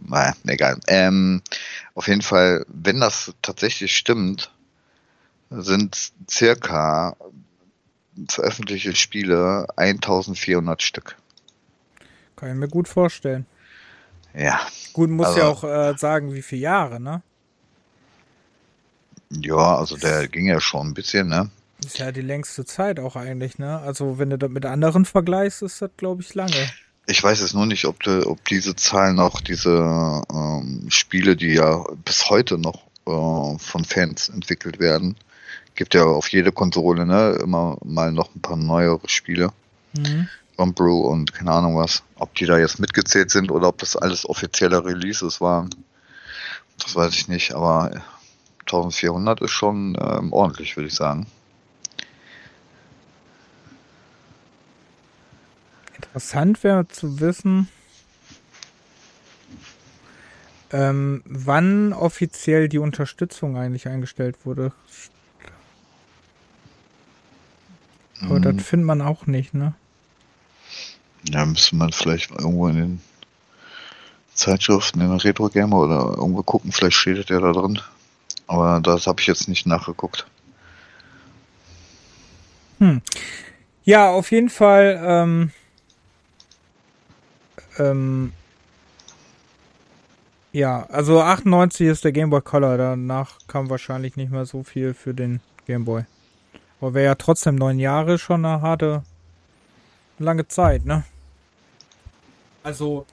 naja, 0.06 0.34
egal. 0.46 0.80
Ähm, 0.88 1.42
auf 1.96 2.08
jeden 2.08 2.22
Fall, 2.22 2.66
wenn 2.68 3.00
das 3.00 3.34
tatsächlich 3.42 3.96
stimmt, 3.96 4.52
sind 5.62 6.12
circa 6.30 7.16
veröffentlichte 8.30 8.96
Spiele 8.96 9.68
1400 9.76 10.82
Stück. 10.82 11.18
Kann 12.36 12.50
ich 12.50 12.56
mir 12.56 12.68
gut 12.68 12.88
vorstellen. 12.88 13.46
Ja. 14.34 14.60
Gut, 14.94 15.10
muss 15.10 15.28
also, 15.28 15.40
ja 15.40 15.48
auch 15.48 15.64
äh, 15.64 15.98
sagen, 15.98 16.34
wie 16.34 16.42
viele 16.42 16.62
Jahre, 16.62 17.00
ne? 17.00 17.22
Ja, 19.30 19.78
also 19.78 19.98
der 19.98 20.28
ging 20.28 20.46
ja 20.46 20.60
schon 20.60 20.90
ein 20.90 20.94
bisschen, 20.94 21.28
ne? 21.28 21.50
ist 21.86 22.00
ja 22.00 22.12
die 22.12 22.22
längste 22.22 22.66
Zeit 22.66 23.00
auch 23.00 23.16
eigentlich, 23.16 23.58
ne? 23.58 23.80
Also 23.80 24.18
wenn 24.18 24.30
du 24.30 24.38
das 24.38 24.50
mit 24.50 24.66
anderen 24.66 25.06
vergleichst, 25.06 25.62
ist 25.62 25.82
das, 25.82 25.92
glaube 25.98 26.22
ich, 26.22 26.34
lange. 26.34 26.70
Ich 27.06 27.22
weiß 27.22 27.42
jetzt 27.42 27.54
nur 27.54 27.66
nicht, 27.66 27.86
ob, 27.86 28.02
de, 28.04 28.24
ob 28.24 28.44
diese 28.46 28.76
Zahlen 28.76 29.20
auch 29.20 29.42
diese 29.42 30.22
ähm, 30.32 30.86
Spiele, 30.90 31.36
die 31.36 31.54
ja 31.54 31.84
bis 32.06 32.30
heute 32.30 32.58
noch 32.58 32.86
äh, 33.06 33.58
von 33.60 33.86
Fans 33.86 34.30
entwickelt 34.30 34.80
werden, 34.80 35.18
gibt 35.76 35.94
ja 35.94 36.04
auf 36.04 36.28
jede 36.30 36.52
Konsole, 36.52 37.06
ne, 37.06 37.38
immer 37.42 37.78
mal 37.84 38.12
noch 38.12 38.34
ein 38.36 38.42
paar 38.42 38.58
neuere 38.58 39.08
Spiele. 39.10 39.52
Mhm. 39.94 40.28
Brew 40.76 41.02
und 41.02 41.34
keine 41.34 41.52
Ahnung 41.52 41.76
was. 41.76 42.04
Ob 42.16 42.34
die 42.36 42.46
da 42.46 42.58
jetzt 42.58 42.80
mitgezählt 42.80 43.32
sind 43.32 43.52
oder 43.52 43.68
ob 43.68 43.80
das 43.80 43.98
alles 43.98 44.28
offizielle 44.30 44.86
Releases 44.86 45.42
waren, 45.42 45.70
das 46.80 46.96
weiß 46.96 47.14
ich 47.16 47.28
nicht, 47.28 47.54
aber 47.54 47.92
1400 48.60 49.42
ist 49.42 49.52
schon 49.52 49.98
ähm, 50.00 50.32
ordentlich, 50.32 50.78
würde 50.78 50.88
ich 50.88 50.96
sagen. 50.96 51.28
Interessant 55.96 56.64
wäre 56.64 56.88
zu 56.88 57.20
wissen, 57.20 57.68
ähm, 60.72 61.22
wann 61.26 61.94
offiziell 61.94 62.70
die 62.70 62.80
Unterstützung 62.80 63.58
eigentlich 63.58 63.88
eingestellt 63.88 64.46
wurde. 64.46 64.72
Aber 68.22 68.40
mhm. 68.40 68.58
das 68.58 68.66
findet 68.66 68.88
man 68.88 69.02
auch 69.02 69.26
nicht, 69.26 69.54
ne? 69.54 69.74
Ja, 71.30 71.46
müsste 71.46 71.76
man 71.76 71.92
vielleicht 71.92 72.32
irgendwo 72.32 72.68
in 72.68 72.76
den 72.76 73.02
Zeitschriften, 74.34 75.02
in 75.02 75.10
der 75.10 75.24
Retro 75.24 75.50
Gamer 75.50 75.78
oder 75.78 76.18
irgendwo 76.18 76.44
gucken, 76.44 76.72
vielleicht 76.72 76.98
steht 76.98 77.30
der 77.30 77.40
da 77.40 77.52
drin. 77.52 77.80
Aber 78.48 78.80
das 78.82 79.08
habe 79.08 79.22
ich 79.22 79.28
jetzt 79.28 79.48
nicht 79.48 79.66
nachgeguckt. 79.66 80.26
Hm. 82.80 83.02
Ja, 83.86 84.10
auf 84.10 84.32
jeden 84.32 84.50
Fall 84.50 85.02
ähm, 85.04 85.52
ähm, 87.78 88.34
ja, 90.52 90.86
also 90.90 91.20
98 91.20 91.88
ist 91.88 92.04
der 92.04 92.12
Game 92.12 92.30
Boy 92.30 92.42
Color, 92.42 92.78
danach 92.78 93.40
kam 93.48 93.70
wahrscheinlich 93.70 94.16
nicht 94.18 94.32
mehr 94.32 94.46
so 94.46 94.64
viel 94.64 94.94
für 94.94 95.14
den 95.14 95.40
Game 95.66 95.86
Boy. 95.86 96.04
Aber 96.84 96.96
wäre 96.96 97.06
ja 97.06 97.16
trotzdem 97.16 97.56
neun 97.56 97.80
Jahre 97.80 98.20
schon 98.20 98.46
eine 98.46 98.62
harte, 98.62 99.04
lange 100.20 100.50
Zeit, 100.50 100.84
ne? 100.84 101.06
Also, 102.62 103.06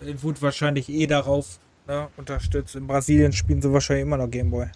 wurde 0.00 0.40
wahrscheinlich 0.40 0.88
eh 0.88 1.06
darauf 1.06 1.58
ne, 1.86 2.08
unterstützt. 2.16 2.76
In 2.76 2.86
Brasilien 2.86 3.34
spielen 3.34 3.60
sie 3.60 3.70
wahrscheinlich 3.70 4.06
immer 4.06 4.16
noch 4.16 4.30
Game 4.30 4.50
Boy. 4.50 4.68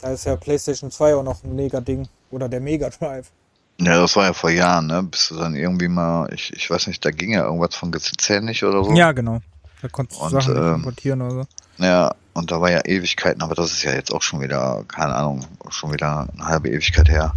Da 0.00 0.12
ist 0.12 0.24
ja 0.24 0.36
PlayStation 0.36 0.90
2 0.90 1.16
auch 1.16 1.22
noch 1.22 1.44
ein 1.44 1.54
mega 1.54 1.82
Ding. 1.82 2.08
Oder 2.30 2.48
der 2.48 2.60
Mega 2.60 2.88
Drive. 2.88 3.30
Ja, 3.78 4.00
das 4.00 4.16
war 4.16 4.24
ja 4.24 4.32
vor 4.32 4.48
Jahren, 4.48 4.86
ne? 4.86 5.02
Bist 5.02 5.30
du 5.30 5.36
dann 5.36 5.54
irgendwie 5.54 5.88
mal, 5.88 6.32
ich, 6.32 6.50
ich 6.54 6.70
weiß 6.70 6.86
nicht, 6.86 7.04
da 7.04 7.10
ging 7.10 7.34
ja 7.34 7.44
irgendwas 7.44 7.74
von 7.74 7.92
Gesetz 7.92 8.30
nicht 8.40 8.64
oder 8.64 8.82
so. 8.82 8.94
Ja, 8.94 9.12
genau. 9.12 9.42
Da 9.82 9.88
konntest 9.88 10.18
du 10.18 10.24
und, 10.24 10.30
Sachen 10.30 10.56
ähm, 10.56 10.74
importieren 10.76 11.20
oder 11.20 11.30
so. 11.30 11.46
Ja, 11.76 12.14
und 12.36 12.50
da 12.50 12.60
war 12.60 12.70
ja 12.70 12.84
Ewigkeiten, 12.84 13.42
aber 13.42 13.54
das 13.54 13.72
ist 13.72 13.82
ja 13.82 13.94
jetzt 13.94 14.12
auch 14.12 14.22
schon 14.22 14.40
wieder, 14.40 14.84
keine 14.88 15.14
Ahnung, 15.14 15.46
schon 15.70 15.92
wieder 15.92 16.28
eine 16.32 16.44
halbe 16.44 16.68
Ewigkeit 16.68 17.08
her. 17.08 17.34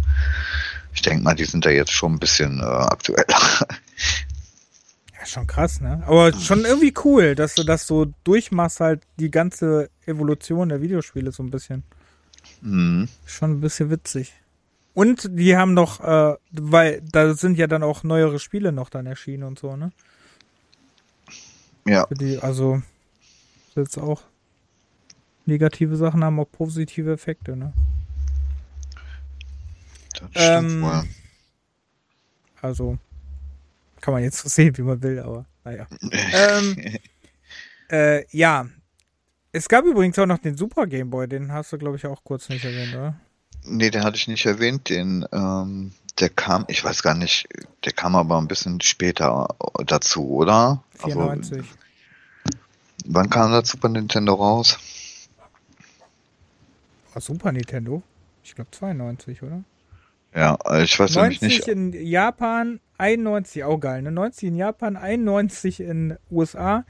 Ich 0.92 1.02
denke 1.02 1.22
mal, 1.22 1.34
die 1.34 1.44
sind 1.44 1.64
da 1.64 1.70
jetzt 1.70 1.92
schon 1.92 2.14
ein 2.14 2.18
bisschen 2.18 2.60
äh, 2.60 2.64
aktueller. 2.64 3.26
Ja, 5.18 5.26
schon 5.26 5.46
krass, 5.46 5.82
ne? 5.82 6.02
Aber 6.06 6.32
schon 6.32 6.64
irgendwie 6.64 6.94
cool, 7.04 7.34
dass 7.34 7.54
du 7.54 7.62
das 7.62 7.86
so 7.86 8.06
durchmachst, 8.24 8.80
halt 8.80 9.02
die 9.18 9.30
ganze 9.30 9.90
Evolution 10.06 10.70
der 10.70 10.80
Videospiele 10.80 11.30
so 11.30 11.42
ein 11.42 11.50
bisschen. 11.50 11.82
Mhm. 12.62 13.06
Schon 13.26 13.50
ein 13.50 13.60
bisschen 13.60 13.90
witzig. 13.90 14.32
Und 14.94 15.28
die 15.30 15.58
haben 15.58 15.74
noch, 15.74 16.00
äh, 16.00 16.36
weil 16.52 17.02
da 17.02 17.34
sind 17.34 17.58
ja 17.58 17.66
dann 17.66 17.82
auch 17.82 18.02
neuere 18.02 18.38
Spiele 18.38 18.72
noch 18.72 18.88
dann 18.88 19.04
erschienen 19.04 19.42
und 19.42 19.58
so, 19.58 19.76
ne? 19.76 19.92
Ja. 21.86 22.06
Die, 22.10 22.38
also 22.38 22.80
jetzt 23.74 23.98
auch 23.98 24.22
negative 25.46 25.96
Sachen 25.96 26.24
haben 26.24 26.38
auch 26.40 26.50
positive 26.50 27.12
Effekte, 27.12 27.56
ne? 27.56 27.72
Das 30.12 30.30
stimmt 30.30 30.36
ähm, 30.36 31.08
Also 32.60 32.98
kann 34.00 34.14
man 34.14 34.22
jetzt 34.22 34.38
so 34.38 34.48
sehen, 34.48 34.76
wie 34.76 34.82
man 34.82 35.02
will, 35.02 35.18
aber 35.18 35.44
naja. 35.64 35.86
ähm, 36.32 36.76
äh, 37.90 38.24
ja. 38.36 38.66
Es 39.52 39.68
gab 39.68 39.84
übrigens 39.84 40.18
auch 40.18 40.26
noch 40.26 40.38
den 40.38 40.56
Super 40.56 40.86
Game 40.86 41.10
Boy, 41.10 41.26
den 41.26 41.52
hast 41.52 41.72
du, 41.72 41.78
glaube 41.78 41.96
ich, 41.96 42.06
auch 42.06 42.22
kurz 42.22 42.48
nicht 42.48 42.64
erwähnt, 42.64 42.94
oder? 42.94 43.16
Nee, 43.64 43.90
den 43.90 44.04
hatte 44.04 44.16
ich 44.16 44.28
nicht 44.28 44.46
erwähnt. 44.46 44.88
Den, 44.88 45.26
ähm, 45.32 45.92
der 46.18 46.30
kam, 46.30 46.64
ich 46.68 46.84
weiß 46.84 47.02
gar 47.02 47.14
nicht, 47.14 47.48
der 47.84 47.92
kam 47.92 48.14
aber 48.14 48.38
ein 48.38 48.46
bisschen 48.46 48.80
später 48.80 49.48
dazu, 49.86 50.28
oder? 50.28 50.84
94. 50.98 51.58
Also, 51.58 51.68
wann 53.06 53.28
kam 53.28 53.50
der 53.50 53.64
Super 53.64 53.88
Nintendo 53.88 54.34
raus? 54.34 54.78
Super 57.18 57.52
Nintendo? 57.52 58.02
Ich 58.42 58.54
glaube 58.54 58.70
92, 58.70 59.42
oder? 59.42 59.64
Ja, 60.34 60.56
ich 60.80 60.98
weiß 60.98 61.16
90 61.16 61.42
nicht. 61.42 61.68
in 61.68 61.92
Japan, 61.92 62.80
91, 62.98 63.64
auch 63.64 63.78
geil, 63.78 64.02
ne? 64.02 64.12
90 64.12 64.48
in 64.48 64.56
Japan, 64.56 64.96
91 64.96 65.80
in 65.80 66.16
USA, 66.30 66.84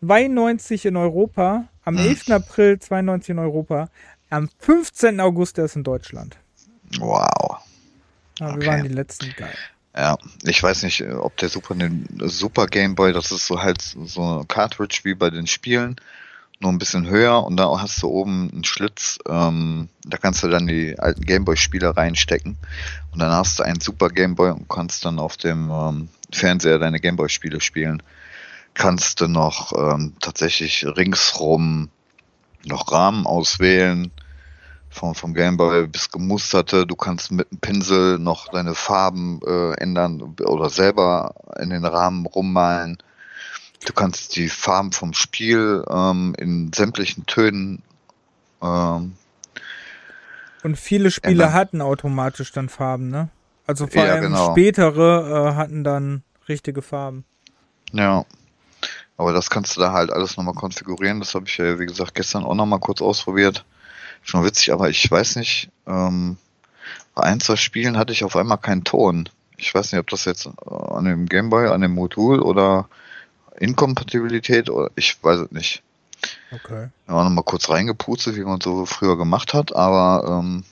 92 0.00 0.86
in 0.86 0.96
Europa, 0.96 1.68
am 1.84 1.98
11. 1.98 2.26
Hm. 2.26 2.32
April 2.34 2.78
92 2.78 3.30
in 3.30 3.38
Europa, 3.38 3.90
am 4.30 4.48
15. 4.58 5.20
August 5.20 5.58
erst 5.58 5.76
in 5.76 5.84
Deutschland. 5.84 6.38
Wow. 6.98 7.58
Ja, 8.38 8.48
wir 8.48 8.54
okay. 8.54 8.66
waren 8.66 8.82
die 8.84 8.94
letzten 8.94 9.30
geil. 9.36 9.54
Ja, 9.96 10.18
ich 10.42 10.60
weiß 10.60 10.82
nicht, 10.82 11.02
ob 11.02 11.36
der 11.36 11.48
Super, 11.48 11.76
Super 12.22 12.66
Game 12.66 12.94
Boy, 12.96 13.12
das 13.12 13.30
ist 13.30 13.46
so 13.46 13.62
halt 13.62 13.80
so 13.80 14.40
ein 14.40 14.48
Cartridge 14.48 15.00
wie 15.04 15.14
bei 15.14 15.30
den 15.30 15.46
Spielen 15.46 15.96
nur 16.60 16.72
ein 16.72 16.78
bisschen 16.78 17.06
höher 17.06 17.44
und 17.44 17.56
da 17.56 17.80
hast 17.80 18.02
du 18.02 18.08
oben 18.08 18.50
einen 18.52 18.64
Schlitz, 18.64 19.18
ähm, 19.28 19.88
da 20.04 20.18
kannst 20.18 20.42
du 20.42 20.48
dann 20.48 20.66
die 20.66 20.98
alten 20.98 21.22
Gameboy-Spiele 21.22 21.96
reinstecken 21.96 22.56
und 23.12 23.18
dann 23.18 23.32
hast 23.32 23.58
du 23.58 23.64
einen 23.64 23.80
super 23.80 24.08
Gameboy 24.08 24.50
und 24.50 24.68
kannst 24.68 25.04
dann 25.04 25.18
auf 25.18 25.36
dem 25.36 25.70
ähm, 25.70 26.08
Fernseher 26.32 26.78
deine 26.78 27.00
Gameboy-Spiele 27.00 27.60
spielen. 27.60 28.02
Kannst 28.74 29.20
du 29.20 29.28
noch 29.28 29.72
ähm, 29.76 30.14
tatsächlich 30.20 30.84
ringsrum 30.84 31.90
noch 32.64 32.90
Rahmen 32.90 33.26
auswählen 33.26 34.10
vom, 34.94 35.14
vom 35.14 35.34
Gameboy 35.34 35.86
bis 35.88 36.10
gemusterte. 36.10 36.86
Du 36.86 36.94
kannst 36.94 37.32
mit 37.32 37.50
einem 37.50 37.60
Pinsel 37.60 38.18
noch 38.18 38.48
deine 38.48 38.74
Farben 38.74 39.40
äh, 39.46 39.72
ändern 39.74 40.36
oder 40.44 40.70
selber 40.70 41.34
in 41.58 41.70
den 41.70 41.84
Rahmen 41.84 42.26
rummalen. 42.26 42.98
Du 43.84 43.92
kannst 43.92 44.36
die 44.36 44.48
Farben 44.48 44.92
vom 44.92 45.12
Spiel 45.12 45.84
ähm, 45.88 46.34
in 46.38 46.72
sämtlichen 46.72 47.26
Tönen. 47.26 47.82
Ähm, 48.62 49.12
und 50.62 50.78
viele 50.78 51.10
Spiele 51.10 51.32
ändern. 51.32 51.52
hatten 51.52 51.82
automatisch 51.82 52.50
dann 52.52 52.68
Farben, 52.68 53.10
ne? 53.10 53.28
Also 53.66 53.86
vor 53.86 54.04
ja, 54.04 54.12
allem 54.12 54.24
genau. 54.24 54.52
spätere 54.52 55.50
äh, 55.50 55.54
hatten 55.54 55.84
dann 55.84 56.22
richtige 56.48 56.82
Farben. 56.82 57.24
Ja. 57.92 58.24
Aber 59.16 59.32
das 59.32 59.48
kannst 59.50 59.76
du 59.76 59.80
da 59.80 59.92
halt 59.92 60.10
alles 60.12 60.36
nochmal 60.36 60.54
konfigurieren. 60.54 61.20
Das 61.20 61.34
habe 61.34 61.46
ich 61.46 61.56
ja, 61.58 61.78
wie 61.78 61.86
gesagt, 61.86 62.14
gestern 62.14 62.44
auch 62.44 62.54
nochmal 62.54 62.80
kurz 62.80 63.00
ausprobiert. 63.00 63.64
Schon 64.22 64.44
witzig, 64.44 64.72
aber 64.72 64.88
ich 64.88 65.08
weiß 65.08 65.36
nicht, 65.36 65.70
ähm, 65.86 66.36
bei 67.14 67.22
ein, 67.22 67.40
zwei 67.40 67.56
Spielen 67.56 67.96
hatte 67.96 68.12
ich 68.12 68.24
auf 68.24 68.36
einmal 68.36 68.58
keinen 68.58 68.84
Ton. 68.84 69.28
Ich 69.56 69.74
weiß 69.74 69.92
nicht, 69.92 70.00
ob 70.00 70.08
das 70.08 70.24
jetzt 70.24 70.48
an 70.66 71.04
dem 71.04 71.26
Gameboy, 71.26 71.68
an 71.68 71.82
dem 71.82 71.94
Modul 71.94 72.40
oder 72.40 72.88
Inkompatibilität 73.58 74.70
oder 74.70 74.90
ich 74.96 75.22
weiß 75.22 75.40
es 75.40 75.50
nicht. 75.52 75.82
Okay. 76.50 76.88
Haben 77.08 77.24
nochmal 77.24 77.44
kurz 77.44 77.68
reingepuzelt, 77.68 78.36
wie 78.36 78.44
man 78.44 78.60
so 78.60 78.86
früher 78.86 79.16
gemacht 79.16 79.54
hat, 79.54 79.74
aber 79.74 80.40
ähm, 80.42 80.64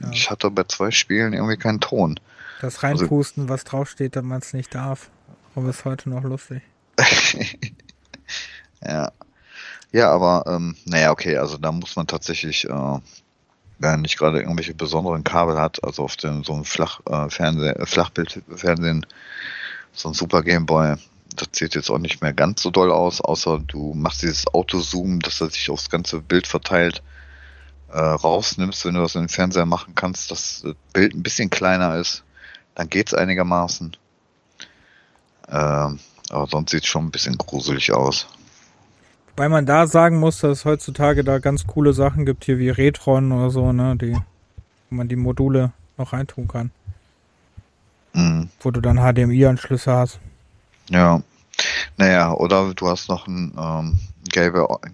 ja. 0.00 0.10
ich 0.10 0.30
hatte 0.30 0.50
bei 0.50 0.64
zwei 0.64 0.90
Spielen 0.90 1.32
irgendwie 1.32 1.56
keinen 1.56 1.80
Ton. 1.80 2.18
Das 2.60 2.82
Reinpusten, 2.82 3.44
also, 3.44 3.52
was 3.52 3.64
draufsteht, 3.64 4.16
dass 4.16 4.24
man 4.24 4.40
es 4.40 4.52
nicht 4.52 4.74
darf. 4.74 5.10
Aber 5.54 5.68
ist 5.68 5.84
heute 5.84 6.08
noch 6.10 6.22
lustig. 6.22 6.62
ja. 8.84 9.12
Ja, 9.92 10.10
aber 10.10 10.44
ähm, 10.48 10.76
naja, 10.86 11.12
okay, 11.12 11.36
also 11.36 11.56
da 11.56 11.70
muss 11.70 11.94
man 11.94 12.08
tatsächlich, 12.08 12.68
äh, 12.68 12.98
wenn 13.78 14.00
nicht 14.00 14.18
gerade 14.18 14.40
irgendwelche 14.40 14.74
besonderen 14.74 15.22
Kabel 15.22 15.56
hat, 15.60 15.84
also 15.84 16.02
auf 16.02 16.16
dem 16.16 16.42
so 16.42 16.52
einem 16.54 16.64
Flach, 16.64 17.00
äh, 17.06 17.30
Fernseh, 17.30 17.74
Flachbildfernsehen, 17.86 19.06
so 19.92 20.08
ein 20.08 20.14
Super 20.14 20.42
Gameboy, 20.42 20.96
das 21.36 21.48
sieht 21.52 21.74
jetzt 21.74 21.90
auch 21.90 21.98
nicht 21.98 22.22
mehr 22.22 22.32
ganz 22.32 22.62
so 22.62 22.70
doll 22.70 22.92
aus, 22.92 23.20
außer 23.20 23.60
du 23.66 23.92
machst 23.94 24.22
dieses 24.22 24.46
Autozoom, 24.48 25.20
dass 25.20 25.40
er 25.40 25.50
sich 25.50 25.70
aufs 25.70 25.90
ganze 25.90 26.20
Bild 26.20 26.46
verteilt, 26.46 27.02
äh, 27.92 27.98
rausnimmst, 27.98 28.84
wenn 28.84 28.94
du 28.94 29.00
das 29.00 29.14
in 29.14 29.22
den 29.22 29.28
Fernseher 29.28 29.66
machen 29.66 29.94
kannst, 29.94 30.30
dass 30.30 30.62
das 30.62 30.74
Bild 30.92 31.14
ein 31.14 31.22
bisschen 31.22 31.50
kleiner 31.50 31.96
ist, 31.96 32.24
dann 32.74 32.88
geht's 32.88 33.14
einigermaßen. 33.14 33.96
Ähm, 35.48 35.98
aber 36.30 36.46
sonst 36.48 36.70
sieht 36.70 36.84
es 36.84 36.88
schon 36.88 37.06
ein 37.06 37.10
bisschen 37.10 37.36
gruselig 37.36 37.92
aus. 37.92 38.26
Weil 39.36 39.48
man 39.48 39.66
da 39.66 39.86
sagen 39.86 40.18
muss, 40.18 40.38
dass 40.38 40.58
es 40.58 40.64
heutzutage 40.64 41.24
da 41.24 41.38
ganz 41.38 41.66
coole 41.66 41.92
Sachen 41.92 42.24
gibt, 42.24 42.44
hier 42.44 42.58
wie 42.58 42.70
Retron 42.70 43.32
oder 43.32 43.50
so, 43.50 43.72
ne, 43.72 43.96
die, 43.96 44.16
wo 44.90 44.94
man 44.94 45.08
die 45.08 45.16
Module 45.16 45.72
noch 45.96 46.12
reintun 46.12 46.48
kann. 46.48 46.70
Mhm. 48.12 48.48
Wo 48.60 48.70
du 48.70 48.80
dann 48.80 48.98
HDMI-Anschlüsse 48.98 49.92
hast. 49.92 50.20
Ja. 50.90 51.22
Naja, 51.96 52.32
oder 52.32 52.74
du 52.74 52.88
hast 52.88 53.08
noch 53.08 53.26
ein 53.26 53.52
ähm, 53.56 53.98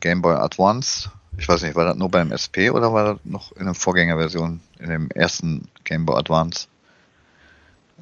Game 0.01 0.23
Boy 0.23 0.35
Advance. 0.35 1.11
Ich 1.39 1.49
weiß 1.49 1.63
nicht, 1.63 1.75
war 1.75 1.87
das 1.87 1.97
nur 1.97 2.11
beim 2.11 2.33
SP 2.37 2.69
oder 2.71 2.93
war 2.93 3.15
das 3.15 3.19
noch 3.25 3.53
in 3.53 3.65
der 3.65 3.75
Vorgängerversion, 3.75 4.61
in 4.79 4.91
dem 4.91 5.11
ersten 5.11 5.69
Game 5.85 6.05
Boy 6.05 6.19
Advance? 6.19 6.67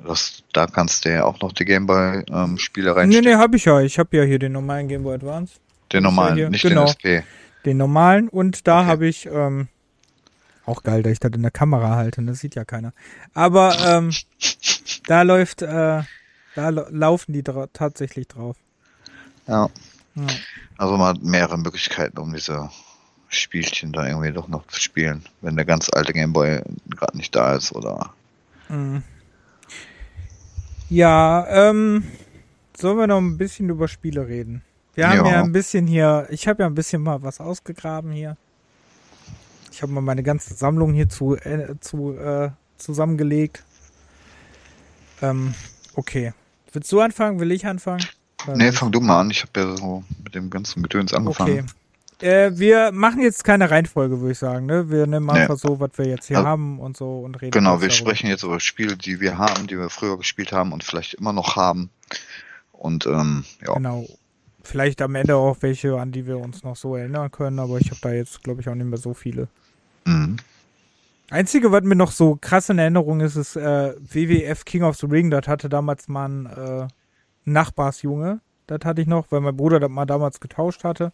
Das, 0.04 0.42
da 0.52 0.66
kannst 0.66 1.04
du 1.04 1.12
ja 1.12 1.24
auch 1.24 1.40
noch 1.40 1.52
die 1.52 1.64
Gameboy 1.64 2.24
ähm, 2.30 2.58
Spiele 2.58 2.94
reinstellen. 2.94 3.24
Nee, 3.24 3.32
nee, 3.32 3.36
hab 3.36 3.54
ich 3.54 3.64
ja. 3.64 3.80
Ich 3.80 3.98
habe 3.98 4.16
ja 4.16 4.22
hier 4.22 4.38
den 4.38 4.52
normalen 4.52 4.88
Game 4.88 5.02
Boy 5.02 5.14
Advance. 5.14 5.54
Den 5.92 6.04
normalen, 6.04 6.38
ja 6.38 6.50
nicht 6.50 6.62
genau, 6.62 6.84
den 6.84 6.92
SP. 6.94 7.06
Den 7.64 7.76
normalen 7.78 8.28
und 8.28 8.66
da 8.66 8.80
okay. 8.80 8.88
habe 8.88 9.06
ich 9.08 9.26
ähm, 9.26 9.68
auch 10.66 10.82
geil, 10.82 11.02
dass 11.02 11.12
ich 11.12 11.20
das 11.20 11.32
in 11.32 11.42
der 11.42 11.50
Kamera 11.50 11.96
halte, 11.96 12.22
das 12.22 12.38
sieht 12.38 12.54
ja 12.54 12.64
keiner. 12.64 12.92
Aber 13.34 13.76
ähm, 13.84 14.12
da 15.06 15.22
läuft 15.22 15.62
äh, 15.62 16.02
da 16.58 16.70
laufen 16.70 17.32
die 17.32 17.44
dra 17.44 17.68
tatsächlich 17.72 18.26
drauf. 18.26 18.56
Ja. 19.46 19.68
ja. 20.16 20.26
Also 20.76 20.96
man 20.96 21.14
hat 21.14 21.22
mehrere 21.22 21.56
Möglichkeiten, 21.56 22.18
um 22.18 22.32
diese 22.32 22.68
Spielchen 23.28 23.92
da 23.92 24.06
irgendwie 24.06 24.32
doch 24.32 24.48
noch 24.48 24.66
zu 24.66 24.80
spielen, 24.80 25.24
wenn 25.40 25.54
der 25.54 25.64
ganz 25.64 25.88
alte 25.92 26.12
Gameboy 26.12 26.62
gerade 26.90 27.16
nicht 27.16 27.34
da 27.36 27.54
ist 27.54 27.72
oder. 27.72 28.12
Mhm. 28.68 29.04
Ja, 30.88 31.46
ähm, 31.48 32.04
sollen 32.76 32.98
wir 32.98 33.06
noch 33.06 33.18
ein 33.18 33.38
bisschen 33.38 33.68
über 33.68 33.86
Spiele 33.86 34.26
reden? 34.26 34.62
Wir 34.94 35.08
haben 35.08 35.26
ja, 35.26 35.32
ja 35.32 35.42
ein 35.44 35.52
bisschen 35.52 35.86
hier, 35.86 36.26
ich 36.30 36.48
habe 36.48 36.64
ja 36.64 36.66
ein 36.66 36.74
bisschen 36.74 37.02
mal 37.02 37.22
was 37.22 37.40
ausgegraben 37.40 38.10
hier. 38.10 38.36
Ich 39.70 39.82
habe 39.82 39.92
mal 39.92 40.00
meine 40.00 40.24
ganze 40.24 40.54
Sammlung 40.54 40.92
hier 40.92 41.08
zu, 41.08 41.36
äh, 41.36 41.78
zu 41.78 42.16
äh, 42.18 42.50
zusammengelegt. 42.78 43.62
Ähm, 45.22 45.54
okay. 45.94 46.32
Willst 46.72 46.90
du 46.92 47.00
anfangen? 47.00 47.40
Will 47.40 47.52
ich 47.52 47.66
anfangen? 47.66 48.04
Nee, 48.54 48.72
fang 48.72 48.92
du 48.92 49.00
mal 49.00 49.20
an. 49.20 49.30
Ich 49.30 49.42
habe 49.42 49.60
ja 49.60 49.76
so 49.76 50.04
mit 50.22 50.34
dem 50.34 50.50
ganzen 50.50 50.82
Gedöns 50.82 51.12
angefangen. 51.12 51.60
Okay. 51.60 51.64
Äh, 52.20 52.58
wir 52.58 52.90
machen 52.92 53.20
jetzt 53.20 53.44
keine 53.44 53.70
Reihenfolge, 53.70 54.20
würde 54.20 54.32
ich 54.32 54.38
sagen. 54.38 54.66
Ne? 54.66 54.90
Wir 54.90 55.06
nehmen 55.06 55.30
einfach 55.30 55.54
nee. 55.54 55.68
so, 55.68 55.78
was 55.78 55.90
wir 55.96 56.06
jetzt 56.06 56.26
hier 56.26 56.38
also, 56.38 56.48
haben 56.48 56.80
und 56.80 56.96
so 56.96 57.20
und 57.20 57.36
reden. 57.36 57.52
Genau, 57.52 57.80
wir 57.80 57.88
darüber. 57.88 57.94
sprechen 57.94 58.28
jetzt 58.28 58.42
über 58.42 58.58
Spiele, 58.58 58.96
die 58.96 59.20
wir 59.20 59.38
haben, 59.38 59.66
die 59.66 59.78
wir 59.78 59.88
früher 59.88 60.16
gespielt 60.18 60.52
haben 60.52 60.72
und 60.72 60.82
vielleicht 60.82 61.14
immer 61.14 61.32
noch 61.32 61.56
haben. 61.56 61.90
Und 62.72 63.06
ähm, 63.06 63.44
ja. 63.64 63.74
Genau. 63.74 64.06
Vielleicht 64.62 65.00
am 65.00 65.14
Ende 65.14 65.36
auch 65.36 65.56
welche, 65.60 65.98
an 65.98 66.12
die 66.12 66.26
wir 66.26 66.38
uns 66.38 66.62
noch 66.62 66.76
so 66.76 66.96
erinnern 66.96 67.30
können, 67.30 67.58
aber 67.58 67.78
ich 67.78 67.90
habe 67.90 68.00
da 68.02 68.12
jetzt, 68.12 68.42
glaube 68.42 68.60
ich, 68.60 68.68
auch 68.68 68.74
nicht 68.74 68.86
mehr 68.86 68.98
so 68.98 69.14
viele. 69.14 69.48
Mhm. 70.04 70.36
Einzige, 71.30 71.72
was 71.72 71.82
mir 71.82 71.94
noch 71.94 72.10
so 72.10 72.38
krass 72.40 72.70
in 72.70 72.78
Erinnerung 72.78 73.20
ist, 73.20 73.36
ist 73.36 73.56
äh, 73.56 73.94
WWF 73.98 74.64
King 74.64 74.82
of 74.82 74.96
the 74.96 75.06
Ring. 75.06 75.30
Das 75.30 75.46
hatte 75.46 75.68
damals 75.68 76.08
mal 76.08 76.28
ein 76.28 76.46
äh, 76.46 76.88
Nachbarsjunge. 77.44 78.40
Das 78.66 78.80
hatte 78.84 79.02
ich 79.02 79.06
noch, 79.06 79.30
weil 79.30 79.40
mein 79.40 79.56
Bruder 79.56 79.80
das 79.80 79.90
mal 79.90 80.06
damals 80.06 80.40
getauscht 80.40 80.84
hatte. 80.84 81.12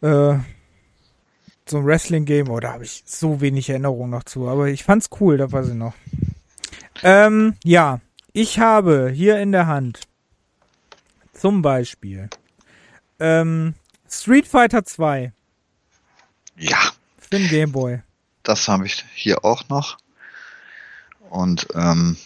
Äh, 0.00 0.38
so 1.68 1.78
ein 1.78 1.86
Wrestling-Game, 1.86 2.48
oh, 2.48 2.60
da 2.60 2.74
habe 2.74 2.84
ich 2.84 3.02
so 3.06 3.40
wenig 3.40 3.68
Erinnerung 3.68 4.10
noch 4.10 4.22
zu. 4.22 4.48
Aber 4.48 4.68
ich 4.68 4.84
fand's 4.84 5.08
cool, 5.20 5.36
da 5.36 5.50
weiß 5.50 5.68
ich 5.68 5.74
noch. 5.74 5.94
Ähm, 7.02 7.54
ja, 7.64 8.00
ich 8.32 8.60
habe 8.60 9.10
hier 9.12 9.38
in 9.40 9.50
der 9.50 9.66
Hand 9.66 10.02
zum 11.32 11.62
Beispiel 11.62 12.30
ähm, 13.18 13.74
Street 14.08 14.46
Fighter 14.46 14.84
2. 14.84 15.32
Ja. 16.56 16.78
Für 17.18 17.30
den 17.30 17.48
Gameboy. 17.48 18.00
Das 18.46 18.68
habe 18.68 18.86
ich 18.86 19.04
hier 19.12 19.44
auch 19.44 19.68
noch. 19.68 19.98
Und 21.30 21.66
ähm, 21.74 22.16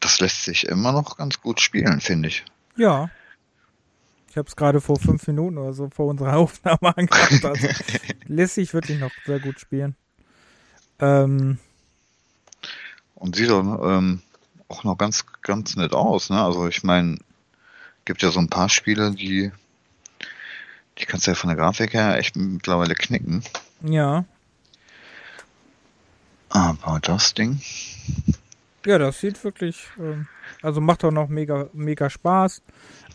das 0.00 0.18
lässt 0.18 0.42
sich 0.42 0.66
immer 0.66 0.90
noch 0.90 1.16
ganz 1.16 1.40
gut 1.40 1.60
spielen, 1.60 2.00
finde 2.00 2.28
ich. 2.28 2.44
Ja. 2.76 3.08
Ich 4.28 4.36
habe 4.36 4.48
es 4.48 4.56
gerade 4.56 4.80
vor 4.80 4.98
fünf 4.98 5.24
Minuten 5.28 5.56
oder 5.56 5.72
so 5.72 5.90
vor 5.90 6.08
unserer 6.08 6.36
Aufnahme 6.38 6.96
angemacht. 6.96 7.44
Also 7.44 7.68
lässt 8.26 8.56
sich 8.56 8.74
wirklich 8.74 8.98
noch 8.98 9.12
sehr 9.24 9.38
gut 9.38 9.60
spielen. 9.60 9.94
Ähm, 10.98 11.58
und 13.14 13.36
sieht 13.36 13.50
auch 13.52 13.96
ähm, 13.96 14.22
auch 14.66 14.82
noch 14.82 14.98
ganz, 14.98 15.24
ganz 15.42 15.76
nett 15.76 15.92
aus, 15.92 16.30
ne? 16.30 16.42
Also 16.42 16.66
ich 16.66 16.82
meine, 16.82 17.18
gibt 18.04 18.22
ja 18.22 18.32
so 18.32 18.40
ein 18.40 18.48
paar 18.48 18.70
Spiele, 18.70 19.12
die, 19.12 19.52
die 20.98 21.04
kannst 21.04 21.28
du 21.28 21.30
ja 21.30 21.36
von 21.36 21.46
der 21.46 21.56
Grafik 21.56 21.94
her 21.94 22.18
echt 22.18 22.34
mittlerweile 22.34 22.96
knicken. 22.96 23.44
Ja. 23.84 24.24
Aber 26.54 27.00
das 27.00 27.34
Ding. 27.34 27.60
Ja, 28.86 28.98
das 28.98 29.20
sieht 29.20 29.42
wirklich, 29.42 29.88
ähm, 29.98 30.28
also 30.62 30.80
macht 30.80 31.04
auch 31.04 31.10
noch 31.10 31.28
mega, 31.28 31.68
mega 31.72 32.08
Spaß. 32.08 32.62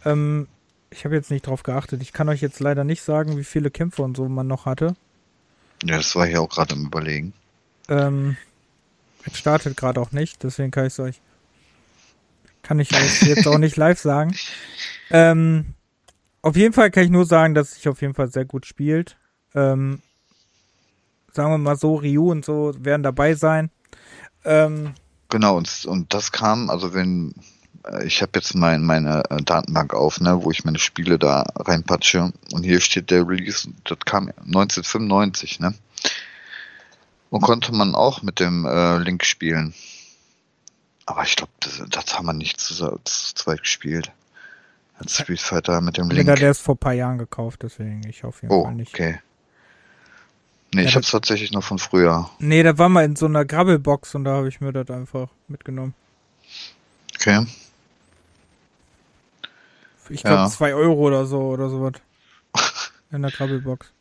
Ähm, 0.05 0.47
ich 0.89 1.05
habe 1.05 1.15
jetzt 1.15 1.31
nicht 1.31 1.47
drauf 1.47 1.63
geachtet. 1.63 2.01
Ich 2.01 2.11
kann 2.11 2.27
euch 2.27 2.41
jetzt 2.41 2.59
leider 2.59 2.83
nicht 2.83 3.01
sagen, 3.01 3.37
wie 3.37 3.43
viele 3.45 3.71
Kämpfe 3.71 4.01
und 4.01 4.17
so 4.17 4.27
man 4.27 4.47
noch 4.47 4.65
hatte. 4.65 4.95
Ja, 5.83 5.97
das 5.97 6.15
war 6.15 6.25
hier 6.25 6.41
auch 6.41 6.49
gerade 6.49 6.75
im 6.75 6.87
Überlegen. 6.87 7.33
Ähm, 7.87 8.35
es 9.25 9.37
startet 9.37 9.77
gerade 9.77 10.01
auch 10.01 10.11
nicht, 10.11 10.43
deswegen 10.43 10.71
kann 10.71 10.85
ich 10.85 10.93
es 10.93 10.99
euch, 10.99 11.21
kann 12.61 12.79
ich 12.79 12.93
euch 12.93 13.21
jetzt 13.21 13.47
auch 13.47 13.57
nicht 13.57 13.77
live 13.77 13.99
sagen. 13.99 14.35
Ähm, 15.11 15.75
auf 16.41 16.57
jeden 16.57 16.73
Fall 16.73 16.91
kann 16.91 17.03
ich 17.03 17.09
nur 17.09 17.25
sagen, 17.25 17.55
dass 17.55 17.75
sich 17.75 17.87
auf 17.87 18.01
jeden 18.01 18.15
Fall 18.15 18.29
sehr 18.29 18.45
gut 18.45 18.65
spielt. 18.65 19.15
Ähm, 19.55 20.01
sagen 21.33 21.51
wir 21.51 21.57
mal 21.57 21.75
so, 21.75 21.95
Ryu 21.95 22.31
und 22.31 22.45
so 22.45 22.73
werden 22.79 23.03
dabei 23.03 23.33
sein. 23.33 23.69
Ähm, 24.45 24.93
genau, 25.29 25.57
und, 25.57 25.85
und 25.85 26.13
das 26.13 26.31
kam, 26.31 26.69
also 26.69 26.93
wenn, 26.93 27.33
äh, 27.85 28.05
ich 28.05 28.21
habe 28.21 28.31
jetzt 28.35 28.55
mein, 28.55 28.83
meine 28.83 29.23
äh, 29.29 29.41
Datenbank 29.41 29.93
auf, 29.93 30.19
ne, 30.21 30.43
wo 30.43 30.51
ich 30.51 30.65
meine 30.65 30.79
Spiele 30.79 31.19
da 31.19 31.45
reinpatsche 31.55 32.31
und 32.51 32.63
hier 32.63 32.81
steht 32.81 33.11
der 33.11 33.27
Release, 33.27 33.69
das 33.83 33.99
kam 34.05 34.29
1995, 34.45 35.59
ne? 35.59 35.73
Und 37.29 37.41
konnte 37.41 37.71
man 37.75 37.93
auch 37.93 38.23
mit 38.23 38.39
dem 38.39 38.65
äh, 38.65 38.97
Link 38.97 39.23
spielen. 39.23 39.75
Aber 41.05 41.23
ich 41.23 41.35
glaube, 41.35 41.51
das, 41.59 41.83
das, 41.89 42.17
haben 42.17 42.25
wir 42.25 42.33
nicht 42.33 42.59
zu, 42.59 42.73
zu 42.73 43.35
zweit 43.35 43.61
gespielt. 43.61 44.11
Als 44.97 45.15
Street 45.15 45.39
Fighter 45.39 45.79
mit 45.81 45.97
dem 45.97 46.09
Link. 46.09 46.27
Ja, 46.27 46.35
der 46.35 46.51
ist 46.51 46.61
vor 46.61 46.75
ein 46.75 46.79
paar 46.79 46.93
Jahren 46.93 47.19
gekauft, 47.19 47.61
deswegen 47.63 48.01
ich 48.07 48.23
auf 48.23 48.41
jeden 48.41 48.53
oh, 48.53 48.63
Fall 48.63 48.73
nicht. 48.73 48.93
okay. 48.93 49.19
Nee, 50.73 50.83
ja, 50.83 50.87
ich 50.89 50.95
hab's 50.95 51.11
tatsächlich 51.11 51.51
noch 51.51 51.63
von 51.63 51.79
früher. 51.79 52.29
Nee, 52.39 52.61
da 52.63 52.77
war 52.77 52.89
mal 52.89 53.03
in 53.03 53.15
so 53.15 53.25
einer 53.25 53.43
Grabbelbox 53.43 54.13
und 54.15 54.23
da 54.23 54.33
habe 54.33 54.49
ich 54.49 54.61
mir 54.61 54.71
das 54.71 54.89
einfach 54.89 55.29
mitgenommen. 55.47 55.95
Okay. 57.15 57.45
Ich 60.09 60.21
glaube, 60.21 60.43
ja. 60.43 60.49
zwei 60.49 60.73
Euro 60.73 60.93
oder 60.93 61.25
so 61.25 61.39
oder 61.39 61.69
sowas. 61.69 61.93
in 63.11 63.21
der 63.21 63.31
Grabbelbox. 63.31 63.91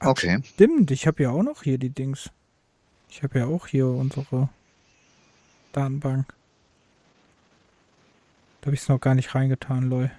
Okay. 0.00 0.42
Stimmt, 0.54 0.90
ich 0.90 1.06
habe 1.06 1.22
ja 1.22 1.30
auch 1.30 1.42
noch 1.42 1.62
hier 1.62 1.76
die 1.76 1.90
Dings. 1.90 2.30
Ich 3.10 3.22
habe 3.22 3.38
ja 3.38 3.46
auch 3.46 3.66
hier 3.66 3.86
unsere 3.86 4.48
Datenbank. 5.72 6.32
Da 8.60 8.66
habe 8.66 8.74
ich 8.74 8.82
es 8.82 8.88
noch 8.88 9.00
gar 9.00 9.14
nicht 9.14 9.34
reingetan, 9.34 9.88
lol. 9.90 10.10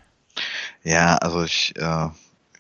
Ja, 0.84 1.18
also 1.18 1.44
ich, 1.44 1.76
äh, 1.78 2.10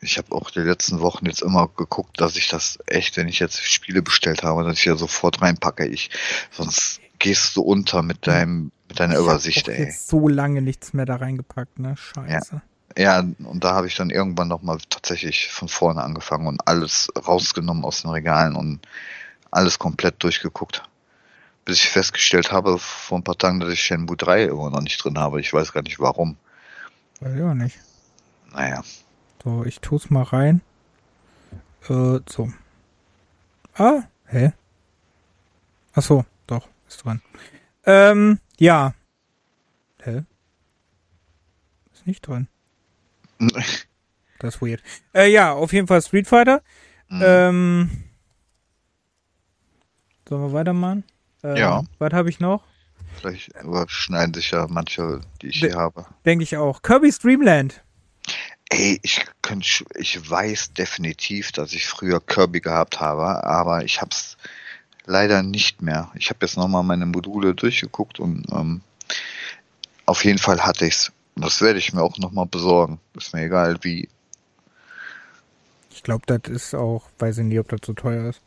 ich 0.02 0.18
habe 0.18 0.34
auch 0.34 0.50
die 0.50 0.60
letzten 0.60 1.00
Wochen 1.00 1.28
jetzt 1.28 1.42
immer 1.42 1.70
geguckt, 1.78 2.20
dass 2.20 2.36
ich 2.36 2.48
das 2.48 2.80
echt, 2.88 3.18
wenn 3.18 3.28
ich 3.28 3.40
jetzt 3.40 3.62
Spiele 3.62 4.02
bestellt 4.02 4.44
habe, 4.44 4.64
dass 4.64 4.80
ich 4.80 4.86
ja 4.86 4.96
sofort 4.96 5.42
reinpacke. 5.42 5.86
Ich, 5.86 6.10
sonst 6.50 7.00
gehst 7.20 7.56
du 7.56 7.62
unter 7.62 8.02
mit 8.02 8.26
deinem, 8.26 8.72
mit 8.90 9.00
deiner 9.00 9.14
ich 9.14 9.20
Übersicht, 9.20 9.68
ey. 9.68 9.86
jetzt 9.86 10.08
so 10.08 10.28
lange 10.28 10.64
nichts 10.64 10.94
mehr 10.94 11.06
da 11.06 11.18
reingepackt, 11.18 11.80
ne? 11.80 11.96
Scheiße. 11.96 12.56
Ja. 12.56 12.62
Ja, 12.98 13.20
und 13.20 13.64
da 13.64 13.74
habe 13.74 13.88
ich 13.88 13.96
dann 13.96 14.10
irgendwann 14.10 14.50
nochmal 14.50 14.78
tatsächlich 14.90 15.48
von 15.50 15.70
vorne 15.70 16.04
angefangen 16.04 16.48
und 16.48 16.68
alles 16.68 17.08
rausgenommen 17.16 17.86
aus 17.86 18.02
den 18.02 18.12
Regalen 18.12 18.54
und 18.58 18.82
alles 19.50 19.80
komplett 19.80 20.22
durchgeguckt. 20.22 20.84
Bis 21.64 21.78
ich 21.78 21.90
festgestellt 21.90 22.52
habe 22.52 22.78
vor 22.80 23.18
ein 23.20 23.24
paar 23.24 23.38
Tagen, 23.38 23.62
dass 23.62 23.72
ich 23.72 23.82
Shenmue 23.82 24.18
3 24.18 24.44
immer 24.44 24.70
noch 24.72 24.82
nicht 24.82 25.02
drin 25.02 25.18
habe. 25.18 25.40
Ich 25.40 25.54
weiß 25.54 25.72
gar 25.72 25.84
nicht 25.84 26.02
warum. 26.02 26.36
Weiß 27.22 27.34
ich 27.34 27.42
auch 27.42 27.54
nicht. 27.54 27.80
Naja. 28.52 28.84
So, 29.44 29.64
ich 29.66 29.80
tue 29.80 29.98
es 29.98 30.10
mal 30.10 30.24
rein. 30.24 30.62
Äh, 31.90 32.20
so. 32.30 32.52
Ah, 33.74 34.04
hä? 34.28 34.54
Ach 35.94 36.04
so, 36.04 36.26
doch, 36.46 36.68
ist 36.88 37.04
dran. 37.04 37.22
Ähm, 37.86 38.40
ja. 38.60 38.94
Hä? 40.04 40.24
Ist 41.94 42.06
nicht 42.06 42.28
dran. 42.28 42.48
das 43.40 44.56
ist 44.56 44.62
weird. 44.62 44.84
Äh, 45.14 45.32
ja, 45.32 45.54
auf 45.54 45.74
jeden 45.74 45.88
Fall 45.88 46.02
Street 46.02 46.28
Fighter. 46.28 46.62
Mhm. 47.10 47.22
Ähm, 47.24 48.04
sollen 50.30 50.44
wir 50.44 50.54
weitermachen? 50.54 51.04
Äh, 51.44 51.60
ja. 51.60 51.84
Was 51.98 52.14
habe 52.14 52.30
ich 52.30 52.40
noch? 52.40 52.64
Vielleicht 53.16 53.54
überschneiden 53.62 54.34
sich 54.34 54.52
ja 54.52 54.68
manche, 54.70 55.22
die 55.42 55.48
ich 55.48 55.60
De 55.60 55.72
hier 55.72 55.80
habe. 55.80 56.06
Denke 56.26 56.44
ich 56.44 56.58
auch. 56.58 56.82
Kirby's 56.82 57.20
Dreamland. 57.20 57.84
Ey, 58.74 59.00
ich, 59.04 59.26
könnt, 59.42 59.84
ich 59.96 60.30
weiß 60.30 60.72
definitiv, 60.74 61.52
dass 61.52 61.74
ich 61.74 61.88
früher 61.88 62.22
Kirby 62.22 62.62
gehabt 62.62 63.02
habe, 63.02 63.44
aber 63.44 63.84
ich 63.84 64.00
habe 64.00 64.12
es 64.12 64.38
leider 65.06 65.44
nicht 65.44 65.82
mehr. 65.82 66.10
Ich 66.16 66.30
habe 66.30 66.40
jetzt 66.42 66.56
nochmal 66.56 66.82
meine 66.84 67.06
Module 67.06 67.54
durchgeguckt 67.54 68.22
und 68.22 68.46
ähm, 68.54 68.80
auf 70.06 70.24
jeden 70.24 70.40
Fall 70.40 70.62
hatte 70.62 70.86
ich 70.86 70.94
es. 70.94 71.12
Das 71.36 71.62
werde 71.62 71.80
ich 71.80 71.92
mir 71.92 72.02
auch 72.02 72.18
nochmal 72.18 72.46
besorgen. 72.46 73.02
Ist 73.14 73.34
mir 73.34 73.44
egal 73.44 73.78
wie. 73.82 74.08
Ich 75.90 76.02
glaube, 76.02 76.24
das 76.26 76.50
ist 76.50 76.74
auch, 76.74 77.10
weiß 77.20 77.40
ich 77.40 77.46
nicht, 77.46 77.60
ob 77.60 77.68
das 77.68 77.82
so 77.84 77.92
teuer 77.92 78.30
ist. 78.30 78.42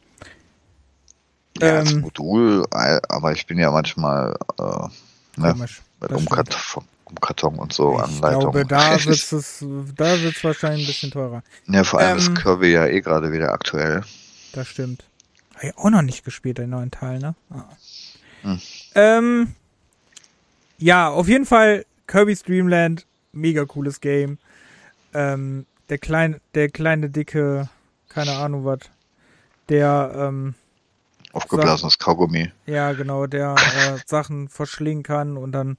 Ja, 1.59 1.69
ähm, 1.69 1.77
als 1.77 1.95
Modul, 1.97 2.67
äh, 2.73 2.99
aber 3.11 3.33
ich 3.33 3.47
bin 3.47 3.59
ja 3.59 3.71
manchmal 3.71 4.39
äh, 4.59 4.89
ne, 5.37 5.55
mit 6.01 6.15
Umkarton 7.15 7.59
und 7.59 7.73
so. 7.73 8.03
Ich 8.09 8.21
glaube, 8.21 8.65
da 8.67 8.93
wird 9.05 9.33
es 9.33 9.65
da 9.97 10.21
wird's 10.21 10.43
wahrscheinlich 10.43 10.85
ein 10.85 10.87
bisschen 10.87 11.11
teurer. 11.11 11.43
Ja, 11.67 11.85
vor 11.85 12.01
allem 12.01 12.19
ähm, 12.19 12.19
ist 12.19 12.35
Kirby 12.35 12.73
ja 12.73 12.87
eh 12.87 13.01
gerade 13.01 13.33
wieder 13.33 13.53
aktuell. 13.53 14.03
Das 14.53 14.69
stimmt. 14.69 15.05
Habe 15.55 15.67
ich 15.69 15.79
auch 15.79 15.91
noch 15.91 16.03
nicht 16.03 16.25
gespielt, 16.25 16.59
den 16.59 16.71
neuen 16.71 16.91
Teil, 16.91 17.19
ne? 17.21 17.35
Ah. 17.51 17.65
Hm. 18.43 18.61
Ähm, 18.95 19.55
ja, 20.79 21.09
auf 21.09 21.29
jeden 21.29 21.47
Fall 21.47 21.87
Kirby's 22.07 22.43
Dreamland, 22.43 23.07
mega 23.33 23.65
cooles 23.65 24.01
Game. 24.01 24.39
Ähm, 25.15 25.67
der 25.89 25.99
kleine, 25.99 26.41
der 26.55 26.69
kleine, 26.69 27.09
dicke, 27.09 27.69
keine 28.09 28.33
Ahnung 28.33 28.65
was, 28.65 28.81
der, 29.69 30.13
ähm, 30.17 30.55
Aufgeblasenes 31.33 31.99
Kaugummi. 31.99 32.53
Ja, 32.67 32.93
genau, 32.93 33.27
der 33.27 33.57
äh, 33.57 33.99
Sachen 34.07 34.49
verschlingen 34.49 35.03
kann 35.03 35.37
und 35.37 35.51
dann 35.51 35.77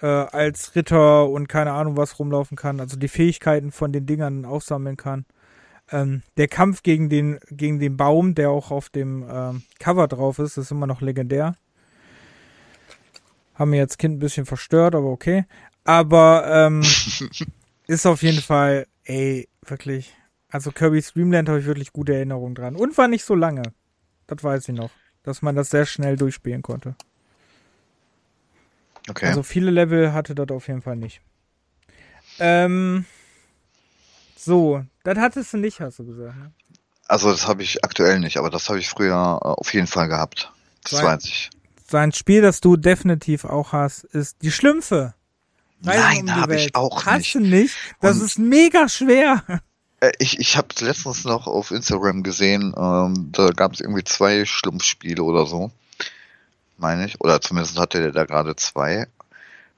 äh, 0.00 0.06
als 0.06 0.74
Ritter 0.74 1.28
und 1.28 1.48
keine 1.48 1.72
Ahnung 1.72 1.96
was 1.96 2.18
rumlaufen 2.18 2.56
kann, 2.56 2.80
also 2.80 2.96
die 2.96 3.08
Fähigkeiten 3.08 3.72
von 3.72 3.92
den 3.92 4.06
Dingern 4.06 4.44
aufsammeln 4.44 4.96
kann. 4.96 5.24
Ähm, 5.90 6.22
der 6.36 6.48
Kampf 6.48 6.82
gegen 6.82 7.08
den, 7.08 7.38
gegen 7.50 7.78
den 7.78 7.96
Baum, 7.96 8.34
der 8.34 8.50
auch 8.50 8.70
auf 8.70 8.90
dem 8.90 9.26
ähm, 9.30 9.62
Cover 9.78 10.06
drauf 10.06 10.38
ist, 10.38 10.56
ist 10.56 10.70
immer 10.70 10.86
noch 10.86 11.00
legendär. 11.00 11.56
Haben 13.54 13.70
mir 13.70 13.78
jetzt 13.78 13.98
Kind 13.98 14.16
ein 14.16 14.20
bisschen 14.20 14.46
verstört, 14.46 14.94
aber 14.94 15.08
okay. 15.08 15.44
Aber 15.84 16.44
ähm, 16.46 16.82
ist 17.86 18.06
auf 18.06 18.22
jeden 18.22 18.42
Fall, 18.42 18.86
ey, 19.04 19.48
wirklich. 19.66 20.14
Also 20.50 20.70
Kirby's 20.70 21.12
Dreamland 21.12 21.48
habe 21.48 21.60
ich 21.60 21.66
wirklich 21.66 21.92
gute 21.92 22.14
Erinnerungen 22.14 22.54
dran. 22.54 22.76
Und 22.76 22.96
war 22.98 23.08
nicht 23.08 23.24
so 23.24 23.34
lange. 23.34 23.62
Das 24.26 24.44
weiß 24.44 24.68
ich 24.68 24.74
noch. 24.74 24.90
Dass 25.22 25.42
man 25.42 25.56
das 25.56 25.70
sehr 25.70 25.86
schnell 25.86 26.16
durchspielen 26.16 26.62
konnte. 26.62 26.94
Okay. 29.08 29.26
Also 29.26 29.42
viele 29.42 29.70
Level 29.70 30.12
hatte 30.12 30.34
das 30.34 30.48
auf 30.50 30.68
jeden 30.68 30.82
Fall 30.82 30.96
nicht. 30.96 31.20
Ähm, 32.38 33.04
so, 34.36 34.84
das 35.04 35.18
hattest 35.18 35.52
du 35.52 35.58
nicht, 35.58 35.80
hast 35.80 35.98
du 35.98 36.06
gesagt, 36.06 36.36
ne? 36.36 36.52
Also 37.08 37.30
das 37.30 37.46
habe 37.48 37.62
ich 37.62 37.84
aktuell 37.84 38.20
nicht, 38.20 38.36
aber 38.36 38.50
das 38.50 38.68
habe 38.68 38.78
ich 38.78 38.88
früher 38.88 39.40
äh, 39.42 39.46
auf 39.46 39.72
jeden 39.72 39.86
Fall 39.86 40.08
gehabt. 40.08 40.52
Das 40.82 40.92
sein, 40.92 41.04
weiß 41.04 41.24
ich. 41.24 41.50
Sein 41.86 42.12
Spiel, 42.12 42.42
das 42.42 42.60
du 42.60 42.76
definitiv 42.76 43.44
auch 43.44 43.72
hast, 43.72 44.04
ist 44.04 44.42
die 44.42 44.50
Schlümpfe. 44.50 45.14
Reisen 45.82 46.00
Nein, 46.00 46.24
um 46.24 46.40
habe 46.42 46.56
ich 46.56 46.74
auch 46.74 47.06
hast 47.06 47.16
nicht. 47.18 47.26
Hast 47.26 47.34
du 47.34 47.40
nicht? 47.40 47.76
Das 48.00 48.18
Und 48.18 48.26
ist 48.26 48.38
mega 48.38 48.88
schwer. 48.88 49.42
Äh, 50.00 50.12
ich, 50.18 50.38
ich 50.38 50.56
habe 50.56 50.68
letztens 50.80 51.24
noch 51.24 51.46
auf 51.46 51.70
Instagram 51.70 52.22
gesehen, 52.22 52.74
ähm, 52.76 53.30
da 53.32 53.50
gab 53.50 53.72
es 53.72 53.80
irgendwie 53.80 54.04
zwei 54.04 54.44
Schlumpfspiele 54.44 55.22
oder 55.22 55.46
so, 55.46 55.70
meine 56.78 57.06
ich. 57.06 57.20
Oder 57.20 57.40
zumindest 57.40 57.78
hatte 57.78 58.00
der 58.00 58.12
da 58.12 58.24
gerade 58.24 58.56
zwei. 58.56 59.06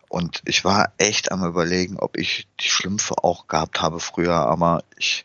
Und 0.08 0.42
ich 0.44 0.64
war 0.64 0.92
echt 0.98 1.30
am 1.30 1.44
überlegen, 1.44 1.96
ob 1.98 2.18
ich 2.18 2.48
die 2.60 2.68
Schlümpfe 2.68 3.22
auch 3.22 3.46
gehabt 3.46 3.80
habe 3.80 4.00
früher, 4.00 4.34
aber 4.34 4.82
ich, 4.96 5.24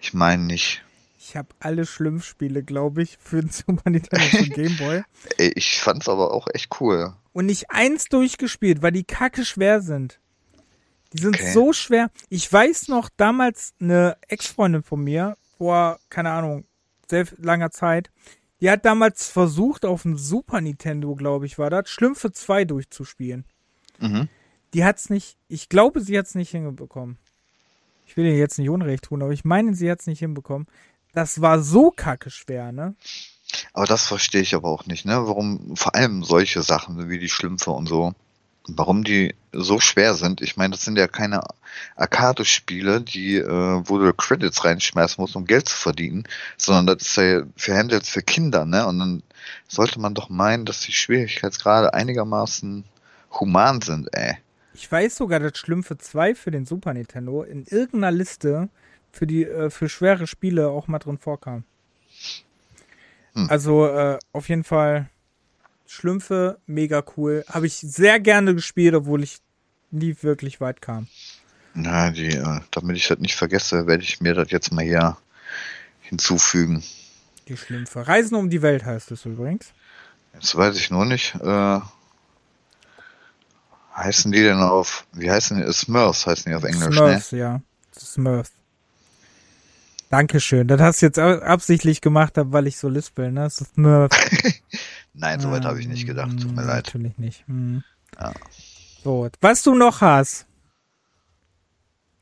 ich 0.00 0.14
meine 0.14 0.44
nicht. 0.44 0.82
Ich 1.18 1.36
habe 1.36 1.48
alle 1.58 1.84
Schlumpfspiele, 1.84 2.62
glaube 2.62 3.02
ich, 3.02 3.18
für 3.20 3.40
den 3.40 3.50
Super 3.50 3.90
Nintendo 3.90 4.38
und 4.38 4.54
Gameboy. 4.54 5.02
Ich 5.38 5.80
fand's 5.80 6.08
aber 6.08 6.32
auch 6.32 6.46
echt 6.52 6.80
cool. 6.80 7.14
Und 7.32 7.46
nicht 7.46 7.70
eins 7.70 8.04
durchgespielt, 8.04 8.82
weil 8.82 8.92
die 8.92 9.04
kacke 9.04 9.44
schwer 9.44 9.80
sind. 9.80 10.20
Die 11.12 11.22
sind 11.22 11.34
okay. 11.34 11.52
so 11.52 11.72
schwer. 11.72 12.10
Ich 12.28 12.52
weiß 12.52 12.88
noch 12.88 13.08
damals 13.16 13.74
eine 13.80 14.16
Ex-Freundin 14.28 14.82
von 14.82 15.02
mir 15.02 15.36
vor, 15.56 15.98
keine 16.08 16.30
Ahnung, 16.30 16.66
sehr 17.08 17.26
langer 17.38 17.70
Zeit, 17.70 18.10
die 18.60 18.70
hat 18.70 18.84
damals 18.84 19.28
versucht, 19.28 19.84
auf 19.84 20.02
dem 20.02 20.16
Super 20.16 20.60
Nintendo, 20.60 21.14
glaube 21.14 21.46
ich, 21.46 21.58
war 21.58 21.70
das, 21.70 21.88
Schlümpfe 21.88 22.32
2 22.32 22.64
durchzuspielen. 22.64 23.44
Mhm. 23.98 24.28
Die 24.72 24.84
hat's 24.84 25.10
nicht, 25.10 25.36
ich 25.48 25.68
glaube, 25.68 26.00
sie 26.00 26.18
hat's 26.18 26.34
nicht 26.34 26.50
hinbekommen. 26.50 27.18
Ich 28.06 28.16
will 28.16 28.26
ihr 28.26 28.36
jetzt 28.36 28.58
nicht 28.58 28.68
Unrecht 28.68 29.04
tun, 29.04 29.22
aber 29.22 29.32
ich 29.32 29.44
meine, 29.44 29.74
sie 29.74 29.90
hat's 29.90 30.06
nicht 30.06 30.18
hinbekommen. 30.18 30.66
Das 31.12 31.40
war 31.40 31.62
so 31.62 31.90
kacke 31.90 32.30
schwer, 32.30 32.72
ne? 32.72 32.96
Aber 33.72 33.86
das 33.86 34.06
verstehe 34.06 34.42
ich 34.42 34.54
aber 34.54 34.68
auch 34.68 34.86
nicht, 34.86 35.04
ne? 35.04 35.26
Warum 35.26 35.76
vor 35.76 35.94
allem 35.94 36.24
solche 36.24 36.62
Sachen 36.62 37.08
wie 37.08 37.18
die 37.18 37.28
Schlümpfe 37.28 37.70
und 37.70 37.86
so, 37.86 38.14
warum 38.68 39.04
die 39.04 39.34
so 39.52 39.80
schwer 39.80 40.14
sind. 40.14 40.40
Ich 40.40 40.56
meine, 40.56 40.72
das 40.72 40.84
sind 40.84 40.96
ja 40.96 41.06
keine 41.06 41.42
Arcade-Spiele, 41.96 43.00
die, 43.00 43.36
äh, 43.36 43.82
wo 43.84 43.98
du 43.98 44.12
Credits 44.12 44.64
reinschmeißen 44.64 45.20
musst, 45.20 45.36
um 45.36 45.44
Geld 45.44 45.68
zu 45.68 45.76
verdienen, 45.76 46.24
sondern 46.56 46.86
das 46.86 47.08
ist 47.08 47.16
ja 47.16 47.42
für 47.56 47.76
Handhelds 47.76 48.08
für 48.08 48.22
Kinder, 48.22 48.64
ne? 48.64 48.86
Und 48.86 48.98
dann 48.98 49.22
sollte 49.68 50.00
man 50.00 50.14
doch 50.14 50.28
meinen, 50.30 50.64
dass 50.64 50.80
die 50.80 50.92
Schwierigkeitsgrade 50.92 51.92
einigermaßen 51.94 52.84
human 53.38 53.80
sind, 53.80 54.08
ey. 54.12 54.36
Ich 54.72 54.90
weiß 54.90 55.16
sogar, 55.16 55.38
dass 55.38 55.56
Schlümpfe 55.56 55.98
2 55.98 56.34
für 56.34 56.50
den 56.50 56.64
Super 56.64 56.94
Nintendo 56.94 57.42
in 57.42 57.64
irgendeiner 57.64 58.10
Liste 58.10 58.68
für 59.12 59.26
die 59.26 59.44
äh, 59.44 59.70
für 59.70 59.88
schwere 59.88 60.26
Spiele 60.26 60.68
auch 60.68 60.88
mal 60.88 60.98
drin 60.98 61.18
vorkam. 61.18 61.64
Hm. 63.34 63.48
Also 63.48 63.86
äh, 63.86 64.18
auf 64.32 64.48
jeden 64.48 64.64
Fall 64.64 65.08
Schlümpfe, 65.86 66.58
mega 66.66 67.04
cool. 67.16 67.44
Habe 67.48 67.66
ich 67.66 67.74
sehr 67.76 68.20
gerne 68.20 68.54
gespielt, 68.54 68.94
obwohl 68.94 69.22
ich 69.22 69.38
nie 69.90 70.16
wirklich 70.22 70.60
weit 70.60 70.80
kam. 70.80 71.08
Na, 71.74 72.10
die, 72.10 72.28
äh, 72.28 72.60
damit 72.70 72.96
ich 72.96 73.08
das 73.08 73.18
nicht 73.18 73.34
vergesse, 73.34 73.86
werde 73.86 74.02
ich 74.02 74.20
mir 74.20 74.34
das 74.34 74.50
jetzt 74.50 74.72
mal 74.72 74.84
hier 74.84 75.16
hinzufügen. 76.00 76.82
Die 77.48 77.56
Schlümpfe. 77.56 78.06
Reisen 78.06 78.36
um 78.36 78.48
die 78.48 78.62
Welt 78.62 78.84
heißt 78.84 79.10
es 79.10 79.24
übrigens. 79.26 79.72
Jetzt 80.34 80.56
weiß 80.56 80.76
ich 80.76 80.90
nur 80.90 81.04
nicht. 81.04 81.34
Äh, 81.36 81.80
heißen 83.96 84.32
die 84.32 84.42
denn 84.42 84.58
auf, 84.58 85.06
wie 85.12 85.30
heißen 85.30 85.64
die? 85.64 85.72
Smurfs 85.72 86.26
heißen 86.26 86.50
die 86.50 86.56
auf 86.56 86.64
Englisch, 86.64 86.96
Smurfs, 86.96 87.32
ne? 87.32 87.38
ja. 87.38 87.60
Smurfs. 87.96 88.52
Dankeschön. 90.14 90.68
Das 90.68 90.80
hast 90.80 91.02
du 91.02 91.06
jetzt 91.06 91.18
absichtlich 91.18 92.00
gemacht, 92.00 92.34
weil 92.36 92.68
ich 92.68 92.76
so 92.76 92.88
lispel, 92.88 93.32
ne? 93.32 93.40
Das 93.40 93.60
ist 93.60 93.74
Smurfs. 93.74 94.16
Nein, 95.12 95.40
soweit 95.40 95.64
ähm, 95.64 95.68
habe 95.70 95.80
ich 95.80 95.88
nicht 95.88 96.06
gedacht. 96.06 96.30
Tut 96.40 96.54
mir 96.54 96.62
ähm, 96.62 96.68
leid. 96.68 96.84
Natürlich 96.86 97.18
nicht. 97.18 97.44
Hm. 97.48 97.82
Ja. 98.20 98.32
So, 99.02 99.28
was 99.40 99.64
du 99.64 99.74
noch 99.74 100.02
hast. 100.02 100.46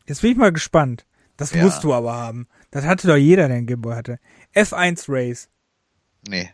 Jetzt 0.06 0.22
bin 0.22 0.30
ich 0.30 0.38
mal 0.38 0.54
gespannt. 0.54 1.04
Das 1.36 1.52
ja. 1.52 1.62
musst 1.62 1.84
du 1.84 1.92
aber 1.92 2.14
haben. 2.14 2.48
Das 2.70 2.86
hatte 2.86 3.08
doch 3.08 3.16
jeder, 3.16 3.48
der 3.48 3.58
einen 3.58 3.66
Gameboy 3.66 3.94
hatte. 3.94 4.18
F1 4.54 5.04
Race. 5.08 5.50
Nee. 6.26 6.48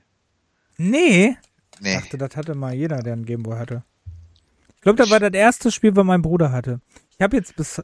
Nee? 0.77 1.37
Nee. 1.79 1.95
Ich 1.95 2.01
dachte, 2.01 2.19
das 2.19 2.35
hatte 2.35 2.57
mal 2.57 2.75
jeder, 2.75 3.01
der 3.01 3.13
einen 3.13 3.27
Gameboy 3.27 3.57
hatte. 3.57 3.85
Ich 4.75 4.81
glaube, 4.81 4.97
das 4.97 5.09
war 5.09 5.21
das 5.21 5.35
erste 5.35 5.71
Spiel, 5.71 5.95
was 5.95 6.05
mein 6.05 6.23
Bruder 6.23 6.51
hatte. 6.51 6.81
Ich 7.11 7.21
habe 7.21 7.37
jetzt 7.37 7.55
bis, 7.55 7.81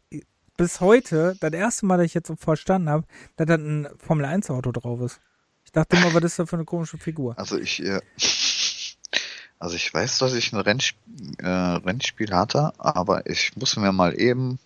bis 0.57 0.81
heute, 0.81 1.37
das 1.41 1.53
erste 1.53 1.87
Mal, 1.87 1.99
dass 1.99 2.07
ich 2.07 2.15
jetzt 2.15 2.29
so 2.29 2.37
verstanden 2.37 2.89
habe, 2.89 3.05
dass 3.37 3.47
da 3.47 3.55
ein 3.55 3.89
Formel 3.99 4.25
1 4.25 4.51
Auto 4.51 4.73
drauf 4.73 5.01
ist. 5.01 5.21
Ich 5.65 5.73
dachte 5.73 5.97
immer, 5.97 6.13
was 6.15 6.25
ist 6.25 6.39
das 6.39 6.49
für 6.49 6.57
eine 6.57 6.65
komische 6.65 6.99
Figur? 6.99 7.39
Also 7.39 7.59
ich, 7.59 7.83
äh, 7.83 8.01
also 9.59 9.77
ich 9.77 9.93
weiß, 9.93 10.19
dass 10.19 10.35
ich 10.35 10.53
ein 10.53 10.61
Rennsp 10.61 10.97
äh, 11.39 11.47
Rennspiel 11.47 12.33
hatte, 12.33 12.73
aber 12.79 13.27
ich 13.29 13.57
muss 13.57 13.77
mir 13.77 13.93
mal 13.93 14.19
eben 14.21 14.59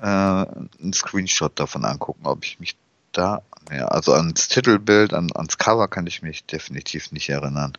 äh, 0.00 0.04
einen 0.04 0.92
Screenshot 0.92 1.58
davon 1.58 1.84
angucken, 1.84 2.26
ob 2.26 2.44
ich 2.44 2.60
mich 2.60 2.76
da, 3.12 3.42
ja, 3.70 3.86
also 3.86 4.12
ans 4.12 4.48
Titelbild, 4.48 5.14
an, 5.14 5.30
ans 5.34 5.56
Cover 5.56 5.88
kann 5.88 6.06
ich 6.06 6.22
mich 6.22 6.44
definitiv 6.44 7.12
nicht 7.12 7.28
erinnern. 7.28 7.72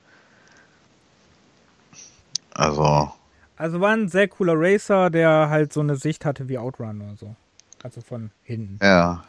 Also. 2.51 3.11
Also 3.57 3.79
war 3.79 3.93
ein 3.93 4.09
sehr 4.09 4.27
cooler 4.27 4.53
Racer, 4.55 5.09
der 5.09 5.49
halt 5.49 5.71
so 5.71 5.79
eine 5.79 5.95
Sicht 5.95 6.25
hatte 6.25 6.49
wie 6.49 6.57
Outrun 6.57 7.01
oder 7.01 7.15
so. 7.15 7.35
Also 7.83 8.01
von 8.01 8.31
hinten. 8.43 8.79
Ja. 8.81 9.23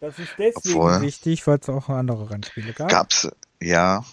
Das 0.00 0.18
ist 0.18 0.34
deswegen 0.38 0.78
Obwohl, 0.78 1.00
wichtig, 1.00 1.46
weil 1.46 1.58
es 1.58 1.68
auch 1.68 1.88
andere 1.88 2.28
Rennspiele 2.28 2.72
gab. 2.74 2.88
Gab's, 2.88 3.28
ja. 3.60 4.04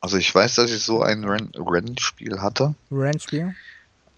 Also 0.00 0.18
ich 0.18 0.32
weiß, 0.32 0.54
dass 0.56 0.70
ich 0.70 0.82
so 0.82 1.02
ein 1.02 1.24
Renn 1.24 1.50
Rennspiel 1.56 2.40
hatte. 2.40 2.74
Rennspiel? 2.92 3.54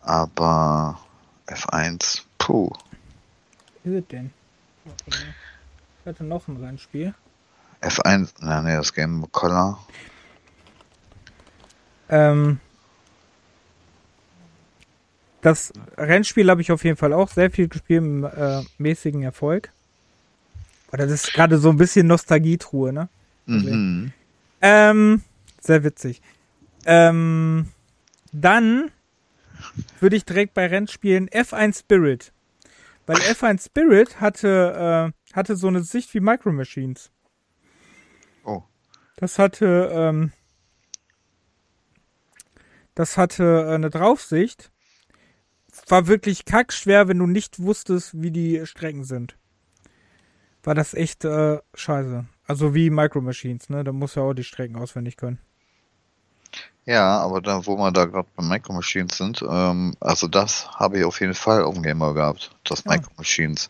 Aber 0.00 0.98
F1, 1.46 2.22
puh. 2.36 2.70
Wie 3.84 3.96
ist 3.96 4.02
es 4.02 4.08
denn? 4.08 4.30
Ich 5.06 6.06
hatte 6.06 6.24
noch 6.24 6.46
ein 6.48 6.56
Rennspiel. 6.62 7.14
F1, 7.80 8.34
na 8.40 8.60
nee, 8.60 8.76
das 8.76 8.92
Game 8.92 9.30
Color. 9.32 9.78
Ähm, 12.10 12.60
das 15.40 15.72
Rennspiel 15.96 16.50
habe 16.50 16.60
ich 16.60 16.72
auf 16.72 16.84
jeden 16.84 16.96
Fall 16.96 17.12
auch 17.12 17.30
sehr 17.30 17.50
viel 17.50 17.68
gespielt, 17.68 18.02
mit 18.02 18.32
äh, 18.32 18.62
mäßigen 18.78 19.22
Erfolg. 19.22 19.70
Oder 20.92 21.06
das 21.06 21.24
ist 21.24 21.34
gerade 21.34 21.58
so 21.58 21.70
ein 21.70 21.76
bisschen 21.76 22.06
Nostalgietruhe, 22.06 22.92
ne? 22.92 23.08
Mhm. 23.46 24.12
Ähm, 24.60 25.22
sehr 25.60 25.84
witzig. 25.84 26.20
Ähm, 26.86 27.68
dann 28.32 28.90
würde 30.00 30.16
ich 30.16 30.24
direkt 30.24 30.54
bei 30.54 30.66
Rennspielen 30.66 31.28
F1 31.28 31.80
Spirit. 31.80 32.32
Weil 33.06 33.16
F1 33.16 33.66
Spirit 33.66 34.20
hatte, 34.20 35.12
äh, 35.32 35.34
hatte 35.34 35.56
so 35.56 35.68
eine 35.68 35.82
Sicht 35.82 36.12
wie 36.14 36.20
Micro 36.20 36.52
Machines. 36.52 37.10
Oh. 38.44 38.62
Das 39.16 39.38
hatte, 39.38 39.90
ähm, 39.92 40.32
das 42.94 43.16
hatte 43.16 43.66
äh, 43.68 43.74
eine 43.74 43.90
Draufsicht 43.90 44.70
war 45.86 46.06
wirklich 46.06 46.44
kackschwer, 46.44 47.08
wenn 47.08 47.18
du 47.18 47.26
nicht 47.26 47.60
wusstest, 47.62 48.20
wie 48.20 48.30
die 48.30 48.66
Strecken 48.66 49.04
sind. 49.04 49.36
War 50.62 50.74
das 50.74 50.94
echt 50.94 51.24
äh, 51.24 51.58
scheiße. 51.74 52.26
Also 52.46 52.74
wie 52.74 52.90
Micro 52.90 53.20
Machines, 53.20 53.68
ne? 53.68 53.84
Da 53.84 53.92
muss 53.92 54.14
ja 54.14 54.22
auch 54.22 54.34
die 54.34 54.44
Strecken 54.44 54.76
auswendig 54.76 55.16
können. 55.16 55.38
Ja, 56.86 57.18
aber 57.20 57.42
da, 57.42 57.66
wo 57.66 57.76
wir 57.76 57.92
da 57.92 58.06
gerade 58.06 58.28
bei 58.34 58.42
Micro 58.42 58.72
Machines 58.72 59.18
sind, 59.18 59.44
ähm, 59.46 59.94
also 60.00 60.26
das 60.26 60.70
habe 60.70 60.98
ich 60.98 61.04
auf 61.04 61.20
jeden 61.20 61.34
Fall 61.34 61.62
auf 61.62 61.74
dem 61.74 61.82
Gamer 61.82 62.14
gehabt, 62.14 62.50
das 62.64 62.82
ja. 62.84 62.92
Micro 62.92 63.10
Machines. 63.18 63.68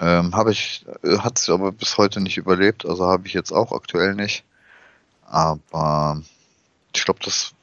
Ähm, 0.00 0.34
habe 0.36 0.52
ich, 0.52 0.84
hat 1.02 1.38
es 1.38 1.48
aber 1.48 1.72
bis 1.72 1.96
heute 1.96 2.20
nicht 2.20 2.36
überlebt, 2.36 2.84
also 2.84 3.06
habe 3.06 3.26
ich 3.26 3.32
jetzt 3.32 3.50
auch 3.50 3.72
aktuell 3.72 4.14
nicht. 4.14 4.44
Aber 5.24 6.22
ich 6.94 7.04
glaube, 7.04 7.20
das, 7.24 7.54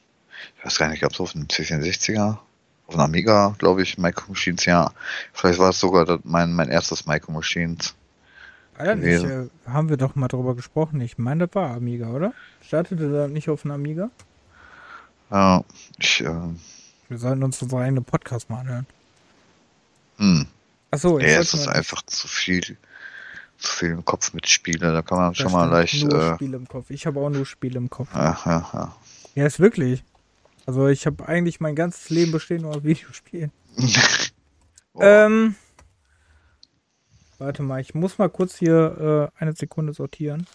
ich 0.57 0.65
weiß 0.65 0.79
gar 0.79 0.89
nicht, 0.89 1.01
gab 1.01 1.11
es 1.13 1.19
auf 1.19 1.33
dem 1.33 1.45
C64er 1.45 2.39
auf 2.87 2.93
einem 2.95 3.05
Amiga, 3.05 3.55
glaube 3.57 3.81
ich, 3.81 3.97
Micro 3.97 4.29
Machines, 4.29 4.65
ja. 4.65 4.91
Vielleicht 5.33 5.59
war 5.59 5.69
es 5.69 5.79
sogar 5.79 6.19
mein, 6.23 6.53
mein 6.53 6.69
erstes 6.69 7.05
Micro 7.05 7.31
Machines. 7.31 7.95
Alter, 8.77 8.95
nicht, 8.95 9.23
äh, 9.23 9.47
haben 9.67 9.89
wir 9.89 9.97
doch 9.97 10.15
mal 10.15 10.27
drüber 10.27 10.55
gesprochen. 10.55 10.99
Ich 11.01 11.17
meine, 11.17 11.47
das 11.47 11.55
war 11.55 11.71
Amiga, 11.71 12.09
oder? 12.09 12.33
Startete 12.61 13.09
da 13.09 13.27
nicht 13.27 13.49
auf 13.49 13.63
einem 13.63 13.75
Amiga? 13.75 14.09
Ja, 15.31 15.63
ich, 15.97 16.21
äh, 16.21 16.29
Wir 17.07 17.17
sollten 17.17 17.43
uns 17.43 17.61
unsere 17.61 17.81
eigene 17.81 18.01
Podcast 18.01 18.49
mal 18.49 18.59
anhören. 18.59 18.85
Hm. 20.17 20.47
Achso, 20.91 21.19
ja, 21.19 21.39
es 21.39 21.53
ist 21.53 21.67
einfach 21.67 22.01
zu 22.03 22.27
viel, 22.27 22.77
zu 23.57 23.71
viel 23.71 23.89
im 23.91 24.05
Kopf 24.05 24.33
mit 24.33 24.47
Spiele. 24.47 24.91
Da 24.91 25.01
kann 25.01 25.17
man 25.17 25.31
das 25.31 25.37
schon 25.37 25.51
mal 25.51 25.69
leicht. 25.69 26.03
Nur 26.03 26.21
äh, 26.21 26.35
Spiele 26.35 26.57
im 26.57 26.67
Kopf. 26.67 26.89
Ich 26.89 27.05
habe 27.05 27.19
auch 27.19 27.29
nur 27.29 27.45
Spiele 27.45 27.77
im 27.77 27.89
Kopf. 27.89 28.09
Ja, 28.13 28.37
ja, 28.45 28.69
ja. 28.73 28.95
Ja, 29.35 29.45
ist 29.45 29.59
wirklich. 29.59 30.03
Also 30.65 30.87
ich 30.87 31.05
habe 31.05 31.27
eigentlich 31.27 31.59
mein 31.59 31.75
ganzes 31.75 32.09
Leben 32.09 32.31
bestehen 32.31 32.63
nur 32.63 32.75
aus 32.75 32.83
Videospielen. 32.83 33.51
oh. 34.93 35.01
Ähm. 35.01 35.55
Warte 37.37 37.63
mal, 37.63 37.81
ich 37.81 37.93
muss 37.93 38.17
mal 38.17 38.29
kurz 38.29 38.57
hier 38.57 39.31
äh, 39.37 39.41
eine 39.41 39.53
Sekunde 39.53 39.93
sortieren. 39.93 40.47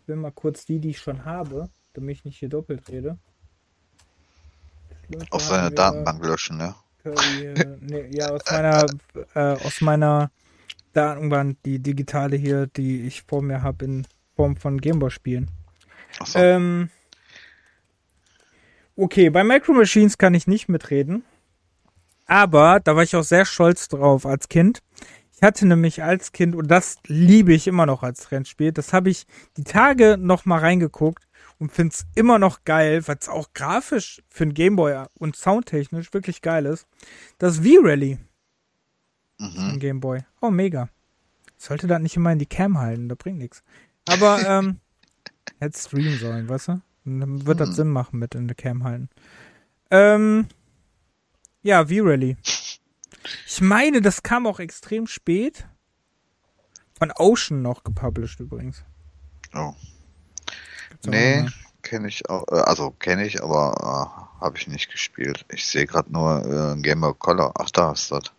Ich 0.00 0.08
will 0.08 0.16
mal 0.16 0.32
kurz 0.32 0.64
die, 0.64 0.80
die 0.80 0.90
ich 0.90 0.98
schon 0.98 1.24
habe, 1.24 1.68
damit 1.92 2.16
ich 2.16 2.24
nicht 2.24 2.38
hier 2.38 2.48
doppelt 2.48 2.88
rede. 2.88 3.18
Auf 5.30 5.42
seine 5.42 5.70
Datenbank 5.70 6.24
löschen, 6.24 6.56
ne? 6.56 6.74
nee, 7.80 8.08
ja, 8.10 8.30
aus 8.30 8.42
meiner, 8.50 8.86
äh, 9.34 9.64
aus 9.64 9.80
meiner 9.80 10.30
Datenbank, 10.92 11.58
die 11.64 11.78
digitale 11.78 12.36
hier, 12.36 12.66
die 12.68 13.02
ich 13.02 13.22
vor 13.22 13.42
mir 13.42 13.62
habe 13.62 13.84
in 13.84 14.06
Form 14.34 14.56
von 14.56 14.80
Gameboy-Spielen. 14.80 15.50
So. 16.24 16.38
Ähm, 16.38 16.90
Okay, 18.96 19.30
bei 19.30 19.42
Micro 19.42 19.72
Machines 19.72 20.18
kann 20.18 20.34
ich 20.34 20.46
nicht 20.46 20.68
mitreden. 20.68 21.24
Aber 22.26 22.80
da 22.80 22.94
war 22.94 23.02
ich 23.02 23.16
auch 23.16 23.24
sehr 23.24 23.44
stolz 23.44 23.88
drauf 23.88 24.26
als 24.26 24.48
Kind. 24.48 24.82
Ich 25.34 25.42
hatte 25.42 25.66
nämlich 25.66 26.02
als 26.02 26.32
Kind, 26.32 26.54
und 26.54 26.68
das 26.68 26.98
liebe 27.06 27.52
ich 27.52 27.66
immer 27.66 27.84
noch 27.84 28.02
als 28.02 28.30
Rennspiel, 28.30 28.70
das 28.70 28.92
habe 28.92 29.10
ich 29.10 29.26
die 29.56 29.64
Tage 29.64 30.16
noch 30.18 30.44
mal 30.44 30.58
reingeguckt 30.58 31.26
und 31.58 31.72
finde 31.72 31.94
es 31.94 32.06
immer 32.14 32.38
noch 32.38 32.64
geil, 32.64 33.06
weil 33.08 33.16
es 33.20 33.28
auch 33.28 33.52
grafisch 33.52 34.22
für 34.28 34.44
ein 34.44 34.54
Gameboy 34.54 35.06
und 35.18 35.36
soundtechnisch 35.36 36.12
wirklich 36.12 36.42
geil 36.42 36.66
ist. 36.66 36.86
Das 37.38 37.58
V-Rally. 37.58 38.18
Mhm. 39.38 39.78
Gameboy. 39.80 40.20
Oh, 40.40 40.50
mega. 40.50 40.88
Sollte 41.56 41.86
das 41.86 42.00
nicht 42.00 42.16
immer 42.16 42.32
in 42.32 42.38
die 42.38 42.46
Cam 42.46 42.78
halten, 42.78 43.08
das 43.08 43.18
bringt 43.18 43.38
nichts. 43.38 43.62
Aber, 44.06 44.40
ähm, 44.46 44.80
hätte 45.58 45.78
streamen 45.78 46.18
sollen, 46.18 46.48
weißt 46.48 46.68
du? 46.68 46.80
Dann 47.04 47.46
wird 47.46 47.60
das 47.60 47.70
hm. 47.70 47.74
Sinn 47.74 47.88
machen 47.88 48.18
mit 48.18 48.34
in 48.34 48.48
der 48.48 48.54
Cam 48.54 48.84
halten. 48.84 49.08
Ähm, 49.90 50.46
ja, 51.62 51.86
V-Rally. 51.86 52.36
Ich 53.46 53.60
meine, 53.60 54.00
das 54.00 54.22
kam 54.22 54.46
auch 54.46 54.60
extrem 54.60 55.06
spät. 55.06 55.66
Von 56.98 57.12
Ocean 57.16 57.62
noch 57.62 57.84
gepublished 57.84 58.40
übrigens. 58.40 58.84
Oh. 59.54 59.74
nee, 61.06 61.46
kenne 61.82 62.08
ich 62.08 62.28
auch. 62.28 62.46
Äh, 62.48 62.60
also 62.60 62.90
kenne 62.90 63.26
ich, 63.26 63.42
aber 63.42 63.74
äh, 64.40 64.42
habe 64.42 64.56
ich 64.56 64.68
nicht 64.68 64.90
gespielt. 64.90 65.44
Ich 65.50 65.66
sehe 65.66 65.86
gerade 65.86 66.12
nur 66.12 66.74
äh, 66.76 66.80
Game 66.80 67.00
Boy 67.00 67.14
Color. 67.18 67.52
Ach, 67.58 67.70
da 67.70 67.92
ist 67.92 68.10
das. 68.10 68.32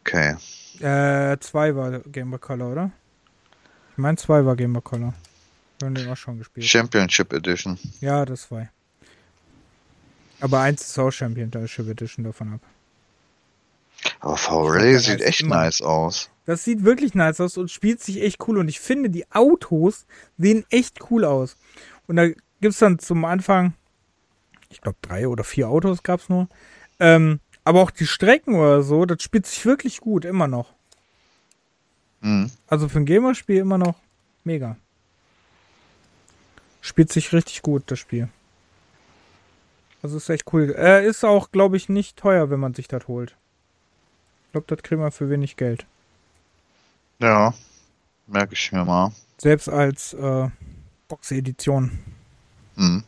Okay. 0.00 0.36
Äh, 0.80 1.38
zwei 1.40 1.74
war 1.76 2.00
Game 2.00 2.30
Boy 2.30 2.38
Color, 2.38 2.72
oder? 2.72 2.90
Ich 3.92 3.98
meine, 3.98 4.16
zwei 4.16 4.44
war 4.44 4.56
Game 4.56 4.72
Boy 4.72 4.82
Color. 4.82 5.14
Wir 5.80 5.86
haben 5.86 5.94
den 5.94 6.08
auch 6.08 6.16
schon 6.16 6.38
gespielt. 6.38 6.66
Championship 6.66 7.32
Edition. 7.32 7.78
Ja, 8.00 8.24
das 8.24 8.50
war. 8.50 8.68
Aber 10.40 10.60
eins 10.60 10.82
ist 10.82 10.98
auch 10.98 11.10
Championship 11.10 11.88
Edition 11.88 12.24
davon 12.24 12.54
ab. 12.54 12.60
Aber 14.20 14.36
V-Ray 14.36 14.98
sieht 14.98 15.20
echt 15.20 15.44
nice 15.44 15.82
aus. 15.82 16.30
Das 16.46 16.64
sieht 16.64 16.84
wirklich 16.84 17.14
nice 17.14 17.40
aus 17.40 17.56
und 17.56 17.70
spielt 17.70 18.02
sich 18.02 18.22
echt 18.22 18.46
cool. 18.46 18.58
Und 18.58 18.68
ich 18.68 18.80
finde, 18.80 19.10
die 19.10 19.30
Autos 19.30 20.06
sehen 20.38 20.64
echt 20.70 21.10
cool 21.10 21.24
aus. 21.24 21.56
Und 22.06 22.16
da 22.16 22.26
gibt 22.26 22.72
es 22.74 22.78
dann 22.78 22.98
zum 22.98 23.24
Anfang, 23.24 23.74
ich 24.68 24.80
glaube, 24.80 24.98
drei 25.02 25.28
oder 25.28 25.44
vier 25.44 25.68
Autos 25.68 26.02
gab 26.02 26.20
es 26.20 26.28
nur. 26.28 26.48
Ähm, 26.98 27.40
aber 27.64 27.82
auch 27.82 27.90
die 27.90 28.06
Strecken 28.06 28.54
oder 28.54 28.82
so, 28.82 29.04
das 29.04 29.22
spielt 29.22 29.46
sich 29.46 29.64
wirklich 29.64 30.00
gut, 30.00 30.24
immer 30.24 30.48
noch. 30.48 30.74
Mhm. 32.20 32.50
Also 32.66 32.88
für 32.88 32.98
ein 32.98 33.06
Gamerspiel 33.06 33.58
immer 33.58 33.78
noch 33.78 33.96
mega. 34.44 34.76
Spielt 36.80 37.12
sich 37.12 37.32
richtig 37.32 37.62
gut, 37.62 37.84
das 37.86 37.98
Spiel. 37.98 38.28
Also 40.02 40.16
ist 40.16 40.30
echt 40.30 40.44
cool. 40.52 40.70
Er 40.70 41.02
ist 41.02 41.24
auch, 41.24 41.50
glaube 41.50 41.76
ich, 41.76 41.88
nicht 41.88 42.16
teuer, 42.16 42.50
wenn 42.50 42.60
man 42.60 42.74
sich 42.74 42.88
das 42.88 43.06
holt. 43.06 43.36
Ich 44.46 44.52
glaube, 44.52 44.66
das 44.68 44.82
kriegt 44.82 45.00
man 45.00 45.12
für 45.12 45.28
wenig 45.28 45.56
Geld. 45.56 45.84
Ja, 47.18 47.52
merke 48.26 48.54
ich 48.54 48.72
mir 48.72 48.84
mal. 48.84 49.12
Selbst 49.36 49.68
als 49.68 50.14
äh, 50.14 50.48
Box-Edition. 51.08 51.98
Mhm. 52.76 53.04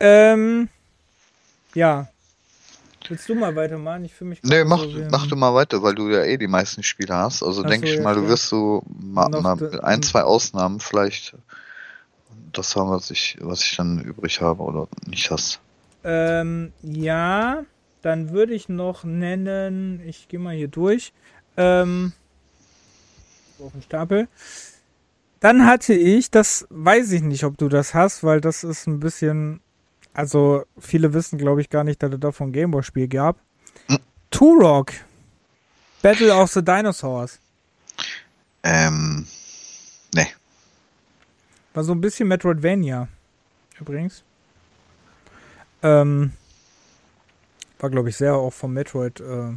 Ähm, 0.00 0.68
ja. 1.74 2.08
Willst 3.06 3.28
du 3.28 3.34
mal 3.34 3.54
weitermachen? 3.54 4.06
Ich 4.06 4.14
fühle 4.14 4.30
mich. 4.30 4.42
Nee, 4.42 4.64
mach, 4.64 4.80
so 4.80 5.06
mach 5.10 5.26
du 5.26 5.36
mal 5.36 5.54
weiter, 5.54 5.82
weil 5.82 5.94
du 5.94 6.08
ja 6.08 6.24
eh 6.24 6.38
die 6.38 6.46
meisten 6.46 6.82
Spiele 6.82 7.14
hast. 7.14 7.42
Also 7.42 7.62
denke 7.62 7.86
ich 7.86 7.96
ja, 7.96 8.02
mal, 8.02 8.14
du 8.14 8.26
wirst 8.26 8.48
so 8.48 8.82
mal, 8.88 9.28
mal 9.28 9.80
ein, 9.82 10.02
zwei 10.02 10.22
Ausnahmen 10.22 10.80
vielleicht 10.80 11.36
das 12.52 12.76
haben, 12.76 12.90
was 12.90 13.10
ich, 13.10 13.36
was 13.40 13.62
ich 13.62 13.76
dann 13.76 14.00
übrig 14.00 14.40
habe 14.40 14.62
oder 14.62 14.88
nicht 15.06 15.30
hast. 15.30 15.60
Ähm, 16.04 16.72
ja, 16.82 17.64
dann 18.02 18.30
würde 18.30 18.54
ich 18.54 18.68
noch 18.68 19.04
nennen, 19.04 20.00
ich 20.06 20.28
gehe 20.28 20.38
mal 20.38 20.54
hier 20.54 20.68
durch, 20.68 21.12
ähm, 21.56 22.12
auf 23.58 23.72
den 23.72 23.82
Stapel. 23.82 24.28
Dann 25.40 25.66
hatte 25.66 25.94
ich, 25.94 26.30
das 26.30 26.66
weiß 26.70 27.12
ich 27.12 27.22
nicht, 27.22 27.44
ob 27.44 27.58
du 27.58 27.68
das 27.68 27.94
hast, 27.94 28.24
weil 28.24 28.40
das 28.40 28.64
ist 28.64 28.86
ein 28.86 29.00
bisschen, 29.00 29.60
also 30.12 30.64
viele 30.78 31.12
wissen, 31.12 31.38
glaube 31.38 31.60
ich, 31.60 31.70
gar 31.70 31.84
nicht, 31.84 32.02
dass 32.02 32.12
es 32.12 32.20
davon 32.20 32.48
ein 32.48 32.52
Gameboy-Spiel 32.52 33.08
gab. 33.08 33.38
Hm. 33.88 33.98
Turok. 34.30 34.92
Battle 36.02 36.34
of 36.34 36.52
the 36.52 36.62
Dinosaurs. 36.62 37.40
Ähm, 38.62 39.26
nee. 40.14 40.26
War 41.74 41.84
so 41.84 41.92
ein 41.92 42.00
bisschen 42.00 42.28
Metroidvania. 42.28 43.08
Übrigens. 43.80 44.22
Ähm, 45.82 46.32
war, 47.78 47.90
glaube 47.90 48.08
ich, 48.08 48.16
sehr 48.16 48.34
auch 48.34 48.52
vom 48.52 48.72
Metroid 48.72 49.20
äh, 49.20 49.52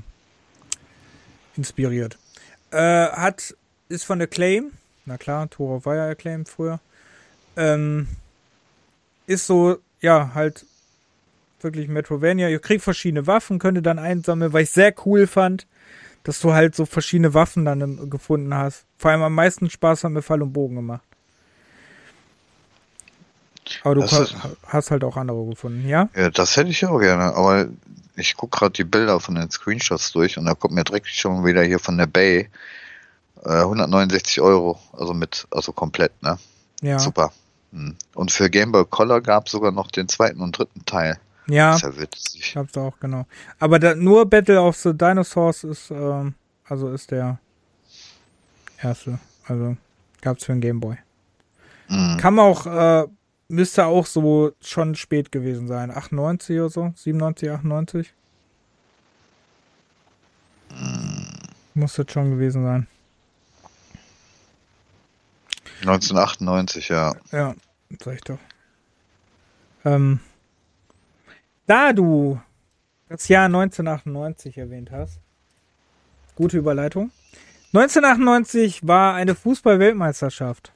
inspiriert. 1.55 2.17
Äh, 2.71 3.07
hat, 3.07 3.55
ist 3.87 4.03
von 4.03 4.19
der 4.19 4.27
Claim. 4.27 4.71
Na 5.05 5.17
klar, 5.17 5.49
Toro 5.49 5.85
war 5.85 5.95
ja 5.95 6.09
Acclaim 6.09 6.45
früher. 6.45 6.79
Ähm, 7.55 8.07
ist 9.27 9.47
so, 9.47 9.77
ja, 10.01 10.31
halt 10.33 10.65
wirklich 11.61 11.87
Metrovania. 11.87 12.49
Ihr 12.49 12.59
kriegt 12.59 12.83
verschiedene 12.83 13.27
Waffen, 13.27 13.59
könnt 13.59 13.77
ihr 13.77 13.83
dann 13.83 13.99
einsammeln, 13.99 14.53
weil 14.53 14.63
ich 14.63 14.71
sehr 14.71 14.93
cool 15.05 15.27
fand, 15.27 15.67
dass 16.23 16.41
du 16.41 16.53
halt 16.53 16.75
so 16.75 16.85
verschiedene 16.85 17.33
Waffen 17.33 17.63
dann 17.63 18.09
gefunden 18.09 18.53
hast. 18.53 18.85
Vor 18.97 19.11
allem 19.11 19.21
am 19.21 19.35
meisten 19.35 19.69
Spaß 19.69 20.03
hat 20.03 20.11
mir 20.11 20.21
Fall 20.21 20.41
und 20.41 20.51
Bogen 20.51 20.75
gemacht. 20.75 21.03
Aber 23.83 23.95
du 23.95 24.01
ist, 24.01 24.35
hast 24.67 24.91
halt 24.91 25.03
auch 25.03 25.17
andere 25.17 25.45
gefunden, 25.45 25.87
ja? 25.87 26.09
Ja, 26.15 26.29
das 26.29 26.55
hätte 26.57 26.69
ich 26.69 26.85
auch 26.85 26.99
gerne. 26.99 27.35
Aber 27.35 27.67
ich 28.15 28.35
gucke 28.35 28.57
gerade 28.57 28.73
die 28.73 28.83
Bilder 28.83 29.19
von 29.19 29.35
den 29.35 29.49
Screenshots 29.51 30.11
durch 30.11 30.37
und 30.37 30.45
da 30.45 30.55
kommt 30.55 30.73
mir 30.73 30.83
direkt 30.83 31.07
schon 31.07 31.45
wieder 31.45 31.63
hier 31.63 31.79
von 31.79 31.97
der 31.97 32.07
Bay 32.07 32.49
äh, 33.45 33.49
169 33.49 34.41
Euro. 34.41 34.79
Also 34.93 35.13
mit, 35.13 35.47
also 35.51 35.71
komplett, 35.71 36.11
ne? 36.21 36.37
Ja. 36.81 36.99
Super. 36.99 37.31
Hm. 37.71 37.95
Und 38.15 38.31
für 38.31 38.49
Game 38.49 38.71
Boy 38.71 38.85
Color 38.85 39.21
gab 39.21 39.45
es 39.45 39.51
sogar 39.51 39.71
noch 39.71 39.91
den 39.91 40.07
zweiten 40.07 40.41
und 40.41 40.57
dritten 40.57 40.85
Teil. 40.85 41.19
Ja. 41.47 41.71
Das 41.71 41.83
ist 41.83 41.83
ja 41.83 42.01
witzig. 42.01 42.53
Gab's 42.53 42.77
auch, 42.77 42.99
genau. 42.99 43.25
Aber 43.59 43.79
da, 43.79 43.95
nur 43.95 44.25
Battle 44.25 44.61
of 44.61 44.77
the 44.77 44.93
Dinosaurs 44.93 45.63
ist, 45.63 45.91
ähm, 45.91 46.35
also 46.65 46.89
ist 46.89 47.11
der 47.11 47.39
erste. 48.81 49.19
Also 49.47 49.77
gab's 50.21 50.43
für 50.43 50.53
den 50.53 50.61
Game 50.61 50.79
Boy. 50.79 50.97
Mhm. 51.87 52.17
Kann 52.17 52.33
man 52.33 52.45
auch 52.45 52.65
äh, 52.65 53.07
müsste 53.47 53.85
auch 53.85 54.05
so 54.05 54.53
schon 54.61 54.95
spät 54.95 55.31
gewesen 55.31 55.67
sein. 55.67 55.91
98 55.91 56.59
oder 56.59 56.69
so? 56.69 56.93
97, 56.95 57.49
98? 57.51 58.13
Muss 61.73 61.93
das 61.93 62.11
schon 62.11 62.31
gewesen 62.31 62.63
sein. 62.63 62.87
1998, 65.81 66.89
ja. 66.89 67.15
Ja, 67.31 67.55
sag 68.03 68.15
ich 68.15 68.21
doch. 68.21 68.39
Ähm, 69.85 70.19
da 71.67 71.93
du 71.93 72.41
das 73.09 73.27
Jahr 73.27 73.45
1998 73.45 74.57
erwähnt 74.57 74.91
hast, 74.91 75.19
gute 76.35 76.57
Überleitung. 76.57 77.11
1998 77.73 78.87
war 78.87 79.13
eine 79.13 79.35
Fußball-Weltmeisterschaft. 79.35 80.73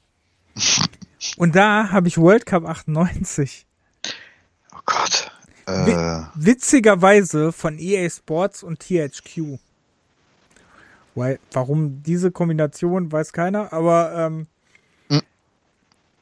Und 1.37 1.55
da 1.55 1.91
habe 1.91 2.07
ich 2.07 2.17
World 2.17 2.45
Cup 2.45 2.65
98. 2.65 3.65
Oh 4.73 4.79
Gott. 4.85 5.31
Äh. 5.67 6.23
Witzigerweise 6.35 7.51
von 7.51 7.77
EA 7.77 8.09
Sports 8.09 8.63
und 8.63 8.79
THQ. 8.79 9.59
Weil, 11.13 11.39
warum 11.51 12.03
diese 12.03 12.31
Kombination, 12.31 13.11
weiß 13.11 13.33
keiner, 13.33 13.73
aber 13.73 14.13
ähm, 14.15 14.47
hm. 15.09 15.21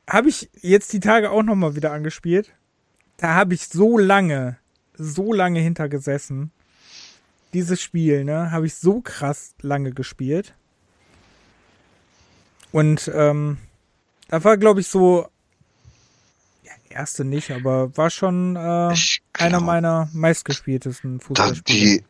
habe 0.09 0.29
ich 0.29 0.49
jetzt 0.61 0.91
die 0.93 0.99
Tage 0.99 1.31
auch 1.31 1.43
nochmal 1.43 1.75
wieder 1.75 1.91
angespielt. 1.91 2.53
Da 3.17 3.35
habe 3.35 3.53
ich 3.53 3.67
so 3.67 3.97
lange, 3.97 4.57
so 4.95 5.31
lange 5.31 5.59
hintergesessen. 5.59 6.51
Dieses 7.53 7.81
Spiel, 7.81 8.25
ne, 8.25 8.51
habe 8.51 8.65
ich 8.65 8.75
so 8.75 9.01
krass 9.01 9.55
lange 9.61 9.91
gespielt. 9.91 10.55
Und 12.71 13.11
ähm, 13.13 13.57
da 14.29 14.43
war, 14.43 14.57
glaube 14.57 14.79
ich, 14.79 14.87
so. 14.87 15.27
Ja, 16.63 16.71
erste 16.89 17.25
nicht, 17.25 17.51
aber 17.51 17.95
war 17.97 18.09
schon 18.09 18.55
äh, 18.55 18.59
glaub, 18.59 18.95
einer 19.33 19.59
meiner 19.59 20.09
meistgespieltesten 20.13 21.19
Fußballspiele. 21.19 22.03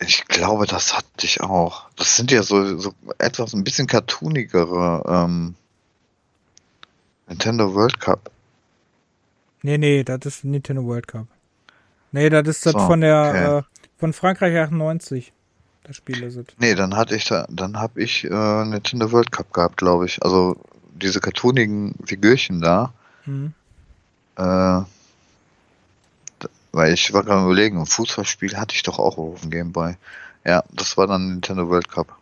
ich 0.00 0.24
glaube, 0.26 0.66
das 0.66 0.96
hatte 0.96 1.24
ich 1.24 1.40
auch. 1.40 1.88
Das 1.96 2.16
sind 2.16 2.30
ja 2.30 2.42
so, 2.42 2.78
so 2.78 2.92
etwas 3.18 3.54
ein 3.54 3.64
bisschen 3.64 3.86
cartoonigere 3.86 5.04
ähm, 5.06 5.54
Nintendo 7.28 7.72
World 7.74 8.00
Cup. 8.00 8.30
Nee, 9.62 9.78
nee, 9.78 10.02
das 10.02 10.26
ist 10.26 10.44
Nintendo 10.44 10.84
World 10.84 11.06
Cup. 11.06 11.28
Nee, 12.10 12.28
das 12.28 12.46
ist 12.48 12.66
das 12.66 12.72
so, 12.72 12.80
von 12.80 13.00
der 13.00 13.28
okay. 13.28 13.58
äh, 13.58 13.62
von 13.98 14.12
Frankreich 14.12 14.58
98. 14.58 15.32
Das 15.84 15.96
Spiel 15.96 16.22
ist 16.22 16.36
es. 16.36 16.46
Nee, 16.58 16.74
dann 16.74 16.96
hatte 16.96 17.14
ich 17.16 17.24
da, 17.24 17.46
dann 17.48 17.78
habe 17.78 18.02
ich 18.02 18.24
äh, 18.24 18.64
Nintendo 18.64 19.10
World 19.12 19.30
Cup 19.30 19.52
gehabt, 19.52 19.76
glaube 19.76 20.06
ich. 20.06 20.22
Also 20.22 20.56
diese 20.94 21.20
cartoonigen 21.20 21.94
Figürchen 22.04 22.60
da. 22.60 22.92
Mhm. 23.26 23.52
Äh, 24.36 24.80
weil 26.72 26.94
ich 26.94 27.12
war 27.12 27.22
gerade 27.22 27.44
überlegen, 27.44 27.78
ein 27.78 27.86
Fußballspiel 27.86 28.56
hatte 28.56 28.74
ich 28.74 28.82
doch 28.82 28.98
auch 28.98 29.18
auf 29.18 29.42
dem 29.42 29.50
Gameboy. 29.50 29.94
Ja, 30.44 30.64
das 30.72 30.96
war 30.96 31.06
dann 31.06 31.28
Nintendo 31.28 31.68
World 31.68 31.88
Cup. 31.88 32.16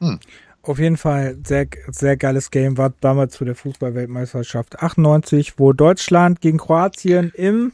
Hm. 0.00 0.20
Auf 0.62 0.78
jeden 0.78 0.96
Fall 0.96 1.36
sehr, 1.44 1.66
sehr 1.88 2.16
geiles 2.16 2.50
Game, 2.50 2.76
war 2.76 2.92
damals 3.00 3.34
zu 3.34 3.44
der 3.44 3.54
Fußballweltmeisterschaft 3.54 4.82
98, 4.82 5.58
wo 5.58 5.72
Deutschland 5.72 6.40
gegen 6.40 6.58
Kroatien 6.58 7.30
im 7.34 7.72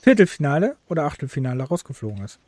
Viertelfinale 0.00 0.76
oder 0.88 1.04
Achtelfinale 1.04 1.64
rausgeflogen 1.64 2.24
ist. 2.24 2.38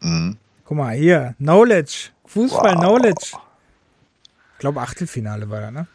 Mhm. 0.00 0.36
Guck 0.64 0.76
mal, 0.76 0.94
hier, 0.94 1.34
Knowledge, 1.38 2.10
Fußball-Knowledge. 2.26 3.32
Wow. 3.32 3.40
Ich 4.54 4.58
glaube, 4.58 4.80
Achtelfinale 4.80 5.48
war 5.50 5.60
er, 5.60 5.70
ne? 5.70 5.86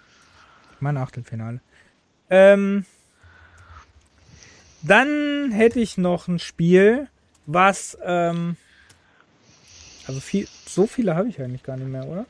Mein 0.83 0.97
Achtelfinale. 0.97 1.61
Ähm, 2.29 2.85
dann 4.81 5.51
hätte 5.51 5.79
ich 5.79 5.97
noch 5.97 6.27
ein 6.27 6.39
Spiel, 6.39 7.07
was, 7.45 7.97
ähm, 8.03 8.57
also 10.07 10.19
viel, 10.19 10.47
so 10.67 10.85
viele 10.85 11.15
habe 11.15 11.29
ich 11.29 11.41
eigentlich 11.41 11.63
gar 11.63 11.77
nicht 11.77 11.89
mehr, 11.89 12.05
oder? 12.05 12.25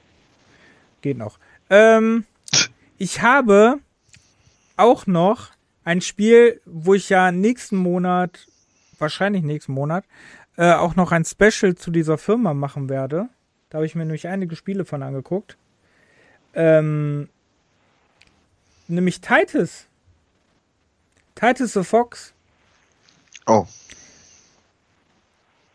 Geht 1.02 1.18
noch. 1.18 1.40
Ähm, 1.70 2.26
ich 2.98 3.22
habe 3.22 3.80
auch 4.78 5.08
noch 5.08 5.52
ein 5.84 6.02
Spiel, 6.02 6.62
wo 6.66 6.94
ich 6.94 7.10
ja 7.10 7.32
nächsten 7.32 7.78
Monat, 7.78 8.48
wahrscheinlich 9.00 9.44
nächsten 9.44 9.74
Monat, 9.74 10.06
äh, 10.58 10.74
auch 10.74 10.96
noch 10.96 11.12
ein 11.12 11.26
Special 11.26 11.76
zu 11.76 11.90
dieser 11.90 12.18
Firma 12.18 12.54
machen 12.54 12.88
werde. 12.88 13.30
Da 13.70 13.78
habe 13.78 13.88
ich 13.88 13.96
mir 13.96 14.06
nämlich 14.06 14.28
einige 14.28 14.56
Spiele 14.56 14.86
von 14.86 15.02
angeguckt. 15.02 15.58
Ähm, 16.54 17.30
nämlich 18.88 19.22
Titus. 19.22 19.86
Titus 21.36 21.74
the 21.74 21.84
Fox. 21.84 22.34
Oh. 23.46 23.68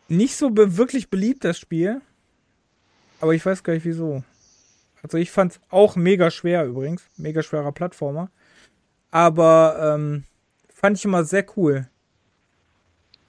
Nicht 0.09 0.37
so 0.37 0.51
be 0.51 0.77
wirklich 0.77 1.11
beliebt, 1.11 1.45
das 1.45 1.59
Spiel. 1.59 2.01
Aber 3.21 3.35
ich 3.35 3.45
weiß 3.45 3.63
gar 3.63 3.75
nicht 3.75 3.85
wieso. 3.85 4.23
Also 5.03 5.19
ich 5.19 5.31
fand 5.31 5.53
es 5.53 5.61
auch 5.71 5.97
mega 5.97 6.31
schwer 6.31 6.65
übrigens. 6.65 7.03
Mega 7.17 7.43
schwerer 7.43 7.73
Plattformer. 7.73 8.31
Aber 9.11 9.95
ähm, 9.97 10.25
fand 10.73 10.99
ich 10.99 11.05
immer 11.05 11.25
sehr 11.25 11.45
cool. 11.57 11.89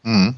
Mhm. 0.03 0.35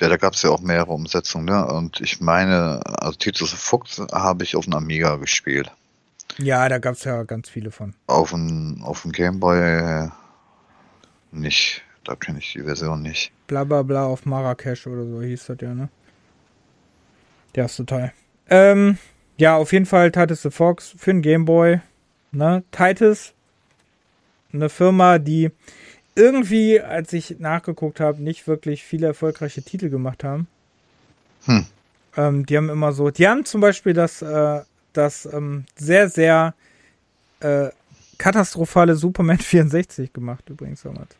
Ja, 0.00 0.08
da 0.08 0.16
gab 0.16 0.34
es 0.34 0.42
ja 0.42 0.50
auch 0.50 0.60
mehrere 0.60 0.92
Umsetzungen, 0.92 1.46
ne? 1.46 1.66
Und 1.66 2.00
ich 2.00 2.20
meine, 2.20 2.80
also 2.84 3.16
Titus 3.16 3.52
Fox 3.52 4.00
habe 4.12 4.42
ich 4.42 4.56
auf 4.56 4.64
dem 4.64 4.74
Amiga 4.74 5.16
gespielt. 5.16 5.70
Ja, 6.38 6.68
da 6.68 6.78
gab 6.78 6.94
es 6.94 7.04
ja 7.04 7.22
ganz 7.22 7.48
viele 7.48 7.70
von. 7.70 7.94
Auf 8.06 8.30
dem 8.30 8.82
auf 8.82 9.02
dem 9.02 9.12
Gameboy 9.12 10.10
nicht. 11.32 11.82
Da 12.04 12.16
kenne 12.16 12.38
ich 12.38 12.52
die 12.52 12.62
Version 12.62 13.02
nicht. 13.02 13.32
Bla 13.46 13.64
bla 13.64 13.82
bla 13.82 14.04
auf 14.04 14.26
Marrakesch 14.26 14.86
oder 14.86 15.04
so 15.06 15.22
hieß 15.22 15.46
das 15.46 15.56
ja, 15.60 15.74
ne? 15.74 15.88
Der 17.54 17.64
erste 17.64 17.86
Teil. 17.86 18.12
Ähm, 18.50 18.98
ja, 19.36 19.56
auf 19.56 19.72
jeden 19.72 19.86
Fall 19.86 20.12
Titus 20.12 20.42
the 20.42 20.50
Fox 20.50 20.94
für 20.96 21.12
den 21.12 21.22
Gameboy. 21.22 21.80
Ne? 22.32 22.64
Titus, 22.72 23.32
eine 24.52 24.68
Firma, 24.68 25.18
die 25.18 25.50
irgendwie, 26.14 26.80
als 26.80 27.12
ich 27.12 27.38
nachgeguckt 27.38 28.00
habe, 28.00 28.22
nicht 28.22 28.46
wirklich 28.46 28.84
viele 28.84 29.08
erfolgreiche 29.08 29.62
Titel 29.62 29.88
gemacht 29.88 30.24
haben. 30.24 30.46
Hm. 31.44 31.66
Ähm, 32.16 32.46
die 32.46 32.56
haben 32.56 32.68
immer 32.68 32.92
so, 32.92 33.10
die 33.10 33.26
haben 33.26 33.44
zum 33.44 33.60
Beispiel 33.60 33.92
das, 33.92 34.22
äh, 34.22 34.62
das 34.96 35.26
ähm, 35.26 35.64
sehr, 35.76 36.08
sehr 36.08 36.54
äh, 37.40 37.68
katastrophale 38.18 38.96
Superman 38.96 39.38
64 39.40 40.12
gemacht, 40.12 40.48
übrigens 40.48 40.82
damals. 40.82 41.14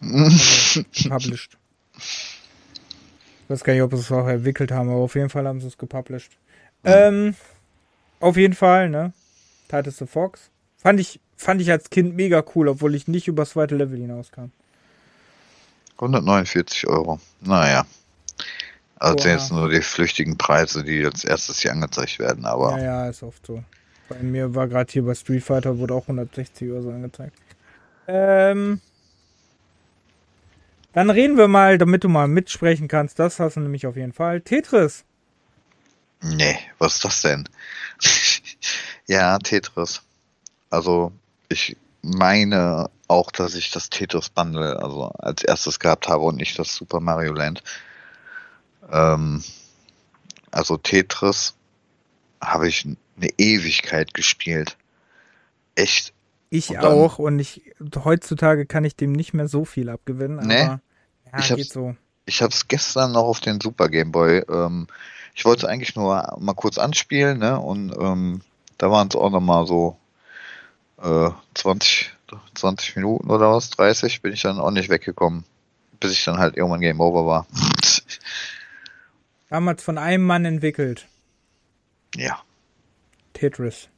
published. 1.08 1.56
Ich 1.96 3.50
weiß 3.50 3.64
gar 3.64 3.72
nicht, 3.72 3.82
ob 3.82 3.92
sie 3.92 4.00
es 4.00 4.12
auch 4.12 4.26
entwickelt 4.26 4.70
haben, 4.72 4.88
aber 4.90 5.00
auf 5.00 5.14
jeden 5.14 5.30
Fall 5.30 5.46
haben 5.46 5.60
sie 5.60 5.66
es 5.66 5.78
gepublished. 5.78 6.32
Mhm. 6.82 6.90
Ähm, 6.90 7.34
auf 8.20 8.36
jeden 8.36 8.54
Fall, 8.54 8.88
ne? 8.88 9.12
Titus 9.68 9.98
the 9.98 10.06
Fox. 10.06 10.50
Fand 10.78 11.00
ich, 11.00 11.20
fand 11.36 11.60
ich 11.60 11.70
als 11.70 11.90
Kind 11.90 12.14
mega 12.16 12.44
cool, 12.54 12.68
obwohl 12.68 12.94
ich 12.94 13.08
nicht 13.08 13.28
übers 13.28 13.50
zweite 13.50 13.76
Level 13.76 13.98
hinauskam. 13.98 14.50
149 15.96 16.86
Euro. 16.88 17.20
Naja. 17.40 17.86
Also 18.96 19.16
Boah. 19.16 19.26
jetzt 19.26 19.52
nur 19.52 19.68
die 19.68 19.82
flüchtigen 19.82 20.38
Preise, 20.38 20.84
die 20.84 21.04
als 21.04 21.24
erstes 21.24 21.60
hier 21.60 21.72
angezeigt 21.72 22.18
werden, 22.18 22.44
aber. 22.44 22.78
Ja, 22.78 22.84
ja, 22.84 23.08
ist 23.08 23.22
oft 23.22 23.44
so. 23.46 23.62
Bei 24.08 24.18
mir 24.18 24.54
war 24.54 24.68
gerade 24.68 24.92
hier 24.92 25.04
bei 25.04 25.14
Street 25.14 25.42
Fighter 25.42 25.78
wurde 25.78 25.94
auch 25.94 26.02
160 26.02 26.70
oder 26.70 26.82
so 26.82 26.90
angezeigt. 26.90 27.36
Ähm. 28.06 28.80
Dann 30.92 31.10
reden 31.10 31.36
wir 31.36 31.48
mal, 31.48 31.76
damit 31.76 32.04
du 32.04 32.08
mal 32.08 32.28
mitsprechen 32.28 32.86
kannst. 32.86 33.18
Das 33.18 33.40
hast 33.40 33.56
du 33.56 33.60
nämlich 33.60 33.86
auf 33.86 33.96
jeden 33.96 34.12
Fall. 34.12 34.40
Tetris. 34.40 35.04
Nee, 36.22 36.56
was 36.78 36.94
ist 36.94 37.04
das 37.04 37.22
denn? 37.22 37.48
ja, 39.08 39.36
Tetris. 39.38 40.02
Also 40.70 41.12
ich 41.48 41.76
meine 42.02 42.90
auch, 43.08 43.30
dass 43.30 43.54
ich 43.54 43.70
das 43.70 43.90
Tetris 43.90 44.28
Bundle 44.30 44.80
also 44.82 45.10
als 45.18 45.42
erstes 45.42 45.80
gehabt 45.80 46.08
habe 46.08 46.24
und 46.24 46.36
nicht 46.36 46.58
das 46.58 46.74
Super 46.74 47.00
Mario 47.00 47.32
Land. 47.32 47.62
Ähm, 48.90 49.42
also 50.50 50.76
Tetris 50.76 51.54
habe 52.40 52.68
ich 52.68 52.84
eine 52.84 53.30
Ewigkeit 53.38 54.14
gespielt. 54.14 54.76
Echt. 55.74 56.12
Ich 56.50 56.70
und 56.70 56.78
auch 56.78 57.18
und 57.18 57.38
ich 57.38 57.62
heutzutage 57.96 58.66
kann 58.66 58.84
ich 58.84 58.94
dem 58.94 59.12
nicht 59.12 59.34
mehr 59.34 59.48
so 59.48 59.64
viel 59.64 59.88
abgewinnen, 59.88 60.38
aber 60.38 60.46
nee, 60.46 60.62
ja, 60.62 60.80
ich 61.38 61.48
geht 61.54 61.72
so. 61.72 61.96
Ich 62.26 62.42
habe 62.42 62.52
es 62.52 62.68
gestern 62.68 63.12
noch 63.12 63.24
auf 63.24 63.40
den 63.40 63.60
Super 63.60 63.88
Game 63.88 64.12
Boy. 64.12 64.44
Ähm, 64.48 64.86
ich 65.34 65.44
wollte 65.44 65.66
es 65.66 65.72
eigentlich 65.72 65.96
nur 65.96 66.36
mal 66.38 66.54
kurz 66.54 66.78
anspielen, 66.78 67.38
ne? 67.38 67.58
Und 67.58 67.92
ähm, 67.98 68.42
da 68.78 68.90
waren 68.90 69.08
es 69.08 69.16
auch 69.16 69.30
noch 69.30 69.40
mal 69.40 69.66
so 69.66 69.96
äh, 71.02 71.30
20, 71.54 72.12
20 72.54 72.96
Minuten 72.96 73.30
oder 73.30 73.50
was, 73.50 73.70
30, 73.70 74.22
bin 74.22 74.32
ich 74.32 74.42
dann 74.42 74.60
auch 74.60 74.70
nicht 74.70 74.88
weggekommen. 74.88 75.44
Bis 75.98 76.12
ich 76.12 76.24
dann 76.24 76.38
halt 76.38 76.56
irgendwann 76.56 76.80
Game 76.80 77.00
Over 77.00 77.26
war. 77.26 77.46
Damals 79.54 79.84
von 79.84 79.98
einem 79.98 80.24
Mann 80.24 80.44
entwickelt. 80.44 81.06
Ja. 82.16 82.42
Tetris. 83.34 83.88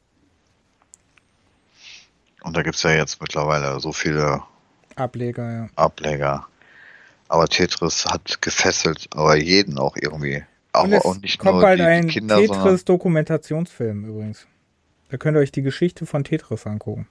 Und 2.43 2.55
da 2.55 2.61
gibt 2.61 2.75
es 2.75 2.83
ja 2.83 2.91
jetzt 2.91 3.19
mittlerweile 3.19 3.79
so 3.79 3.91
viele 3.91 4.43
Ableger, 4.95 5.51
ja. 5.51 5.69
Ableger. 5.75 6.47
Aber 7.27 7.47
Tetris 7.47 8.05
hat 8.05 8.39
gefesselt, 8.43 9.07
aber 9.15 9.35
jeden 9.35 9.79
auch 9.79 9.95
irgendwie. 9.95 10.43
Auch, 10.73 10.83
und 10.83 10.93
es 10.93 11.05
auch 11.05 11.17
nicht 11.17 11.39
kommt 11.39 11.53
nur 11.53 11.61
bald 11.63 11.79
die, 11.79 11.85
ein 11.85 12.07
Tetris-Dokumentationsfilm 12.07 14.05
übrigens. 14.05 14.45
Da 15.09 15.17
könnt 15.17 15.37
ihr 15.37 15.41
euch 15.41 15.51
die 15.51 15.63
Geschichte 15.63 16.05
von 16.05 16.23
Tetris 16.23 16.67
angucken. 16.67 17.07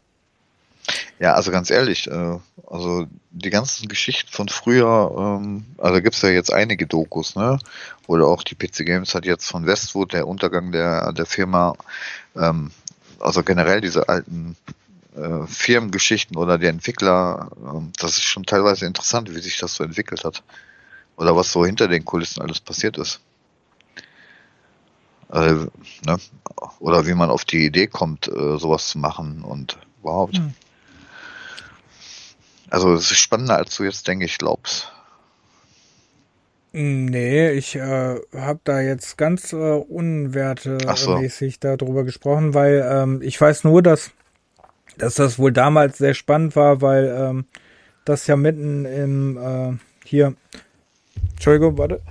Ja, 1.19 1.35
also 1.35 1.51
ganz 1.51 1.71
ehrlich, 1.71 2.07
äh, 2.09 2.39
also 2.67 3.07
die 3.31 3.51
ganzen 3.51 3.89
Geschichten 3.89 4.31
von 4.31 4.49
früher, 4.49 5.39
ähm, 5.41 5.65
also 5.79 6.01
gibt 6.03 6.15
es 6.15 6.23
ja 6.23 6.29
jetzt 6.29 6.53
einige 6.53 6.87
Dokus, 6.87 7.35
ne? 7.35 7.59
Oder 8.07 8.27
auch 8.27 8.43
die 8.43 8.55
PC 8.55 8.85
Games 8.85 9.15
hat 9.15 9.25
jetzt 9.25 9.47
von 9.47 9.67
Westwood, 9.67 10.13
der 10.13 10.29
Untergang 10.29 10.73
der, 10.73 11.13
der 11.13 11.27
Firma, 11.27 11.75
ähm, 12.37 12.71
also 13.19 13.43
generell 13.43 13.81
diese 13.81 14.09
alten 14.09 14.57
äh, 15.17 15.47
Firmengeschichten 15.47 16.37
oder 16.37 16.59
der 16.59 16.71
Entwickler, 16.71 17.51
äh, 17.57 17.81
das 17.99 18.13
ist 18.13 18.25
schon 18.25 18.45
teilweise 18.45 18.87
interessant, 18.87 19.35
wie 19.35 19.41
sich 19.41 19.59
das 19.59 19.75
so 19.75 19.85
entwickelt 19.85 20.25
hat. 20.25 20.43
Oder 21.17 21.35
was 21.35 21.51
so 21.51 21.65
hinter 21.65 21.89
den 21.89 22.05
Kulissen 22.05 22.43
alles 22.43 22.61
passiert 22.61 22.99
ist. 22.99 23.21
Äh, 25.33 25.55
ne? 26.05 26.19
Oder 26.79 27.07
wie 27.07 27.15
man 27.15 27.31
auf 27.31 27.47
die 27.47 27.65
Idee 27.65 27.87
kommt, 27.87 28.29
äh, 28.29 28.59
sowas 28.59 28.91
zu 28.91 28.99
machen 28.99 29.43
und 29.43 29.79
überhaupt. 30.03 30.37
Hm. 30.37 30.55
Also 32.71 32.95
es 32.95 33.11
ist 33.11 33.19
spannender, 33.19 33.57
als 33.57 33.77
du 33.77 33.85
jetzt, 33.85 34.09
denke 34.09 34.25
ich, 34.25 34.39
glaubst. 34.39 34.93
Nee, 36.73 37.53
ich 37.53 37.77
äh, 37.77 38.17
habe 38.35 38.61
da 38.65 38.81
jetzt 38.81 39.17
ganz 39.17 39.53
äh, 39.53 39.57
unwertemäßig 39.57 41.59
so. 41.63 41.77
darüber 41.77 42.05
gesprochen, 42.05 42.53
weil 42.53 42.87
ähm, 42.91 43.23
ich 43.23 43.41
weiß 43.41 43.65
nur, 43.65 43.83
dass, 43.83 44.11
dass 44.99 45.15
das 45.15 45.39
wohl 45.39 45.53
damals 45.53 45.97
sehr 45.97 46.13
spannend 46.13 46.55
war, 46.55 46.83
weil 46.83 47.17
ähm, 47.19 47.47
das 48.05 48.27
ja 48.27 48.37
mitten 48.37 48.85
im 48.85 49.39
äh, 49.39 49.79
hier 50.05 50.35
Entschuldigung, 51.33 51.79
warte. 51.79 52.03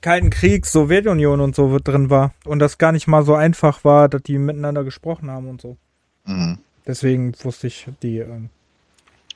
Kalten 0.00 0.30
Krieg, 0.30 0.66
Sowjetunion 0.66 1.40
und 1.40 1.54
so 1.54 1.78
drin 1.78 2.10
war. 2.10 2.32
Und 2.44 2.58
das 2.58 2.78
gar 2.78 2.92
nicht 2.92 3.06
mal 3.06 3.24
so 3.24 3.34
einfach 3.34 3.84
war, 3.84 4.08
dass 4.08 4.22
die 4.22 4.38
miteinander 4.38 4.84
gesprochen 4.84 5.30
haben 5.30 5.48
und 5.48 5.60
so. 5.60 5.76
Mhm. 6.24 6.58
Deswegen 6.86 7.34
wusste 7.42 7.66
ich 7.66 7.86
die. 8.02 8.18
Ähm, 8.18 8.50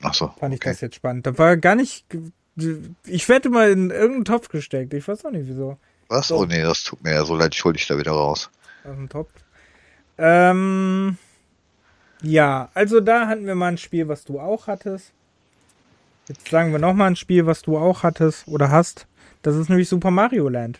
Ach 0.01 0.13
so. 0.13 0.27
Fand 0.39 0.53
ich 0.53 0.61
okay. 0.61 0.69
das 0.69 0.81
jetzt 0.81 0.95
spannend. 0.95 1.25
Da 1.25 1.37
war 1.37 1.57
gar 1.57 1.75
nicht. 1.75 2.05
Ich 3.05 3.27
werde 3.29 3.49
mal 3.49 3.71
in 3.71 3.89
irgendeinen 3.89 4.25
Topf 4.25 4.49
gesteckt. 4.49 4.93
Ich 4.93 5.07
weiß 5.07 5.25
auch 5.25 5.31
nicht 5.31 5.47
wieso. 5.47 5.77
Was? 6.07 6.29
So. 6.29 6.37
Oh 6.37 6.45
nee, 6.45 6.61
das 6.61 6.83
tut 6.83 7.03
mir 7.03 7.13
ja 7.13 7.25
so 7.25 7.35
leid. 7.35 7.55
Ich 7.55 7.63
hol 7.63 7.73
dich 7.73 7.87
da 7.87 7.97
wieder 7.97 8.11
raus. 8.11 8.49
Aus 8.83 8.95
dem 8.95 9.09
Topf. 9.09 9.31
Ähm. 10.17 11.17
Ja, 12.21 12.69
also 12.73 13.01
da 13.01 13.27
hatten 13.27 13.45
wir 13.45 13.55
mal 13.55 13.67
ein 13.67 13.77
Spiel, 13.77 14.07
was 14.07 14.23
du 14.23 14.39
auch 14.39 14.67
hattest. 14.67 15.11
Jetzt 16.27 16.49
sagen 16.49 16.71
wir 16.71 16.79
nochmal 16.79 17.11
ein 17.11 17.15
Spiel, 17.15 17.45
was 17.45 17.61
du 17.61 17.77
auch 17.77 18.03
hattest 18.03 18.47
oder 18.47 18.71
hast. 18.71 19.05
Das 19.43 19.55
ist 19.55 19.69
nämlich 19.69 19.87
Super 19.87 20.09
Mario 20.09 20.49
Land. 20.49 20.79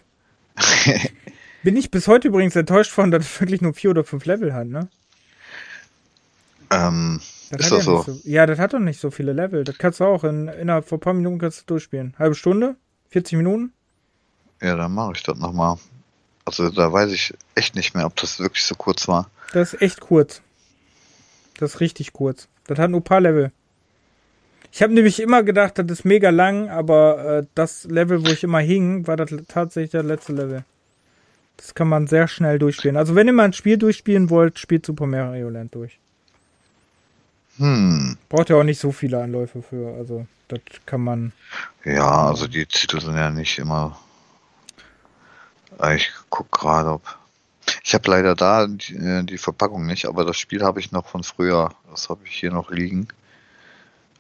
Bin 1.63 1.77
ich 1.77 1.91
bis 1.91 2.07
heute 2.07 2.29
übrigens 2.29 2.55
enttäuscht 2.55 2.91
von, 2.91 3.11
dass 3.11 3.25
es 3.25 3.41
wirklich 3.41 3.61
nur 3.61 3.73
vier 3.73 3.91
oder 3.91 4.03
fünf 4.03 4.25
Level 4.25 4.53
hat, 4.53 4.67
ne? 4.67 4.87
Ähm, 6.71 7.19
das 7.51 7.61
ist 7.61 7.71
das 7.71 7.77
ja 7.79 7.83
so? 7.83 8.01
so? 8.03 8.19
Ja, 8.23 8.45
das 8.45 8.59
hat 8.59 8.73
doch 8.73 8.79
nicht 8.79 8.99
so 8.99 9.11
viele 9.11 9.33
Level. 9.33 9.63
Das 9.63 9.77
kannst 9.77 9.99
du 9.99 10.05
auch 10.05 10.23
in, 10.23 10.47
innerhalb 10.47 10.87
von 10.87 10.97
ein 10.97 11.01
paar 11.01 11.13
Minuten 11.13 11.39
kannst 11.39 11.61
du 11.61 11.65
durchspielen. 11.65 12.15
Halbe 12.17 12.35
Stunde? 12.35 12.75
40 13.09 13.37
Minuten? 13.37 13.73
Ja, 14.61 14.75
dann 14.75 14.93
mache 14.93 15.13
ich 15.15 15.23
das 15.23 15.37
nochmal. 15.37 15.77
Also 16.45 16.69
da 16.69 16.91
weiß 16.91 17.11
ich 17.11 17.33
echt 17.55 17.75
nicht 17.75 17.95
mehr, 17.95 18.05
ob 18.05 18.15
das 18.15 18.39
wirklich 18.39 18.63
so 18.63 18.75
kurz 18.75 19.07
war. 19.07 19.29
Das 19.53 19.73
ist 19.73 19.81
echt 19.81 19.99
kurz. 19.99 20.41
Das 21.57 21.75
ist 21.75 21.79
richtig 21.79 22.13
kurz. 22.13 22.47
Das 22.67 22.77
hat 22.79 22.89
nur 22.91 22.99
ein 22.99 23.03
paar 23.03 23.21
Level. 23.21 23.51
Ich 24.71 24.81
habe 24.81 24.93
nämlich 24.93 25.21
immer 25.21 25.43
gedacht, 25.43 25.77
das 25.77 25.85
ist 25.89 26.03
mega 26.05 26.31
lang, 26.31 26.69
aber 26.69 27.39
äh, 27.39 27.45
das 27.55 27.85
Level, 27.85 28.25
wo 28.25 28.29
ich 28.29 28.43
immer 28.43 28.59
hing, 28.59 29.07
war 29.07 29.15
das 29.15 29.29
tatsächlich 29.47 29.91
das 29.91 30.05
letzte 30.05 30.33
Level. 30.33 30.65
Das 31.57 31.73
kann 31.73 31.87
man 31.87 32.07
sehr 32.07 32.27
schnell 32.27 32.59
durchspielen. 32.59 32.97
Also 32.97 33.15
wenn 33.15 33.27
ihr 33.27 33.33
mal 33.33 33.45
ein 33.45 33.53
Spiel 33.53 33.77
durchspielen 33.77 34.29
wollt, 34.29 34.59
spielt 34.59 34.85
Super 34.85 35.07
Mario 35.07 35.49
Land 35.49 35.73
durch. 35.75 35.97
Hm. 37.57 38.17
Braucht 38.29 38.49
ja 38.49 38.57
auch 38.57 38.63
nicht 38.63 38.79
so 38.79 38.91
viele 38.91 39.21
Anläufe 39.21 39.61
für. 39.61 39.95
Also 39.97 40.25
das 40.47 40.59
kann 40.85 41.01
man. 41.01 41.31
Ja, 41.83 42.27
also 42.27 42.47
die 42.47 42.65
Titel 42.65 42.99
sind 42.99 43.15
ja 43.15 43.29
nicht 43.29 43.57
immer. 43.59 43.99
Ich 45.93 46.11
guck 46.29 46.51
gerade, 46.51 46.91
ob. 46.91 47.17
Ich 47.83 47.93
habe 47.93 48.09
leider 48.11 48.35
da 48.35 48.67
die, 48.67 48.95
äh, 48.95 49.23
die, 49.23 49.37
Verpackung 49.37 49.87
nicht, 49.87 50.05
aber 50.05 50.23
das 50.23 50.37
Spiel 50.37 50.63
habe 50.63 50.79
ich 50.79 50.91
noch 50.91 51.07
von 51.07 51.23
früher. 51.23 51.71
Das 51.89 52.09
habe 52.09 52.21
ich 52.25 52.35
hier 52.35 52.51
noch 52.51 52.69
liegen. 52.69 53.07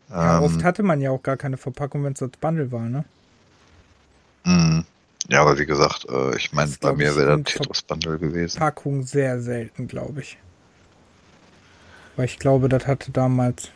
Ja, 0.09 0.37
ähm, 0.37 0.43
oft 0.43 0.63
hatte 0.63 0.83
man 0.83 1.01
ja 1.01 1.11
auch 1.11 1.21
gar 1.21 1.37
keine 1.37 1.57
Verpackung, 1.57 2.03
wenn 2.03 2.13
es 2.13 2.19
das 2.19 2.31
Bundle 2.41 2.71
war, 2.71 2.89
ne? 2.89 3.05
Mh. 4.43 4.83
Ja, 5.27 5.41
aber 5.41 5.57
wie 5.57 5.65
gesagt, 5.65 6.05
äh, 6.09 6.35
ich 6.37 6.53
meine, 6.53 6.71
bei 6.79 6.93
mir 6.93 7.15
wäre 7.15 7.41
das 7.41 7.53
Tetris 7.53 7.81
Bundle 7.81 8.19
gewesen. 8.19 8.57
Verpackung 8.57 9.03
sehr 9.03 9.41
selten, 9.41 9.87
glaube 9.87 10.21
ich. 10.21 10.37
Weil 12.15 12.25
ich 12.25 12.39
glaube, 12.39 12.69
das 12.69 12.87
hatte 12.87 13.11
damals. 13.11 13.71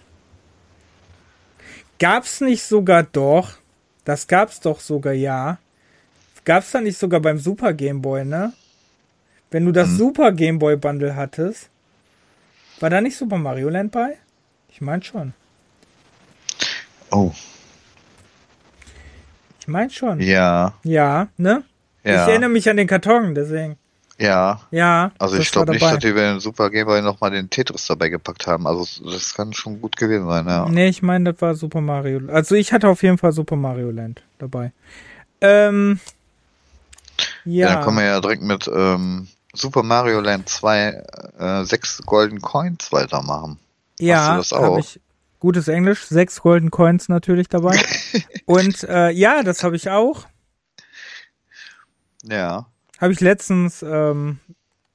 Gab's 2.00 2.42
nicht 2.42 2.64
sogar 2.64 3.04
doch? 3.04 3.54
Das 4.06 4.28
gab's 4.28 4.60
doch 4.60 4.80
sogar, 4.80 5.14
ja. 5.14 5.60
Gab's 6.46 6.72
da 6.72 6.82
nicht 6.82 6.98
sogar 6.98 7.20
beim 7.20 7.38
Super 7.38 7.74
Game 7.74 8.02
Boy, 8.02 8.26
ne? 8.26 8.54
Wenn 9.52 9.66
du 9.66 9.72
das 9.72 9.90
hm. 9.90 9.98
Super 9.98 10.32
Game 10.32 10.60
Boy 10.60 10.78
Bundle 10.78 11.16
hattest, 11.16 11.70
war 12.80 12.90
da 12.90 13.02
nicht 13.02 13.18
Super 13.18 13.38
Mario 13.38 13.70
Land 13.70 13.92
bei? 13.92 14.18
Ich 14.70 14.80
meine 14.80 15.04
schon. 15.04 15.34
Oh. 17.12 17.32
Ich 19.60 19.68
meine 19.68 19.90
schon. 19.90 20.22
Ja. 20.22 20.74
Ja, 20.84 21.28
ne? 21.38 21.64
Ja. 22.04 22.24
Ich 22.24 22.30
erinnere 22.30 22.50
mich 22.50 22.70
an 22.70 22.78
den 22.78 22.88
Karton, 22.88 23.36
deswegen. 23.36 23.78
Ja. 24.20 24.60
Ja. 24.72 25.12
Also 25.18 25.38
ich 25.38 25.52
glaube 25.52 25.72
nicht, 25.72 25.82
dass 25.82 26.00
die 26.00 26.12
bei 26.12 26.22
den 26.22 26.40
Super 26.42 26.70
Game 26.70 26.86
Boy 26.86 27.02
nochmal 27.02 27.32
den 27.32 27.50
Tetris 27.50 27.88
dabei 27.88 28.10
gepackt 28.10 28.48
haben. 28.48 28.68
Also 28.68 28.86
das 29.10 29.34
kann 29.34 29.54
schon 29.54 29.80
gut 29.80 29.96
gewesen 29.96 30.28
sein, 30.28 30.46
ja. 30.46 30.68
Nee, 30.68 30.90
ich 30.90 31.02
meine, 31.02 31.32
das 31.32 31.42
war 31.42 31.56
Super 31.56 31.80
Mario. 31.80 32.22
Also 32.28 32.56
ich 32.56 32.74
hatte 32.74 32.90
auf 32.90 33.02
jeden 33.02 33.18
Fall 33.18 33.32
Super 33.32 33.56
Mario 33.56 33.92
Land 33.92 34.22
dabei. 34.38 34.74
Ähm. 35.40 36.00
Ja. 37.46 37.68
ja 37.68 37.76
dann 37.76 37.84
kommen 37.84 37.98
wir 37.98 38.06
ja 38.06 38.20
direkt 38.20 38.44
mit 38.44 38.70
ähm, 38.74 39.28
Super 39.54 39.84
Mario 39.84 40.20
Land 40.20 40.50
2 40.50 41.04
äh, 41.38 41.64
sechs 41.64 42.02
Golden 42.06 42.42
Coins 42.42 42.92
weitermachen. 42.92 43.58
Ja, 44.00 44.36
Hast 44.36 44.52
du 44.52 44.56
das 44.56 44.64
auch? 44.64 44.78
Ich, 44.80 45.00
gutes 45.40 45.70
Englisch, 45.70 46.06
sechs 46.06 46.42
Golden 46.42 46.72
Coins 46.72 47.08
natürlich 47.08 47.48
dabei. 47.48 47.82
Und 48.46 48.84
äh, 48.84 49.12
ja, 49.12 49.44
das 49.44 49.64
habe 49.64 49.78
ich 49.78 49.90
auch. 49.90 50.26
Ja. 52.24 52.68
Habe 53.00 53.14
ich 53.14 53.22
letztens, 53.22 53.82
ähm, 53.82 54.40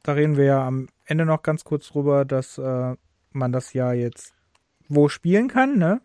da 0.02 0.12
reden 0.12 0.36
wir 0.36 0.44
ja 0.44 0.66
am 0.66 0.88
Ende 1.06 1.24
noch 1.24 1.42
ganz 1.42 1.64
kurz 1.64 1.88
drüber, 1.88 2.26
dass 2.26 2.58
äh, 2.58 2.96
man 3.32 3.52
das 3.52 3.72
ja 3.72 3.92
jetzt 3.92 4.34
wo 4.88 5.08
spielen 5.08 5.48
kann, 5.48 5.78
ne? 5.78 6.02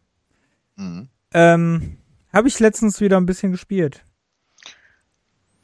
Mhm. 0.77 1.09
Ähm, 1.33 1.97
habe 2.31 2.47
ich 2.47 2.59
letztens 2.59 3.01
wieder 3.01 3.17
ein 3.17 3.25
bisschen 3.25 3.51
gespielt. 3.51 4.05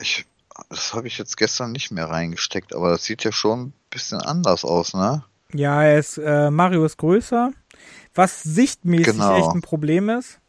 Ich, 0.01 0.25
das 0.69 0.93
habe 0.93 1.07
ich 1.07 1.17
jetzt 1.17 1.37
gestern 1.37 1.71
nicht 1.71 1.91
mehr 1.91 2.09
reingesteckt, 2.09 2.75
aber 2.75 2.89
das 2.89 3.05
sieht 3.05 3.23
ja 3.23 3.31
schon 3.31 3.67
ein 3.67 3.73
bisschen 3.89 4.19
anders 4.19 4.65
aus, 4.65 4.93
ne? 4.93 5.23
Ja, 5.53 5.83
er 5.83 5.99
ist, 5.99 6.17
äh, 6.17 6.51
Mario 6.51 6.83
ist 6.83 6.97
größer, 6.97 7.51
was 8.13 8.43
sichtmäßig 8.43 9.13
genau. 9.13 9.37
echt 9.37 9.55
ein 9.55 9.61
Problem 9.61 10.09
ist, 10.09 10.41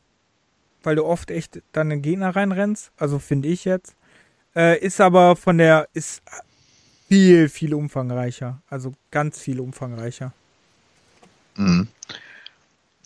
weil 0.82 0.96
du 0.96 1.04
oft 1.04 1.30
echt 1.30 1.62
dann 1.70 1.90
den 1.90 2.02
Gegner 2.02 2.34
reinrennst, 2.34 2.90
also 2.96 3.20
finde 3.20 3.48
ich 3.48 3.64
jetzt. 3.64 3.94
Äh, 4.56 4.78
ist 4.78 5.00
aber 5.02 5.36
von 5.36 5.58
der, 5.58 5.86
ist 5.92 6.22
viel, 7.08 7.48
viel 7.50 7.74
umfangreicher. 7.74 8.62
Also 8.70 8.94
ganz 9.10 9.38
viel 9.38 9.60
umfangreicher. 9.60 10.32
Mhm. 11.56 11.88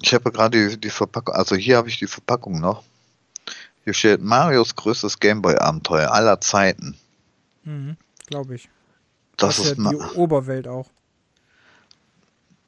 Ich 0.01 0.15
habe 0.15 0.31
gerade 0.31 0.71
die, 0.71 0.81
die 0.81 0.91
Verpackung, 0.91 1.35
also 1.35 1.57
hier 1.57 1.77
habe 1.77 1.89
ich 1.89 1.99
die 1.99 2.07
Verpackung 2.07 2.61
noch. 2.61 2.85
Hier 3.85 3.95
steht 3.95 4.23
Marios 4.23 4.77
größtes 4.77 5.19
Gameboy-Abenteuer 5.19 6.13
aller 6.13 6.41
Zeiten. 6.41 6.97
Mhm, 7.65 7.97
Glaube 8.27 8.55
ich. 8.55 8.69
Das, 9.37 9.57
das 9.57 9.67
ist 9.67 9.79
ja 9.79 9.91
die 9.91 9.97
Oberwelt 10.17 10.69
auch. 10.69 10.89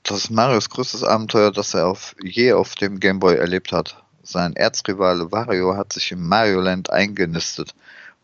Das 0.02 0.18
ist 0.18 0.30
Marios 0.30 0.68
größtes 0.68 1.04
Abenteuer, 1.04 1.52
das 1.52 1.74
er 1.74 1.86
auf, 1.86 2.16
je 2.20 2.52
auf 2.52 2.74
dem 2.74 2.98
Gameboy 2.98 3.36
erlebt 3.36 3.70
hat. 3.70 4.02
Sein 4.24 4.56
Erzrivale 4.56 5.30
Wario 5.30 5.76
hat 5.76 5.92
sich 5.92 6.10
im 6.10 6.26
Mario 6.26 6.60
Land 6.60 6.90
eingenistet 6.90 7.74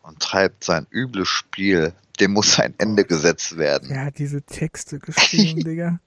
und 0.03 0.19
treibt 0.19 0.63
sein 0.63 0.87
übles 0.89 1.27
Spiel. 1.27 1.93
Dem 2.19 2.31
muss 2.31 2.59
ein 2.59 2.73
Ende 2.77 3.05
gesetzt 3.05 3.57
werden. 3.57 3.91
Er 3.91 4.05
hat 4.05 4.19
diese 4.19 4.41
Texte 4.41 4.99
geschrieben, 4.99 5.63
Digga. 5.63 5.99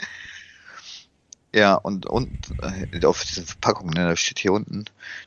Ja, 1.55 1.75
und, 1.75 2.07
und 2.07 2.31
äh, 2.63 3.05
auf 3.05 3.25
diesen 3.25 3.45
Verpackungen, 3.45 3.93
ne, 3.93 4.09
da 4.09 4.17
steht 4.17 4.39
hier 4.39 4.53
unten, 4.53 4.87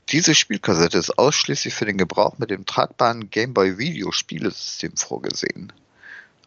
diese 0.10 0.34
Spielkassette 0.34 0.98
ist 0.98 1.20
ausschließlich 1.20 1.74
für 1.74 1.86
den 1.86 1.98
Gebrauch 1.98 2.40
mit 2.40 2.50
dem 2.50 2.66
tragbaren 2.66 3.30
Gameboy 3.30 3.78
Videospielesystem 3.78 4.98
vorgesehen. 4.98 5.72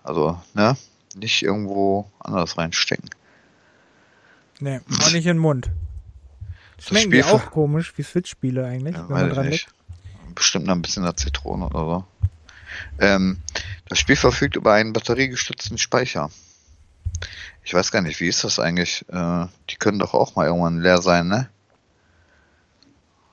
Also, 0.02 0.40
ne, 0.54 0.76
nicht 1.14 1.42
irgendwo 1.42 2.10
anders 2.18 2.58
reinstecken. 2.58 3.08
Nee, 4.58 4.80
auch 5.00 5.12
nicht 5.12 5.26
in 5.26 5.36
den 5.36 5.38
Mund. 5.38 5.70
Schmecken 6.80 7.12
die 7.12 7.24
auch 7.24 7.50
komisch, 7.50 7.92
wie 7.96 8.02
Switch-Spiele 8.02 8.66
eigentlich, 8.66 8.96
ja, 8.96 9.08
wenn 9.08 9.16
man 9.16 9.30
dran 9.30 9.50
liegt 9.50 9.68
bestimmt 10.38 10.66
noch 10.66 10.74
ein 10.74 10.82
bisschen 10.82 11.02
nach 11.02 11.14
Zitrone 11.14 11.66
oder 11.66 11.84
so. 11.84 12.04
Ähm, 13.00 13.38
das 13.88 13.98
Spiel 13.98 14.16
verfügt 14.16 14.56
über 14.56 14.72
einen 14.72 14.92
batteriegestützten 14.92 15.78
Speicher. 15.78 16.30
Ich 17.64 17.74
weiß 17.74 17.90
gar 17.90 18.00
nicht, 18.00 18.20
wie 18.20 18.28
ist 18.28 18.44
das 18.44 18.58
eigentlich? 18.58 19.04
Äh, 19.08 19.46
die 19.68 19.76
können 19.78 19.98
doch 19.98 20.14
auch 20.14 20.36
mal 20.36 20.46
irgendwann 20.46 20.80
leer 20.80 21.02
sein, 21.02 21.28
ne? 21.28 21.48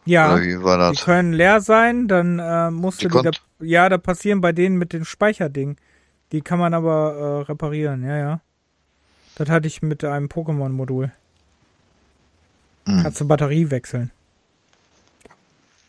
Ja, 0.07 0.37
die 0.37 0.97
können 1.03 1.33
leer 1.33 1.61
sein, 1.61 2.07
dann 2.07 2.37
äh, 2.37 2.69
musst 2.69 3.01
die 3.01 3.07
du 3.07 3.21
die 3.21 3.31
da, 3.31 3.31
ja, 3.59 3.89
da 3.89 3.97
passieren 3.97 4.39
bei 4.39 4.51
denen 4.51 4.77
mit 4.77 4.93
dem 4.93 5.03
Speicherding. 5.03 5.77
Die 6.31 6.41
kann 6.41 6.59
man 6.59 6.75
aber 6.75 7.15
äh, 7.15 7.51
reparieren, 7.51 8.03
ja, 8.03 8.17
ja. 8.17 8.41
Das 9.35 9.49
hatte 9.49 9.67
ich 9.67 9.81
mit 9.81 10.03
einem 10.03 10.27
Pokémon-Modul. 10.27 11.11
Hm. 12.85 13.03
Kannst 13.03 13.19
du 13.19 13.27
Batterie 13.27 13.71
wechseln 13.71 14.11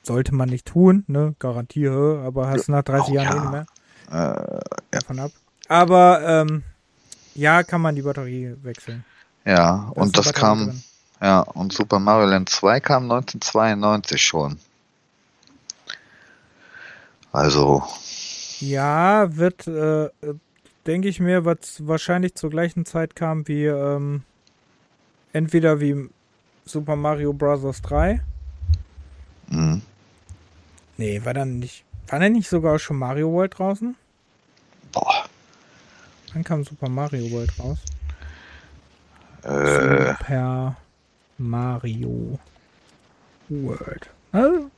sollte 0.06 0.34
man 0.34 0.48
nicht 0.48 0.66
tun, 0.66 1.04
ne? 1.08 1.34
Garantiere, 1.38 2.22
aber 2.24 2.48
hast 2.48 2.68
nach 2.68 2.82
30 2.82 3.10
oh, 3.10 3.14
Jahren 3.14 3.26
ja. 3.26 3.32
eh 3.32 3.40
nicht 3.40 3.50
mehr. 3.50 3.66
Äh, 4.10 4.54
ja. 4.54 4.60
Davon 4.90 5.18
ab. 5.18 5.30
Aber 5.68 6.22
ähm, 6.26 6.62
ja, 7.34 7.62
kann 7.62 7.80
man 7.80 7.94
die 7.94 8.02
Batterie 8.02 8.54
wechseln. 8.62 9.04
Ja, 9.44 9.90
da 9.94 10.00
und 10.00 10.16
das 10.16 10.32
kam, 10.32 10.66
drin. 10.66 10.82
ja, 11.20 11.40
und 11.40 11.72
Super 11.72 11.98
Mario 11.98 12.26
Land 12.26 12.48
2 12.48 12.80
kam 12.80 13.04
1992 13.04 14.22
schon. 14.22 14.58
Also. 17.32 17.82
Ja, 18.60 19.36
wird, 19.36 19.66
äh, 19.66 20.08
denke 20.86 21.08
ich 21.08 21.20
mir, 21.20 21.44
was 21.44 21.86
wahrscheinlich 21.86 22.34
zur 22.34 22.50
gleichen 22.50 22.86
Zeit 22.86 23.14
kam 23.14 23.46
wie, 23.46 23.66
ähm, 23.66 24.22
entweder 25.32 25.80
wie 25.80 26.08
Super 26.64 26.96
Mario 26.96 27.32
Bros. 27.32 27.82
3. 27.82 28.22
Mhm. 29.48 29.82
Nee, 30.96 31.24
war 31.24 31.34
dann 31.34 31.58
nicht. 31.58 31.84
War 32.08 32.18
denn 32.18 32.32
nicht 32.32 32.48
sogar 32.48 32.78
schon 32.78 32.98
Mario 32.98 33.32
World 33.32 33.58
draußen? 33.58 33.96
Boah. 34.92 35.24
Wann 36.32 36.44
kam 36.44 36.64
Super 36.64 36.88
Mario 36.88 37.30
World 37.30 37.58
raus? 37.58 37.78
Äh. 39.42 40.12
Super 40.12 40.76
Mario 41.38 42.38
World. 43.48 44.10
Also, 44.32 44.70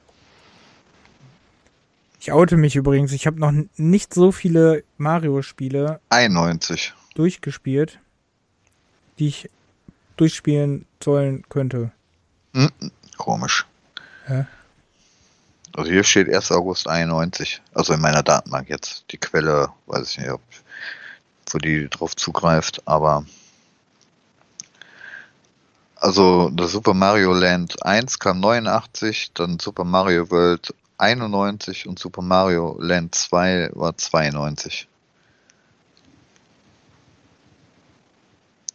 ich 2.20 2.32
oute 2.32 2.56
mich 2.56 2.76
übrigens. 2.76 3.12
Ich 3.12 3.26
habe 3.26 3.38
noch 3.38 3.52
nicht 3.76 4.12
so 4.12 4.32
viele 4.32 4.84
Mario-Spiele 4.96 6.00
91 6.10 6.92
durchgespielt, 7.14 8.00
die 9.18 9.28
ich 9.28 9.50
durchspielen 10.16 10.84
sollen 11.02 11.44
könnte. 11.48 11.92
Hm, 12.54 12.70
komisch. 13.16 13.66
Hä? 14.26 14.46
Also 15.76 15.90
hier 15.90 16.04
steht 16.04 16.32
1. 16.32 16.52
August 16.52 16.88
91. 16.88 17.62
Also 17.74 17.94
in 17.94 18.00
meiner 18.00 18.22
Datenbank 18.22 18.68
jetzt. 18.68 19.04
Die 19.10 19.18
Quelle, 19.18 19.70
weiß 19.86 20.10
ich 20.10 20.18
nicht, 20.18 20.30
ob, 20.30 20.40
wo 21.50 21.58
die 21.58 21.88
drauf 21.88 22.16
zugreift, 22.16 22.82
aber 22.86 23.24
also 26.00 26.48
das 26.50 26.72
Super 26.72 26.94
Mario 26.94 27.32
Land 27.32 27.84
1 27.84 28.20
kam 28.20 28.38
89, 28.40 29.32
dann 29.34 29.58
Super 29.58 29.84
Mario 29.84 30.30
World 30.30 30.72
91 30.98 31.88
und 31.88 31.98
Super 31.98 32.22
Mario 32.22 32.76
Land 32.80 33.14
2 33.14 33.70
war 33.74 33.96
92. 33.96 34.86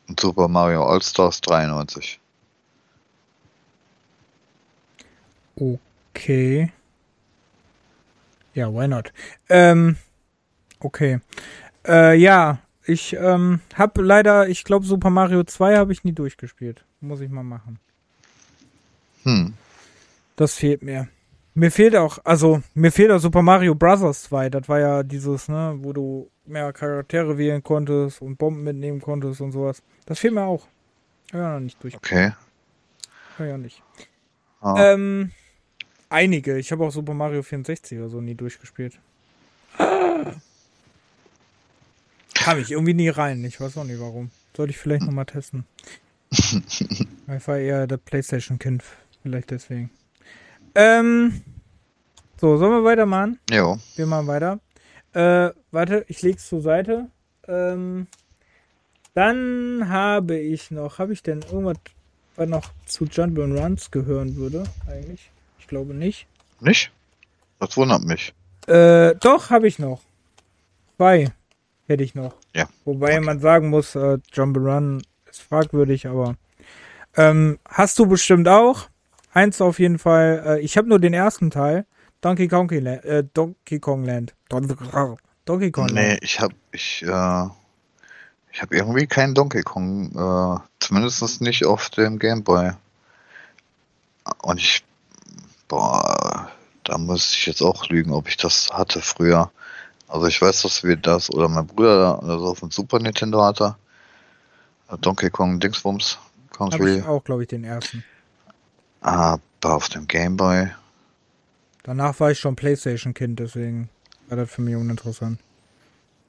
Und 0.10 0.20
Super 0.20 0.50
Mario 0.50 0.86
All-Stars 0.86 1.40
93. 1.42 2.20
Okay. 5.56 6.74
Ja, 8.54 8.74
why 8.74 8.88
not? 8.88 9.12
Ähm, 9.50 9.98
okay. 10.80 11.20
Äh, 11.88 12.16
ja, 12.16 12.60
ich 12.86 13.14
ähm, 13.14 13.62
habe 13.76 14.02
leider, 14.02 14.48
ich 14.48 14.64
glaube, 14.64 14.86
Super 14.86 15.10
Mario 15.10 15.44
2 15.44 15.78
habe 15.78 15.92
ich 15.94 16.04
nie 16.04 16.14
durchgespielt. 16.14 16.86
Muss 17.02 17.22
ich 17.22 17.30
mal 17.30 17.44
machen. 17.44 17.80
Hm. 19.24 19.54
Das 20.36 20.56
fehlt 20.56 20.84
mir. 20.84 21.08
Mir 21.56 21.72
fehlt 21.72 21.96
auch, 21.96 22.20
also, 22.24 22.62
mir 22.74 22.92
fehlt 22.92 23.12
auch 23.12 23.20
Super 23.20 23.42
Mario 23.42 23.76
Bros. 23.76 24.24
2. 24.24 24.50
Das 24.50 24.68
war 24.68 24.80
ja 24.80 25.04
dieses, 25.04 25.48
ne, 25.48 25.76
wo 25.78 25.94
du 25.94 26.30
mehr 26.46 26.74
Charaktere 26.74 27.38
wählen 27.38 27.64
konntest 27.64 28.22
und 28.22 28.38
Bomben 28.38 28.64
mitnehmen 28.64 29.00
konntest 29.00 29.40
und 29.40 29.52
sowas. 29.52 29.82
Das 30.06 30.20
fehlt 30.20 30.34
mir 30.34 30.44
auch. 30.44 30.68
Ja, 31.32 31.54
noch 31.54 31.60
nicht 31.60 31.82
durch. 31.84 31.96
Okay. 31.96 32.34
Ja, 33.40 33.46
ja 33.46 33.58
nicht. 33.58 33.82
Ah. 34.62 34.94
Ähm, 34.94 35.32
einige. 36.14 36.58
Ich 36.58 36.72
habe 36.72 36.86
auch 36.86 36.92
Super 36.92 37.14
Mario 37.14 37.44
64 37.44 38.00
oder 38.00 38.10
so 38.10 38.22
nie 38.22 38.36
durchgespielt. 38.36 39.00
Kam 42.34 42.60
ich 42.60 42.72
irgendwie 42.72 42.94
nie 42.94 43.10
rein. 43.10 43.44
Ich 43.44 43.60
weiß 43.60 43.78
auch 43.78 43.84
nicht 43.84 44.00
warum. 44.00 44.32
Sollte 44.56 44.72
ich 44.72 44.78
vielleicht 44.78 45.04
nochmal 45.04 45.26
testen. 45.26 45.66
ich 46.32 47.48
war 47.48 47.58
eher 47.58 47.88
der 47.88 47.98
Playstation-Kind. 47.98 48.84
Vielleicht 49.24 49.52
deswegen. 49.52 49.90
Ähm. 50.76 51.42
So, 52.40 52.58
sollen 52.58 52.72
wir 52.72 52.84
weitermachen? 52.84 53.40
Jo. 53.50 53.80
Wir 53.96 54.06
machen 54.06 54.28
weiter. 54.28 54.60
Äh, 55.14 55.52
warte, 55.72 56.06
ich 56.10 56.22
leg's 56.22 56.50
zur 56.50 56.62
Seite. 56.62 57.08
Ähm, 57.48 58.08
dann 59.14 59.88
habe 59.88 60.38
ich 60.38 60.72
noch, 60.72 61.00
habe 61.00 61.14
ich 61.14 61.24
denn 61.24 61.42
irgendwas, 61.44 61.78
was 62.36 62.50
noch 62.50 62.72
zu 62.86 63.06
Jump 63.06 63.40
and 63.40 63.58
Runs 63.58 63.92
gehören 63.92 64.36
würde, 64.36 64.64
eigentlich? 64.88 65.30
Glaube 65.74 65.96
nicht. 65.96 66.28
Nicht? 66.60 66.92
Das 67.60 67.76
wundert 67.78 68.04
mich. 68.04 68.36
Äh, 68.68 69.16
doch, 69.16 69.50
habe 69.50 69.68
ich 69.68 69.80
noch. 69.80 70.02
Zwei 70.98 71.34
hätte 71.88 72.04
ich 72.04 72.14
noch. 72.14 72.36
Ja. 72.54 72.70
Wobei 72.86 73.18
okay. 73.18 73.26
man 73.26 73.40
sagen 73.40 73.70
muss, 73.72 73.96
äh, 73.96 74.20
Jump 74.32 74.58
Run 74.58 75.02
ist 75.28 75.42
fragwürdig, 75.42 76.06
aber 76.06 76.36
ähm, 77.18 77.58
hast 77.68 77.98
du 77.98 78.06
bestimmt 78.06 78.48
auch. 78.48 78.88
Eins 79.34 79.62
auf 79.62 79.80
jeden 79.80 79.98
Fall. 79.98 80.44
Äh, 80.46 80.60
ich 80.60 80.78
habe 80.78 80.88
nur 80.88 81.00
den 81.00 81.16
ersten 81.16 81.50
Teil. 81.50 81.88
Donkey 82.22 82.48
Kong, 82.48 82.70
äh, 82.70 83.24
Donkey 83.34 83.80
Kong 83.80 84.06
Land. 84.06 84.36
Donkey 84.50 85.72
Kong 85.72 85.88
Land. 85.88 85.94
Nee, 85.96 86.20
ich 86.22 86.40
habe 86.40 86.54
ich, 86.72 87.02
äh, 87.02 87.46
ich 88.52 88.62
habe 88.62 88.76
irgendwie 88.76 89.08
keinen 89.08 89.34
Donkey 89.34 89.64
Kong. 89.64 90.12
Äh, 90.12 90.60
zumindest 90.80 91.42
nicht 91.42 91.66
auf 91.66 91.90
dem 91.90 92.20
Game 92.20 92.44
Boy. 92.44 92.74
Und 94.44 94.60
ich, 94.60 94.84
boah, 95.74 96.52
da 96.84 96.98
muss 96.98 97.34
ich 97.34 97.46
jetzt 97.48 97.62
auch 97.62 97.90
lügen, 97.90 98.14
ob 98.14 98.28
ich 98.28 98.38
das 98.38 98.70
hatte 98.72 99.02
früher. 99.02 99.52
Also 100.08 100.28
ich 100.28 100.40
weiß, 100.40 100.62
dass 100.62 100.84
wir 100.84 100.98
das, 100.98 101.32
oder 101.32 101.48
mein 101.48 101.66
Bruder 101.66 102.20
das 102.22 102.42
auf 102.42 102.60
dem 102.60 102.70
Super 102.70 103.00
Nintendo 103.00 103.44
hatte. 103.44 103.76
Donkey 105.02 105.30
Kong 105.32 105.60
Dingsbums. 105.60 106.20
Country. 106.56 107.00
ich 107.00 107.06
auch, 107.06 107.24
glaube 107.24 107.42
ich, 107.42 107.48
den 107.48 107.64
ersten. 107.64 108.04
Aber 109.02 109.42
auf 109.64 109.90
dem 109.90 110.06
Game 110.06 110.38
Boy. 110.38 110.70
Danach 111.82 112.20
war 112.20 112.30
ich 112.30 112.40
schon 112.40 112.56
Playstation-Kind, 112.56 113.40
deswegen 113.40 113.90
war 114.28 114.38
das 114.38 114.52
für 114.52 114.62
mich 114.62 114.76
uninteressant. 114.76 115.40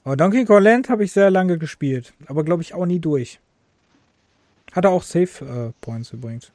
Aber 0.05 0.17
Donkey 0.17 0.47
Kong 0.47 0.63
Land 0.63 0.89
habe 0.89 1.05
ich 1.05 1.13
sehr 1.13 1.31
lange 1.31 1.59
gespielt, 1.59 2.15
aber 2.27 2.43
glaube 2.43 2.63
ich 2.63 2.73
auch 2.73 2.87
nie 2.87 3.01
durch. 3.01 3.39
Hatte 4.73 4.89
auch 4.89 5.03
Save 5.03 5.45
äh, 5.45 5.73
Points 5.83 6.13
übrigens. 6.13 6.51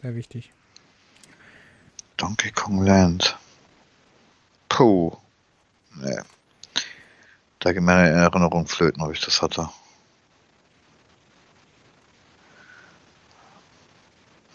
Sehr 0.00 0.14
wichtig. 0.14 0.50
Donkey 2.16 2.50
Kong 2.52 2.84
Land. 2.84 3.36
Puh. 4.68 5.12
Nee. 5.96 6.20
Da 7.60 7.72
geht 7.72 7.82
meine 7.82 8.10
Erinnerung 8.10 8.66
flöten, 8.66 9.02
ob 9.02 9.12
ich 9.12 9.20
das 9.20 9.40
hatte. 9.40 9.68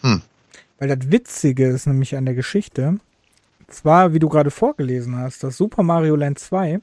Hm. 0.02 0.22
Weil 0.78 0.96
das 0.96 1.10
Witzige 1.10 1.68
ist 1.68 1.86
nämlich 1.86 2.16
an 2.16 2.24
der 2.24 2.34
Geschichte, 2.34 2.98
zwar, 3.68 4.12
wie 4.12 4.18
du 4.18 4.28
gerade 4.28 4.50
vorgelesen 4.50 5.16
hast, 5.16 5.42
das 5.42 5.56
Super 5.56 5.82
Mario 5.82 6.16
Land 6.16 6.38
2 6.38 6.80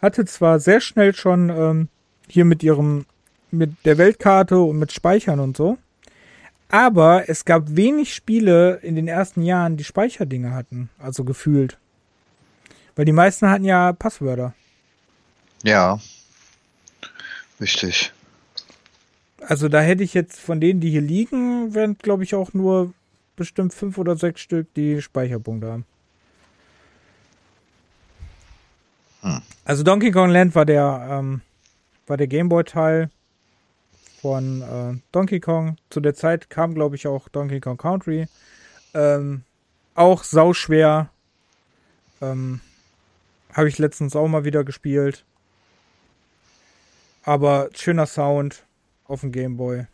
hatte 0.00 0.24
zwar 0.24 0.60
sehr 0.60 0.80
schnell 0.80 1.14
schon 1.14 1.50
ähm, 1.50 1.88
hier 2.28 2.44
mit 2.44 2.62
ihrem, 2.62 3.06
mit 3.50 3.84
der 3.84 3.98
Weltkarte 3.98 4.58
und 4.60 4.78
mit 4.78 4.92
Speichern 4.92 5.40
und 5.40 5.56
so, 5.56 5.78
aber 6.68 7.28
es 7.28 7.44
gab 7.44 7.76
wenig 7.76 8.14
Spiele 8.14 8.76
in 8.82 8.94
den 8.94 9.08
ersten 9.08 9.42
Jahren, 9.42 9.76
die 9.76 9.84
Speicherdinge 9.84 10.52
hatten, 10.52 10.90
also 10.98 11.24
gefühlt. 11.24 11.78
Weil 12.94 13.04
die 13.04 13.12
meisten 13.12 13.48
hatten 13.48 13.64
ja 13.64 13.92
Passwörter. 13.92 14.54
Ja. 15.62 16.00
Richtig. 17.60 18.12
Also 19.40 19.68
da 19.68 19.80
hätte 19.80 20.04
ich 20.04 20.14
jetzt 20.14 20.38
von 20.38 20.60
denen, 20.60 20.80
die 20.80 20.90
hier 20.90 21.00
liegen, 21.00 21.74
wären 21.74 21.96
glaube 21.96 22.24
ich 22.24 22.34
auch 22.34 22.52
nur 22.52 22.92
bestimmt 23.36 23.72
fünf 23.72 23.96
oder 23.98 24.16
sechs 24.16 24.40
Stück, 24.40 24.72
die 24.74 25.00
Speicherpunkte 25.00 25.72
haben. 25.72 25.86
Hm. 29.22 29.42
Also 29.64 29.82
Donkey 29.82 30.10
Kong 30.10 30.30
Land 30.30 30.54
war 30.54 30.66
der, 30.66 31.08
ähm, 31.10 31.40
war 32.06 32.16
der 32.16 32.26
Gameboy-Teil 32.26 33.10
von 34.20 34.62
äh, 34.62 35.00
Donkey 35.12 35.40
Kong. 35.40 35.76
Zu 35.90 36.00
der 36.00 36.14
Zeit 36.14 36.50
kam, 36.50 36.74
glaube 36.74 36.96
ich, 36.96 37.06
auch 37.06 37.28
Donkey 37.28 37.60
Kong 37.60 37.76
Country. 37.76 38.26
Ähm, 38.94 39.42
auch 39.94 40.24
sauschwer. 40.24 41.10
Ähm, 42.20 42.60
Habe 43.52 43.68
ich 43.68 43.78
letztens 43.78 44.16
auch 44.16 44.28
mal 44.28 44.44
wieder 44.44 44.64
gespielt. 44.64 45.24
Aber 47.24 47.68
schöner 47.74 48.06
Sound 48.06 48.64
auf 49.04 49.20
dem 49.20 49.32
Gameboy. 49.32 49.86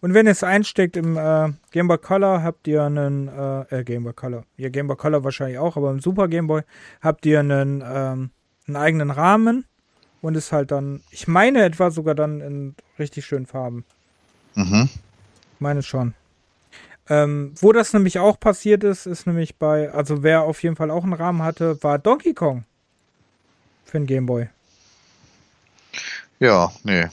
Und 0.00 0.14
wenn 0.14 0.26
es 0.26 0.44
einsteckt 0.44 0.96
im 0.96 1.16
äh, 1.16 1.52
Game 1.70 1.88
Boy 1.88 1.98
Color, 1.98 2.42
habt 2.42 2.68
ihr 2.68 2.84
einen, 2.84 3.28
äh, 3.28 3.80
äh, 3.80 3.84
Game 3.84 4.04
Boy 4.04 4.12
Color, 4.12 4.44
ihr 4.56 4.70
Game 4.70 4.86
Boy 4.86 4.96
Color 4.96 5.24
wahrscheinlich 5.24 5.58
auch, 5.58 5.76
aber 5.76 5.90
im 5.90 6.00
Super 6.00 6.28
Game 6.28 6.46
Boy 6.46 6.62
habt 7.00 7.26
ihr 7.26 7.40
einen, 7.40 7.82
ähm, 7.84 8.30
einen 8.66 8.76
eigenen 8.76 9.10
Rahmen 9.10 9.64
und 10.22 10.34
ist 10.36 10.52
halt 10.52 10.70
dann, 10.70 11.02
ich 11.10 11.28
meine 11.28 11.62
etwa 11.62 11.90
sogar 11.90 12.14
dann 12.14 12.40
in 12.40 12.74
richtig 12.98 13.26
schönen 13.26 13.46
Farben. 13.46 13.84
Mhm. 14.54 14.88
Ich 15.54 15.60
meine 15.60 15.82
schon. 15.82 16.14
Ähm, 17.08 17.52
wo 17.60 17.72
das 17.72 17.92
nämlich 17.92 18.18
auch 18.18 18.40
passiert 18.40 18.84
ist, 18.84 19.06
ist 19.06 19.26
nämlich 19.26 19.56
bei, 19.56 19.92
also 19.92 20.22
wer 20.22 20.42
auf 20.42 20.62
jeden 20.62 20.76
Fall 20.76 20.90
auch 20.90 21.04
einen 21.04 21.12
Rahmen 21.12 21.42
hatte, 21.42 21.82
war 21.82 21.98
Donkey 21.98 22.32
Kong. 22.32 22.64
Für 23.84 23.98
den 23.98 24.06
Game 24.06 24.24
Boy. 24.24 24.48
Ja, 26.38 26.72
nee, 26.84 27.08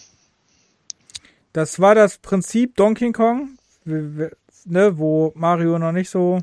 das 1.53 1.80
war 1.80 1.95
das 1.95 2.18
Prinzip 2.18 2.76
Donkey 2.76 3.11
Kong, 3.11 3.57
ne, 3.86 4.98
wo 4.98 5.31
Mario 5.36 5.80
noch 5.80 5.91
nicht 5.91 6.10
so 6.10 6.40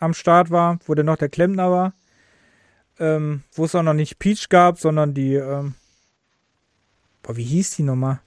am 0.00 0.14
Start 0.14 0.50
war, 0.50 0.78
wo 0.86 0.94
der 0.94 1.04
noch 1.04 1.16
der 1.16 1.28
Klempner 1.28 1.70
war. 1.70 1.92
Ähm, 2.98 3.42
wo 3.52 3.64
es 3.64 3.74
auch 3.74 3.82
noch 3.82 3.94
nicht 3.94 4.18
Peach 4.18 4.48
gab, 4.48 4.78
sondern 4.78 5.14
die, 5.14 5.34
ähm, 5.34 5.74
boah, 7.22 7.36
wie 7.36 7.44
hieß 7.44 7.76
die 7.76 7.82
nochmal? 7.82 8.20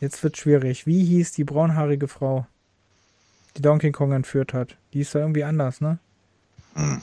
Jetzt 0.00 0.22
wird 0.22 0.36
schwierig. 0.36 0.86
Wie 0.86 1.04
hieß 1.04 1.32
die 1.32 1.44
braunhaarige 1.44 2.08
Frau, 2.08 2.46
die 3.56 3.62
Donkey 3.62 3.90
Kong 3.92 4.12
entführt 4.12 4.54
hat? 4.54 4.76
Die 4.92 5.00
ist 5.00 5.14
da 5.14 5.18
irgendwie 5.18 5.44
anders, 5.44 5.80
ne? 5.80 5.98
Hm. 6.74 7.02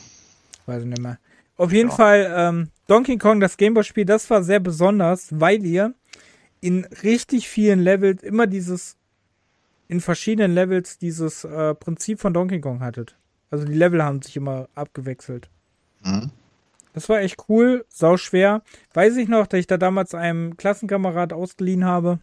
Weiß 0.66 0.82
ich 0.82 0.88
nicht 0.88 1.02
mehr. 1.02 1.20
Auf 1.58 1.72
jeden 1.72 1.90
ja. 1.90 1.96
Fall, 1.96 2.34
ähm, 2.36 2.70
Donkey 2.88 3.18
Kong, 3.18 3.40
das 3.40 3.58
Gameboy-Spiel, 3.58 4.06
das 4.06 4.30
war 4.30 4.44
sehr 4.44 4.60
besonders, 4.60 5.28
weil 5.40 5.66
ihr 5.66 5.94
in 6.62 6.86
richtig 7.04 7.48
vielen 7.48 7.80
Levels 7.80 8.24
immer 8.24 8.48
dieses, 8.48 8.98
in 9.88 10.02
verschiedenen 10.02 10.54
Levels 10.54 10.98
dieses 10.98 11.44
äh, 11.44 11.76
Prinzip 11.76 12.20
von 12.20 12.34
Donkey 12.34 12.60
Kong 12.60 12.80
hattet. 12.80 13.16
Also 13.52 13.66
die 13.66 13.74
Level 13.74 14.04
haben 14.04 14.22
sich 14.22 14.36
immer 14.36 14.68
abgewechselt. 14.74 15.50
Mhm. 16.06 16.32
Das 16.94 17.10
war 17.10 17.20
echt 17.20 17.38
cool, 17.50 17.86
sau 17.90 18.16
schwer. 18.16 18.62
Weiß 18.94 19.18
ich 19.18 19.28
noch, 19.28 19.48
dass 19.48 19.60
ich 19.60 19.68
da 19.68 19.78
damals 19.78 20.16
einem 20.16 20.56
Klassenkamerad 20.56 21.34
ausgeliehen 21.34 21.84
habe 21.84 22.20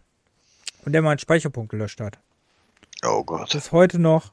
und 0.85 0.93
der 0.93 1.03
meinen 1.03 1.19
Speicherpunkt 1.19 1.69
gelöscht 1.69 2.01
hat. 2.01 2.17
Oh 3.05 3.23
Gott. 3.23 3.53
Das 3.53 3.65
ist 3.65 3.71
heute 3.71 3.99
noch 3.99 4.31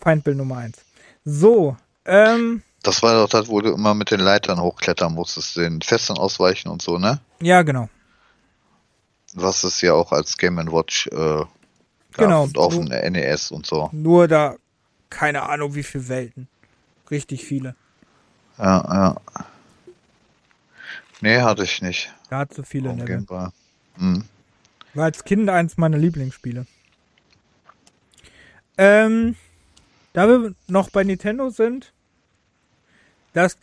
Feindbild 0.00 0.36
Nummer 0.36 0.56
1. 0.58 0.78
So, 1.24 1.76
ähm. 2.04 2.62
Das 2.82 3.02
war 3.02 3.14
doch 3.14 3.28
das, 3.28 3.48
wo 3.48 3.60
du 3.60 3.72
immer 3.72 3.94
mit 3.94 4.10
den 4.10 4.20
Leitern 4.20 4.60
hochklettern 4.60 5.12
musstest, 5.12 5.56
den 5.56 5.82
Festern 5.82 6.18
ausweichen 6.18 6.68
und 6.68 6.82
so, 6.82 6.98
ne? 6.98 7.20
Ja, 7.40 7.62
genau 7.62 7.88
was 9.36 9.64
es 9.64 9.80
ja 9.82 9.92
auch 9.92 10.12
als 10.12 10.36
Game 10.38 10.56
Watch 10.72 11.06
äh, 11.08 11.44
genau, 12.16 12.44
und 12.44 12.58
auf 12.58 12.74
dem 12.74 12.84
NES 12.84 13.50
und 13.50 13.66
so. 13.66 13.90
Nur 13.92 14.26
da, 14.26 14.56
keine 15.10 15.42
Ahnung, 15.42 15.74
wie 15.74 15.82
viele 15.82 16.08
Welten. 16.08 16.48
Richtig 17.10 17.44
viele. 17.44 17.76
Ja, 18.58 18.84
ja. 18.92 19.44
Nee, 21.20 21.40
hatte 21.40 21.64
ich 21.64 21.82
nicht. 21.82 22.12
Da 22.30 22.38
hat 22.38 22.54
so 22.54 22.62
viele 22.62 22.94
Game 22.94 23.26
Hm. 23.96 24.24
War 24.94 25.04
als 25.04 25.24
Kind 25.24 25.48
eins 25.48 25.76
meiner 25.76 25.98
Lieblingsspiele. 25.98 26.66
Ähm, 28.78 29.36
da 30.12 30.28
wir 30.28 30.54
noch 30.66 30.90
bei 30.90 31.04
Nintendo 31.04 31.50
sind, 31.50 31.92
das, 33.32 33.56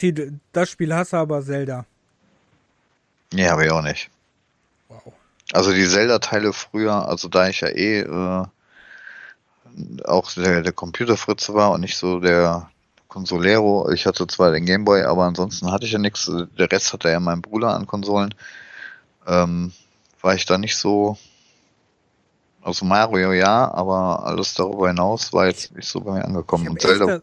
das 0.51 0.69
Spiel 0.69 0.93
hasse 0.93 1.17
aber 1.17 1.43
Zelda. 1.43 1.85
Nee, 3.31 3.47
habe 3.47 3.65
ich 3.65 3.71
auch 3.71 3.81
nicht. 3.81 4.09
Wow. 4.87 5.13
Also 5.51 5.73
die 5.73 5.87
Zelda-Teile 5.87 6.53
früher, 6.53 7.07
also 7.07 7.27
da 7.27 7.47
ich 7.47 7.61
ja 7.61 7.69
eh 7.69 8.01
äh, 8.01 8.45
auch 10.05 10.31
der, 10.33 10.61
der 10.61 10.73
Computerfritze 10.73 11.53
war 11.53 11.71
und 11.71 11.81
nicht 11.81 11.97
so 11.97 12.19
der 12.19 12.69
Consolero. 13.13 13.91
Ich 13.91 14.07
hatte 14.07 14.25
zwar 14.25 14.51
den 14.51 14.65
Gameboy, 14.65 15.03
aber 15.03 15.25
ansonsten 15.25 15.71
hatte 15.71 15.85
ich 15.85 15.91
ja 15.91 15.99
nichts. 15.99 16.31
Der 16.57 16.71
Rest 16.71 16.93
hatte 16.93 17.09
ja 17.09 17.19
mein 17.19 17.43
Bruder 17.43 17.75
an 17.75 17.85
Konsolen. 17.85 18.33
Ähm, 19.27 19.71
war 20.21 20.33
ich 20.33 20.47
da 20.47 20.57
nicht 20.57 20.75
so. 20.75 21.17
Also 22.63 22.85
Mario 22.85 23.31
ja, 23.31 23.71
aber 23.71 24.25
alles 24.25 24.55
darüber 24.55 24.87
hinaus 24.87 25.31
war 25.31 25.45
jetzt 25.45 25.75
nicht 25.75 25.87
so 25.87 26.01
bei 26.01 26.13
mir 26.13 26.25
angekommen. 26.25 26.67
Und 26.69 26.81
Zelda. 26.81 27.21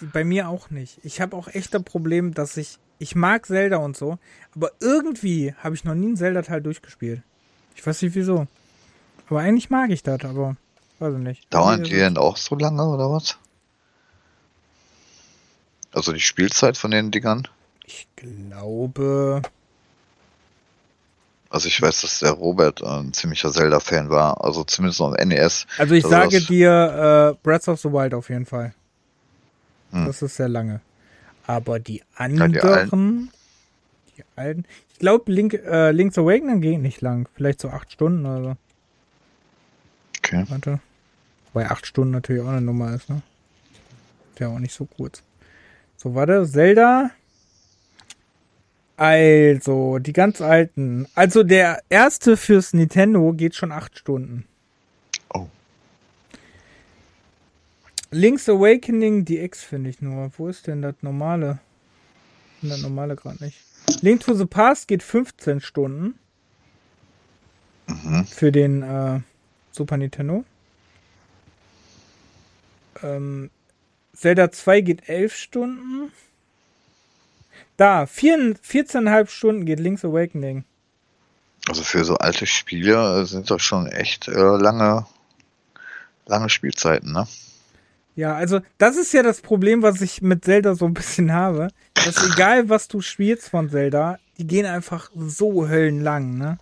bei 0.00 0.22
mir 0.22 0.48
auch 0.48 0.70
nicht. 0.70 0.98
Ich 1.02 1.20
habe 1.20 1.34
auch 1.36 1.48
echt 1.48 1.74
ein 1.74 1.84
Problem, 1.84 2.34
dass 2.34 2.56
ich. 2.56 2.78
Ich 2.98 3.16
mag 3.16 3.46
Zelda 3.46 3.78
und 3.78 3.96
so, 3.96 4.18
aber 4.54 4.70
irgendwie 4.78 5.54
habe 5.58 5.74
ich 5.74 5.82
noch 5.82 5.94
nie 5.94 6.06
einen 6.06 6.16
Zelda-Teil 6.16 6.60
durchgespielt. 6.60 7.22
Ich 7.74 7.84
weiß 7.84 8.00
nicht 8.02 8.14
wieso. 8.14 8.46
Aber 9.28 9.40
eigentlich 9.40 9.70
mag 9.70 9.90
ich 9.90 10.04
das, 10.04 10.24
aber 10.24 10.56
weiß 11.00 11.14
ich 11.14 11.20
nicht. 11.20 11.52
Dauern 11.52 11.82
die 11.82 11.90
denn 11.90 12.16
auch 12.16 12.36
so 12.36 12.54
lange 12.54 12.86
oder 12.86 13.10
was? 13.10 13.38
Also 15.92 16.12
die 16.12 16.20
Spielzeit 16.20 16.76
von 16.76 16.90
den 16.90 17.10
Dingern? 17.10 17.48
Ich 17.84 18.06
glaube. 18.16 19.42
Also 21.50 21.68
ich 21.68 21.80
weiß, 21.80 22.00
dass 22.00 22.20
der 22.20 22.30
Robert 22.30 22.82
ein 22.82 23.12
ziemlicher 23.12 23.52
Zelda-Fan 23.52 24.08
war, 24.08 24.42
also 24.42 24.64
zumindest 24.64 25.02
auf 25.02 25.14
NES. 25.14 25.66
Also 25.76 25.94
ich 25.94 26.06
sage 26.06 26.40
dir 26.40 27.34
äh, 27.36 27.38
Breath 27.42 27.68
of 27.68 27.78
the 27.80 27.92
Wild 27.92 28.14
auf 28.14 28.30
jeden 28.30 28.46
Fall. 28.46 28.74
Hm. 29.90 30.06
Das 30.06 30.22
ist 30.22 30.36
sehr 30.36 30.48
lange. 30.48 30.80
Aber 31.46 31.78
die 31.78 32.02
anderen, 32.14 32.54
ja, 32.54 32.60
die, 32.62 32.66
alten. 32.66 33.30
die 34.16 34.24
alten. 34.36 34.64
Ich 34.92 34.98
glaube, 35.00 35.30
Link, 35.30 35.52
äh, 35.52 35.90
Link's 35.90 36.16
Awakening 36.16 36.62
ging 36.62 36.80
nicht 36.80 37.02
lang. 37.02 37.28
Vielleicht 37.34 37.60
so 37.60 37.68
acht 37.68 37.92
Stunden 37.92 38.24
oder 38.24 38.42
so. 38.42 38.56
Okay. 40.18 40.46
Warte. 40.48 40.80
Wobei 41.52 41.70
acht 41.70 41.86
Stunden 41.86 42.12
natürlich 42.12 42.42
auch 42.42 42.48
eine 42.48 42.62
Nummer 42.62 42.94
ist, 42.94 43.10
ne? 43.10 43.20
Ist 44.32 44.40
ja 44.40 44.48
auch 44.48 44.58
nicht 44.58 44.72
so 44.72 44.86
kurz. 44.86 45.22
So, 46.02 46.16
warte, 46.16 46.44
Zelda. 46.48 47.12
Also, 48.96 50.00
die 50.00 50.12
ganz 50.12 50.40
alten. 50.40 51.06
Also, 51.14 51.44
der 51.44 51.80
erste 51.90 52.36
fürs 52.36 52.72
Nintendo 52.72 53.32
geht 53.32 53.54
schon 53.54 53.70
acht 53.70 53.96
Stunden. 53.96 54.44
Oh. 55.32 55.46
Link's 58.10 58.48
Awakening 58.48 59.24
DX 59.24 59.62
finde 59.62 59.90
ich 59.90 60.02
nur. 60.02 60.32
Wo 60.36 60.48
ist 60.48 60.66
denn 60.66 60.82
das 60.82 60.96
normale? 61.02 61.60
Das 62.62 62.82
normale 62.82 63.14
gerade 63.14 63.44
nicht. 63.44 63.62
Link 64.00 64.22
to 64.22 64.34
the 64.34 64.46
Past 64.46 64.88
geht 64.88 65.04
15 65.04 65.60
Stunden. 65.60 66.18
Mhm. 67.86 68.26
Für 68.26 68.50
den 68.50 68.82
äh, 68.82 69.20
Super 69.70 69.98
Nintendo. 69.98 70.44
Ähm, 73.04 73.50
Zelda 74.14 74.52
2 74.52 74.80
geht 74.82 75.08
11 75.08 75.34
Stunden. 75.34 76.12
Da, 77.76 78.04
14,5 78.04 79.28
Stunden 79.28 79.64
geht 79.64 79.80
Link's 79.80 80.04
Awakening. 80.04 80.64
Also 81.68 81.82
für 81.82 82.04
so 82.04 82.16
alte 82.16 82.46
Spiele 82.46 83.24
sind 83.26 83.50
das 83.50 83.62
schon 83.62 83.86
echt 83.86 84.28
äh, 84.28 84.32
lange, 84.32 85.06
lange 86.26 86.48
Spielzeiten, 86.48 87.12
ne? 87.12 87.26
Ja, 88.14 88.34
also 88.34 88.60
das 88.76 88.96
ist 88.96 89.12
ja 89.14 89.22
das 89.22 89.40
Problem, 89.40 89.82
was 89.82 90.02
ich 90.02 90.20
mit 90.20 90.44
Zelda 90.44 90.74
so 90.74 90.84
ein 90.84 90.92
bisschen 90.92 91.32
habe. 91.32 91.68
Dass 91.94 92.22
egal, 92.30 92.68
was 92.68 92.88
du 92.88 93.00
spielst 93.00 93.48
von 93.48 93.70
Zelda, 93.70 94.18
die 94.36 94.46
gehen 94.46 94.66
einfach 94.66 95.10
so 95.14 95.68
höllenlang, 95.68 96.36
ne? 96.36 96.58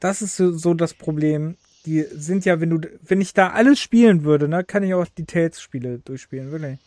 Das 0.00 0.22
ist 0.22 0.36
so, 0.36 0.56
so 0.56 0.72
das 0.72 0.94
Problem 0.94 1.56
die 1.88 2.04
sind 2.12 2.44
ja, 2.44 2.60
wenn 2.60 2.68
du, 2.68 2.80
wenn 3.02 3.22
ich 3.22 3.32
da 3.32 3.50
alles 3.50 3.80
spielen 3.80 4.22
würde, 4.22 4.46
ne, 4.46 4.62
kann 4.62 4.82
ich 4.82 4.92
auch 4.92 5.06
die 5.06 5.24
Tales-Spiele 5.24 6.00
durchspielen, 6.00 6.52
wirklich. 6.52 6.78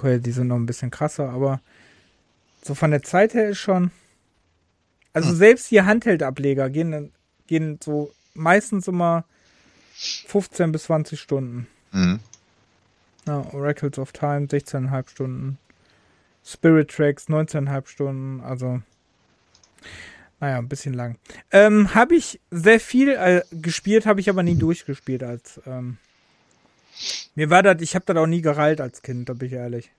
Cool, 0.00 0.20
die 0.20 0.30
sind 0.30 0.46
noch 0.46 0.56
ein 0.56 0.66
bisschen 0.66 0.92
krasser, 0.92 1.28
aber 1.28 1.60
so 2.62 2.74
von 2.74 2.92
der 2.92 3.02
Zeit 3.02 3.34
her 3.34 3.48
ist 3.48 3.58
schon. 3.58 3.90
Also 5.12 5.30
hm. 5.30 5.36
selbst 5.36 5.70
die 5.72 5.82
Handheld-Ableger 5.82 6.70
gehen, 6.70 7.10
gehen 7.48 7.80
so 7.82 8.12
meistens 8.34 8.86
immer 8.86 9.24
15 9.94 10.70
bis 10.70 10.84
20 10.84 11.20
Stunden. 11.20 11.66
Mhm. 11.90 12.20
Ja, 13.26 13.44
Oracles 13.52 13.98
of 13.98 14.12
Time 14.12 14.46
16,5 14.46 15.10
Stunden. 15.10 15.58
Spirit 16.44 16.90
Tracks 16.90 17.28
19,5 17.28 17.86
Stunden, 17.88 18.40
also 18.40 18.82
naja, 20.42 20.58
ein 20.58 20.68
bisschen 20.68 20.92
lang. 20.92 21.18
Ähm, 21.52 21.94
habe 21.94 22.16
ich 22.16 22.40
sehr 22.50 22.80
viel 22.80 23.10
äh, 23.10 23.42
gespielt, 23.52 24.06
habe 24.06 24.18
ich 24.18 24.28
aber 24.28 24.42
nie 24.42 24.56
durchgespielt 24.56 25.22
als. 25.22 25.60
Ähm, 25.66 25.98
mir 27.36 27.48
war 27.48 27.62
das, 27.62 27.80
ich 27.80 27.94
habe 27.94 28.04
das 28.06 28.16
auch 28.16 28.26
nie 28.26 28.42
gereilt 28.42 28.80
als 28.80 29.02
Kind, 29.02 29.28
da 29.28 29.34
bin 29.34 29.46
ich 29.46 29.54
ehrlich. 29.54 29.92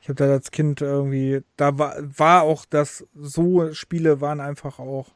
Ich 0.00 0.08
habe 0.08 0.14
das 0.14 0.30
als 0.30 0.50
Kind 0.52 0.80
irgendwie, 0.80 1.42
da 1.56 1.76
war, 1.76 1.96
war 2.00 2.42
auch 2.42 2.66
das, 2.66 3.04
so 3.16 3.74
Spiele 3.74 4.20
waren 4.20 4.40
einfach 4.40 4.78
auch. 4.78 5.08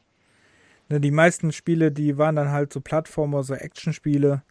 Ne, 0.89 0.99
die 0.99 1.11
meisten 1.11 1.53
Spiele, 1.53 1.89
die 1.89 2.17
waren 2.17 2.35
dann 2.35 2.51
halt 2.51 2.73
so 2.73 2.81
Plattformer, 2.81 3.43
so 3.43 3.53
Actionspiele. 3.53 4.41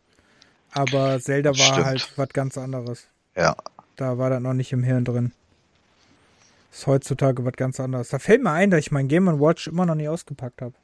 Aber 0.73 1.21
Zelda 1.21 1.51
war 1.51 1.57
Stimmt. 1.57 1.85
halt 1.85 2.13
was 2.17 2.29
ganz 2.31 2.57
anderes. 2.57 3.09
Ja. 3.37 3.57
Da 3.97 4.17
war 4.17 4.31
das 4.31 4.41
noch 4.41 4.55
nicht 4.55 4.73
im 4.73 4.83
Hirn 4.83 5.05
drin. 5.05 5.33
Ist 6.73 6.87
heutzutage 6.87 7.45
was 7.45 7.55
ganz 7.55 7.81
anderes. 7.81 8.09
Da 8.09 8.19
fällt 8.19 8.43
mir 8.43 8.53
ein, 8.53 8.71
dass 8.71 8.81
ich 8.81 8.93
mein 8.93 9.09
Game 9.09 9.27
Watch 9.41 9.67
immer 9.67 9.87
noch 9.87 9.95
nie 9.95 10.09
ausgepackt 10.09 10.63
habe. 10.63 10.75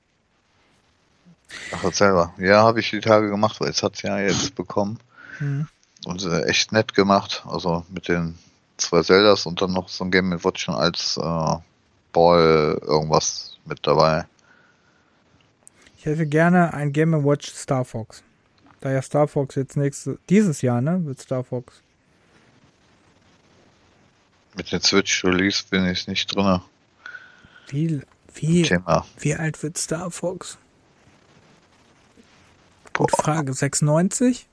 Ach, 1.73 1.93
selber. 1.93 2.35
Ja, 2.39 2.63
habe 2.63 2.81
ich 2.81 2.91
die 2.91 3.01
Tage 3.01 3.29
gemacht, 3.29 3.61
weil 3.61 3.69
es 3.69 3.83
hat 3.83 4.03
ja 4.03 4.19
jetzt 4.19 4.55
bekommen. 4.55 4.99
Mhm. 5.41 5.69
Und 6.07 6.25
äh, 6.25 6.43
echt 6.45 6.73
nett 6.73 6.95
gemacht. 6.95 7.45
Also 7.47 7.85
mit 7.91 8.09
den 8.09 8.39
zwei 8.77 9.03
Zeldas 9.03 9.47
und 9.47 9.61
dann 9.63 9.73
noch 9.73 9.89
so 9.89 10.05
ein 10.05 10.11
Game 10.11 10.33
Watch 10.43 10.65
schon 10.65 10.75
als 10.75 11.17
äh, 11.17 11.57
Ball 12.13 12.81
irgendwas 12.83 13.59
mit 13.65 13.87
dabei. 13.87 14.27
Ich 15.99 16.07
hätte 16.07 16.27
gerne 16.27 16.75
ein 16.75 16.93
Game 16.93 17.25
Watch 17.25 17.53
Star 17.53 17.85
Fox. 17.85 18.23
Da 18.81 18.91
ja 18.91 19.01
Star 19.01 19.29
Fox 19.29 19.55
jetzt 19.55 19.77
nächstes, 19.77 20.19
dieses 20.29 20.61
Jahr, 20.61 20.81
ne, 20.81 21.05
wird 21.05 21.21
Star 21.21 21.45
Fox 21.45 21.84
mit 24.57 24.73
dem 24.73 24.81
Switch 24.81 25.25
Release 25.25 25.65
bin 25.69 25.87
ich 25.87 26.07
nicht 26.07 26.35
drin. 26.35 26.61
Wie, 27.69 28.03
wie, 28.35 28.63
Thema. 28.63 29.07
wie 29.19 29.35
alt 29.35 29.63
wird 29.63 29.79
Star 29.79 30.11
Fox? 30.11 30.59
Gute 32.93 33.17
Frage. 33.17 33.53
96? 33.53 34.47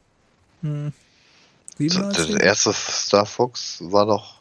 Hm. 0.62 0.94
97? 1.78 2.34
Das 2.34 2.42
erste 2.42 2.74
Star 2.74 3.26
Fox 3.26 3.78
war 3.82 4.06
doch. 4.06 4.36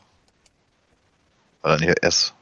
War 1.63 1.73
dann 1.73 1.83
hier 1.83 1.95
erst. 2.03 2.35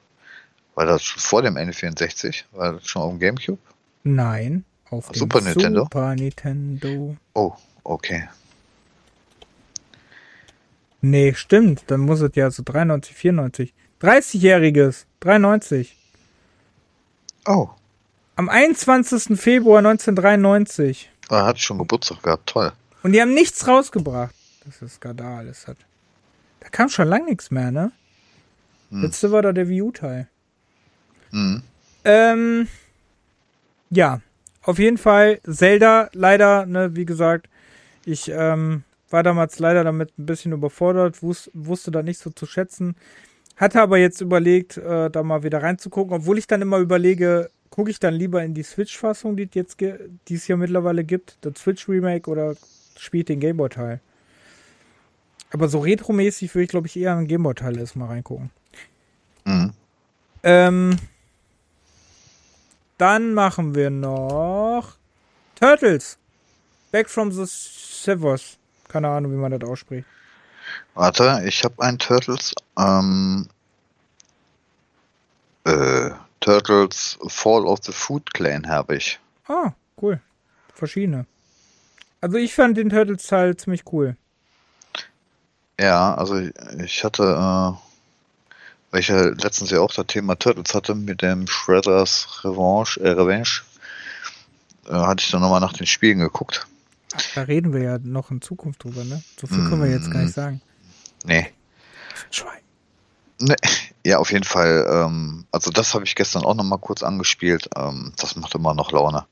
War 0.74 0.86
das 0.86 1.03
vor 1.03 1.43
dem 1.43 1.57
N64? 1.57 2.45
War 2.53 2.74
das 2.74 2.86
schon 2.86 3.03
auf 3.03 3.11
dem 3.11 3.19
Gamecube? 3.19 3.59
Nein, 4.05 4.65
auf 4.90 5.11
Super 5.12 5.40
dem 5.40 5.49
Nintendo. 5.49 5.82
Super 5.82 6.15
Nintendo. 6.15 7.16
Oh, 7.35 7.53
okay. 7.82 8.28
Nee, 11.00 11.34
stimmt. 11.34 11.84
Dann 11.88 12.00
muss 12.00 12.20
es 12.20 12.34
ja 12.34 12.50
so 12.50 12.62
93, 12.64 13.14
94. 13.14 13.74
30-jähriges. 14.02 15.04
93. 15.20 15.96
Oh. 17.46 17.70
Am 18.36 18.48
21. 18.48 19.38
Februar 19.38 19.78
1993. 19.78 21.10
Er 21.30 21.44
hat 21.44 21.60
schon 21.60 21.78
Geburtstag 21.78 22.22
gehabt. 22.22 22.48
Toll. 22.48 22.72
Und 23.02 23.12
die 23.12 23.20
haben 23.20 23.34
nichts 23.34 23.66
rausgebracht. 23.66 24.34
Das 24.64 24.82
ist 24.82 24.96
Skandal. 24.96 25.46
Das 25.46 25.66
hat. 25.66 25.76
Da 26.60 26.68
kam 26.68 26.88
schon 26.88 27.08
lang 27.08 27.24
nichts 27.26 27.50
mehr, 27.50 27.70
ne? 27.70 27.92
Hm. 28.90 29.02
Letzte 29.02 29.30
war 29.30 29.42
da 29.42 29.52
der 29.52 29.68
Wii 29.68 29.82
U-Teil. 29.82 30.28
Hm. 31.30 31.62
Ähm. 32.04 32.68
Ja. 33.90 34.20
Auf 34.62 34.78
jeden 34.78 34.98
Fall 34.98 35.40
Zelda, 35.50 36.10
leider, 36.12 36.66
ne, 36.66 36.94
wie 36.94 37.06
gesagt, 37.06 37.48
ich 38.04 38.28
ähm, 38.28 38.84
war 39.10 39.22
damals 39.22 39.59
leider 39.59 39.85
damit 39.85 40.18
ein 40.18 40.26
bisschen 40.26 40.52
überfordert, 40.52 41.22
wus 41.22 41.51
wusste 41.55 41.90
da 41.90 42.02
nicht 42.02 42.18
so 42.18 42.30
zu 42.30 42.47
schätzen. 42.47 42.97
Hatte 43.56 43.80
aber 43.80 43.98
jetzt 43.98 44.20
überlegt, 44.20 44.76
äh, 44.76 45.10
da 45.10 45.22
mal 45.22 45.43
wieder 45.43 45.62
reinzugucken, 45.62 46.14
obwohl 46.14 46.39
ich 46.39 46.47
dann 46.47 46.62
immer 46.62 46.78
überlege, 46.78 47.51
gucke 47.70 47.90
ich 47.90 47.98
dann 47.98 48.14
lieber 48.14 48.43
in 48.43 48.55
die 48.55 48.62
Switch-Fassung, 48.62 49.36
die 49.36 49.48
jetzt 49.52 49.80
die 49.80 50.35
es 50.35 50.44
hier 50.44 50.56
mittlerweile 50.56 51.05
gibt, 51.05 51.39
das 51.40 51.55
Switch-Remake 51.56 52.30
oder 52.30 52.55
spiele 52.97 53.20
ich 53.20 53.26
den 53.26 53.40
Gameboy-Teil. 53.40 54.01
Aber 55.51 55.68
so 55.68 55.78
retromäßig 55.78 56.55
würde 56.55 56.64
ich, 56.64 56.70
glaube 56.70 56.86
ich, 56.86 56.97
eher 56.97 57.16
einen 57.16 57.26
Gameboy-Teil 57.26 57.78
erstmal 57.78 58.09
reingucken. 58.09 58.51
Mhm. 59.44 59.72
Ähm, 60.43 60.97
dann 62.98 63.35
machen 63.35 63.74
wir 63.74 63.90
noch 63.90 64.97
Turtles. 65.55 66.18
Back 66.90 67.09
from 67.09 67.32
the 67.32 67.44
Severs. 67.47 68.59
Keine 68.89 69.09
Ahnung, 69.09 69.32
wie 69.32 69.36
man 69.36 69.56
das 69.56 69.69
ausspricht. 69.69 70.06
Warte, 70.94 71.43
ich 71.47 71.65
habe 71.65 71.82
ein 71.82 71.98
Turtles. 71.98 72.55
Ähm, 72.78 73.48
äh, 75.65 76.10
Turtles 76.40 77.19
Fall 77.27 77.66
of 77.66 77.81
the 77.82 77.93
Food 77.93 78.32
Clan 78.32 78.69
habe 78.69 78.97
ich. 78.97 79.19
Ah, 79.48 79.73
cool. 80.01 80.20
Verschiedene. 80.74 81.27
Also 82.20 82.36
ich 82.36 82.55
fand 82.55 82.77
den 82.77 82.90
Turtles-Teil 82.90 83.56
ziemlich 83.56 83.82
cool. 83.93 84.16
Ja, 85.81 86.15
also 86.15 86.40
ich 86.78 87.05
hatte, 87.05 87.23
äh, 87.23 87.73
weil 88.90 89.01
ich 89.01 89.09
ja 89.09 89.20
letztens 89.20 89.70
ja 89.70 89.81
auch 89.81 89.93
das 89.93 90.06
Thema 90.06 90.36
Turtles 90.36 90.74
hatte 90.74 90.94
mit 90.94 91.23
dem 91.23 91.47
Shredders 91.47 92.44
Revanche, 92.44 93.01
äh, 93.01 93.10
Revenge, 93.10 93.60
äh, 94.89 94.93
hatte 94.93 95.23
ich 95.23 95.31
dann 95.31 95.40
nochmal 95.40 95.60
nach 95.60 95.73
den 95.73 95.86
Spielen 95.86 96.19
geguckt. 96.19 96.66
Da 97.35 97.43
reden 97.43 97.72
wir 97.72 97.82
ja 97.82 97.98
noch 97.98 98.30
in 98.30 98.43
Zukunft 98.43 98.85
drüber, 98.85 99.05
ne? 99.05 99.22
So 99.40 99.47
viel 99.47 99.68
können 99.68 99.82
wir 99.82 99.90
jetzt 99.90 100.10
gar 100.10 100.20
nicht 100.20 100.36
mm. 100.36 100.40
sagen. 100.40 100.60
Nee. 101.24 101.47
Schwein. 102.30 102.60
Nee. 103.40 103.56
Ja, 104.05 104.18
auf 104.18 104.32
jeden 104.32 104.44
Fall. 104.44 104.86
Ähm, 104.90 105.47
also 105.52 105.70
das 105.70 105.94
habe 105.94 106.05
ich 106.05 106.14
gestern 106.14 106.44
auch 106.44 106.55
nochmal 106.55 106.78
kurz 106.78 107.02
angespielt. 107.02 107.68
Ähm, 107.76 108.12
das 108.16 108.36
macht 108.36 108.55
immer 108.55 108.74
noch 108.74 108.93
Laune. 108.93 109.26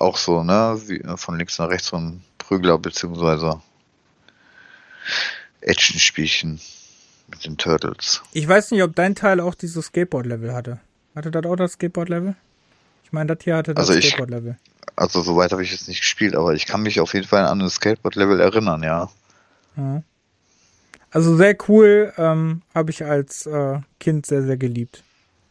Auch 0.00 0.16
so, 0.16 0.42
ne? 0.42 0.80
Wie, 0.86 1.00
äh, 1.00 1.16
von 1.16 1.36
links 1.38 1.58
nach 1.58 1.68
rechts 1.68 1.88
so 1.88 1.96
ein 1.96 2.22
Prügler 2.38 2.78
beziehungsweise 2.78 3.60
Action-Spielchen 5.60 6.60
mit 7.28 7.44
den 7.44 7.56
Turtles. 7.56 8.22
Ich 8.32 8.46
weiß 8.48 8.70
nicht, 8.70 8.82
ob 8.82 8.94
dein 8.94 9.14
Teil 9.14 9.40
auch 9.40 9.54
dieses 9.54 9.86
Skateboard-Level 9.86 10.54
hatte. 10.54 10.80
Hatte 11.14 11.30
das 11.30 11.44
auch 11.44 11.56
das 11.56 11.72
Skateboard-Level? 11.72 12.34
Ich 13.04 13.12
meine, 13.12 13.34
das 13.34 13.44
hier 13.44 13.56
hatte 13.56 13.74
das 13.74 13.88
also 13.88 14.00
Skateboard-Level. 14.00 14.56
Also 14.96 15.22
soweit 15.22 15.52
habe 15.52 15.62
ich 15.62 15.72
jetzt 15.72 15.88
nicht 15.88 16.00
gespielt, 16.00 16.34
aber 16.34 16.54
ich 16.54 16.66
kann 16.66 16.82
mich 16.82 17.00
auf 17.00 17.14
jeden 17.14 17.26
Fall 17.26 17.46
an 17.46 17.60
das 17.60 17.74
Skateboard-Level 17.74 18.40
erinnern, 18.40 18.82
ja. 18.82 19.10
ja. 19.76 20.02
Also 21.10 21.36
sehr 21.36 21.56
cool, 21.68 22.12
ähm, 22.18 22.62
habe 22.74 22.90
ich 22.90 23.04
als 23.04 23.46
äh, 23.46 23.80
Kind 23.98 24.26
sehr, 24.26 24.42
sehr 24.42 24.56
geliebt. 24.56 25.02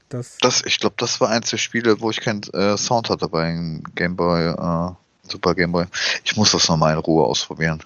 Das, 0.09 0.37
das 0.39 0.63
ich 0.65 0.79
glaube, 0.79 0.95
das 0.97 1.19
war 1.19 1.29
eins 1.29 1.49
der 1.49 1.57
Spiele, 1.57 1.99
wo 1.99 2.09
ich 2.09 2.21
keinen 2.21 2.43
äh, 2.53 2.77
Sound 2.77 3.09
hatte 3.09 3.27
bei 3.27 3.53
Game 3.95 4.15
Boy, 4.15 4.49
äh, 4.49 4.91
Super 5.29 5.55
Game 5.55 5.71
Boy. 5.71 5.85
Ich 6.23 6.37
muss 6.37 6.51
das 6.51 6.69
nochmal 6.69 6.93
in 6.93 6.99
Ruhe 6.99 7.25
ausprobieren. 7.25 7.83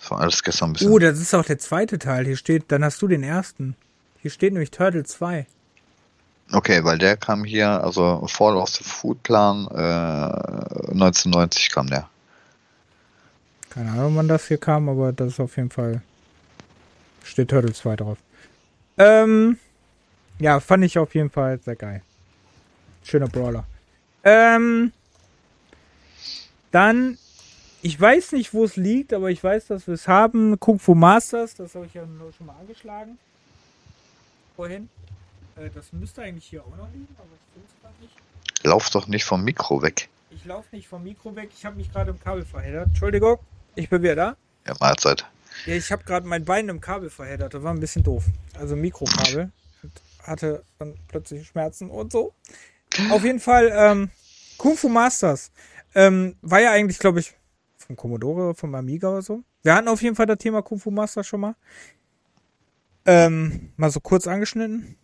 Das 0.00 0.10
war 0.10 0.20
alles 0.20 0.42
gestern 0.42 0.70
ein 0.70 0.72
bisschen. 0.74 0.90
Oh, 0.90 0.98
das 0.98 1.18
ist 1.18 1.34
auch 1.34 1.44
der 1.44 1.58
zweite 1.58 1.98
Teil. 1.98 2.24
Hier 2.24 2.36
steht, 2.36 2.64
dann 2.68 2.84
hast 2.84 3.02
du 3.02 3.08
den 3.08 3.22
ersten. 3.22 3.74
Hier 4.20 4.30
steht 4.30 4.52
nämlich 4.52 4.70
Turtle 4.70 5.04
2. 5.04 5.46
Okay, 6.52 6.82
weil 6.82 6.98
der 6.98 7.16
kam 7.16 7.44
hier, 7.44 7.68
also 7.68 8.26
Fall 8.26 8.56
of 8.56 8.70
the 8.70 8.84
Food 8.84 9.22
Plan, 9.22 9.66
äh, 9.70 10.92
1990 10.92 11.70
kam 11.70 11.88
der. 11.88 12.08
Keine 13.70 13.90
Ahnung, 13.92 14.16
wann 14.16 14.28
das 14.28 14.48
hier 14.48 14.58
kam, 14.58 14.88
aber 14.88 15.12
das 15.12 15.34
ist 15.34 15.40
auf 15.40 15.56
jeden 15.56 15.70
Fall. 15.70 16.02
Steht 17.22 17.50
Turtle 17.50 17.72
2 17.72 17.96
drauf. 17.96 18.18
Ähm, 18.96 19.58
ja, 20.38 20.60
fand 20.60 20.84
ich 20.84 20.98
auf 20.98 21.14
jeden 21.14 21.30
Fall 21.30 21.58
sehr 21.60 21.76
geil. 21.76 22.02
Schöner 23.04 23.28
Brawler. 23.28 23.64
Ähm, 24.24 24.92
dann 26.70 27.18
ich 27.80 28.00
weiß 28.00 28.32
nicht, 28.32 28.52
wo 28.54 28.64
es 28.64 28.76
liegt, 28.76 29.12
aber 29.12 29.30
ich 29.30 29.42
weiß, 29.42 29.68
dass 29.68 29.86
wir 29.86 29.94
es 29.94 30.08
haben. 30.08 30.58
Kung 30.58 30.78
Fu 30.78 30.94
Masters, 30.94 31.54
das 31.54 31.74
habe 31.74 31.86
ich 31.86 31.94
ja 31.94 32.04
schon 32.36 32.46
mal 32.46 32.56
angeschlagen. 32.60 33.18
Vorhin. 34.56 34.88
Äh, 35.60 35.70
das 35.74 35.92
müsste 35.92 36.22
eigentlich 36.22 36.46
hier 36.46 36.62
auch 36.62 36.76
noch 36.76 36.90
liegen, 36.92 37.08
aber 37.18 37.28
ich 37.34 37.52
finde 37.52 37.68
es 37.68 37.82
gerade 37.82 37.94
nicht. 38.00 38.64
Lauf 38.64 38.90
doch 38.90 39.06
nicht 39.06 39.24
vom 39.24 39.44
Mikro 39.44 39.82
weg. 39.82 40.08
Ich 40.30 40.44
laufe 40.44 40.74
nicht 40.74 40.88
vom 40.88 41.02
Mikro 41.02 41.34
weg. 41.36 41.50
Ich 41.56 41.64
habe 41.64 41.76
mich 41.76 41.90
gerade 41.92 42.10
im 42.10 42.20
Kabel 42.20 42.44
verheddert. 42.44 42.88
Entschuldigung, 42.88 43.38
ich 43.74 43.88
bin 43.88 44.02
wieder 44.02 44.16
da. 44.16 44.36
Ja, 44.66 44.74
Mahlzeit. 44.80 45.26
Ja, 45.66 45.74
ich 45.74 45.90
habe 45.90 46.04
gerade 46.04 46.26
mein 46.26 46.44
Bein 46.44 46.68
im 46.68 46.80
Kabel 46.80 47.10
verheddert. 47.10 47.54
Das 47.54 47.62
war 47.62 47.72
ein 47.72 47.80
bisschen 47.80 48.02
doof. 48.02 48.24
Also 48.54 48.76
Mikrokabel. 48.76 49.50
Hatte 50.22 50.62
dann 50.78 50.94
plötzlich 51.08 51.46
Schmerzen 51.46 51.90
und 51.90 52.12
so. 52.12 52.34
Auf 53.10 53.24
jeden 53.24 53.40
Fall, 53.40 53.70
ähm, 53.72 54.10
Kung 54.58 54.76
Fu 54.76 54.88
Masters. 54.88 55.50
Ähm, 55.94 56.36
war 56.42 56.60
ja 56.60 56.72
eigentlich, 56.72 56.98
glaube 56.98 57.20
ich, 57.20 57.34
vom 57.78 57.96
Commodore, 57.96 58.54
vom 58.54 58.74
Amiga 58.74 59.08
oder 59.08 59.22
so. 59.22 59.42
Wir 59.62 59.74
hatten 59.74 59.88
auf 59.88 60.02
jeden 60.02 60.16
Fall 60.16 60.26
das 60.26 60.38
Thema 60.38 60.62
Kung 60.62 60.78
Fu 60.78 60.90
Master 60.90 61.24
schon 61.24 61.40
mal. 61.40 61.54
Ähm, 63.06 63.72
mal 63.76 63.90
so 63.90 64.00
kurz 64.00 64.26
angeschnitten. 64.26 64.96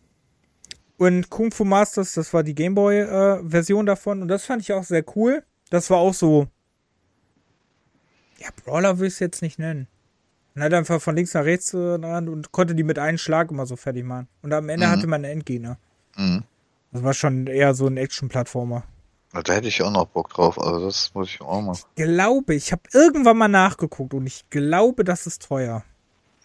Und 0.97 1.31
Kung 1.31 1.51
Fu 1.51 1.65
Masters, 1.65 2.13
das 2.13 2.33
war 2.33 2.43
die 2.43 2.55
Gameboy-Version 2.55 3.85
äh, 3.85 3.87
davon. 3.87 4.23
Und 4.23 4.29
das 4.29 4.45
fand 4.45 4.63
ich 4.63 4.73
auch 4.73 4.85
sehr 4.85 5.05
cool. 5.17 5.43
Das 5.71 5.91
war 5.91 5.99
auch 5.99 6.15
so. 6.15 6.47
Ja, 8.39 8.49
Brawler 8.65 8.99
will 8.99 9.09
ich 9.09 9.15
es 9.15 9.19
jetzt 9.19 9.43
nicht 9.43 9.59
nennen. 9.59 9.89
Man 10.55 10.65
hat 10.65 10.75
einfach 10.75 11.03
von 11.03 11.17
links 11.17 11.35
nach 11.35 11.45
rechts 11.45 11.75
äh, 11.75 11.77
und 11.77 12.53
konnte 12.53 12.75
die 12.75 12.85
mit 12.85 12.99
einem 12.99 13.19
Schlag 13.19 13.51
immer 13.51 13.67
so 13.67 13.75
fertig 13.77 14.05
machen. 14.05 14.29
Und 14.43 14.53
am 14.53 14.69
Ende 14.69 14.87
mhm. 14.87 14.91
hatte 14.91 15.07
man 15.07 15.25
einen 15.25 15.39
Endgegner. 15.39 15.79
Mhm. 16.17 16.45
Das 16.93 17.03
war 17.03 17.13
schon 17.13 17.49
eher 17.49 17.75
so 17.75 17.89
ein 17.89 17.97
Action-Plattformer. 17.97 18.85
Da 19.33 19.53
hätte 19.53 19.67
ich 19.67 19.83
auch 19.83 19.91
noch 19.91 20.07
Bock 20.07 20.31
drauf, 20.31 20.61
also 20.61 20.87
das 20.87 21.11
muss 21.13 21.29
ich 21.29 21.41
auch 21.41 21.61
mal. 21.61 21.73
Ich 21.73 21.87
glaube, 21.97 22.55
ich 22.55 22.71
habe 22.71 22.83
irgendwann 22.93 23.37
mal 23.37 23.49
nachgeguckt 23.49 24.15
und 24.15 24.29
ich 24.29 24.49
glaube, 24.49 25.03
das 25.03 25.27
ist 25.27 25.43
teuer. 25.43 25.83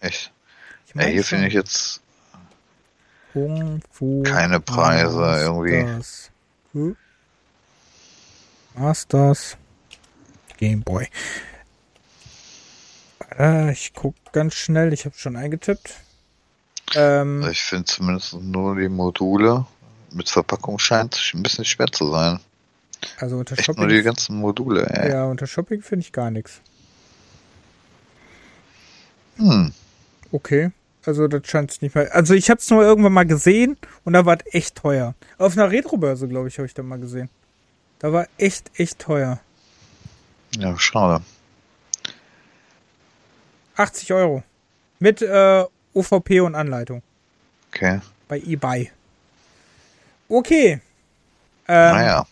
Echt? 0.00 0.32
Ich 0.88 0.96
mein, 0.96 1.06
ja, 1.06 1.12
hier 1.12 1.24
finde 1.24 1.46
ich 1.46 1.54
jetzt 1.54 2.02
keine 3.32 4.60
Preise 4.60 5.18
Masters. 5.18 5.42
irgendwie. 5.42 5.86
Hm? 6.72 6.96
Masters 8.74 9.56
Gameboy. 10.58 11.08
Äh, 13.38 13.72
ich 13.72 13.92
guck 13.94 14.14
ganz 14.32 14.54
schnell, 14.54 14.92
ich 14.92 15.04
habe 15.04 15.16
schon 15.16 15.36
eingetippt. 15.36 15.94
Ähm, 16.94 17.46
ich 17.50 17.62
finde 17.62 17.84
zumindest 17.84 18.34
nur 18.34 18.76
die 18.76 18.88
Module 18.88 19.66
mit 20.12 20.28
Verpackung 20.28 20.78
scheint 20.78 21.32
ein 21.34 21.42
bisschen 21.42 21.64
schwer 21.64 21.86
zu 21.86 22.10
sein. 22.10 22.40
Also 23.18 23.36
unter 23.38 23.56
Echt 23.56 23.66
Shopping. 23.66 23.84
Nur 23.84 23.92
die 23.92 24.02
ganzen 24.02 24.36
Module, 24.36 24.86
ey. 24.86 25.10
Ja, 25.12 25.24
unter 25.24 25.46
Shopping 25.46 25.82
finde 25.82 26.04
ich 26.04 26.12
gar 26.12 26.30
nichts. 26.30 26.60
Hm. 29.36 29.72
Okay. 30.32 30.70
Also 31.06 31.28
das 31.28 31.46
scheint 31.46 31.70
es 31.70 31.80
nicht 31.80 31.94
mehr. 31.94 32.14
Also 32.14 32.34
ich 32.34 32.50
habe 32.50 32.60
es 32.60 32.68
nur 32.70 32.82
irgendwann 32.82 33.12
mal 33.12 33.26
gesehen 33.26 33.76
und 34.04 34.12
da 34.12 34.26
war 34.26 34.36
es 34.36 34.54
echt 34.54 34.76
teuer. 34.76 35.14
Auf 35.38 35.56
einer 35.56 35.70
Retrobörse, 35.70 36.28
glaube 36.28 36.48
ich, 36.48 36.58
habe 36.58 36.66
ich 36.66 36.74
da 36.74 36.82
mal 36.82 36.98
gesehen. 36.98 37.30
Da 37.98 38.12
war 38.12 38.26
echt, 38.38 38.70
echt 38.78 38.98
teuer. 38.98 39.40
Ja, 40.56 40.78
schade. 40.78 41.22
80 43.76 44.12
Euro. 44.12 44.42
Mit 44.98 45.22
äh, 45.22 45.64
OVP 45.94 46.40
und 46.40 46.54
Anleitung. 46.54 47.02
Okay. 47.72 48.00
Bei 48.28 48.38
eBay. 48.38 48.90
Okay. 50.28 50.80
Ähm, 51.66 51.94
naja. 51.94 52.26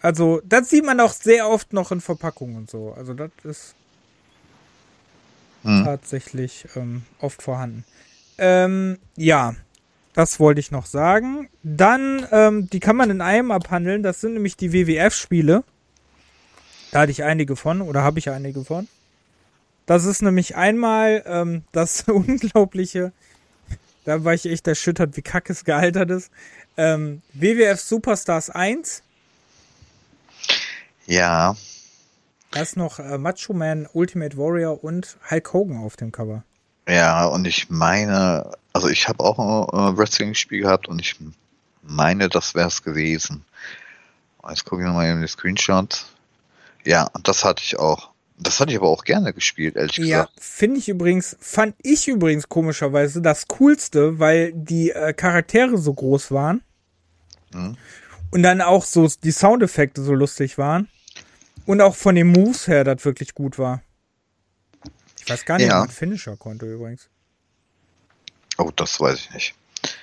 Also, 0.00 0.40
das 0.44 0.70
sieht 0.70 0.84
man 0.84 1.00
auch 1.00 1.12
sehr 1.12 1.48
oft 1.48 1.72
noch 1.72 1.92
in 1.92 2.00
Verpackungen 2.00 2.56
und 2.56 2.70
so. 2.70 2.94
Also, 2.96 3.14
das 3.14 3.30
ist 3.44 3.74
hm. 5.64 5.84
tatsächlich 5.84 6.66
ähm, 6.76 7.02
oft 7.20 7.42
vorhanden. 7.42 7.84
Ähm, 8.38 8.98
ja, 9.16 9.54
das 10.14 10.38
wollte 10.38 10.60
ich 10.60 10.70
noch 10.70 10.86
sagen. 10.86 11.48
Dann, 11.62 12.26
ähm, 12.30 12.70
die 12.70 12.80
kann 12.80 12.96
man 12.96 13.10
in 13.10 13.20
einem 13.20 13.50
abhandeln. 13.50 14.02
Das 14.02 14.20
sind 14.20 14.34
nämlich 14.34 14.56
die 14.56 14.72
WWF-Spiele. 14.72 15.64
Da 16.92 17.00
hatte 17.00 17.10
ich 17.10 17.24
einige 17.24 17.56
von, 17.56 17.82
oder 17.82 18.02
habe 18.02 18.18
ich 18.18 18.30
einige 18.30 18.64
von. 18.64 18.86
Das 19.86 20.04
ist 20.04 20.22
nämlich 20.22 20.56
einmal 20.56 21.22
ähm, 21.26 21.62
das 21.72 22.02
unglaubliche, 22.08 23.12
da 24.04 24.24
war 24.24 24.34
ich 24.34 24.46
echt 24.46 24.66
erschüttert, 24.68 25.16
wie 25.16 25.22
kacke 25.22 25.52
es 25.52 25.64
gealtert 25.64 26.10
ist. 26.10 26.30
Ähm, 26.76 27.22
WWF 27.34 27.80
Superstars 27.80 28.50
1 28.50 29.02
ja. 31.06 31.56
Da 32.54 32.62
ist 32.62 32.76
noch 32.76 33.00
äh, 33.00 33.18
Macho 33.18 33.52
Man, 33.52 33.88
Ultimate 33.92 34.36
Warrior 34.36 34.82
und 34.82 35.16
Hulk 35.28 35.52
Hogan 35.52 35.78
auf 35.78 35.96
dem 35.96 36.12
Cover. 36.12 36.44
Ja, 36.88 37.26
und 37.26 37.46
ich 37.46 37.68
meine, 37.68 38.52
also 38.72 38.88
ich 38.88 39.08
habe 39.08 39.24
auch 39.24 39.38
ein 39.72 39.94
äh, 39.94 39.98
Wrestling-Spiel 39.98 40.62
gehabt 40.62 40.86
und 40.86 41.00
ich 41.00 41.16
meine, 41.82 42.28
das 42.28 42.54
wäre 42.54 42.68
es 42.68 42.82
gewesen. 42.82 43.44
Jetzt 44.48 44.64
gucke 44.66 44.82
ich 44.82 44.86
nochmal 44.86 45.10
in 45.10 45.20
die 45.20 45.26
Screenshots. 45.26 46.06
Ja, 46.84 47.10
das 47.24 47.44
hatte 47.44 47.62
ich 47.64 47.78
auch. 47.78 48.10
Das 48.38 48.60
hatte 48.60 48.72
ich 48.72 48.78
aber 48.78 48.88
auch 48.88 49.04
gerne 49.04 49.32
gespielt, 49.32 49.76
ehrlich 49.76 49.96
gesagt. 49.96 50.30
Ja, 50.36 50.40
finde 50.40 50.78
ich 50.78 50.88
übrigens, 50.88 51.36
fand 51.40 51.74
ich 51.82 52.08
übrigens 52.08 52.48
komischerweise 52.48 53.22
das 53.22 53.48
Coolste, 53.48 54.18
weil 54.18 54.52
die 54.52 54.90
äh, 54.90 55.12
Charaktere 55.12 55.78
so 55.78 55.92
groß 55.92 56.30
waren. 56.30 56.62
Mhm. 57.52 57.76
Und 58.30 58.42
dann 58.42 58.60
auch 58.60 58.84
so 58.84 59.08
die 59.22 59.30
Soundeffekte 59.30 60.02
so 60.02 60.14
lustig 60.14 60.58
waren. 60.58 60.88
Und 61.66 61.80
auch 61.80 61.94
von 61.94 62.14
den 62.14 62.28
Moves 62.28 62.68
her 62.68 62.84
das 62.84 63.04
wirklich 63.04 63.34
gut 63.34 63.58
war. 63.58 63.82
Ich 65.20 65.30
weiß 65.30 65.44
gar 65.44 65.56
nicht, 65.56 65.68
ja. 65.68 65.80
ob 65.80 65.86
man 65.86 65.94
Finisher 65.94 66.36
konnte 66.36 66.66
übrigens. 66.66 67.08
Oh, 68.58 68.70
das 68.76 69.00
weiß 69.00 69.18
ich 69.18 69.30
nicht. 69.32 69.54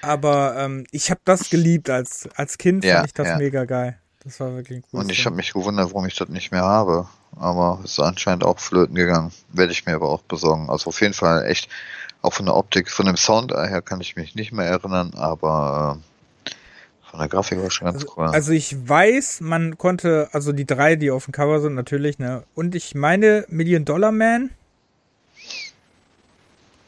Aber 0.02 0.56
ähm, 0.58 0.86
ich 0.92 1.10
habe 1.12 1.22
das 1.26 1.50
geliebt 1.50 1.90
als, 1.90 2.28
als 2.36 2.58
Kind, 2.58 2.84
ja, 2.84 2.96
fand 2.96 3.08
ich 3.08 3.14
das 3.14 3.28
ja. 3.28 3.38
mega 3.38 3.66
geil. 3.66 4.00
Das 4.24 4.40
war 4.40 4.54
wirklich 4.54 4.80
ein 4.80 4.82
cooles 4.84 5.06
Und 5.06 5.12
ich 5.12 5.26
habe 5.26 5.36
mich 5.36 5.54
gewundert, 5.54 5.90
warum 5.90 6.06
ich 6.06 6.16
das 6.16 6.30
nicht 6.30 6.52
mehr 6.52 6.64
habe. 6.64 7.08
Aber 7.36 7.80
es 7.84 7.92
ist 7.92 8.00
anscheinend 8.00 8.44
auch 8.44 8.60
flöten 8.60 8.96
gegangen. 8.96 9.32
Werde 9.50 9.72
ich 9.72 9.86
mir 9.86 9.96
aber 9.96 10.10
auch 10.10 10.22
besorgen. 10.22 10.70
Also 10.70 10.90
auf 10.90 11.02
jeden 11.02 11.14
Fall 11.14 11.46
echt, 11.46 11.70
auch 12.22 12.34
von 12.34 12.46
der 12.46 12.56
Optik, 12.56 12.92
von 12.92 13.06
dem 13.06 13.18
Sound 13.18 13.52
her 13.52 13.82
kann 13.82 14.02
ich 14.02 14.16
mich 14.16 14.36
nicht 14.36 14.52
mehr 14.52 14.66
erinnern, 14.66 15.14
aber 15.16 16.00
äh, 16.00 16.11
von 17.12 17.20
der 17.20 17.28
Grafik 17.28 17.62
war 17.62 17.70
schon 17.70 17.86
ganz 17.86 18.04
also, 18.04 18.14
cool. 18.16 18.26
Also 18.28 18.54
ich 18.54 18.88
weiß, 18.88 19.42
man 19.42 19.78
konnte, 19.78 20.30
also 20.32 20.54
die 20.54 20.66
drei, 20.66 20.96
die 20.96 21.12
auf 21.12 21.26
dem 21.26 21.34
Cover 21.34 21.60
sind, 21.60 21.76
natürlich, 21.76 22.20
ne? 22.20 22.44
Und 22.56 22.74
ich 22.74 22.96
meine 22.96 23.46
Million 23.50 23.84
Dollar 23.84 24.14
Man. 24.14 24.52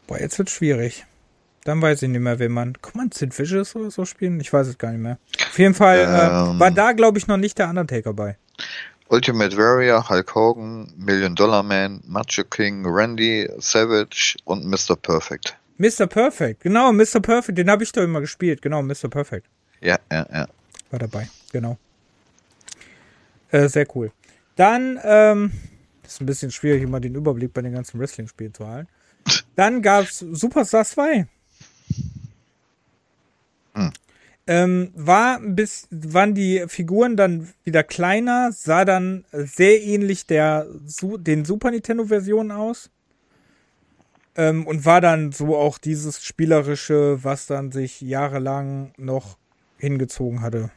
Boah, 0.07 0.19
jetzt 0.19 0.39
wird 0.39 0.49
schwierig. 0.49 1.05
Dann 1.65 1.81
weiß 1.81 2.03
ich 2.03 2.09
nicht 2.09 2.21
mehr, 2.21 2.39
wen 2.39 2.53
man. 2.53 2.81
Kann 2.81 2.93
man 2.95 3.11
Sid 3.11 3.37
Vicious 3.37 3.75
oder 3.75 3.91
so 3.91 4.05
spielen? 4.05 4.39
Ich 4.39 4.51
weiß 4.51 4.67
es 4.67 4.77
gar 4.77 4.91
nicht 4.91 5.01
mehr. 5.01 5.17
Auf 5.49 5.59
jeden 5.59 5.73
Fall 5.73 5.99
ähm, 5.99 6.55
äh, 6.55 6.59
war 6.59 6.71
da, 6.71 6.93
glaube 6.93 7.17
ich, 7.17 7.27
noch 7.27 7.37
nicht 7.37 7.57
der 7.57 7.67
Undertaker 7.67 8.13
bei. 8.13 8.37
Ultimate 9.09 9.57
Warrior, 9.57 10.07
Hulk 10.07 10.35
Hogan, 10.35 10.93
Million 10.95 11.35
Dollar 11.35 11.63
Man, 11.63 12.01
Macho 12.07 12.45
King, 12.45 12.85
Randy, 12.85 13.49
Savage 13.57 14.37
und 14.45 14.65
Mr. 14.65 14.95
Perfect. 14.95 15.57
Mr. 15.77 16.07
Perfect, 16.07 16.61
genau, 16.61 16.93
Mr. 16.93 17.19
Perfect, 17.19 17.57
den 17.57 17.69
habe 17.69 17.83
ich 17.83 17.91
doch 17.91 18.03
immer 18.03 18.21
gespielt, 18.21 18.61
genau, 18.61 18.81
Mr. 18.81 19.09
Perfect. 19.09 19.47
Ja, 19.83 19.99
ja, 20.11 20.25
ja. 20.31 20.47
War 20.89 20.99
dabei, 20.99 21.27
genau. 21.51 21.77
Äh, 23.51 23.67
sehr 23.67 23.85
cool. 23.95 24.11
Dann, 24.55 24.99
ähm, 25.03 25.51
ist 26.03 26.21
ein 26.21 26.25
bisschen 26.25 26.51
schwierig, 26.51 26.83
immer 26.83 26.99
den 26.99 27.15
Überblick 27.15 27.53
bei 27.53 27.61
den 27.61 27.73
ganzen 27.73 27.99
Wrestling-Spielen 27.99 28.53
zu 28.53 28.67
halten. 28.67 28.89
Dann 29.55 29.81
gab 29.81 30.05
es 30.05 30.19
Superstar 30.19 30.85
2. 30.85 31.27
Hm. 33.73 33.91
Ähm, 34.45 34.91
war 34.95 35.39
bis, 35.39 35.87
waren 35.89 36.35
die 36.35 36.65
Figuren 36.67 37.15
dann 37.15 37.47
wieder 37.63 37.81
kleiner, 37.81 38.51
sah 38.51 38.83
dann 38.83 39.23
sehr 39.31 39.81
ähnlich 39.81 40.27
der, 40.27 40.67
den 41.17 41.45
Super 41.45 41.71
Nintendo-Versionen 41.71 42.51
aus. 42.51 42.89
Ähm, 44.35 44.67
und 44.67 44.83
war 44.83 44.99
dann 44.99 45.31
so 45.31 45.55
auch 45.55 45.77
dieses 45.77 46.25
Spielerische, 46.25 47.23
was 47.23 47.45
dann 47.45 47.71
sich 47.71 48.01
jahrelang 48.01 48.91
noch 48.97 49.37
hingezogen 49.83 50.41
hatte. 50.41 50.71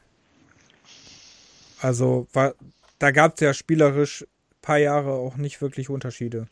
Also 1.81 2.27
war, 2.33 2.55
da 2.99 3.12
gab 3.12 3.35
es 3.35 3.41
ja 3.41 3.55
spielerisch 3.55 4.27
paar 4.62 4.78
Jahre 4.78 5.12
auch 5.12 5.37
nicht 5.37 5.61
wirklich 5.61 5.89
Unterschiede. 5.89 6.49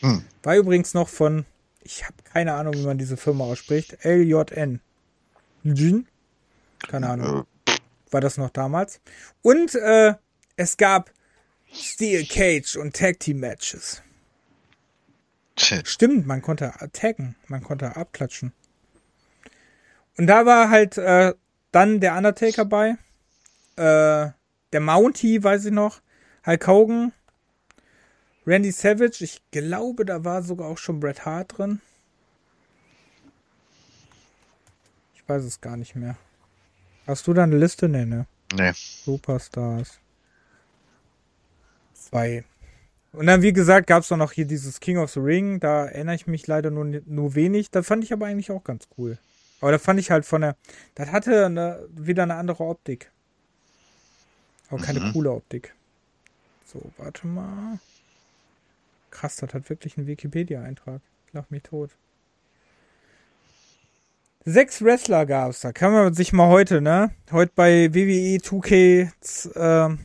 Hm. 0.00 0.24
War 0.42 0.56
übrigens 0.56 0.92
noch 0.92 1.08
von 1.08 1.46
ich 1.82 2.04
habe 2.04 2.14
keine 2.24 2.54
Ahnung, 2.54 2.74
wie 2.74 2.84
man 2.84 2.98
diese 2.98 3.16
Firma 3.16 3.44
ausspricht. 3.44 4.04
LJN. 4.04 4.80
Jin? 5.62 6.06
Keine 6.88 7.08
Ahnung. 7.08 7.46
War 8.10 8.20
das 8.20 8.36
noch 8.36 8.50
damals? 8.50 9.00
Und 9.42 9.74
äh, 9.74 10.14
es 10.56 10.76
gab 10.76 11.10
Steel 11.72 12.26
Cage 12.26 12.76
und 12.76 12.96
Tag 12.96 13.20
Team 13.20 13.40
Matches. 13.40 14.02
Stimmt, 15.56 16.26
man 16.26 16.42
konnte 16.42 16.72
taggen, 16.92 17.36
man 17.46 17.62
konnte 17.62 17.96
abklatschen. 17.96 18.52
Und 20.16 20.26
da 20.26 20.46
war 20.46 20.70
halt 20.70 20.98
äh, 20.98 21.34
dann 21.72 22.00
der 22.00 22.16
Undertaker 22.16 22.64
bei, 22.64 22.96
äh, 23.76 24.30
der 24.72 24.80
Mountie, 24.80 25.42
weiß 25.42 25.66
ich 25.66 25.72
noch, 25.72 26.00
Hulk 26.46 26.66
Hogan, 26.66 27.12
Randy 28.46 28.72
Savage, 28.72 29.22
ich 29.22 29.42
glaube, 29.50 30.04
da 30.04 30.24
war 30.24 30.42
sogar 30.42 30.68
auch 30.68 30.78
schon 30.78 31.00
Bret 31.00 31.24
Hart 31.24 31.58
drin. 31.58 31.80
Ich 35.14 35.28
weiß 35.28 35.44
es 35.44 35.60
gar 35.60 35.76
nicht 35.76 35.94
mehr. 35.94 36.16
Hast 37.06 37.26
du 37.26 37.34
da 37.34 37.44
eine 37.44 37.56
Liste? 37.56 37.88
Nee, 37.88 38.06
ne? 38.06 38.26
Nee. 38.54 38.72
Superstars. 38.74 40.00
Zwei. 41.94 42.44
Und 43.12 43.26
dann, 43.26 43.42
wie 43.42 43.52
gesagt, 43.52 43.86
gab 43.86 44.02
es 44.02 44.08
doch 44.08 44.16
noch 44.16 44.32
hier 44.32 44.44
dieses 44.44 44.80
King 44.80 44.98
of 44.98 45.10
the 45.10 45.20
Ring. 45.20 45.60
Da 45.60 45.86
erinnere 45.86 46.14
ich 46.14 46.26
mich 46.26 46.46
leider 46.46 46.70
nur, 46.70 46.84
nur 46.84 47.34
wenig. 47.34 47.70
Das 47.70 47.86
fand 47.86 48.04
ich 48.04 48.12
aber 48.12 48.26
eigentlich 48.26 48.50
auch 48.50 48.64
ganz 48.64 48.88
cool. 48.96 49.18
Aber 49.60 49.72
da 49.72 49.78
fand 49.78 50.00
ich 50.00 50.10
halt 50.10 50.24
von 50.24 50.40
der. 50.40 50.56
Das 50.94 51.10
hatte 51.10 51.46
eine, 51.46 51.86
wieder 51.94 52.22
eine 52.22 52.34
andere 52.34 52.64
Optik. 52.64 53.10
Aber 54.68 54.80
keine 54.80 55.00
mhm. 55.00 55.12
coole 55.12 55.32
Optik. 55.32 55.74
So, 56.64 56.80
warte 56.96 57.26
mal. 57.26 57.78
Krass, 59.10 59.36
das 59.36 59.52
hat 59.52 59.68
wirklich 59.68 59.96
einen 59.98 60.06
Wikipedia-Eintrag. 60.06 61.00
Ich 61.26 61.32
lach 61.32 61.50
mich 61.50 61.64
tot. 61.64 61.90
Sechs 64.44 64.82
Wrestler 64.82 65.26
gab 65.26 65.50
es. 65.50 65.60
Da 65.60 65.72
kann 65.72 65.92
man 65.92 66.14
sich 66.14 66.32
mal 66.32 66.48
heute, 66.48 66.80
ne? 66.80 67.10
Heute 67.30 67.52
bei 67.54 67.92
WWE 67.92 68.38
2K 68.38 69.10
äh, 69.54 69.96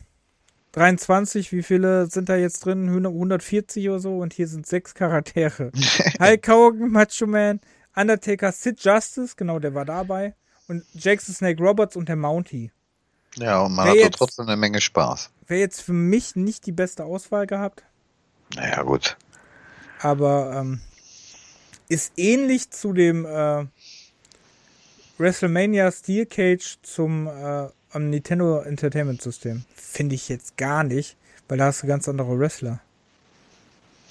23, 0.73 1.53
wie 1.53 1.63
viele 1.63 2.07
sind 2.07 2.27
da 2.27 2.35
jetzt 2.35 2.65
drin? 2.65 2.89
140 2.89 3.89
oder 3.89 3.99
so. 3.99 4.17
Und 4.17 4.33
hier 4.33 4.47
sind 4.47 4.67
sechs 4.67 4.93
Charaktere. 4.93 5.71
Hulk 6.19 6.47
Hogan, 6.49 6.91
Macho 6.91 7.27
Man, 7.27 7.61
Undertaker, 7.95 8.51
Sid 8.51 8.83
Justice, 8.83 9.35
genau, 9.35 9.59
der 9.59 9.73
war 9.73 9.85
dabei. 9.85 10.35
Und 10.67 10.83
Jackson 10.93 11.35
Snake 11.35 11.61
Roberts 11.61 11.95
und 11.95 12.09
der 12.09 12.15
Mountie. 12.15 12.71
Ja, 13.35 13.61
und 13.61 13.73
man 13.75 13.87
hat 13.87 14.13
trotzdem 14.13 14.47
eine 14.47 14.57
Menge 14.57 14.81
Spaß. 14.81 15.29
Wäre 15.47 15.59
jetzt 15.59 15.81
für 15.81 15.93
mich 15.93 16.35
nicht 16.35 16.65
die 16.65 16.71
beste 16.71 17.05
Auswahl 17.05 17.45
gehabt. 17.45 17.83
Naja, 18.55 18.81
gut. 18.83 19.17
Aber 19.99 20.53
ähm, 20.55 20.81
ist 21.89 22.13
ähnlich 22.17 22.71
zu 22.71 22.93
dem 22.93 23.25
äh, 23.25 23.65
WrestleMania 25.17 25.91
Steel 25.91 26.25
Cage 26.25 26.77
zum 26.81 27.27
äh, 27.27 27.67
am 27.91 28.09
Nintendo 28.09 28.59
Entertainment 28.59 29.21
System. 29.21 29.63
Finde 29.75 30.15
ich 30.15 30.27
jetzt 30.29 30.57
gar 30.57 30.83
nicht, 30.83 31.15
weil 31.47 31.57
da 31.57 31.65
hast 31.65 31.83
du 31.83 31.87
ganz 31.87 32.07
andere 32.09 32.37
Wrestler. 32.37 32.81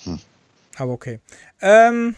Hm. 0.05 0.19
Aber 0.77 0.93
okay. 0.93 1.21
Ähm, 1.61 2.17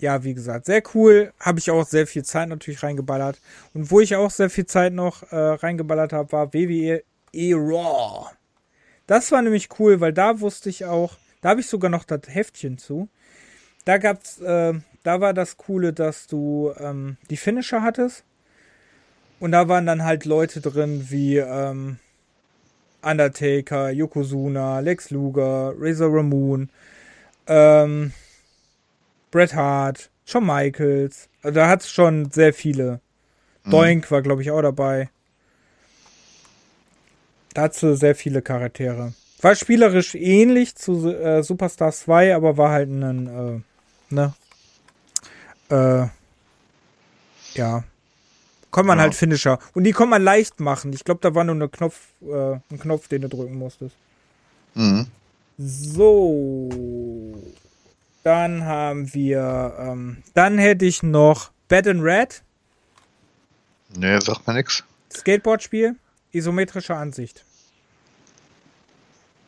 ja, 0.00 0.22
wie 0.24 0.34
gesagt, 0.34 0.66
sehr 0.66 0.82
cool. 0.94 1.32
Habe 1.40 1.58
ich 1.58 1.70
auch 1.70 1.86
sehr 1.86 2.06
viel 2.06 2.24
Zeit 2.24 2.48
natürlich 2.48 2.82
reingeballert. 2.82 3.40
Und 3.74 3.90
wo 3.90 4.00
ich 4.00 4.16
auch 4.16 4.30
sehr 4.30 4.50
viel 4.50 4.66
Zeit 4.66 4.92
noch 4.92 5.22
äh, 5.32 5.36
reingeballert 5.36 6.12
habe, 6.12 6.32
war 6.32 6.54
WWE 6.54 7.02
Raw. 7.34 8.30
Das 9.06 9.32
war 9.32 9.42
nämlich 9.42 9.68
cool, 9.78 10.00
weil 10.00 10.12
da 10.12 10.40
wusste 10.40 10.68
ich 10.68 10.84
auch, 10.84 11.16
da 11.40 11.50
habe 11.50 11.60
ich 11.60 11.66
sogar 11.66 11.90
noch 11.90 12.04
das 12.04 12.22
Heftchen 12.26 12.78
zu. 12.78 13.08
Da 13.84 13.98
gab's, 13.98 14.40
äh, 14.40 14.74
da 15.02 15.20
war 15.20 15.32
das 15.32 15.56
Coole, 15.56 15.92
dass 15.92 16.26
du 16.26 16.72
ähm, 16.78 17.16
die 17.30 17.36
Finisher 17.36 17.82
hattest. 17.82 18.24
Und 19.40 19.52
da 19.52 19.68
waren 19.68 19.86
dann 19.86 20.04
halt 20.04 20.24
Leute 20.24 20.60
drin 20.60 21.06
wie 21.10 21.38
ähm, 21.38 21.98
Undertaker, 23.02 23.90
Yokozuna, 23.90 24.80
Lex 24.80 25.10
Luger, 25.10 25.72
Razor 25.78 26.14
Ramon, 26.14 26.70
ähm, 27.46 28.12
Bret 29.30 29.54
Hart, 29.54 30.10
Shawn 30.24 30.46
Michaels. 30.46 31.28
Also 31.42 31.54
da 31.54 31.68
hat 31.68 31.82
es 31.82 31.90
schon 31.90 32.30
sehr 32.30 32.52
viele. 32.52 33.00
Mhm. 33.64 33.70
Doink 33.70 34.10
war, 34.10 34.22
glaube 34.22 34.42
ich, 34.42 34.50
auch 34.50 34.62
dabei. 34.62 35.10
Dazu 37.54 37.94
sehr 37.94 38.14
viele 38.14 38.42
Charaktere. 38.42 39.14
War 39.40 39.54
spielerisch 39.54 40.14
ähnlich 40.14 40.74
zu 40.74 41.08
äh, 41.08 41.42
Superstars 41.42 42.00
2, 42.00 42.34
aber 42.34 42.56
war 42.56 42.70
halt 42.70 42.90
ein, 42.90 43.62
äh, 44.10 44.14
ne? 44.14 44.34
Äh, 45.70 46.08
ja. 47.54 47.84
Kommt 48.70 48.86
man 48.86 48.98
ja. 48.98 49.04
halt 49.04 49.14
Finisher. 49.14 49.58
Und 49.74 49.84
die 49.84 49.92
kann 49.92 50.08
man 50.08 50.22
leicht 50.22 50.60
machen. 50.60 50.92
Ich 50.92 51.04
glaube, 51.04 51.20
da 51.22 51.34
war 51.34 51.44
nur 51.44 51.54
eine 51.54 51.68
Knopf, 51.68 51.98
äh, 52.22 52.58
ein 52.70 52.78
Knopf, 52.78 53.08
den 53.08 53.22
du 53.22 53.28
drücken 53.28 53.56
musstest. 53.56 53.96
Mhm. 54.74 55.06
So. 55.56 56.68
Dann 58.28 58.66
haben 58.66 59.14
wir, 59.14 59.74
ähm, 59.78 60.22
dann 60.34 60.58
hätte 60.58 60.84
ich 60.84 61.02
noch 61.02 61.50
Bad 61.66 61.86
and 61.86 62.02
Red. 62.02 62.42
Nee, 63.96 64.20
sagt 64.20 64.46
mir 64.46 64.52
nix. 64.52 64.84
Skateboard-Spiel, 65.10 65.96
isometrische 66.32 66.94
Ansicht. 66.94 67.42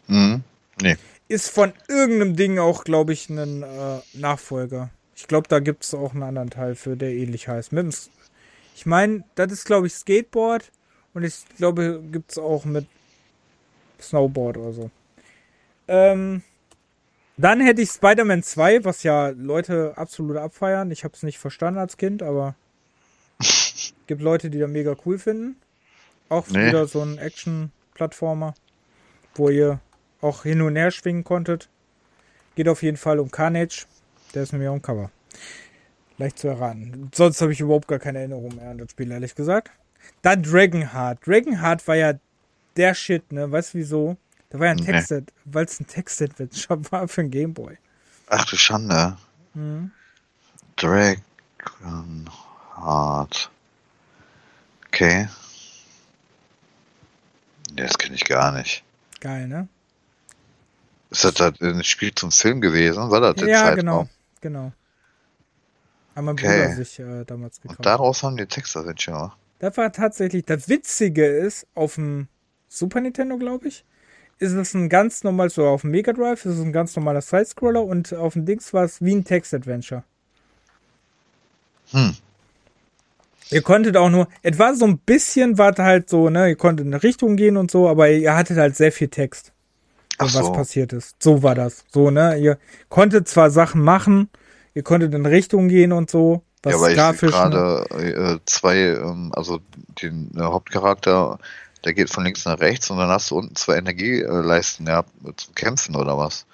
Mhm. 0.07 0.45
Nee. 0.81 0.97
Ist 1.29 1.51
von 1.51 1.75
irgendeinem 1.89 2.37
Ding 2.37 2.59
auch, 2.59 2.85
glaube 2.85 3.13
ich, 3.13 3.29
ein 3.29 3.63
äh, 3.63 3.99
Nachfolger. 4.15 4.89
Ich 5.15 5.29
glaube, 5.29 5.47
da 5.49 5.59
gibt 5.59 5.85
es 5.85 5.93
auch 5.93 6.15
einen 6.15 6.23
anderen 6.23 6.49
Teil 6.49 6.75
für, 6.75 6.97
der 6.97 7.11
ähnlich 7.11 7.49
heißt. 7.49 7.73
Ich 8.77 8.87
meine, 8.87 9.25
das 9.35 9.53
ist, 9.53 9.67
glaube 9.67 9.89
ich, 9.89 9.93
Skateboard. 9.93 10.73
Und 11.13 11.25
ich 11.25 11.35
glaube, 11.59 12.03
gibt 12.11 12.31
es 12.31 12.39
auch 12.39 12.65
mit 12.65 12.87
Snowboard 14.01 14.57
oder 14.57 14.73
so. 14.73 14.91
Ähm, 15.87 16.43
dann 17.41 17.61
hätte 17.61 17.83
ich 17.83 17.91
Spider-Man 17.91 18.43
2, 18.43 18.85
was 18.85 19.03
ja 19.03 19.29
Leute 19.29 19.95
absolut 19.97 20.37
abfeiern. 20.37 20.91
Ich 20.91 21.05
habe 21.05 21.15
es 21.15 21.23
nicht 21.23 21.39
verstanden 21.39 21.79
als 21.79 21.97
Kind, 21.97 22.23
aber 22.23 22.55
gibt 24.07 24.23
Leute, 24.23 24.51
die 24.51 24.59
da 24.59 24.67
mega 24.67 24.95
cool 25.07 25.19
finden. 25.19 25.57
Auch 26.29 26.49
nee. 26.49 26.69
wieder 26.69 26.87
so 26.87 27.03
ein 27.03 27.19
Action-Plattformer, 27.19 28.55
wo 29.35 29.49
ihr 29.49 29.81
auch 30.21 30.43
hin 30.43 30.63
und 30.63 30.77
her 30.77 30.91
schwingen 30.91 31.25
konntet. 31.25 31.69
Geht 32.55 32.69
auf 32.69 32.83
jeden 32.83 32.97
Fall 32.97 33.19
um 33.19 33.31
Carnage. 33.31 33.87
Der 34.35 34.43
ist 34.43 34.53
nämlich 34.53 34.69
auch 34.69 34.75
im 34.75 34.83
Cover. 34.83 35.11
leicht 36.19 36.39
zu 36.39 36.49
erraten. 36.49 37.11
Sonst 37.15 37.41
habe 37.41 37.53
ich 37.53 37.61
überhaupt 37.61 37.89
gar 37.89 37.99
keine 37.99 38.19
Erinnerung 38.19 38.55
mehr 38.55 38.71
an 38.71 38.79
das 38.79 38.91
Spiel, 38.91 39.11
ehrlich 39.11 39.35
gesagt. 39.35 39.71
Dann 40.23 40.43
Dragonheart. 40.43 41.27
Dragonheart 41.27 41.87
war 41.89 41.97
ja 41.97 42.15
der 42.77 42.95
Shit, 42.95 43.33
ne? 43.33 43.51
Weißt 43.51 43.75
du 43.75 43.79
wieso? 43.79 44.17
Da 44.51 44.59
war 44.59 44.67
ja 44.67 44.73
ein 44.73 44.79
nee. 44.79 44.85
Text, 44.85 45.15
weil 45.45 45.65
es 45.65 45.81
ein 45.81 45.87
Text-Adventure 45.87 46.93
war 46.93 47.09
für 47.09 47.23
ein 47.23 47.31
Gameboy. 47.31 47.79
Ach 48.29 48.45
du 48.45 48.57
Schande. 48.57 49.17
Mhm. 49.55 49.91
Dragonheart. 50.77 53.51
Okay. 54.89 55.29
Nee, 57.73 57.83
das 57.83 57.97
kenne 57.99 58.17
ich 58.17 58.25
gar 58.25 58.53
nicht. 58.53 58.83
Geil, 59.21 59.49
ne? 59.49 59.69
Ist 61.11 61.25
das, 61.25 61.35
das 61.35 61.61
ein 61.61 61.85
Spiel 61.85 62.15
zum 62.15 62.33
Film 62.33 62.61
gewesen? 62.61 63.11
War 63.11 63.21
das 63.21 63.35
der 63.37 63.49
Ja, 63.49 63.65
Zeitraum? 63.65 63.77
genau, 63.77 64.09
genau. 64.41 64.73
Haben 66.15 66.25
mein 66.25 66.33
okay. 66.35 66.63
Bruder 66.65 66.77
sich 66.77 66.99
äh, 66.99 67.25
damals 67.25 67.61
gekauft. 67.61 67.79
Und 67.79 67.87
daraus 67.87 68.23
haben 68.23 68.37
die 68.37 68.47
Textadventure. 68.47 69.33
Das 69.59 69.77
war 69.77 69.93
tatsächlich, 69.93 70.45
das 70.45 70.69
Witzige 70.69 71.27
ist, 71.27 71.67
auf 71.75 71.97
dem 71.97 72.29
Super 72.69 73.01
Nintendo, 73.01 73.37
glaube 73.39 73.69
ich, 73.69 73.85
ist 74.41 74.53
es 74.53 74.75
ein 74.75 74.89
ganz 74.89 75.23
normal, 75.23 75.51
so 75.51 75.67
auf 75.67 75.83
dem 75.83 75.91
Mega 75.91 76.13
Drive 76.13 76.45
ist 76.47 76.57
es 76.57 76.61
ein 76.61 76.73
ganz 76.73 76.97
normaler 76.97 77.21
Sidescroller 77.21 77.85
und 77.85 78.13
auf 78.15 78.33
dem 78.33 78.47
Dings 78.47 78.73
war 78.73 78.85
es 78.85 79.01
wie 79.03 79.15
ein 79.15 79.25
Text-Adventure. 79.25 80.03
Hm. 81.91 82.17
Ihr 83.51 83.63
konntet 83.63 83.97
auch 83.97 84.09
nur, 84.09 84.29
etwa 84.43 84.75
so 84.75 84.87
ein 84.87 84.99
bisschen 84.99 85.59
war 85.59 85.75
halt 85.77 86.09
so, 86.09 86.31
ne, 86.31 86.49
ihr 86.49 86.57
konntet 86.57 86.87
in 86.87 86.95
eine 86.95 87.03
Richtung 87.03 87.37
gehen 87.37 87.57
und 87.57 87.71
so, 87.71 87.89
aber 87.89 88.09
ihr 88.09 88.35
hattet 88.35 88.57
halt 88.57 88.77
sehr 88.77 88.93
viel 88.93 89.09
Text, 89.09 89.53
so. 90.19 90.39
was 90.39 90.53
passiert 90.53 90.93
ist. 90.93 91.23
So 91.23 91.43
war 91.43 91.55
das. 91.55 91.85
So, 91.93 92.11
ne, 92.11 92.39
ihr 92.39 92.59
konntet 92.89 93.29
zwar 93.29 93.51
Sachen 93.51 93.83
machen, 93.83 94.31
ihr 94.73 94.85
konntet 94.85 95.13
in 95.15 95.27
Richtung 95.27 95.69
gehen 95.69 95.93
und 95.93 96.11
so. 96.11 96.43
Was 96.63 96.73
ja, 96.73 96.79
aber 96.79 97.13
ich 97.13 97.21
gerade 97.21 97.87
äh, 97.91 98.39
zwei, 98.47 98.77
ähm, 98.77 99.33
also 99.35 99.61
den 100.01 100.31
äh, 100.37 100.41
Hauptcharakter, 100.41 101.39
der 101.85 101.95
geht 101.95 102.11
von 102.11 102.25
links 102.25 102.45
nach 102.45 102.61
rechts 102.61 102.91
und 102.91 102.99
dann 102.99 103.09
hast 103.09 103.31
du 103.31 103.39
unten 103.39 103.57
zwei 103.57 103.77
Energieleisten 103.77 104.87
ja, 104.87 105.05
zum 105.37 105.55
Kämpfen 105.55 105.97
oder 105.97 106.19
was? 106.19 106.47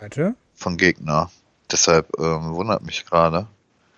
Warte. 0.00 0.34
Von 0.54 0.76
Gegner. 0.76 1.30
Deshalb 1.70 2.08
ähm, 2.18 2.54
wundert 2.54 2.82
mich 2.82 3.06
gerade. 3.06 3.46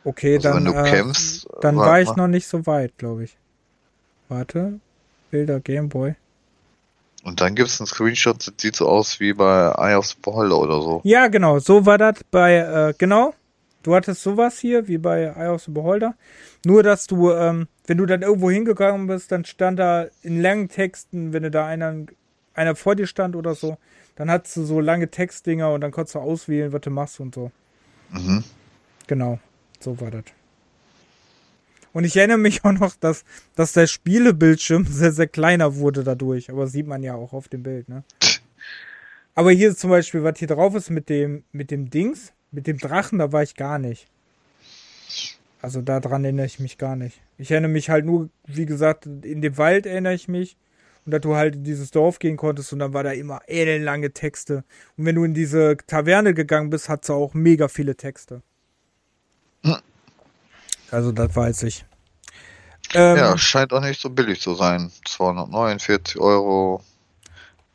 Okay, 0.05 0.37
also 0.37 0.49
dann, 0.49 0.65
wenn 0.65 0.73
du 0.73 0.79
äh, 0.79 0.91
kämpfst, 0.91 1.49
dann 1.61 1.77
war 1.77 2.01
ich 2.01 2.09
mal. 2.09 2.17
noch 2.17 2.29
nicht 2.29 2.47
so 2.47 2.67
weit, 2.67 2.97
glaube 2.97 3.25
ich. 3.25 3.37
Warte. 4.29 4.81
Bilder 5.31 5.61
Gameboy. 5.61 6.15
Und 7.25 7.41
dann 7.41 7.57
gibt 7.57 7.69
es 7.69 7.81
einen 7.81 7.89
Screenshot, 7.89 8.47
das 8.47 8.55
sieht 8.57 8.77
so 8.77 8.89
aus 8.89 9.19
wie 9.19 9.33
bei 9.33 9.75
Eye 9.77 9.97
of 9.97 10.07
the 10.07 10.15
Beholder 10.23 10.59
oder 10.59 10.81
so. 10.81 11.01
Ja, 11.03 11.27
genau, 11.27 11.59
so 11.59 11.85
war 11.85 11.99
das 11.99 12.23
bei, 12.31 12.57
äh, 12.57 12.95
genau. 12.97 13.35
Du 13.87 13.95
hattest 13.95 14.25
sowas 14.25 14.59
hier, 14.59 14.89
wie 14.89 14.99
bei 14.99 15.33
Eye 15.37 15.47
of 15.47 15.63
the 15.63 15.71
Beholder. 15.71 16.17
Nur, 16.65 16.83
dass 16.83 17.07
du, 17.07 17.31
ähm, 17.31 17.69
wenn 17.87 17.99
du 17.99 18.05
dann 18.05 18.23
irgendwo 18.23 18.51
hingegangen 18.51 19.07
bist, 19.07 19.31
dann 19.31 19.45
stand 19.45 19.79
da 19.79 20.09
in 20.25 20.43
langen 20.43 20.69
Texten, 20.69 21.33
wenn 21.33 21.45
du 21.45 21.53
da 21.53 21.67
einer, 21.67 21.95
einer 22.53 22.75
vor 22.75 22.97
dir 22.97 23.07
stand 23.07 23.37
oder 23.37 23.55
so, 23.55 23.79
dann 24.17 24.29
hattest 24.29 24.57
du 24.57 24.65
so 24.65 24.81
lange 24.81 25.09
Textdinger 25.09 25.73
und 25.73 25.83
dann 25.83 25.93
konntest 25.93 26.17
du 26.17 26.19
auswählen, 26.19 26.73
was 26.73 26.81
du 26.81 26.91
machst 26.91 27.21
und 27.21 27.33
so. 27.33 27.53
Mhm. 28.11 28.43
Genau, 29.07 29.39
so 29.79 30.01
war 30.01 30.11
das. 30.11 30.25
Und 31.93 32.03
ich 32.03 32.17
erinnere 32.17 32.39
mich 32.39 32.65
auch 32.65 32.73
noch, 32.73 32.97
dass, 32.97 33.25
dass 33.55 33.73
der 33.73 33.87
Spielebildschirm 33.87 34.85
sehr, 34.91 35.13
sehr 35.13 35.29
kleiner 35.29 35.77
wurde 35.77 36.03
dadurch. 36.03 36.51
Aber 36.51 36.67
sieht 36.67 36.89
man 36.89 37.05
ja 37.05 37.15
auch 37.15 37.33
auf 37.33 37.47
dem 37.47 37.63
Bild, 37.63 37.89
ne? 37.89 38.03
Aber 39.37 39.53
hier 39.53 39.69
ist 39.69 39.79
zum 39.79 39.91
Beispiel, 39.91 40.25
was 40.25 40.41
hier 40.41 40.49
drauf 40.49 40.75
ist 40.75 40.91
mit 40.91 41.09
dem, 41.09 41.45
mit 41.53 41.71
dem 41.71 41.89
Dings, 41.89 42.33
mit 42.57 42.67
dem 42.67 42.79
Drachen, 42.79 43.19
da 43.19 43.33
war 43.33 43.43
ich 43.43 43.55
gar 43.55 43.79
nicht. 43.79 44.09
Also 45.61 45.83
daran 45.83 46.25
erinnere 46.25 46.47
ich 46.47 46.59
mich 46.59 46.79
gar 46.79 46.97
nicht. 46.97 47.21
Ich 47.37 47.51
erinnere 47.51 47.71
mich 47.71 47.91
halt 47.91 48.07
nur, 48.07 48.31
wie 48.47 48.65
gesagt, 48.65 49.05
in 49.05 49.43
dem 49.43 49.59
Wald 49.59 49.85
erinnere 49.85 50.15
ich 50.15 50.27
mich. 50.27 50.57
Und 51.05 51.13
dass 51.13 51.21
du 51.21 51.37
halt 51.37 51.55
in 51.55 51.65
dieses 51.65 51.91
Dorf 51.91 52.19
gehen 52.19 52.39
konntest 52.39 52.73
und 52.73 52.79
dann 52.79 52.95
war 52.95 53.05
da 53.05 53.13
immer 53.13 53.41
ellenlange 53.47 54.13
Texte. 54.13 54.65
Und 54.97 55.05
wenn 55.05 55.15
du 55.17 55.25
in 55.25 55.35
diese 55.35 55.77
Taverne 55.87 56.33
gegangen 56.33 56.71
bist, 56.71 56.89
hat 56.89 57.05
sie 57.05 57.13
auch 57.13 57.35
mega 57.35 57.69
viele 57.69 57.95
Texte. 57.95 58.43
Hm. 59.63 59.77
Also 60.91 61.13
das 61.13 61.37
weiß 61.37 61.63
ich. 61.65 61.85
Ähm, 62.95 63.19
ja, 63.19 63.37
scheint 63.37 63.73
auch 63.75 63.83
nicht 63.83 64.01
so 64.01 64.09
billig 64.09 64.41
zu 64.41 64.55
sein. 64.55 64.91
249 65.05 66.19
Euro, 66.19 66.83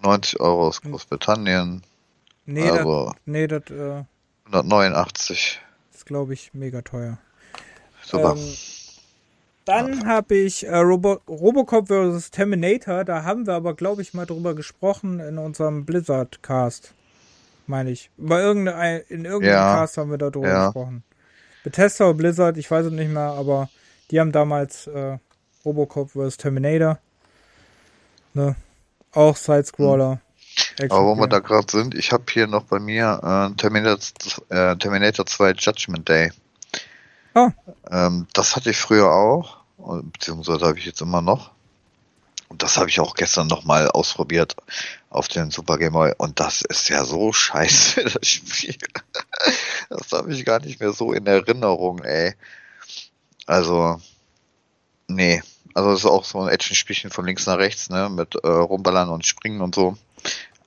90 0.02 0.40
Euro 0.40 0.68
aus 0.68 0.82
Großbritannien. 0.82 1.84
Nee, 2.46 2.70
also, 2.70 3.06
das, 3.06 3.16
nee, 3.26 3.48
das, 3.48 3.70
äh, 3.70 4.04
189. 4.46 5.62
Ist, 5.94 6.06
glaube 6.06 6.34
ich, 6.34 6.54
mega 6.54 6.82
teuer. 6.82 7.18
Super. 8.04 8.36
Ähm, 8.36 8.54
dann 9.66 10.08
habe 10.08 10.36
ich 10.36 10.66
äh, 10.66 10.76
Robo 10.76 11.22
Robocop 11.28 11.88
vs. 11.88 12.32
Terminator. 12.32 13.06
Da 13.06 13.24
haben 13.24 13.46
wir 13.46 13.54
aber, 13.54 13.76
glaube 13.76 14.02
ich, 14.02 14.14
mal 14.14 14.26
drüber 14.26 14.56
gesprochen 14.56 15.20
in 15.20 15.38
unserem 15.38 15.86
Blizzard-Cast. 15.86 16.94
Meine 17.68 17.92
ich. 17.92 18.10
Bei 18.18 18.42
irgendein, 18.42 19.02
in 19.08 19.26
irgendeinem 19.26 19.56
ja, 19.56 19.76
Cast 19.76 19.98
haben 19.98 20.12
wir 20.12 20.18
da 20.18 20.30
drüber 20.30 20.48
ja. 20.48 20.66
gesprochen. 20.66 21.04
Bethesda 21.64 22.06
oder 22.06 22.16
Blizzard, 22.16 22.58
ich 22.58 22.70
weiß 22.70 22.88
es 22.88 22.92
nicht 22.92 23.12
mehr, 23.12 23.22
aber 23.22 23.70
die 24.10 24.20
haben 24.20 24.32
damals 24.32 24.88
äh, 24.88 25.20
Robocop 25.64 26.12
vs. 26.12 26.38
Terminator. 26.38 26.98
Ne? 28.34 28.56
Auch 29.12 29.36
Sidescroller. 29.36 30.14
Hm. 30.14 30.20
Aber 30.80 31.06
wo 31.06 31.16
wir 31.16 31.28
da 31.28 31.40
gerade 31.40 31.72
sind, 31.72 31.96
ich 31.96 32.12
habe 32.12 32.24
hier 32.32 32.48
noch 32.48 32.64
bei 32.64 32.80
mir 32.80 33.52
äh, 33.52 33.56
Terminator, 33.58 34.00
äh, 34.50 34.76
Terminator 34.78 35.26
2 35.26 35.52
Judgment 35.52 36.08
Day. 36.08 36.32
Oh. 37.34 37.50
Ähm, 37.90 38.28
das 38.34 38.56
hatte 38.56 38.72
ich 38.72 38.78
früher 38.78 39.12
auch, 39.12 39.58
beziehungsweise 39.78 40.66
habe 40.66 40.80
ich 40.80 40.86
jetzt 40.86 41.02
immer 41.02 41.22
noch. 41.22 41.52
Und 42.52 42.64
das 42.64 42.76
habe 42.76 42.90
ich 42.90 43.00
auch 43.00 43.16
gestern 43.16 43.48
nochmal 43.48 43.90
ausprobiert 43.90 44.58
auf 45.10 45.30
den 45.30 45.52
Super 45.52 45.78
Game 45.78 45.94
Boy. 45.94 46.14
Und 46.18 46.42
das 46.42 46.62
ist 46.62 46.90
ja 46.90 47.06
so 47.06 47.32
scheiße, 47.32 48.04
das 48.14 48.28
Spiel. 48.28 48.76
Das 49.90 50.12
habe 50.12 50.34
ich 50.34 50.44
gar 50.44 50.60
nicht 50.60 50.82
mehr 50.82 50.92
so 50.92 51.14
in 51.14 51.26
Erinnerung, 51.28 52.00
ey. 52.00 52.36
Also, 53.46 54.02
nee. 55.08 55.42
Also, 55.74 55.94
es 55.94 56.00
ist 56.00 56.06
auch 56.06 56.26
so 56.26 56.42
ein 56.42 56.50
Action-Spielchen 56.50 57.10
von 57.10 57.26
links 57.26 57.46
nach 57.46 57.58
rechts, 57.58 57.90
ne? 57.90 58.10
Mit 58.10 58.36
äh, 58.36 58.48
Rumballern 58.48 59.08
und 59.08 59.26
Springen 59.26 59.62
und 59.62 59.74
so. 59.74 59.98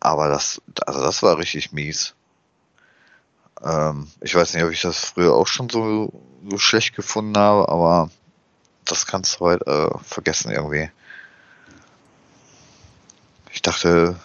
Aber 0.05 0.28
das, 0.28 0.60
also 0.86 1.01
das 1.01 1.22
war 1.22 1.39
richtig 1.39 1.72
mies. 1.72 2.14
Ähm, 3.64 4.06
ich 4.20 4.35
weiß 4.35 4.52
nicht, 4.52 4.62
ob 4.62 4.70
ich 4.70 4.82
das 4.82 4.98
früher 4.98 5.32
auch 5.32 5.47
schon 5.47 5.70
so, 5.70 6.12
so 6.47 6.59
schlecht 6.59 6.94
gefunden 6.94 7.39
habe, 7.39 7.70
aber 7.70 8.10
das 8.85 9.06
kannst 9.06 9.36
du 9.36 9.40
heute 9.40 9.64
äh, 9.64 9.98
vergessen 10.05 10.52
irgendwie. 10.52 10.90
Ich 13.51 13.62
dachte, 13.62 14.16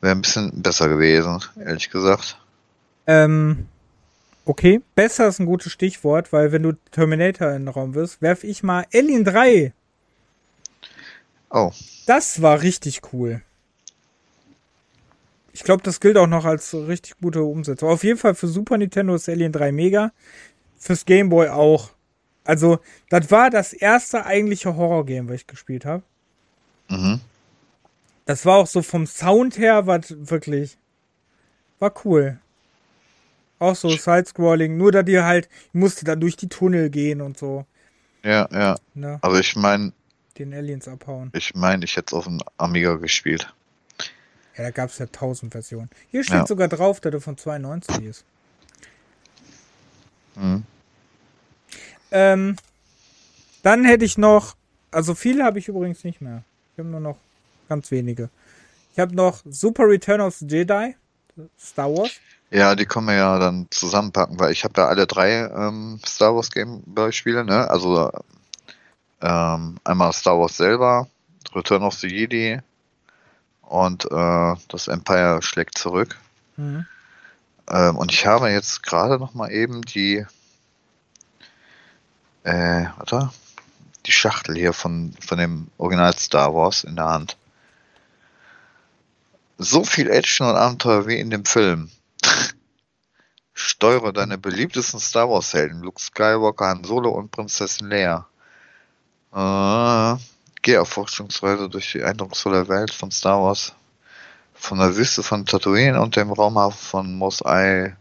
wäre 0.00 0.16
ein 0.16 0.22
bisschen 0.22 0.50
besser 0.60 0.88
gewesen, 0.88 1.40
ehrlich 1.56 1.90
gesagt. 1.90 2.36
Ähm, 3.06 3.68
okay, 4.44 4.80
besser 4.96 5.28
ist 5.28 5.38
ein 5.38 5.46
gutes 5.46 5.70
Stichwort, 5.70 6.32
weil 6.32 6.50
wenn 6.50 6.64
du 6.64 6.72
Terminator 6.90 7.52
in 7.52 7.66
den 7.66 7.68
Raum 7.68 7.94
wirst, 7.94 8.22
werf 8.22 8.42
ich 8.42 8.64
mal 8.64 8.86
Alien 8.92 9.24
3. 9.24 9.72
Oh. 11.50 11.70
Das 12.06 12.42
war 12.42 12.62
richtig 12.62 13.02
cool. 13.12 13.40
Ich 15.54 15.62
glaube, 15.62 15.84
das 15.84 16.00
gilt 16.00 16.16
auch 16.16 16.26
noch 16.26 16.44
als 16.44 16.74
richtig 16.74 17.14
gute 17.20 17.44
Umsetzung. 17.44 17.88
Auf 17.88 18.02
jeden 18.02 18.18
Fall 18.18 18.34
für 18.34 18.48
Super 18.48 18.76
Nintendo 18.76 19.14
ist 19.14 19.28
Alien 19.28 19.52
3 19.52 19.70
mega. 19.70 20.12
Fürs 20.76 21.04
Game 21.04 21.28
Boy 21.28 21.48
auch. 21.48 21.90
Also, 22.42 22.80
das 23.08 23.30
war 23.30 23.50
das 23.50 23.72
erste 23.72 24.26
eigentliche 24.26 24.74
Horror-Game, 24.74 25.28
was 25.28 25.36
ich 25.36 25.46
gespielt 25.46 25.84
habe. 25.84 26.02
Mhm. 26.90 27.20
Das 28.24 28.44
war 28.44 28.56
auch 28.56 28.66
so 28.66 28.82
vom 28.82 29.06
Sound 29.06 29.56
her, 29.56 29.86
was 29.86 30.28
wirklich 30.28 30.76
war 31.78 31.94
cool. 32.04 32.40
Auch 33.60 33.76
so 33.76 33.90
Side-Scrolling, 33.90 34.76
nur 34.76 34.90
da 34.90 35.04
dir 35.04 35.24
halt, 35.24 35.48
ich 35.68 35.74
musste 35.74 36.04
dann 36.04 36.18
durch 36.18 36.36
die 36.36 36.48
Tunnel 36.48 36.90
gehen 36.90 37.20
und 37.20 37.38
so. 37.38 37.64
Ja, 38.24 38.48
ja. 38.50 38.74
Ne? 38.94 39.20
Aber 39.22 39.38
ich 39.38 39.54
meine. 39.54 39.92
Den 40.36 40.52
Aliens 40.52 40.88
abhauen. 40.88 41.30
Ich 41.32 41.54
meine, 41.54 41.84
ich 41.84 41.96
hätte 41.96 42.06
es 42.08 42.12
auf 42.14 42.24
dem 42.24 42.40
Amiga 42.56 42.96
gespielt. 42.96 43.54
Ja, 44.56 44.64
da 44.64 44.70
gab 44.70 44.90
es 44.90 44.98
ja 44.98 45.06
tausend 45.06 45.52
Versionen. 45.52 45.90
Hier 46.10 46.22
steht 46.22 46.36
ja. 46.36 46.46
sogar 46.46 46.68
drauf, 46.68 47.00
dass 47.00 47.12
er 47.12 47.20
von 47.20 47.36
92 47.36 48.04
ist. 48.04 48.24
Mhm. 50.36 50.64
Ähm, 52.10 52.56
dann 53.62 53.84
hätte 53.84 54.04
ich 54.04 54.18
noch, 54.18 54.54
also 54.90 55.14
viele 55.14 55.44
habe 55.44 55.58
ich 55.58 55.68
übrigens 55.68 56.04
nicht 56.04 56.20
mehr. 56.20 56.44
Ich 56.72 56.78
habe 56.78 56.88
nur 56.88 57.00
noch 57.00 57.18
ganz 57.68 57.90
wenige. 57.90 58.30
Ich 58.92 59.00
habe 59.00 59.14
noch 59.14 59.42
Super 59.44 59.88
Return 59.88 60.20
of 60.20 60.36
the 60.36 60.46
Jedi, 60.46 60.94
Star 61.58 61.90
Wars. 61.90 62.12
Ja, 62.50 62.76
die 62.76 62.86
können 62.86 63.06
wir 63.06 63.14
ja 63.14 63.38
dann 63.40 63.66
zusammenpacken, 63.70 64.38
weil 64.38 64.52
ich 64.52 64.62
habe 64.62 64.80
ja 64.80 64.86
alle 64.86 65.08
drei 65.08 65.48
ähm, 65.48 65.98
Star 66.06 66.36
Wars 66.36 66.50
Game 66.50 66.84
Spiele, 67.10 67.44
ne? 67.44 67.68
Also 67.68 68.12
ähm, 69.20 69.78
einmal 69.82 70.12
Star 70.12 70.38
Wars 70.38 70.56
selber, 70.56 71.08
Return 71.54 71.82
of 71.82 71.94
the 71.94 72.06
Jedi, 72.06 72.60
und 73.66 74.04
äh, 74.10 74.54
das 74.68 74.88
Empire 74.88 75.40
schlägt 75.42 75.78
zurück. 75.78 76.18
Mhm. 76.56 76.86
Ähm, 77.68 77.96
und 77.96 78.12
ich 78.12 78.26
habe 78.26 78.50
jetzt 78.50 78.82
gerade 78.82 79.18
noch 79.18 79.34
mal 79.34 79.50
eben 79.50 79.82
die 79.82 80.26
äh, 82.44 82.86
warte, 82.96 83.30
die 84.06 84.12
Schachtel 84.12 84.54
hier 84.54 84.72
von, 84.72 85.14
von 85.20 85.38
dem 85.38 85.68
Original 85.78 86.14
Star 86.14 86.54
Wars 86.54 86.84
in 86.84 86.96
der 86.96 87.06
Hand. 87.06 87.36
So 89.56 89.84
viel 89.84 90.10
Action 90.10 90.46
und 90.46 90.56
Abenteuer 90.56 91.06
wie 91.06 91.18
in 91.18 91.30
dem 91.30 91.44
Film. 91.44 91.90
Steuere 93.54 94.12
deine 94.12 94.36
beliebtesten 94.36 95.00
Star 95.00 95.30
Wars 95.30 95.54
Helden, 95.54 95.80
Luke 95.80 96.00
Skywalker, 96.00 96.66
Han 96.66 96.84
Solo 96.84 97.10
und 97.10 97.30
Prinzessin 97.30 97.88
Leia. 97.88 98.26
Äh, 99.32 100.16
geh 100.64 100.78
auf 100.78 100.88
Forschungsreise 100.88 101.68
durch 101.68 101.92
die 101.92 102.02
eindrucksvolle 102.02 102.68
Welt 102.68 102.92
von 102.92 103.12
Star 103.12 103.40
Wars. 103.40 103.74
Von 104.54 104.78
der 104.78 104.96
Wüste 104.96 105.22
von 105.22 105.46
Tatooine 105.46 106.00
und 106.00 106.16
dem 106.16 106.32
Raumhafen 106.32 106.78
von 106.78 107.14
Mos 107.14 107.44
Eisley. 107.44 107.94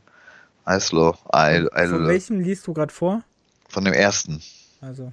Eislo. 0.66 1.14
Von 1.14 2.08
welchem 2.08 2.40
liest 2.40 2.66
du 2.66 2.74
gerade 2.74 2.94
vor? 2.94 3.22
Von 3.68 3.84
dem 3.84 3.94
ersten. 3.94 4.42
Also. 4.82 5.12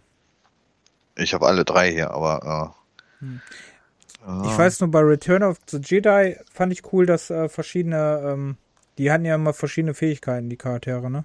Ich 1.17 1.35
habe 1.35 1.47
alle 1.47 1.65
drei 1.65 1.91
hier, 1.91 2.13
aber. 2.13 2.75
Äh, 3.21 3.25
hm. 3.25 3.41
Ich 4.45 4.59
weiß 4.59 4.81
nur, 4.81 4.91
bei 4.91 5.01
Return 5.01 5.43
of 5.43 5.59
the 5.67 5.79
Jedi 5.79 6.37
fand 6.53 6.73
ich 6.73 6.93
cool, 6.93 7.07
dass 7.07 7.31
äh, 7.31 7.49
verschiedene, 7.49 8.21
ähm, 8.23 8.57
die 8.99 9.11
hatten 9.11 9.25
ja 9.25 9.35
immer 9.35 9.55
verschiedene 9.55 9.95
Fähigkeiten, 9.95 10.51
die 10.51 10.59
Charaktere, 10.59 11.11
ne? 11.11 11.25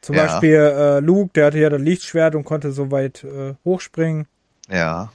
Zum 0.00 0.14
ja. 0.14 0.26
Beispiel 0.26 0.54
äh, 0.54 1.00
Luke, 1.00 1.32
der 1.34 1.46
hatte 1.46 1.58
ja 1.58 1.68
das 1.68 1.80
Lichtschwert 1.80 2.36
und 2.36 2.44
konnte 2.44 2.70
so 2.70 2.92
weit 2.92 3.24
äh, 3.24 3.54
hochspringen. 3.64 4.28
Ja. 4.70 5.10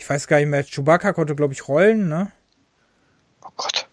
Ich 0.00 0.08
weiß 0.08 0.26
gar 0.28 0.38
nicht 0.38 0.48
mehr, 0.48 0.64
Chewbacca 0.64 1.12
konnte, 1.12 1.36
glaube 1.36 1.52
ich, 1.52 1.68
rollen, 1.68 2.08
ne? 2.08 2.32
Oh 3.44 3.50
Gott. 3.54 3.86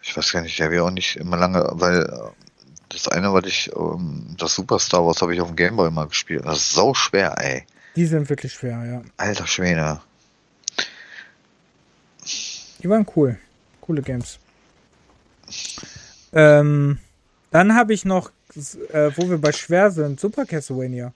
Ich 0.00 0.16
weiß 0.16 0.32
gar 0.32 0.40
nicht, 0.40 0.58
der 0.58 0.70
wäre 0.70 0.84
auch 0.84 0.90
nicht 0.90 1.16
immer 1.16 1.36
lange, 1.36 1.68
weil 1.72 2.04
äh, 2.04 2.30
das 2.88 3.06
eine, 3.08 3.30
was 3.34 3.44
ich, 3.44 3.70
ähm, 3.76 4.34
das 4.38 4.54
Super 4.54 4.78
Star 4.78 5.04
Wars 5.04 5.20
habe 5.20 5.34
ich 5.34 5.42
auf 5.42 5.48
dem 5.48 5.56
Gameboy 5.56 5.90
mal 5.90 6.08
gespielt. 6.08 6.46
Das 6.46 6.56
ist 6.56 6.72
so 6.72 6.94
schwer, 6.94 7.34
ey. 7.36 7.66
Die 7.96 8.06
sind 8.06 8.30
wirklich 8.30 8.54
schwer, 8.54 8.82
ja. 8.86 9.02
Alter 9.18 9.46
Schwede. 9.46 10.00
Die 12.82 12.88
waren 12.88 13.06
cool. 13.14 13.38
Coole 13.82 14.00
Games. 14.00 14.38
Ähm, 16.32 16.98
dann 17.50 17.74
habe 17.74 17.92
ich 17.92 18.06
noch, 18.06 18.30
äh, 18.90 19.10
wo 19.16 19.28
wir 19.28 19.38
bei 19.38 19.52
schwer 19.52 19.90
sind, 19.90 20.18
Super 20.18 20.46
Castlevania. 20.46 21.12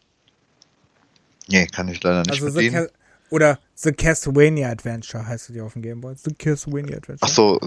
Nee, 1.48 1.66
kann 1.68 1.88
ich 1.88 2.02
leider 2.02 2.20
nicht 2.20 2.42
also 2.42 2.52
bedienen. 2.52 2.90
Oder 3.30 3.58
The 3.76 3.92
Castlevania 3.92 4.68
Adventure 4.70 5.26
heißt 5.26 5.50
die 5.50 5.60
auf 5.60 5.72
dem 5.74 5.82
Gameboy. 5.82 6.14
The 6.16 6.34
Castlevania 6.34 6.96
Adventure. 6.96 7.18
Ach 7.22 7.28
so, 7.28 7.60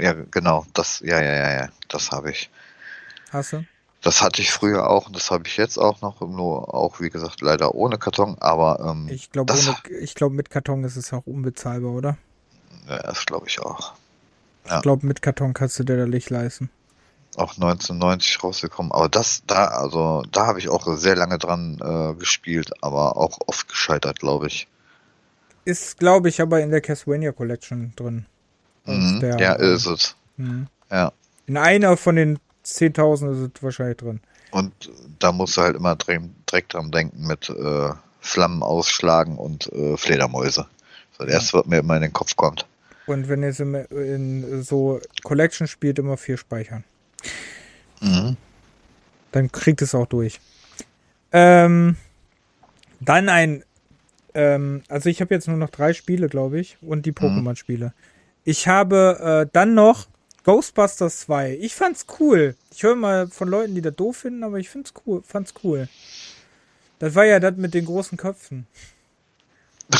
ja, 0.00 0.14
genau. 0.30 0.64
Das, 0.72 1.00
ja, 1.00 1.20
ja, 1.20 1.34
ja, 1.34 1.52
ja. 1.52 1.68
Das 1.88 2.10
habe 2.10 2.30
ich. 2.30 2.48
Hast 3.30 3.52
du? 3.52 3.64
Das 4.00 4.22
hatte 4.22 4.42
ich 4.42 4.52
früher 4.52 4.88
auch 4.88 5.08
und 5.08 5.16
das 5.16 5.30
habe 5.30 5.48
ich 5.48 5.56
jetzt 5.56 5.76
auch 5.76 6.00
noch, 6.02 6.20
nur 6.20 6.72
auch 6.72 7.00
wie 7.00 7.10
gesagt 7.10 7.40
leider 7.40 7.74
ohne 7.74 7.98
Karton, 7.98 8.36
aber 8.38 8.78
ähm, 8.80 9.08
ich 9.10 9.32
glaube 9.32 9.54
ich 10.00 10.14
glaube 10.14 10.36
mit 10.36 10.50
Karton 10.50 10.84
ist 10.84 10.96
es 10.96 11.12
auch 11.12 11.26
unbezahlbar, 11.26 11.90
oder? 11.90 12.16
Ja, 12.88 12.98
das 12.98 13.26
glaube 13.26 13.48
ich 13.48 13.60
auch. 13.60 13.94
Ja. 14.68 14.76
Ich 14.76 14.82
glaube 14.82 15.04
mit 15.04 15.20
Karton 15.20 15.52
kannst 15.52 15.78
du 15.80 15.84
dir 15.84 15.96
da 15.96 16.06
nicht 16.06 16.30
leisten. 16.30 16.70
Auch 17.36 17.54
1990 17.54 18.42
rausgekommen, 18.42 18.92
aber 18.92 19.08
das 19.08 19.42
da 19.48 19.66
also 19.66 20.22
da 20.30 20.46
habe 20.46 20.60
ich 20.60 20.68
auch 20.68 20.86
sehr 20.96 21.16
lange 21.16 21.38
dran 21.38 21.78
äh, 21.82 22.14
gespielt, 22.14 22.70
aber 22.82 23.16
auch 23.16 23.38
oft 23.46 23.68
gescheitert, 23.68 24.20
glaube 24.20 24.46
ich. 24.46 24.68
Ist 25.68 25.98
glaube 25.98 26.30
ich 26.30 26.40
aber 26.40 26.62
in 26.62 26.70
der 26.70 26.80
Castlevania 26.80 27.30
Collection 27.30 27.92
drin. 27.94 28.24
Mhm, 28.86 29.20
der, 29.20 29.38
ja, 29.38 29.52
ist 29.52 29.84
es. 29.84 30.16
Mhm. 30.38 30.66
Ja. 30.90 31.12
In 31.44 31.58
einer 31.58 31.98
von 31.98 32.16
den 32.16 32.38
10.000 32.64 33.32
ist 33.32 33.50
es 33.54 33.62
wahrscheinlich 33.62 33.98
drin. 33.98 34.20
Und 34.50 34.72
da 35.18 35.30
musst 35.30 35.58
du 35.58 35.60
halt 35.60 35.76
immer 35.76 35.94
direkt 35.94 36.72
dran 36.72 36.90
denken 36.90 37.26
mit 37.26 37.50
äh, 37.50 37.90
Flammen 38.18 38.62
ausschlagen 38.62 39.36
und 39.36 39.70
äh, 39.70 39.98
Fledermäuse. 39.98 40.66
Das, 41.18 41.26
das 41.26 41.34
erste, 41.34 41.58
was 41.58 41.66
mir 41.66 41.80
immer 41.80 41.96
in 41.96 42.02
den 42.02 42.14
Kopf 42.14 42.34
kommt. 42.34 42.64
Und 43.04 43.28
wenn 43.28 43.42
ihr 43.42 43.60
in, 43.60 43.74
in 43.90 44.62
so 44.62 45.02
Collection 45.22 45.66
spielt, 45.66 45.98
immer 45.98 46.16
viel 46.16 46.38
speichern. 46.38 46.82
Mhm. 48.00 48.38
Dann 49.32 49.52
kriegt 49.52 49.82
es 49.82 49.94
auch 49.94 50.06
durch. 50.06 50.40
Ähm, 51.30 51.96
dann 53.00 53.28
ein, 53.28 53.64
ähm, 54.34 54.82
also 54.88 55.08
ich 55.08 55.20
habe 55.20 55.34
jetzt 55.34 55.48
nur 55.48 55.56
noch 55.56 55.70
drei 55.70 55.92
Spiele, 55.92 56.28
glaube 56.28 56.60
ich, 56.60 56.78
und 56.80 57.06
die 57.06 57.10
mhm. 57.10 57.16
Pokémon-Spiele. 57.16 57.92
Ich 58.44 58.68
habe 58.68 59.46
äh, 59.46 59.50
dann 59.52 59.74
noch 59.74 60.06
Ghostbusters 60.44 61.20
2. 61.20 61.58
Ich 61.60 61.74
fand's 61.74 62.06
cool. 62.18 62.56
Ich 62.70 62.82
höre 62.82 62.96
mal 62.96 63.28
von 63.28 63.48
Leuten, 63.48 63.74
die 63.74 63.82
das 63.82 63.94
doof 63.94 64.18
finden, 64.18 64.44
aber 64.44 64.58
ich 64.58 64.70
find's 64.70 64.94
cool, 65.06 65.22
fand's 65.22 65.52
cool. 65.62 65.88
Das 66.98 67.14
war 67.14 67.24
ja 67.24 67.38
das 67.38 67.56
mit 67.56 67.74
den 67.74 67.84
großen 67.84 68.18
Köpfen. 68.18 68.66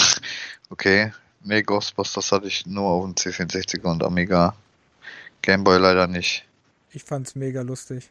Okay. 0.70 1.12
Nee, 1.44 1.62
Ghostbusters 1.62 2.30
hatte 2.30 2.46
ich 2.46 2.66
nur 2.66 2.84
auf 2.84 3.04
dem 3.04 3.14
C64 3.14 3.82
und 3.84 4.04
Amiga. 4.04 4.54
Gameboy 5.40 5.78
leider 5.78 6.06
nicht. 6.06 6.44
Ich 6.92 7.04
fand's 7.04 7.34
mega 7.34 7.62
lustig. 7.62 8.10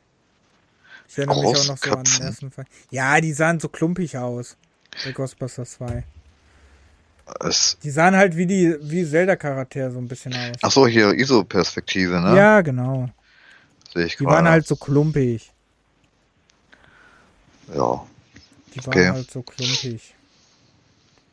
Ich 1.08 1.18
erinnere 1.18 1.42
mich 1.42 1.58
auch 1.58 1.68
noch 1.68 1.78
so 1.78 1.92
an 1.92 2.04
den 2.04 2.22
ersten 2.22 2.52
Fall. 2.52 2.66
Ja, 2.90 3.22
die 3.22 3.34
sahen 3.34 3.60
so 3.60 3.70
klumpig 3.70 4.18
aus. 4.18 4.58
Bei 5.06 5.12
Ghostbusters 5.12 5.72
2. 5.74 6.04
Es 7.42 7.78
die 7.84 7.90
sahen 7.90 8.16
halt 8.16 8.38
wie 8.38 8.46
die 8.46 8.76
wie 8.82 9.06
Zelda-Charaktere 9.06 9.92
so 9.92 10.00
ein 10.00 10.08
bisschen 10.08 10.34
aus. 10.34 10.56
Ach 10.62 10.72
so, 10.72 10.88
hier 10.88 11.14
ISO-Perspektive, 11.14 12.22
ne? 12.22 12.36
Ja, 12.38 12.62
genau. 12.62 13.10
Sehe 13.94 14.06
ich 14.06 14.16
Die 14.16 14.24
grade. 14.24 14.36
waren 14.38 14.50
halt 14.50 14.66
so 14.66 14.76
klumpig. 14.76 15.52
Ja. 17.74 18.06
Die 18.74 18.80
waren 18.80 18.88
okay. 18.88 19.10
halt 19.10 19.30
so 19.30 19.42
klumpig. 19.42 20.16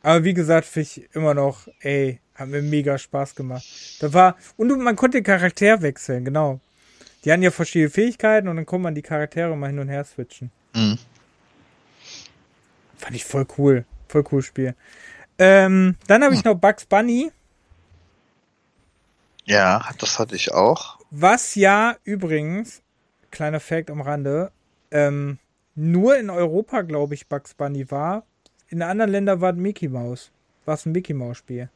Aber 0.03 0.23
wie 0.23 0.33
gesagt, 0.33 0.67
finde 0.67 0.89
ich 0.89 1.15
immer 1.15 1.33
noch, 1.33 1.67
ey, 1.79 2.19
haben 2.35 2.51
mir 2.51 2.61
mega 2.61 2.97
Spaß 2.97 3.33
gemacht. 3.35 3.65
Da 3.99 4.13
war, 4.13 4.35
und 4.57 4.67
man 4.83 4.95
konnte 4.95 5.17
den 5.17 5.23
Charakter 5.23 5.81
wechseln, 5.81 6.25
genau. 6.25 6.59
Die 7.23 7.31
hatten 7.31 7.41
ja 7.41 7.49
verschiedene 7.51 7.89
Fähigkeiten 7.89 8.47
und 8.47 8.57
dann 8.57 8.65
konnte 8.65 8.83
man 8.83 8.93
die 8.95 9.01
Charaktere 9.01 9.55
mal 9.57 9.67
hin 9.67 9.79
und 9.79 9.87
her 9.89 10.03
switchen. 10.03 10.51
Mhm. 10.75 10.99
Fand 13.05 13.15
ich 13.15 13.23
voll 13.23 13.45
cool. 13.59 13.85
Voll 14.07 14.23
cool 14.31 14.41
Spiel. 14.41 14.73
Ähm, 15.37 15.95
dann 16.07 16.23
habe 16.23 16.33
ich 16.33 16.43
noch 16.43 16.55
Bugs 16.55 16.85
Bunny. 16.85 17.31
Ja, 19.43 19.87
das 19.99 20.17
hatte 20.17 20.35
ich 20.35 20.51
auch. 20.51 20.97
Was 21.11 21.53
ja 21.53 21.97
übrigens, 22.03 22.81
kleiner 23.29 23.59
Fact 23.59 23.91
am 23.91 24.01
Rande, 24.01 24.51
ähm, 24.89 25.37
nur 25.75 26.17
in 26.17 26.31
Europa, 26.31 26.81
glaube 26.81 27.13
ich, 27.13 27.27
Bugs 27.27 27.53
Bunny 27.53 27.91
war. 27.91 28.23
In 28.69 28.81
anderen 28.81 29.11
Ländern 29.11 29.39
war 29.39 29.51
es 29.51 29.59
Mickey 29.59 29.87
Mouse. 29.87 30.31
War 30.65 30.73
es 30.73 30.87
ein 30.87 30.91
Mickey 30.91 31.13
Mouse 31.13 31.37
Spiel. 31.37 31.69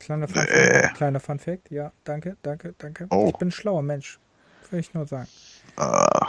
Kleiner 0.00 0.26
Fun, 0.26 0.44
äh. 0.48 0.88
kleiner 0.96 1.20
Fun 1.20 1.38
Fact, 1.38 1.70
ja, 1.70 1.92
danke, 2.02 2.36
danke, 2.42 2.74
danke. 2.78 3.06
Oh. 3.10 3.28
Ich 3.28 3.36
bin 3.36 3.48
ein 3.48 3.52
schlauer 3.52 3.82
Mensch. 3.82 4.18
Will 4.72 4.80
ich 4.80 4.92
nur 4.92 5.06
sagen. 5.06 5.28
Uh. 5.78 6.26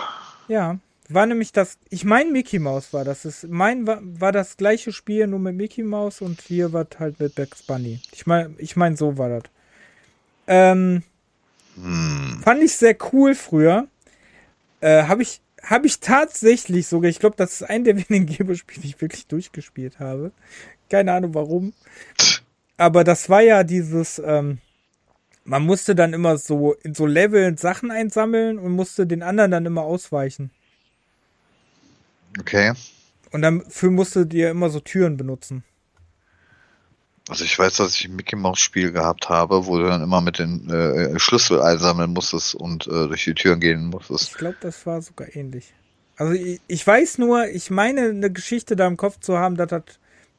Ja, 0.47 0.77
war 1.09 1.25
nämlich 1.25 1.51
das, 1.51 1.77
ich 1.89 2.05
meine 2.05 2.31
Mickey 2.31 2.59
Mouse 2.59 2.93
war 2.93 3.03
das. 3.03 3.25
Ist, 3.25 3.47
mein 3.49 3.85
war, 3.85 3.99
war 4.01 4.31
das 4.31 4.57
gleiche 4.57 4.93
Spiel, 4.93 5.27
nur 5.27 5.39
mit 5.39 5.55
Mickey 5.55 5.83
Mouse 5.83 6.21
und 6.21 6.41
hier 6.41 6.71
war 6.73 6.87
halt 6.97 7.19
mit 7.19 7.35
Bugs 7.35 7.63
Bunny. 7.63 7.99
Ich 8.11 8.25
meine, 8.25 8.53
ich 8.57 8.75
mein, 8.75 8.95
so 8.95 9.17
war 9.17 9.29
das. 9.29 9.43
Ähm, 10.47 11.03
hm. 11.75 12.39
Fand 12.43 12.63
ich 12.63 12.73
sehr 12.73 12.95
cool 13.11 13.35
früher. 13.35 13.87
Äh, 14.81 15.03
habe 15.03 15.23
ich, 15.23 15.41
hab 15.61 15.85
ich 15.85 15.99
tatsächlich 15.99 16.87
sogar, 16.87 17.09
ich 17.09 17.19
glaube, 17.19 17.35
das 17.35 17.53
ist 17.53 17.63
ein 17.63 17.83
der 17.83 17.97
wenigen 18.09 18.25
Geberspiele, 18.25 18.81
die 18.81 18.89
ich 18.89 19.01
wirklich 19.01 19.27
durchgespielt 19.27 19.99
habe. 19.99 20.31
Keine 20.89 21.13
Ahnung 21.13 21.33
warum. 21.33 21.73
Aber 22.77 23.03
das 23.03 23.29
war 23.29 23.41
ja 23.41 23.63
dieses, 23.63 24.21
ähm, 24.23 24.59
man 25.43 25.63
musste 25.63 25.95
dann 25.95 26.13
immer 26.13 26.37
so 26.37 26.73
in 26.73 26.93
so 26.93 27.05
Level 27.05 27.57
Sachen 27.57 27.91
einsammeln 27.91 28.57
und 28.57 28.71
musste 28.71 29.05
den 29.05 29.23
anderen 29.23 29.51
dann 29.51 29.65
immer 29.65 29.83
ausweichen. 29.83 30.51
Okay. 32.39 32.73
Und 33.31 33.41
dafür 33.41 33.91
musst 33.91 34.15
du 34.15 34.25
dir 34.25 34.51
immer 34.51 34.69
so 34.69 34.79
Türen 34.79 35.17
benutzen. 35.17 35.63
Also 37.29 37.45
ich 37.45 37.57
weiß, 37.57 37.77
dass 37.77 37.95
ich 37.95 38.05
ein 38.05 38.15
Mickey 38.15 38.35
Mouse 38.35 38.59
Spiel 38.59 38.91
gehabt 38.91 39.29
habe, 39.29 39.65
wo 39.65 39.77
du 39.77 39.85
dann 39.85 40.03
immer 40.03 40.19
mit 40.19 40.39
den 40.39 40.69
äh, 40.69 41.17
Schlüssel 41.19 41.61
einsammeln 41.61 42.11
musstest 42.11 42.53
und 42.53 42.85
äh, 42.87 43.07
durch 43.07 43.23
die 43.23 43.33
Türen 43.33 43.61
gehen 43.61 43.85
musstest. 43.85 44.31
Ich 44.31 44.33
glaube, 44.33 44.57
das 44.59 44.85
war 44.85 45.01
sogar 45.01 45.33
ähnlich. 45.33 45.73
Also 46.17 46.33
ich, 46.33 46.59
ich, 46.67 46.85
weiß 46.85 47.19
nur, 47.19 47.47
ich 47.47 47.71
meine 47.71 48.09
eine 48.09 48.31
Geschichte 48.31 48.75
da 48.75 48.85
im 48.87 48.97
Kopf 48.97 49.19
zu 49.19 49.37
haben, 49.37 49.55
dass, 49.55 49.69
das, 49.69 49.83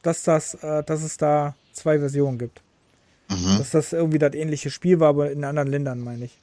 dass, 0.03 0.23
das, 0.23 0.53
äh, 0.63 0.83
dass 0.83 1.01
es 1.01 1.17
da 1.17 1.55
zwei 1.73 1.99
Versionen 1.99 2.37
gibt. 2.37 2.61
Mhm. 3.29 3.57
Dass 3.57 3.71
das 3.71 3.91
irgendwie 3.91 4.19
das 4.19 4.35
ähnliche 4.35 4.69
Spiel 4.69 4.99
war, 4.99 5.09
aber 5.09 5.31
in 5.31 5.43
anderen 5.43 5.69
Ländern, 5.69 6.01
meine 6.01 6.25
ich. 6.25 6.37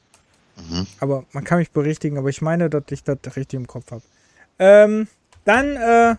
Mhm. 0.57 0.87
Aber 0.99 1.25
man 1.33 1.45
kann 1.45 1.59
mich 1.59 1.71
berichtigen, 1.71 2.19
aber 2.19 2.29
ich 2.29 2.43
meine, 2.43 2.69
dass 2.69 2.85
ich 2.91 3.05
das 3.05 3.19
richtig 3.37 3.55
im 3.55 3.69
Kopf 3.69 3.93
habe. 3.93 4.03
Ähm, 4.59 5.07
dann 5.45 5.77
äh, 5.77 6.17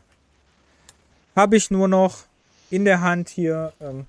habe 1.35 1.55
ich 1.55 1.71
nur 1.71 1.87
noch 1.87 2.23
in 2.69 2.85
der 2.85 3.01
Hand 3.01 3.29
hier, 3.29 3.73
ähm, 3.79 4.05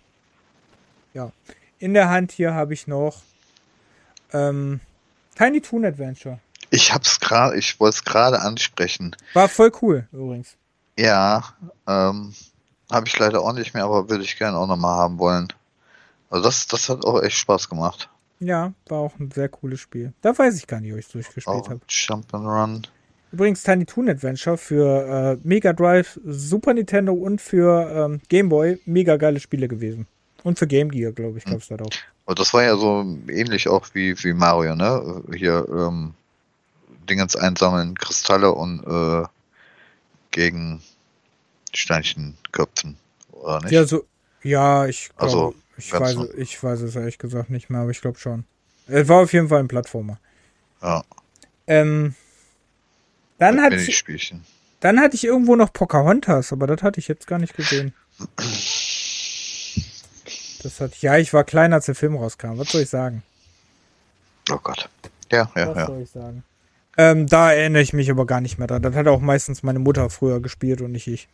ja, 1.12 1.30
in 1.78 1.94
der 1.94 2.08
Hand 2.08 2.32
hier 2.32 2.54
habe 2.54 2.74
ich 2.74 2.86
noch 2.86 3.22
ähm, 4.32 4.80
Tiny 5.36 5.60
Toon 5.60 5.84
Adventure. 5.84 6.38
Ich 6.70 6.92
hab's 6.92 7.20
gerade, 7.20 7.56
ich 7.56 7.78
wollte 7.78 7.96
es 7.96 8.04
gerade 8.04 8.40
ansprechen. 8.40 9.16
War 9.34 9.48
voll 9.48 9.72
cool, 9.82 10.08
übrigens. 10.12 10.56
Ja, 10.98 11.44
ähm, 11.86 12.34
habe 12.90 13.06
ich 13.06 13.18
leider 13.18 13.42
auch 13.42 13.52
nicht 13.52 13.74
mehr, 13.74 13.84
aber 13.84 14.08
würde 14.08 14.24
ich 14.24 14.36
gerne 14.36 14.56
auch 14.56 14.66
nochmal 14.66 14.96
haben 14.96 15.18
wollen. 15.18 15.48
Also 16.30 16.44
das, 16.44 16.66
das 16.66 16.88
hat 16.88 17.04
auch 17.04 17.22
echt 17.22 17.36
Spaß 17.36 17.68
gemacht. 17.68 18.08
Ja, 18.40 18.72
war 18.88 18.98
auch 18.98 19.18
ein 19.18 19.30
sehr 19.30 19.48
cooles 19.48 19.80
Spiel. 19.80 20.12
Da 20.20 20.36
weiß 20.36 20.56
ich 20.56 20.66
gar 20.66 20.80
nicht, 20.80 20.92
ob 20.92 20.98
ich 20.98 21.06
es 21.06 21.12
durchgespielt 21.12 21.68
habe. 21.68 21.80
Jump'n'Run. 21.88 22.86
Übrigens 23.34 23.64
Tiny 23.64 23.84
Toon 23.84 24.08
Adventure 24.08 24.56
für 24.56 25.38
äh, 25.42 25.46
Mega 25.46 25.72
Drive, 25.72 26.20
Super 26.24 26.72
Nintendo 26.72 27.12
und 27.12 27.40
für 27.40 27.90
ähm, 27.92 28.20
Game 28.28 28.48
Boy 28.48 28.80
mega 28.86 29.16
geile 29.16 29.40
Spiele 29.40 29.66
gewesen. 29.66 30.06
Und 30.44 30.56
für 30.56 30.68
Game 30.68 30.88
Gear, 30.88 31.10
glaube 31.10 31.38
ich, 31.38 31.44
gab 31.44 31.58
es 31.58 31.68
hm. 31.68 31.78
da 31.78 31.84
auch. 31.84 31.90
Aber 32.26 32.36
das 32.36 32.54
war 32.54 32.62
ja 32.62 32.76
so 32.76 33.04
ähnlich 33.28 33.66
auch 33.66 33.88
wie, 33.92 34.16
wie 34.22 34.32
Mario, 34.34 34.76
ne? 34.76 35.22
Hier 35.34 35.66
ähm, 35.68 36.14
Dingens 37.10 37.34
einsammeln, 37.34 37.96
Kristalle 37.98 38.52
und 38.52 38.84
äh, 38.86 39.26
gegen 40.30 40.80
Steinchen 41.74 42.38
köpfen, 42.52 42.96
oder 43.32 43.62
nicht? 43.62 43.72
Ja, 43.72 43.84
so, 43.84 44.04
ja, 44.44 44.86
ich 44.86 45.10
glaube, 45.16 45.24
also, 45.24 45.54
ich, 45.76 45.92
weiß, 45.92 46.16
ich 46.36 46.62
weiß 46.62 46.82
es 46.82 46.94
ehrlich 46.94 47.18
gesagt 47.18 47.50
nicht 47.50 47.68
mehr, 47.68 47.80
aber 47.80 47.90
ich 47.90 48.00
glaube 48.00 48.20
schon. 48.20 48.44
Es 48.86 49.08
war 49.08 49.22
auf 49.22 49.32
jeden 49.32 49.48
Fall 49.48 49.58
ein 49.58 49.68
Plattformer. 49.68 50.20
Ja. 50.80 51.02
Ähm, 51.66 52.14
dann 53.38 53.60
hatte 53.60 53.76
ich, 53.76 54.34
dann 54.80 55.00
hatte 55.00 55.16
ich 55.16 55.24
irgendwo 55.24 55.56
noch 55.56 55.72
Pocahontas, 55.72 56.52
aber 56.52 56.66
das 56.66 56.82
hatte 56.82 57.00
ich 57.00 57.08
jetzt 57.08 57.26
gar 57.26 57.38
nicht 57.38 57.56
gesehen. 57.56 57.94
Das 60.62 60.80
hat, 60.80 60.96
ja, 61.02 61.18
ich 61.18 61.32
war 61.32 61.44
klein, 61.44 61.72
als 61.72 61.86
der 61.86 61.94
Film 61.94 62.16
rauskam. 62.16 62.58
Was 62.58 62.70
soll 62.70 62.82
ich 62.82 62.90
sagen? 62.90 63.22
Oh 64.50 64.58
Gott. 64.62 64.88
Ja, 65.30 65.50
ja, 65.56 65.68
Was 65.68 65.76
ja. 65.76 65.86
soll 65.86 66.02
ich 66.02 66.10
sagen? 66.10 66.44
Ähm, 66.96 67.26
da 67.26 67.52
erinnere 67.52 67.82
ich 67.82 67.92
mich 67.92 68.10
aber 68.10 68.26
gar 68.26 68.40
nicht 68.40 68.58
mehr 68.58 68.68
dran. 68.68 68.82
Das 68.82 68.94
hat 68.94 69.08
auch 69.08 69.20
meistens 69.20 69.62
meine 69.62 69.78
Mutter 69.78 70.08
früher 70.10 70.40
gespielt 70.40 70.80
und 70.80 70.92
nicht 70.92 71.08
ich. 71.08 71.28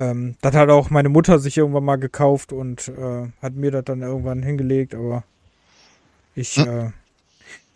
Ähm, 0.00 0.36
das 0.40 0.54
hat 0.54 0.68
auch 0.68 0.90
meine 0.90 1.08
Mutter 1.08 1.38
sich 1.38 1.56
irgendwann 1.56 1.84
mal 1.84 1.96
gekauft 1.96 2.52
und 2.52 2.88
äh, 2.88 3.28
hat 3.40 3.54
mir 3.54 3.70
das 3.70 3.84
dann 3.84 4.02
irgendwann 4.02 4.42
hingelegt, 4.42 4.94
aber 4.94 5.24
ich. 6.34 6.56
Hm. 6.56 6.68
Äh, 6.68 6.90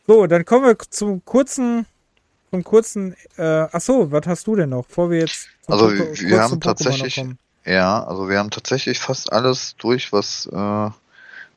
so, 0.06 0.26
dann 0.26 0.44
kommen 0.44 0.66
wir 0.66 0.76
zum 0.78 1.24
kurzen, 1.24 1.86
zum 2.50 2.64
kurzen. 2.64 3.14
Äh, 3.36 3.68
ach 3.72 3.80
so, 3.80 4.10
was 4.10 4.26
hast 4.26 4.46
du 4.46 4.56
denn 4.56 4.70
noch? 4.70 4.86
Bevor 4.86 5.10
wir 5.10 5.20
jetzt. 5.20 5.48
Also 5.66 5.90
wir 5.90 6.40
haben 6.40 6.60
tatsächlich. 6.60 7.24
Ja, 7.64 8.04
also 8.04 8.28
wir 8.28 8.38
haben 8.38 8.50
tatsächlich 8.50 8.98
fast 8.98 9.32
alles 9.32 9.76
durch, 9.76 10.12
was 10.12 10.46
äh, 10.46 10.90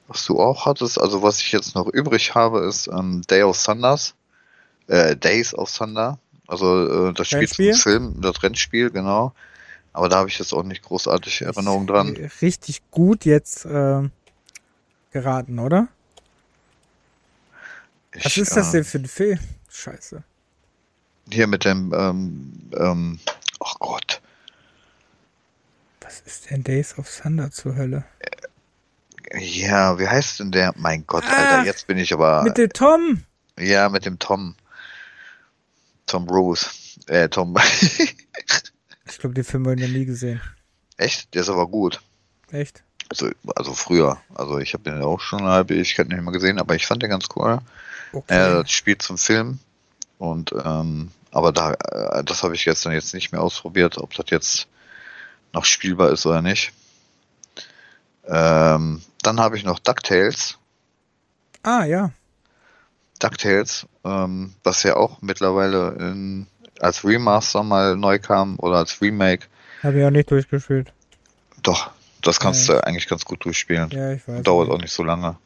was 0.08 0.26
du 0.26 0.40
auch 0.40 0.66
hattest. 0.66 1.00
Also 1.00 1.22
was 1.22 1.40
ich 1.40 1.52
jetzt 1.52 1.76
noch 1.76 1.88
übrig 1.88 2.36
habe, 2.36 2.66
ist 2.66 2.88
ähm, 2.88 3.22
Day 3.30 3.44
of 3.44 3.62
Thunders, 3.62 4.16
äh, 4.88 5.16
Days 5.16 5.54
of 5.54 5.76
Thunder. 5.76 6.20
Also 6.48 7.10
äh, 7.10 7.14
das 7.14 7.28
Spiel 7.30 7.48
zum 7.48 7.74
Film, 7.74 8.22
das 8.22 8.44
Rennspiel, 8.44 8.92
genau. 8.92 9.34
Aber 9.94 10.10
da 10.10 10.18
habe 10.18 10.30
ich 10.30 10.40
jetzt 10.40 10.54
auch 10.54 10.64
nicht 10.64 10.84
großartig 10.84 11.42
Erinnerungen 11.42 11.88
dran. 11.88 12.18
Richtig 12.42 12.82
gut 12.92 13.26
jetzt 13.26 13.66
äh, 13.66 14.10
geraten, 15.12 15.60
oder? 15.60 15.88
Ich, 18.16 18.26
Was 18.26 18.38
ist 18.38 18.56
das 18.58 18.72
denn 18.72 18.84
für 18.84 19.00
ein 19.00 19.08
Film? 19.08 19.40
Scheiße. 19.70 20.24
Hier 21.32 21.48
mit 21.48 21.66
dem, 21.66 21.94
ähm, 21.94 22.70
ähm, 22.78 23.20
oh 23.60 23.74
Gott. 23.80 24.22
Was 26.02 26.20
ist 26.22 26.50
denn 26.50 26.64
Days 26.64 26.98
of 26.98 27.10
Thunder 27.10 27.52
zur 27.52 27.76
Hölle? 27.76 28.04
Ja, 29.34 29.98
wie 29.98 30.08
heißt 30.08 30.40
denn 30.40 30.52
der? 30.52 30.74
Mein 30.76 31.08
Gott, 31.08 31.24
Ach, 31.28 31.38
Alter, 31.38 31.66
jetzt 31.66 31.88
bin 31.88 31.98
ich 31.98 32.14
aber. 32.14 32.44
Mit 32.44 32.58
dem 32.58 32.70
Tom? 32.70 33.24
Ja, 33.58 33.90
mit 33.90 34.06
dem 34.06 34.20
Tom. 34.20 34.56
Tom 36.06 36.30
Rose. 36.30 36.68
Äh, 37.08 37.30
Tom. 37.30 37.56
Ich 39.06 39.20
glaube, 39.20 39.36
den 39.36 39.44
Film 39.44 39.66
habe 39.66 39.76
ich 39.76 39.82
noch 39.82 39.94
nie 39.94 40.06
gesehen. 40.06 40.42
Echt? 40.98 41.34
Der 41.34 41.42
ist 41.42 41.50
aber 41.50 41.68
gut. 41.68 42.02
Echt? 42.52 42.84
Also, 43.10 43.30
also 43.56 43.74
früher. 43.74 44.18
Also 44.34 44.58
ich 44.60 44.74
habe 44.74 44.84
den 44.84 45.02
auch 45.02 45.20
schon 45.20 45.40
eine 45.40 45.50
halbe 45.50 45.76
Ewigkeit 45.76 46.08
nicht 46.08 46.22
mehr 46.22 46.34
gesehen, 46.34 46.58
aber 46.58 46.76
ich 46.76 46.88
fand 46.88 47.04
den 47.04 47.10
ganz 47.10 47.28
cool. 47.36 47.60
Okay. 48.12 48.34
Er 48.34 48.66
spielt 48.66 49.02
zum 49.02 49.18
Film 49.18 49.60
und 50.18 50.52
ähm, 50.64 51.12
aber 51.32 51.52
da, 51.52 51.74
äh, 51.74 52.24
das 52.24 52.44
habe 52.44 52.56
ich 52.56 52.64
gestern 52.64 52.94
jetzt 52.94 53.14
nicht 53.14 53.32
mehr 53.32 53.42
ausprobiert, 53.42 53.98
ob 53.98 54.14
das 54.14 54.26
jetzt 54.30 54.68
noch 55.52 55.66
spielbar 55.66 56.12
ist 56.12 56.26
oder 56.26 56.42
nicht. 56.42 56.74
Ähm, 58.26 59.02
dann 59.22 59.40
habe 59.40 59.58
ich 59.58 59.64
noch 59.64 59.80
DuckTales. 59.80 60.58
Ah, 61.64 61.86
ja. 61.86 62.12
DuckTales, 63.20 63.88
ähm, 64.04 64.54
was 64.64 64.84
ja 64.84 64.96
auch 64.96 65.22
mittlerweile 65.22 65.96
in 66.00 66.48
als 66.80 67.06
Remaster 67.06 67.64
mal 67.64 67.96
neu 67.96 68.20
kam 68.20 68.58
oder 68.60 68.78
als 68.78 69.02
Remake. 69.02 69.48
Habe 69.82 70.00
ich 70.00 70.06
auch 70.06 70.12
nicht 70.12 70.30
durchgespielt. 70.30 70.92
Doch, 71.62 71.92
das 72.22 72.40
kannst 72.40 72.68
ja. 72.68 72.76
du 72.76 72.84
eigentlich 72.86 73.08
ganz 73.08 73.26
gut 73.26 73.46
durchspielen. 73.46 73.90
Ja, 73.92 74.12
ich 74.12 74.28
weiß. 74.28 74.44
Dauert 74.44 74.68
nicht. 74.68 74.76
auch 74.76 74.82
nicht 74.82 74.94
so 74.94 75.04
lange. 75.04 75.38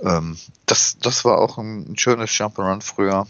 Ähm, 0.00 0.38
das, 0.66 0.96
das 0.98 1.24
war 1.24 1.38
auch 1.38 1.58
ein, 1.58 1.92
ein 1.92 1.98
schönes 1.98 2.30
Jump'n'Run 2.30 2.82
früher. 2.82 3.26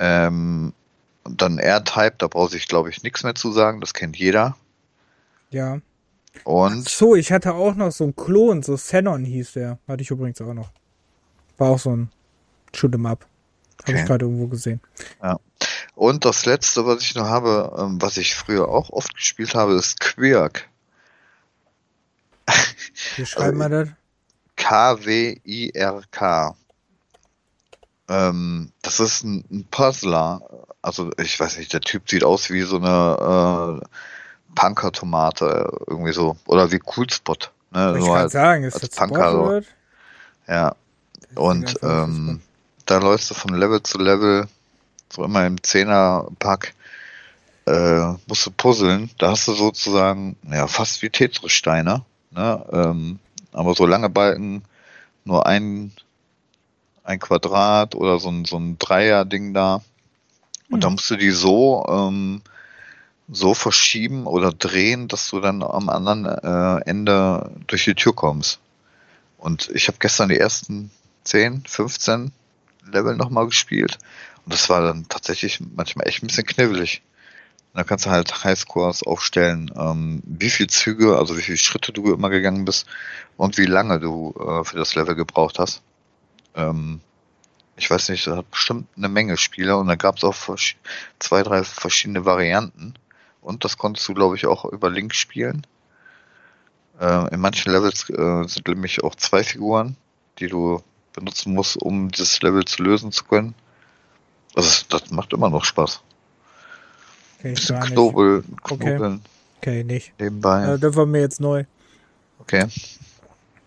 Ähm, 0.00 0.72
dann 1.24 1.58
R-Type, 1.58 2.14
da 2.18 2.26
brauche 2.26 2.56
ich 2.56 2.66
glaube 2.66 2.90
ich 2.90 3.02
nichts 3.02 3.22
mehr 3.22 3.34
zu 3.34 3.52
sagen, 3.52 3.80
das 3.80 3.94
kennt 3.94 4.16
jeder. 4.16 4.56
Ja. 5.50 5.80
Und. 6.44 6.86
Ach 6.86 6.90
so, 6.90 7.14
ich 7.14 7.32
hatte 7.32 7.54
auch 7.54 7.74
noch 7.74 7.92
so 7.92 8.04
einen 8.04 8.16
Klon, 8.16 8.62
so 8.62 8.76
Xenon 8.76 9.24
hieß 9.24 9.52
der. 9.52 9.78
Hatte 9.86 10.02
ich 10.02 10.10
übrigens 10.10 10.40
auch 10.40 10.54
noch. 10.54 10.70
War 11.58 11.70
auch 11.70 11.78
so 11.78 11.94
ein 11.94 12.10
Shoot'em 12.74 13.08
Up. 13.08 13.26
Habe 13.82 13.92
okay. 13.92 14.00
ich 14.00 14.06
gerade 14.06 14.24
irgendwo 14.24 14.46
gesehen. 14.46 14.80
Ja. 15.22 15.38
Und 15.94 16.24
das 16.24 16.46
letzte, 16.46 16.86
was 16.86 17.02
ich 17.02 17.14
noch 17.14 17.26
habe, 17.26 17.74
ähm, 17.78 18.00
was 18.00 18.16
ich 18.16 18.34
früher 18.34 18.68
auch 18.68 18.90
oft 18.90 19.14
gespielt 19.14 19.54
habe, 19.54 19.74
ist 19.74 20.00
Quirk. 20.00 20.68
Wie 23.16 23.26
schreiben 23.26 23.58
wir 23.58 23.68
das? 23.68 23.88
K-W-I-R-K. 24.56 26.56
Ähm, 28.10 28.72
das 28.82 28.98
ist 28.98 29.22
ein, 29.22 29.44
ein, 29.50 29.64
Puzzler. 29.70 30.42
Also 30.82 31.12
ich 31.16 31.38
weiß 31.38 31.58
nicht, 31.58 31.72
der 31.72 31.80
Typ 31.80 32.10
sieht 32.10 32.24
aus 32.24 32.50
wie 32.50 32.62
so 32.62 32.76
eine 32.76 33.80
äh, 33.80 33.86
Punker-Tomate 34.56 35.70
irgendwie 35.86 36.12
so. 36.12 36.36
Oder 36.46 36.72
wie 36.72 36.80
Coolspot. 36.80 37.52
Ne? 37.70 37.98
Ich 38.00 38.06
kann 38.06 38.28
sagen, 38.28 38.64
ist 38.64 38.82
das 38.82 38.90
Punker. 38.90 39.30
So. 39.30 39.60
Ja. 40.48 40.74
Und 41.36 41.78
ähm, 41.82 42.40
da 42.84 42.98
läufst 42.98 43.30
du 43.30 43.34
von 43.34 43.54
Level 43.54 43.80
zu 43.84 43.98
Level, 43.98 44.48
so 45.12 45.22
immer 45.22 45.46
im 45.46 45.62
Zehner-Pack, 45.62 46.74
äh, 47.66 48.14
musst 48.26 48.44
du 48.44 48.50
puzzeln. 48.50 49.10
Da 49.18 49.30
hast 49.30 49.46
du 49.46 49.52
sozusagen, 49.52 50.36
ja, 50.50 50.66
fast 50.66 51.00
wie 51.02 51.10
Tetris-Steine, 51.10 52.04
ne? 52.32 52.66
Ähm, 52.72 53.20
aber 53.52 53.74
so 53.74 53.86
lange 53.86 54.10
Balken, 54.10 54.64
nur 55.24 55.46
ein, 55.46 55.92
ein 57.04 57.18
Quadrat 57.18 57.94
oder 57.94 58.18
so 58.18 58.28
ein, 58.28 58.44
so 58.44 58.58
ein 58.58 58.78
Dreier-Ding 58.78 59.54
da. 59.54 59.82
Und 60.68 60.76
hm. 60.76 60.80
da 60.80 60.90
musst 60.90 61.10
du 61.10 61.16
die 61.16 61.30
so, 61.30 61.84
ähm, 61.88 62.42
so 63.30 63.54
verschieben 63.54 64.26
oder 64.26 64.52
drehen, 64.52 65.08
dass 65.08 65.30
du 65.30 65.40
dann 65.40 65.62
am 65.62 65.88
anderen 65.88 66.26
äh, 66.26 66.88
Ende 66.88 67.50
durch 67.66 67.84
die 67.84 67.94
Tür 67.94 68.14
kommst. 68.14 68.60
Und 69.38 69.70
ich 69.72 69.88
habe 69.88 69.98
gestern 69.98 70.28
die 70.28 70.38
ersten 70.38 70.90
10, 71.24 71.64
15 71.66 72.32
Level 72.90 73.16
nochmal 73.16 73.46
gespielt. 73.46 73.98
Und 74.44 74.52
das 74.52 74.68
war 74.68 74.82
dann 74.82 75.08
tatsächlich 75.08 75.60
manchmal 75.74 76.08
echt 76.08 76.22
ein 76.22 76.26
bisschen 76.26 76.46
knibbelig. 76.46 77.02
Und 77.72 77.78
dann 77.78 77.86
kannst 77.86 78.06
du 78.06 78.10
halt 78.10 78.42
Highscores 78.42 79.04
aufstellen, 79.04 79.70
ähm, 79.76 80.22
wie 80.24 80.50
viele 80.50 80.68
Züge, 80.68 81.16
also 81.16 81.38
wie 81.38 81.42
viele 81.42 81.58
Schritte 81.58 81.92
du 81.92 82.12
immer 82.12 82.28
gegangen 82.28 82.64
bist 82.64 82.86
und 83.36 83.58
wie 83.58 83.66
lange 83.66 84.00
du 84.00 84.34
äh, 84.38 84.64
für 84.64 84.76
das 84.76 84.96
Level 84.96 85.14
gebraucht 85.14 85.58
hast. 85.58 85.82
Ähm, 86.54 87.00
ich 87.76 87.90
weiß 87.90 88.10
nicht, 88.10 88.26
da 88.26 88.36
hat 88.36 88.50
bestimmt 88.50 88.88
eine 88.96 89.08
Menge 89.08 89.36
Spieler 89.36 89.78
und 89.78 89.86
da 89.86 89.94
gab 89.94 90.18
es 90.18 90.24
auch 90.24 90.36
zwei, 91.18 91.42
drei 91.42 91.64
verschiedene 91.64 92.24
Varianten. 92.24 92.94
Und 93.40 93.64
das 93.64 93.78
konntest 93.78 94.06
du, 94.06 94.14
glaube 94.14 94.36
ich, 94.36 94.46
auch 94.46 94.66
über 94.66 94.90
Link 94.90 95.14
spielen. 95.14 95.66
Äh, 97.00 97.34
in 97.34 97.40
manchen 97.40 97.72
Levels 97.72 98.10
äh, 98.10 98.44
sind 98.46 98.68
nämlich 98.68 99.02
auch 99.02 99.14
zwei 99.14 99.42
Figuren, 99.42 99.96
die 100.38 100.48
du 100.48 100.82
benutzen 101.14 101.54
muss, 101.54 101.76
um 101.76 102.10
das 102.10 102.42
Level 102.42 102.64
zu 102.66 102.82
lösen 102.82 103.12
zu 103.12 103.24
können. 103.24 103.54
Also 104.54 104.84
das 104.88 105.10
macht 105.10 105.32
immer 105.32 105.48
noch 105.48 105.64
Spaß. 105.64 106.00
Okay, 107.38 107.54
Bisschen 107.54 107.80
Knobel, 107.80 108.44
Knobeln. 108.62 109.22
Okay. 109.58 109.80
okay, 109.80 109.84
nicht. 109.84 110.12
Nebenbei. 110.18 110.74
Äh, 110.74 110.78
das 110.78 110.94
war 110.96 111.06
mir 111.06 111.20
jetzt 111.20 111.40
neu. 111.40 111.64
Okay. 112.38 112.66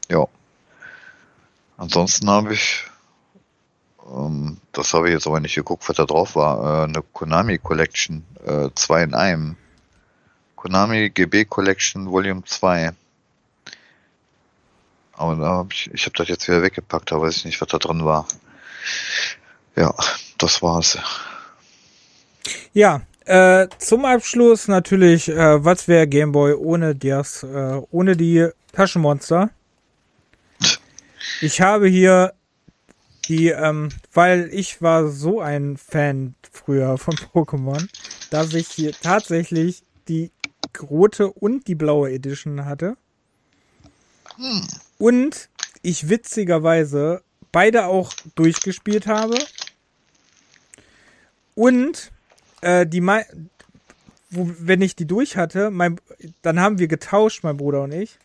Ja. 0.09 0.27
Ansonsten 1.77 2.29
habe 2.29 2.53
ich, 2.53 2.85
ähm, 4.07 4.57
das 4.71 4.93
habe 4.93 5.07
ich 5.07 5.13
jetzt 5.13 5.27
aber 5.27 5.39
nicht 5.39 5.55
geguckt, 5.55 5.87
was 5.87 5.97
da 5.97 6.05
drauf 6.05 6.35
war, 6.35 6.81
äh, 6.81 6.83
eine 6.85 7.01
Konami 7.01 7.57
Collection, 7.57 8.23
äh, 8.45 8.69
2 8.73 9.03
in 9.03 9.13
einem. 9.13 9.55
Konami 10.55 11.09
GB 11.09 11.45
Collection 11.45 12.09
Volume 12.09 12.43
2. 12.45 12.93
Aber 15.13 15.35
da 15.35 15.49
hab 15.57 15.73
ich, 15.73 15.91
ich 15.93 16.05
habe 16.05 16.15
das 16.17 16.27
jetzt 16.27 16.47
wieder 16.47 16.61
weggepackt, 16.61 17.11
da 17.11 17.21
weiß 17.21 17.37
ich 17.37 17.45
nicht, 17.45 17.61
was 17.61 17.67
da 17.67 17.77
drin 17.77 18.05
war. 18.05 18.27
Ja, 19.75 19.93
das 20.37 20.61
war's. 20.61 20.97
Ja, 22.73 23.01
äh, 23.25 23.67
zum 23.77 24.05
Abschluss 24.05 24.67
natürlich, 24.67 25.29
äh, 25.29 25.63
was 25.63 25.87
wäre 25.87 26.07
Gameboy 26.07 26.53
ohne 26.53 26.95
das, 26.95 27.43
äh, 27.43 27.81
ohne 27.91 28.17
die 28.17 28.49
Taschenmonster? 28.71 29.49
Ich 31.41 31.61
habe 31.61 31.87
hier 31.87 32.33
die, 33.27 33.49
ähm, 33.49 33.89
weil 34.13 34.49
ich 34.51 34.81
war 34.81 35.07
so 35.07 35.39
ein 35.39 35.77
Fan 35.77 36.35
früher 36.51 36.97
von 36.97 37.15
Pokémon, 37.33 37.87
dass 38.29 38.53
ich 38.53 38.67
hier 38.67 38.91
tatsächlich 38.93 39.83
die 40.07 40.31
rote 40.81 41.31
und 41.31 41.67
die 41.67 41.75
blaue 41.75 42.11
Edition 42.11 42.65
hatte. 42.65 42.97
Hm. 44.35 44.67
Und 44.97 45.49
ich 45.81 46.09
witzigerweise 46.09 47.21
beide 47.51 47.85
auch 47.85 48.13
durchgespielt 48.35 49.07
habe. 49.07 49.37
Und 51.55 52.11
äh, 52.61 52.87
die 52.87 53.01
wo, 53.01 54.49
wenn 54.59 54.81
ich 54.81 54.95
die 54.95 55.05
durch 55.05 55.37
hatte, 55.37 55.69
mein, 55.69 55.99
dann 56.41 56.59
haben 56.59 56.79
wir 56.79 56.87
getauscht, 56.87 57.43
mein 57.43 57.57
Bruder 57.57 57.83
und 57.83 57.93
ich. 57.93 58.17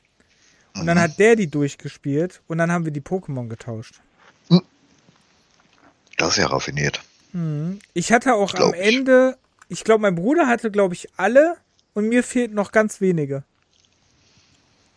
Und 0.80 0.86
dann 0.86 0.98
mhm. 0.98 1.02
hat 1.02 1.18
der 1.18 1.36
die 1.36 1.48
durchgespielt 1.48 2.40
und 2.46 2.58
dann 2.58 2.70
haben 2.70 2.84
wir 2.84 2.92
die 2.92 3.00
Pokémon 3.00 3.48
getauscht. 3.48 4.00
Hm. 4.48 4.62
Das 6.16 6.30
ist 6.30 6.36
ja 6.38 6.46
raffiniert. 6.46 7.00
Mhm. 7.32 7.78
Ich 7.94 8.12
hatte 8.12 8.34
auch 8.34 8.54
am 8.54 8.74
Ende, 8.74 9.36
ich 9.68 9.84
glaube, 9.84 10.02
mein 10.02 10.14
Bruder 10.14 10.46
hatte, 10.46 10.70
glaube 10.70 10.94
ich, 10.94 11.08
alle 11.16 11.56
und 11.94 12.08
mir 12.08 12.22
fehlten 12.22 12.54
noch 12.54 12.72
ganz 12.72 13.00
wenige. 13.00 13.44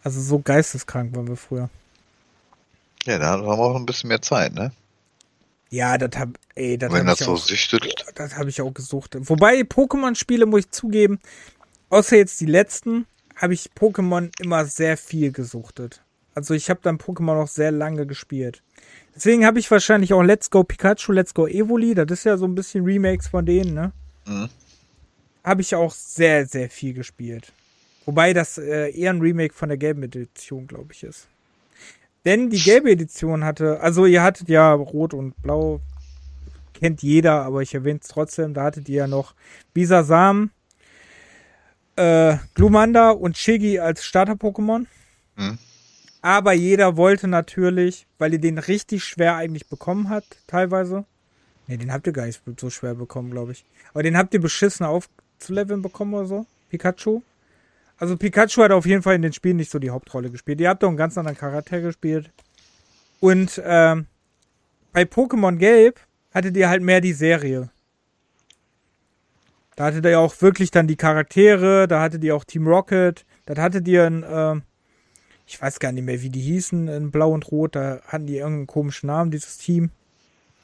Also 0.04 0.22
so 0.22 0.40
geisteskrank 0.40 1.16
waren 1.16 1.28
wir 1.28 1.38
früher. 1.38 1.70
Ja, 3.06 3.18
da 3.18 3.30
haben 3.32 3.44
wir 3.44 3.52
auch 3.52 3.76
ein 3.76 3.86
bisschen 3.86 4.10
mehr 4.10 4.22
Zeit, 4.22 4.54
ne? 4.54 4.72
Ja, 5.70 5.98
das 5.98 6.20
hab, 6.20 6.30
ey, 6.56 6.78
das 6.78 6.92
Wenn 6.92 7.08
hab 7.08 7.18
das 7.18 7.26
so 7.26 7.36
süchtet. 7.36 8.06
Das 8.16 8.36
habe 8.36 8.50
ich 8.50 8.62
auch 8.62 8.74
gesucht. 8.74 9.16
Wobei 9.18 9.62
Pokémon-Spiele, 9.62 10.46
muss 10.46 10.62
ich 10.62 10.72
zugeben, 10.72 11.20
außer 11.90 12.18
jetzt 12.18 12.42
die 12.42 12.46
letzten, 12.46 13.06
habe 13.36 13.54
ich 13.54 13.72
Pokémon 13.76 14.32
immer 14.40 14.66
sehr 14.66 14.98
viel 14.98 15.32
gesuchtet. 15.32 16.04
Also 16.34 16.54
ich 16.54 16.70
habe 16.70 16.80
dann 16.82 16.98
Pokémon 16.98 17.42
auch 17.42 17.48
sehr 17.48 17.72
lange 17.72 18.06
gespielt. 18.06 18.64
Deswegen 19.16 19.46
habe 19.46 19.60
ich 19.60 19.70
wahrscheinlich 19.70 20.14
auch 20.14 20.22
Let's 20.22 20.50
Go 20.50 20.64
Pikachu, 20.64 21.12
Let's 21.12 21.34
Go 21.34 21.48
Evoli, 21.48 21.94
das 21.94 22.10
ist 22.12 22.24
ja 22.24 22.38
so 22.38 22.46
ein 22.46 22.56
bisschen 22.56 22.86
Remakes 22.86 23.28
von 23.28 23.46
denen, 23.46 23.74
ne? 23.74 23.92
Mhm. 24.26 24.50
Habe 25.44 25.62
ich 25.62 25.76
auch 25.76 25.92
sehr, 25.92 26.46
sehr 26.46 26.70
viel 26.70 26.94
gespielt. 26.94 27.52
Wobei 28.06 28.34
das 28.34 28.58
äh, 28.58 28.92
eher 28.92 29.12
ein 29.12 29.22
Remake 29.22 29.54
von 29.54 29.70
der 29.70 29.78
gelben 29.78 30.04
Edition, 30.04 30.68
glaube 30.68 30.94
ich, 30.94 31.04
ist. 31.04 31.28
Denn 32.26 32.50
die 32.50 32.62
gelbe 32.62 32.92
Edition 32.92 33.44
hatte, 33.44 33.80
also 33.82 34.06
ihr 34.06 34.22
hattet 34.24 34.48
ja 34.48 34.72
Rot 34.74 35.14
und 35.14 35.40
Blau, 35.42 35.82
kennt 36.74 37.02
jeder, 37.02 37.44
aber 37.44 37.62
ich 37.62 37.74
erwähne 37.74 38.00
es 38.02 38.08
trotzdem, 38.08 38.54
da 38.54 38.64
hattet 38.64 38.88
ihr 38.90 38.98
ja 38.98 39.08
noch 39.08 39.34
Bisasam, 39.74 40.52
äh, 42.02 42.38
Glumanda 42.56 43.12
und 43.12 43.38
Shiggy 43.38 43.80
als 43.80 44.04
Starter-Pokémon. 44.04 44.86
Mhm. 45.36 45.58
Aber 46.22 46.54
jeder 46.54 46.98
wollte 46.98 47.28
natürlich, 47.28 48.08
weil 48.18 48.34
ihr 48.34 48.40
den 48.40 48.58
richtig 48.58 49.04
schwer 49.04 49.36
eigentlich 49.36 49.68
bekommen 49.70 50.10
habt, 50.10 50.38
teilweise. 50.48 51.06
Ne, 51.68 51.78
den 51.78 51.92
habt 51.92 52.08
ihr 52.08 52.14
gar 52.14 52.26
nicht 52.26 52.42
so 52.60 52.70
schwer 52.70 52.96
bekommen, 52.96 53.32
glaube 53.32 53.54
ich. 53.54 53.66
Aber 53.94 54.04
den 54.04 54.18
habt 54.18 54.34
ihr 54.34 54.42
beschissen 54.42 54.86
aufzuleveln 54.86 55.82
bekommen 55.82 56.14
oder 56.14 56.26
so. 56.26 56.46
Pikachu. 56.70 57.22
Also 57.98 58.18
Pikachu 58.18 58.64
hat 58.64 58.72
auf 58.72 58.86
jeden 58.86 59.04
Fall 59.04 59.16
in 59.16 59.22
den 59.22 59.34
Spielen 59.34 59.58
nicht 59.58 59.72
so 59.72 59.80
die 59.80 59.92
Hauptrolle 59.92 60.32
gespielt. 60.32 60.60
Ihr 60.60 60.70
habt 60.70 60.82
doch 60.84 60.88
einen 60.88 60.98
ganz 60.98 61.18
anderen 61.18 61.38
Charakter 61.38 61.82
gespielt. 61.82 62.32
Und 63.20 63.62
ähm, 63.64 64.08
bei 64.92 65.04
Pokémon 65.04 65.58
Gelb 65.58 66.00
hattet 66.34 66.58
ihr 66.58 66.70
halt 66.70 66.82
mehr 66.82 67.02
die 67.02 67.14
Serie. 67.14 67.70
Da 69.76 69.86
hattet 69.86 70.06
ihr 70.06 70.12
ja 70.12 70.20
auch 70.20 70.42
wirklich 70.42 70.72
dann 70.72 70.88
die 70.88 70.98
Charaktere, 70.98 71.88
da 71.88 72.02
hattet 72.02 72.24
ihr 72.24 72.36
auch 72.36 72.44
Team 72.44 72.68
Rocket, 72.68 73.26
da 73.46 73.62
hattet 73.62 73.88
ihr 73.88 74.06
ein, 74.06 74.24
äh, 74.24 74.62
ich 75.48 75.62
weiß 75.62 75.80
gar 75.80 75.92
nicht 75.92 76.06
mehr, 76.06 76.22
wie 76.22 76.30
die 76.30 76.42
hießen, 76.42 76.88
in 76.88 77.12
Blau 77.12 77.32
und 77.32 77.52
Rot, 77.52 77.76
da 77.76 78.02
hatten 78.08 78.28
die 78.28 78.38
irgendeinen 78.38 78.68
komischen 78.68 79.08
Namen, 79.08 79.32
dieses 79.32 79.58
Team. 79.58 79.92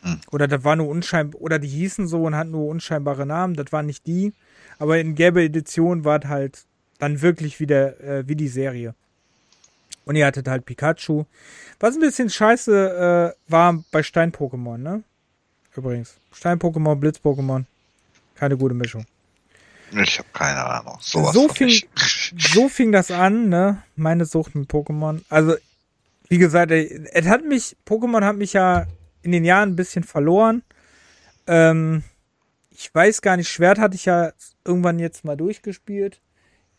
Hm. 0.02 0.20
Oder 0.32 0.48
das 0.48 0.64
war 0.64 0.76
nur 0.76 0.90
unscheinbar, 0.90 1.42
oder 1.42 1.60
die 1.60 1.68
hießen 1.68 2.08
so 2.08 2.24
und 2.24 2.36
hatten 2.36 2.52
nur 2.52 2.68
unscheinbare 2.68 3.26
Namen, 3.26 3.56
das 3.56 3.72
waren 3.72 3.86
nicht 3.86 4.06
die. 4.06 4.34
Aber 4.80 5.00
in 5.00 5.16
gelber 5.16 5.42
Edition 5.42 6.04
war 6.04 6.20
halt 6.28 6.66
dann 7.00 7.22
wirklich 7.22 7.60
wieder 7.60 8.00
äh, 8.02 8.28
wie 8.28 8.36
die 8.36 8.48
Serie. 8.48 8.94
Und 10.06 10.16
ihr 10.16 10.26
hattet 10.26 10.48
halt 10.48 10.66
Pikachu. 10.66 11.26
Was 11.80 11.96
ein 11.96 12.02
bisschen 12.02 12.30
scheiße 12.30 13.34
äh, 13.36 13.52
war 13.52 13.84
bei 13.92 14.04
Stein-Pokémon, 14.04 14.78
ne? 14.78 15.04
Übrigens. 15.76 16.16
Stein-Pokémon, 16.32 16.96
Blitz-Pokémon. 16.96 17.66
Keine 18.38 18.58
gute 18.58 18.74
Mischung. 18.74 19.06
Ich 19.92 20.20
habe 20.20 20.30
keine 20.34 20.64
Ahnung. 20.64 20.98
Sowas 21.00 21.34
so, 21.34 21.48
fing, 21.48 21.72
so 22.38 22.70
fing 22.70 22.92
das 22.92 23.12
an, 23.12 23.50
ne? 23.50 23.84
Meine 23.96 24.26
Sucht 24.26 24.56
mit 24.56 24.70
Pokémon. 24.70 25.22
Also, 25.30 25.56
wie 26.30 26.38
gesagt, 26.38 26.72
es 26.72 27.28
hat 27.28 27.46
mich, 27.46 27.76
Pokémon 27.86 28.24
hat 28.24 28.36
mich 28.36 28.54
ja 28.54 28.86
in 29.22 29.32
den 29.32 29.46
Jahren 29.46 29.70
ein 29.70 29.76
bisschen 29.76 30.04
verloren. 30.04 30.64
Ähm, 31.48 32.04
ich 32.70 32.94
weiß 32.94 33.22
gar 33.22 33.38
nicht, 33.38 33.50
Schwert 33.50 33.80
hatte 33.80 33.96
ich 33.96 34.06
ja 34.06 34.34
irgendwann 34.66 35.00
jetzt 35.00 35.24
mal 35.24 35.38
durchgespielt 35.38 36.22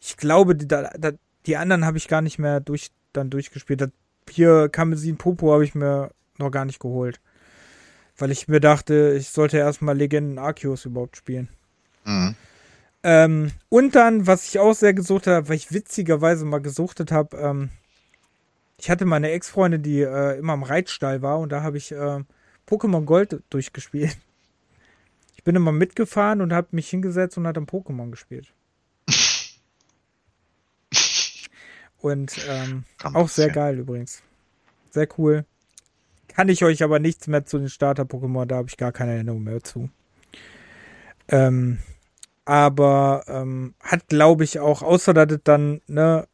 ich 0.00 0.16
glaube, 0.16 0.54
die, 0.54 0.68
da, 0.68 0.90
die 1.46 1.56
anderen 1.56 1.84
habe 1.84 1.98
ich 1.98 2.08
gar 2.08 2.22
nicht 2.22 2.38
mehr 2.38 2.60
durch, 2.60 2.90
dann 3.12 3.30
durchgespielt. 3.30 3.80
Das, 3.80 3.90
hier 4.30 4.68
Kamesin 4.68 5.16
Popo 5.16 5.52
habe 5.52 5.64
ich 5.64 5.74
mir 5.74 6.10
noch 6.38 6.50
gar 6.50 6.64
nicht 6.64 6.80
geholt. 6.80 7.20
Weil 8.18 8.30
ich 8.32 8.48
mir 8.48 8.60
dachte, 8.60 9.14
ich 9.16 9.30
sollte 9.30 9.58
erstmal 9.58 9.96
Legenden 9.96 10.38
Arceus 10.38 10.84
überhaupt 10.84 11.16
spielen. 11.16 11.48
Mhm. 12.04 12.34
Ähm, 13.04 13.52
und 13.68 13.94
dann, 13.94 14.26
was 14.26 14.48
ich 14.48 14.58
auch 14.58 14.74
sehr 14.74 14.92
gesucht 14.92 15.28
habe, 15.28 15.48
weil 15.48 15.56
ich 15.56 15.72
witzigerweise 15.72 16.44
mal 16.44 16.60
gesuchtet 16.60 17.12
habe, 17.12 17.36
ähm, 17.36 17.70
ich 18.76 18.90
hatte 18.90 19.04
meine 19.04 19.30
Ex-Freundin, 19.30 19.82
die 19.82 20.00
äh, 20.02 20.38
immer 20.38 20.52
am 20.52 20.62
Reitstall 20.62 21.22
war 21.22 21.38
und 21.38 21.50
da 21.50 21.62
habe 21.62 21.78
ich 21.78 21.92
äh, 21.92 22.24
Pokémon 22.68 23.04
Gold 23.04 23.42
durchgespielt. 23.50 24.16
Ich 25.36 25.44
bin 25.44 25.54
immer 25.54 25.72
mitgefahren 25.72 26.40
und 26.40 26.52
habe 26.52 26.68
mich 26.72 26.90
hingesetzt 26.90 27.38
und 27.38 27.46
hat 27.46 27.56
dann 27.56 27.66
Pokémon 27.66 28.10
gespielt. 28.10 28.52
Und 32.00 32.36
ähm, 32.48 32.84
auch 33.02 33.28
sehr 33.28 33.50
geil 33.50 33.76
übrigens. 33.78 34.22
Sehr 34.90 35.08
cool. 35.18 35.44
Kann 36.38 36.50
ich 36.50 36.62
euch 36.62 36.84
aber 36.84 37.00
nichts 37.00 37.26
mehr 37.26 37.44
zu 37.46 37.58
den 37.58 37.68
Starter-Pokémon, 37.68 38.46
da 38.46 38.58
habe 38.58 38.68
ich 38.68 38.76
gar 38.76 38.92
keine 38.92 39.14
Erinnerung 39.14 39.42
mehr 39.42 39.60
zu. 39.60 39.90
Ähm, 41.26 41.78
aber 42.44 43.24
ähm, 43.26 43.74
hat, 43.82 44.06
glaube 44.06 44.44
ich, 44.44 44.60
auch, 44.60 44.82
außer 44.82 45.12
dass 45.14 45.32
es 45.32 45.40
dann, 45.42 45.80
ne, 45.88 46.28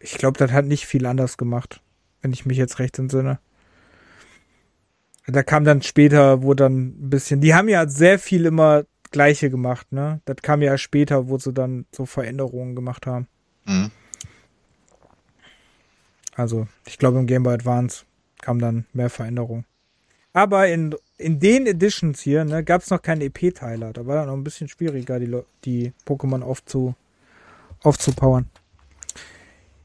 ich 0.00 0.14
glaube, 0.14 0.38
das 0.38 0.50
hat 0.50 0.64
nicht 0.64 0.86
viel 0.86 1.06
anders 1.06 1.36
gemacht, 1.36 1.82
wenn 2.20 2.32
ich 2.32 2.44
mich 2.46 2.58
jetzt 2.58 2.80
recht 2.80 2.98
entsinne. 2.98 3.38
Da 5.28 5.44
kam 5.44 5.62
dann 5.62 5.80
später, 5.80 6.42
wo 6.42 6.54
dann 6.54 6.88
ein 6.88 7.10
bisschen, 7.10 7.40
die 7.40 7.54
haben 7.54 7.68
ja 7.68 7.86
sehr 7.86 8.18
viel 8.18 8.44
immer 8.44 8.86
Gleiche 9.12 9.50
gemacht, 9.50 9.92
ne? 9.92 10.20
Das 10.24 10.38
kam 10.42 10.62
ja 10.62 10.76
später, 10.78 11.28
wo 11.28 11.38
sie 11.38 11.52
dann 11.52 11.86
so 11.92 12.06
Veränderungen 12.06 12.74
gemacht 12.74 13.06
haben. 13.06 13.28
Mhm. 13.66 13.92
Also, 16.40 16.66
ich 16.86 16.96
glaube, 16.96 17.18
im 17.18 17.26
Game 17.26 17.42
Boy 17.42 17.52
Advance 17.52 18.06
kam 18.40 18.60
dann 18.60 18.86
mehr 18.94 19.10
Veränderung. 19.10 19.66
Aber 20.32 20.68
in, 20.68 20.94
in 21.18 21.38
den 21.38 21.66
Editions 21.66 22.18
hier 22.22 22.46
ne, 22.46 22.64
gab 22.64 22.80
es 22.80 22.88
noch 22.88 23.02
keine 23.02 23.24
EP-Teiler. 23.24 23.92
Da 23.92 24.06
war 24.06 24.16
dann 24.16 24.28
noch 24.28 24.36
ein 24.36 24.44
bisschen 24.44 24.66
schwieriger, 24.66 25.20
die, 25.20 25.38
die 25.66 25.92
Pokémon 26.06 26.40
aufzu, 26.40 26.94
aufzupowern. 27.82 28.48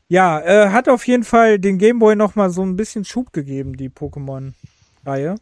Ja, 0.07 0.40
äh, 0.40 0.69
hat 0.69 0.88
auf 0.88 1.06
jeden 1.06 1.26
Fall 1.26 1.60
den 1.60 1.77
Game 1.77 1.99
Boy 1.99 2.15
noch 2.15 2.36
mal 2.36 2.49
so 2.49 2.61
ein 2.61 2.77
bisschen 2.77 3.03
Schub 3.03 3.34
gegeben, 3.34 3.76
die 3.76 3.90
Pokémon-Reihe. 3.90 5.36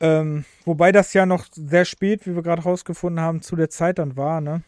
Ähm, 0.00 0.44
wobei 0.66 0.92
das 0.92 1.14
ja 1.14 1.24
noch 1.24 1.46
sehr 1.52 1.86
spät, 1.86 2.26
wie 2.26 2.34
wir 2.34 2.42
gerade 2.42 2.64
rausgefunden 2.64 3.24
haben, 3.24 3.40
zu 3.40 3.56
der 3.56 3.70
Zeit 3.70 3.98
dann 3.98 4.18
war, 4.18 4.42
ne? 4.42 4.62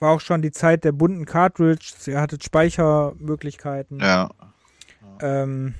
War 0.00 0.10
auch 0.10 0.20
schon 0.20 0.42
die 0.42 0.50
Zeit 0.50 0.84
der 0.84 0.92
bunten 0.92 1.26
Cartridges. 1.26 2.08
Ihr 2.08 2.20
hattet 2.20 2.42
Speichermöglichkeiten. 2.42 4.00
Ja. 4.00 4.30
Ähm, 5.20 5.74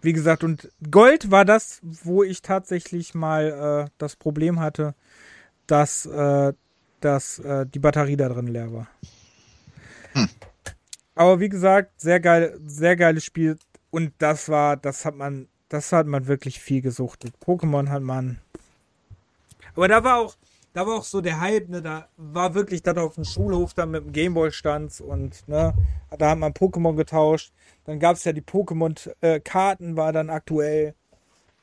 wie 0.00 0.12
gesagt, 0.12 0.44
und 0.44 0.70
Gold 0.90 1.30
war 1.30 1.44
das, 1.44 1.80
wo 1.82 2.22
ich 2.22 2.40
tatsächlich 2.40 3.14
mal 3.14 3.86
äh, 3.86 3.90
das 3.98 4.14
Problem 4.14 4.60
hatte, 4.60 4.94
dass, 5.66 6.06
äh, 6.06 6.52
dass 7.00 7.40
äh, 7.40 7.66
die 7.66 7.80
Batterie 7.80 8.16
da 8.16 8.28
drin 8.28 8.46
leer 8.46 8.72
war. 8.72 8.86
Hm. 10.12 10.28
Aber 11.16 11.40
wie 11.40 11.48
gesagt, 11.48 12.00
sehr 12.00 12.20
geil, 12.20 12.58
sehr 12.64 12.94
geiles 12.94 13.24
Spiel. 13.24 13.58
Und 13.90 14.12
das 14.18 14.48
war, 14.48 14.76
das 14.76 15.04
hat 15.04 15.16
man, 15.16 15.48
das 15.68 15.90
hat 15.90 16.06
man 16.06 16.28
wirklich 16.28 16.60
viel 16.60 16.80
gesucht. 16.80 17.24
Pokémon 17.44 17.88
hat 17.88 18.02
man. 18.02 18.38
Aber 19.74 19.88
da 19.88 20.04
war 20.04 20.18
auch, 20.18 20.36
da 20.78 20.86
war 20.86 20.98
auch 20.98 21.04
so 21.04 21.20
der 21.20 21.40
Hype, 21.40 21.68
ne, 21.68 21.82
da 21.82 22.08
war 22.16 22.54
wirklich 22.54 22.84
dann 22.84 22.98
auf 22.98 23.16
dem 23.16 23.24
Schulhof 23.24 23.74
dann 23.74 23.90
mit 23.90 24.04
dem 24.04 24.12
Gameboy 24.12 24.52
stand 24.52 25.00
und, 25.00 25.48
ne, 25.48 25.74
da 26.16 26.30
hat 26.30 26.38
man 26.38 26.52
Pokémon 26.52 26.94
getauscht. 26.94 27.52
Dann 27.84 27.98
gab 27.98 28.14
es 28.14 28.22
ja 28.22 28.32
die 28.32 28.42
Pokémon-Karten, 28.42 29.94
äh, 29.94 29.96
war 29.96 30.12
dann 30.12 30.30
aktuell, 30.30 30.94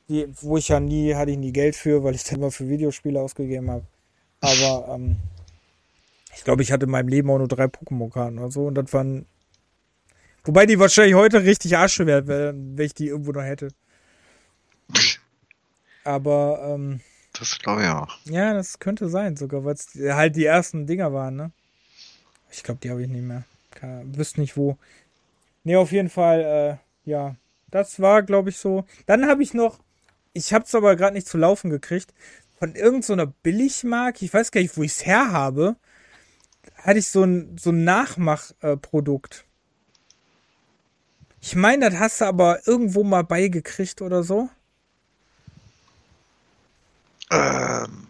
die, 0.10 0.28
wo 0.42 0.58
ich 0.58 0.68
ja 0.68 0.82
nie, 0.82 1.16
hatte 1.16 1.32
ich 1.32 1.38
nie 1.38 1.54
Geld 1.54 1.78
für, 1.78 2.04
weil 2.04 2.14
ich 2.14 2.26
dann 2.26 2.40
immer 2.40 2.52
für 2.52 2.68
Videospiele 2.68 3.22
ausgegeben 3.22 3.72
habe. 3.72 3.86
Aber, 4.42 4.94
ähm, 4.94 5.16
ich 6.36 6.44
glaube, 6.44 6.64
ich 6.64 6.74
hatte 6.74 6.84
in 6.84 6.92
meinem 6.92 7.08
Leben 7.08 7.30
auch 7.30 7.38
nur 7.38 7.48
drei 7.48 7.68
Pokémon-Karten 7.68 8.38
oder 8.38 8.52
so 8.52 8.66
und 8.66 8.76
das 8.76 8.92
waren, 8.92 9.26
wobei 10.44 10.66
die 10.66 10.78
wahrscheinlich 10.78 11.16
heute 11.16 11.42
richtig 11.42 11.78
Asche 11.78 12.06
wären, 12.06 12.28
wenn 12.78 12.86
ich 12.86 12.94
die 12.94 13.08
irgendwo 13.08 13.32
noch 13.32 13.44
hätte. 13.44 13.70
Aber, 16.04 16.60
ähm, 16.68 17.00
Das 17.38 17.60
glaube 17.60 17.84
ich 17.84 17.88
auch. 17.90 18.18
Ja, 18.26 18.54
das 18.54 18.80
könnte 18.80 19.10
sein, 19.10 19.36
sogar, 19.36 19.66
weil 19.66 19.76
es 19.76 19.90
halt 19.96 20.36
die 20.36 20.46
ersten 20.46 20.88
Dinger 20.88 21.14
waren, 21.14 21.36
ne? 21.36 21.52
Ich 22.52 22.64
glaube, 22.64 22.80
die 22.82 22.90
habe 22.90 23.02
ich 23.02 23.10
nicht 23.10 23.24
mehr. 23.24 23.44
Keine, 23.72 24.18
wüsste 24.18 24.40
nicht 24.40 24.56
wo. 24.56 24.78
Ne, 25.64 25.78
auf 25.78 25.92
jeden 25.92 26.10
Fall, 26.10 26.80
äh, 27.06 27.10
ja. 27.10 27.36
Das 27.72 28.00
war, 28.00 28.24
glaube 28.24 28.50
ich, 28.50 28.58
so. 28.58 28.86
Dann 29.06 29.28
habe 29.28 29.44
ich 29.44 29.54
noch, 29.54 29.80
ich 30.34 30.54
habe 30.54 30.66
es 30.66 30.74
aber 30.74 30.96
gerade 30.96 31.16
nicht 31.16 31.28
zu 31.28 31.38
laufen 31.38 31.70
gekriegt, 31.70 32.14
von 32.58 32.74
irgendeiner 32.76 33.26
so 33.26 33.34
Billigmarke, 33.44 34.24
ich 34.24 34.34
weiß 34.34 34.52
gar 34.52 34.62
nicht, 34.62 34.78
wo 34.78 34.84
ich 34.84 34.92
es 34.92 35.06
her 35.06 35.32
habe, 35.32 35.76
hatte 36.78 37.00
ich 37.00 37.08
so 37.10 37.24
ein, 37.24 37.58
so 37.58 37.72
ein 37.72 37.84
Nachmachprodukt. 37.84 39.46
Äh, 39.46 39.56
ich 41.42 41.56
meine, 41.56 41.90
das 41.90 42.00
hast 42.00 42.22
du 42.22 42.26
aber 42.26 42.66
irgendwo 42.68 43.04
mal 43.04 43.24
beigekriegt 43.24 44.02
oder 44.02 44.24
so. 44.24 44.50
Ähm. 47.32 48.08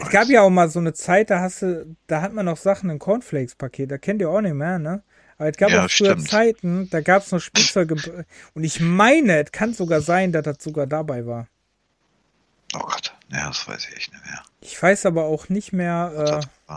Es 0.00 0.10
gab 0.10 0.28
ja 0.28 0.42
auch 0.42 0.50
mal 0.50 0.68
so 0.68 0.78
eine 0.78 0.94
Zeit, 0.94 1.30
da 1.30 1.40
hast 1.40 1.62
du, 1.62 1.96
da 2.06 2.22
hat 2.22 2.32
man 2.32 2.46
noch 2.46 2.56
Sachen 2.56 2.88
in 2.88 2.98
Cornflakes-Paket, 2.98 3.90
da 3.90 3.98
kennt 3.98 4.20
ihr 4.20 4.30
auch 4.30 4.40
nicht 4.40 4.54
mehr, 4.54 4.78
ne? 4.78 5.02
Aber 5.38 5.48
es 5.50 5.56
gab 5.56 5.70
ja, 5.70 5.84
auch 5.84 5.90
früher 5.90 6.12
stimmt. 6.12 6.28
Zeiten, 6.28 6.90
da 6.90 7.00
gab 7.00 7.22
es 7.22 7.32
noch 7.32 7.40
Spielzeuge. 7.40 8.24
Und 8.54 8.64
ich 8.64 8.80
meine, 8.80 9.44
es 9.44 9.52
kann 9.52 9.72
sogar 9.72 10.00
sein, 10.00 10.32
dass 10.32 10.42
das 10.42 10.56
sogar 10.60 10.86
dabei 10.86 11.26
war. 11.26 11.46
Oh 12.74 12.80
Gott, 12.80 13.14
ja, 13.30 13.48
das 13.48 13.66
weiß 13.66 13.88
ich 13.88 13.96
echt 13.96 14.12
nicht 14.12 14.24
mehr. 14.24 14.42
Ich 14.60 14.80
weiß 14.80 15.06
aber 15.06 15.24
auch 15.24 15.48
nicht 15.48 15.72
mehr. 15.72 16.42
Äh, 16.68 16.74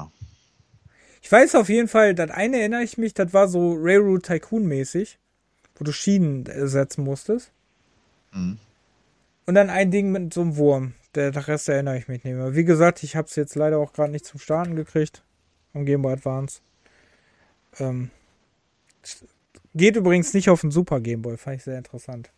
ich 1.21 1.31
weiß 1.31 1.55
auf 1.55 1.69
jeden 1.69 1.87
Fall, 1.87 2.15
das 2.15 2.31
eine 2.31 2.59
erinnere 2.59 2.83
ich 2.83 2.97
mich, 2.97 3.13
das 3.13 3.33
war 3.33 3.47
so 3.47 3.75
Railroad 3.77 4.25
Tycoon-mäßig, 4.25 5.17
wo 5.75 5.83
du 5.83 5.91
Schienen 5.91 6.45
ersetzen 6.45 7.03
musstest. 7.03 7.51
Mhm. 8.31 8.59
Und 9.45 9.55
dann 9.55 9.69
ein 9.69 9.91
Ding 9.91 10.11
mit 10.11 10.33
so 10.33 10.41
einem 10.41 10.57
Wurm. 10.57 10.93
Der, 11.15 11.35
Rest 11.47 11.67
erinnere 11.67 11.97
ich 11.97 12.07
mich 12.07 12.23
nicht 12.23 12.35
mehr. 12.35 12.55
Wie 12.55 12.63
gesagt, 12.63 13.03
ich 13.03 13.15
habe 13.15 13.27
es 13.27 13.35
jetzt 13.35 13.55
leider 13.55 13.79
auch 13.79 13.91
gerade 13.93 14.11
nicht 14.11 14.25
zum 14.25 14.39
Starten 14.39 14.75
gekriegt. 14.75 15.23
Am 15.73 15.85
Game 15.85 16.01
Boy 16.01 16.13
Advance. 16.13 16.61
Ähm, 17.79 18.11
geht 19.73 19.95
übrigens 19.95 20.33
nicht 20.33 20.49
auf 20.49 20.61
den 20.61 20.71
Super 20.71 21.01
Game 21.01 21.21
Boy. 21.21 21.37
Fand 21.37 21.57
ich 21.57 21.63
sehr 21.63 21.77
interessant. 21.77 22.31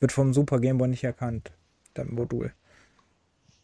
Wird 0.00 0.12
vom 0.12 0.32
Super 0.32 0.58
Game 0.58 0.78
Boy 0.78 0.88
nicht 0.88 1.04
erkannt. 1.04 1.52
Das 1.94 2.06
Modul. 2.06 2.52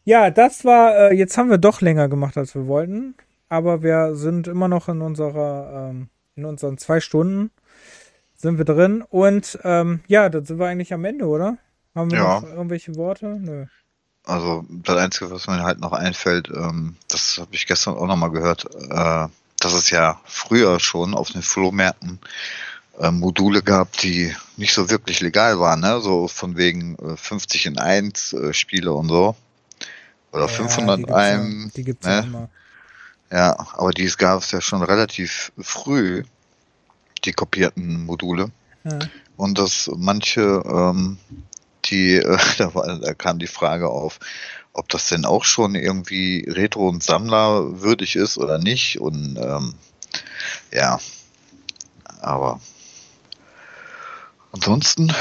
Ja, 0.04 0.30
das 0.30 0.64
war, 0.64 1.10
äh, 1.10 1.14
jetzt 1.14 1.36
haben 1.36 1.50
wir 1.50 1.58
doch 1.58 1.80
länger 1.80 2.08
gemacht, 2.08 2.36
als 2.36 2.54
wir 2.54 2.66
wollten. 2.66 3.14
Aber 3.48 3.82
wir 3.82 4.14
sind 4.14 4.46
immer 4.46 4.68
noch 4.68 4.88
in 4.88 5.00
unserer, 5.00 5.90
ähm, 5.90 6.08
in 6.36 6.44
unseren 6.44 6.78
zwei 6.78 7.00
Stunden 7.00 7.50
sind 8.36 8.58
wir 8.58 8.64
drin. 8.64 9.02
Und 9.02 9.58
ähm, 9.64 10.00
ja, 10.06 10.28
dann 10.28 10.44
sind 10.44 10.58
wir 10.58 10.66
eigentlich 10.66 10.94
am 10.94 11.04
Ende, 11.04 11.26
oder? 11.26 11.58
Haben 11.94 12.10
wir 12.10 12.18
ja. 12.18 12.40
noch 12.40 12.48
irgendwelche 12.48 12.94
Worte? 12.96 13.38
Nö. 13.40 13.66
Also 14.24 14.64
das 14.68 14.96
Einzige, 14.96 15.30
was 15.30 15.46
mir 15.46 15.62
halt 15.62 15.80
noch 15.80 15.92
einfällt, 15.92 16.48
ähm, 16.48 16.96
das 17.08 17.38
habe 17.38 17.54
ich 17.54 17.66
gestern 17.66 17.94
auch 17.94 18.06
nochmal 18.06 18.30
gehört, 18.30 18.66
äh, 18.74 19.28
dass 19.58 19.72
es 19.72 19.90
ja 19.90 20.20
früher 20.24 20.78
schon 20.78 21.14
auf 21.14 21.30
den 21.30 21.42
Flohmärkten 21.42 22.20
äh, 22.98 23.10
Module 23.10 23.62
gab, 23.62 23.92
die 23.98 24.34
nicht 24.56 24.74
so 24.74 24.90
wirklich 24.90 25.20
legal 25.20 25.58
waren, 25.58 25.80
ne? 25.80 26.00
so 26.00 26.28
von 26.28 26.56
wegen 26.56 26.96
äh, 26.96 27.16
50 27.16 27.66
in 27.66 27.78
1 27.78 28.34
äh, 28.34 28.52
Spiele 28.52 28.92
und 28.92 29.08
so. 29.08 29.34
Oder 30.32 30.42
ja, 30.42 30.48
500 30.48 30.98
in 31.00 31.10
einem. 31.10 31.72
Die 31.74 31.84
gibt's 31.84 32.06
ne? 32.06 32.12
ja 32.12 32.20
immer. 32.20 32.48
Ja, 33.32 33.56
aber 33.74 33.90
dies 33.90 34.18
gab 34.18 34.42
es 34.42 34.50
ja 34.50 34.60
schon 34.60 34.82
relativ 34.82 35.52
früh, 35.58 36.24
die 37.24 37.32
kopierten 37.32 38.04
Module. 38.04 38.50
Ja. 38.84 38.98
Und 39.36 39.58
dass 39.58 39.90
manche 39.96 40.62
ähm, 40.66 41.18
die, 41.90 42.16
äh, 42.16 42.38
da, 42.58 42.74
war, 42.74 42.98
da 42.98 43.14
kam 43.14 43.38
die 43.38 43.46
Frage 43.46 43.88
auf, 43.88 44.18
ob 44.72 44.88
das 44.88 45.08
denn 45.08 45.24
auch 45.24 45.44
schon 45.44 45.74
irgendwie 45.74 46.46
Retro- 46.48 46.88
und 46.88 47.02
Sammlerwürdig 47.02 48.16
ist 48.16 48.38
oder 48.38 48.58
nicht. 48.58 49.00
Und 49.00 49.36
ähm, 49.36 49.74
ja, 50.72 50.98
aber 52.20 52.60
ansonsten 54.52 55.12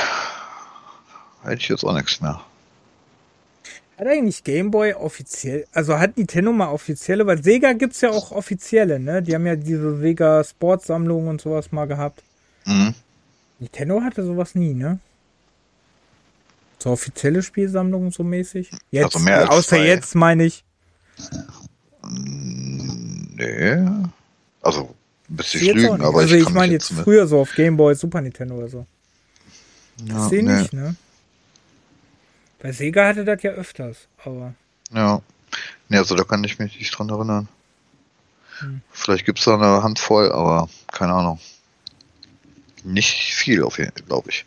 hätte 1.43 1.61
ich 1.61 1.69
jetzt 1.69 1.83
auch 1.83 1.93
nichts 1.93 2.21
mehr. 2.21 2.41
Hat 3.97 4.07
eigentlich 4.07 4.45
Gameboy 4.45 4.93
offiziell, 4.93 5.67
also 5.73 5.99
hat 5.99 6.15
Nintendo 6.15 6.53
mal 6.53 6.69
offizielle, 6.69 7.27
weil 7.27 7.43
Sega 7.43 7.73
gibt 7.73 7.95
es 7.95 8.01
ja 8.01 8.11
auch 8.11 8.31
offizielle, 8.31 8.97
ne? 8.97 9.21
Die 9.21 9.35
haben 9.35 9.45
ja 9.45 9.57
diese 9.57 9.97
Sega 9.97 10.41
Sportsammlung 10.43 11.27
und 11.27 11.41
sowas 11.41 11.73
mal 11.73 11.85
gehabt. 11.85 12.23
Mhm. 12.65 12.93
Nintendo 13.59 14.01
hatte 14.01 14.23
sowas 14.23 14.55
nie, 14.55 14.73
ne? 14.73 14.99
So 16.81 16.91
offizielle 16.91 17.43
Spielsammlung 17.43 18.11
so 18.11 18.23
mäßig? 18.23 18.71
Jetzt, 18.89 19.15
also 19.15 19.19
mehr 19.19 19.39
als 19.39 19.49
außer 19.49 19.77
zwei. 19.77 19.85
jetzt 19.85 20.15
meine 20.15 20.45
ich. 20.45 20.63
Nee. 22.09 23.85
Also, 24.61 24.95
ein 25.29 25.35
bisschen 25.35 25.75
lügen, 25.75 26.01
aber 26.01 26.19
also 26.19 26.35
ich, 26.35 26.43
ich 26.43 26.49
meine 26.49 26.73
jetzt, 26.73 26.89
jetzt 26.89 27.01
früher 27.01 27.27
so 27.27 27.41
auf 27.41 27.53
Game 27.53 27.77
Boy, 27.77 27.95
Super 27.95 28.21
Nintendo 28.21 28.55
oder 28.55 28.69
so. 28.69 28.85
Ja, 30.05 30.13
das 30.15 30.29
sehe 30.29 30.43
nee. 30.43 30.61
nicht, 30.61 30.73
ne? 30.73 30.95
Bei 32.61 32.71
Sega 32.71 33.07
hatte 33.07 33.25
das 33.25 33.43
ja 33.43 33.51
öfters, 33.51 34.07
aber. 34.23 34.53
Ja. 34.91 35.21
Nee, 35.89 35.97
also 35.97 36.15
da 36.15 36.23
kann 36.23 36.43
ich 36.43 36.59
mich 36.59 36.77
nicht 36.77 36.91
dran 36.91 37.09
erinnern. 37.09 37.47
Hm. 38.59 38.81
Vielleicht 38.91 39.25
gibt 39.25 39.39
es 39.39 39.45
da 39.45 39.55
eine 39.55 39.83
Handvoll, 39.83 40.31
aber 40.31 40.69
keine 40.91 41.13
Ahnung. 41.13 41.39
Nicht 42.83 43.33
viel, 43.33 43.63
auf 43.63 43.77
jeden 43.77 43.91
Fall, 43.91 44.03
glaube 44.03 44.29
ich. 44.29 44.45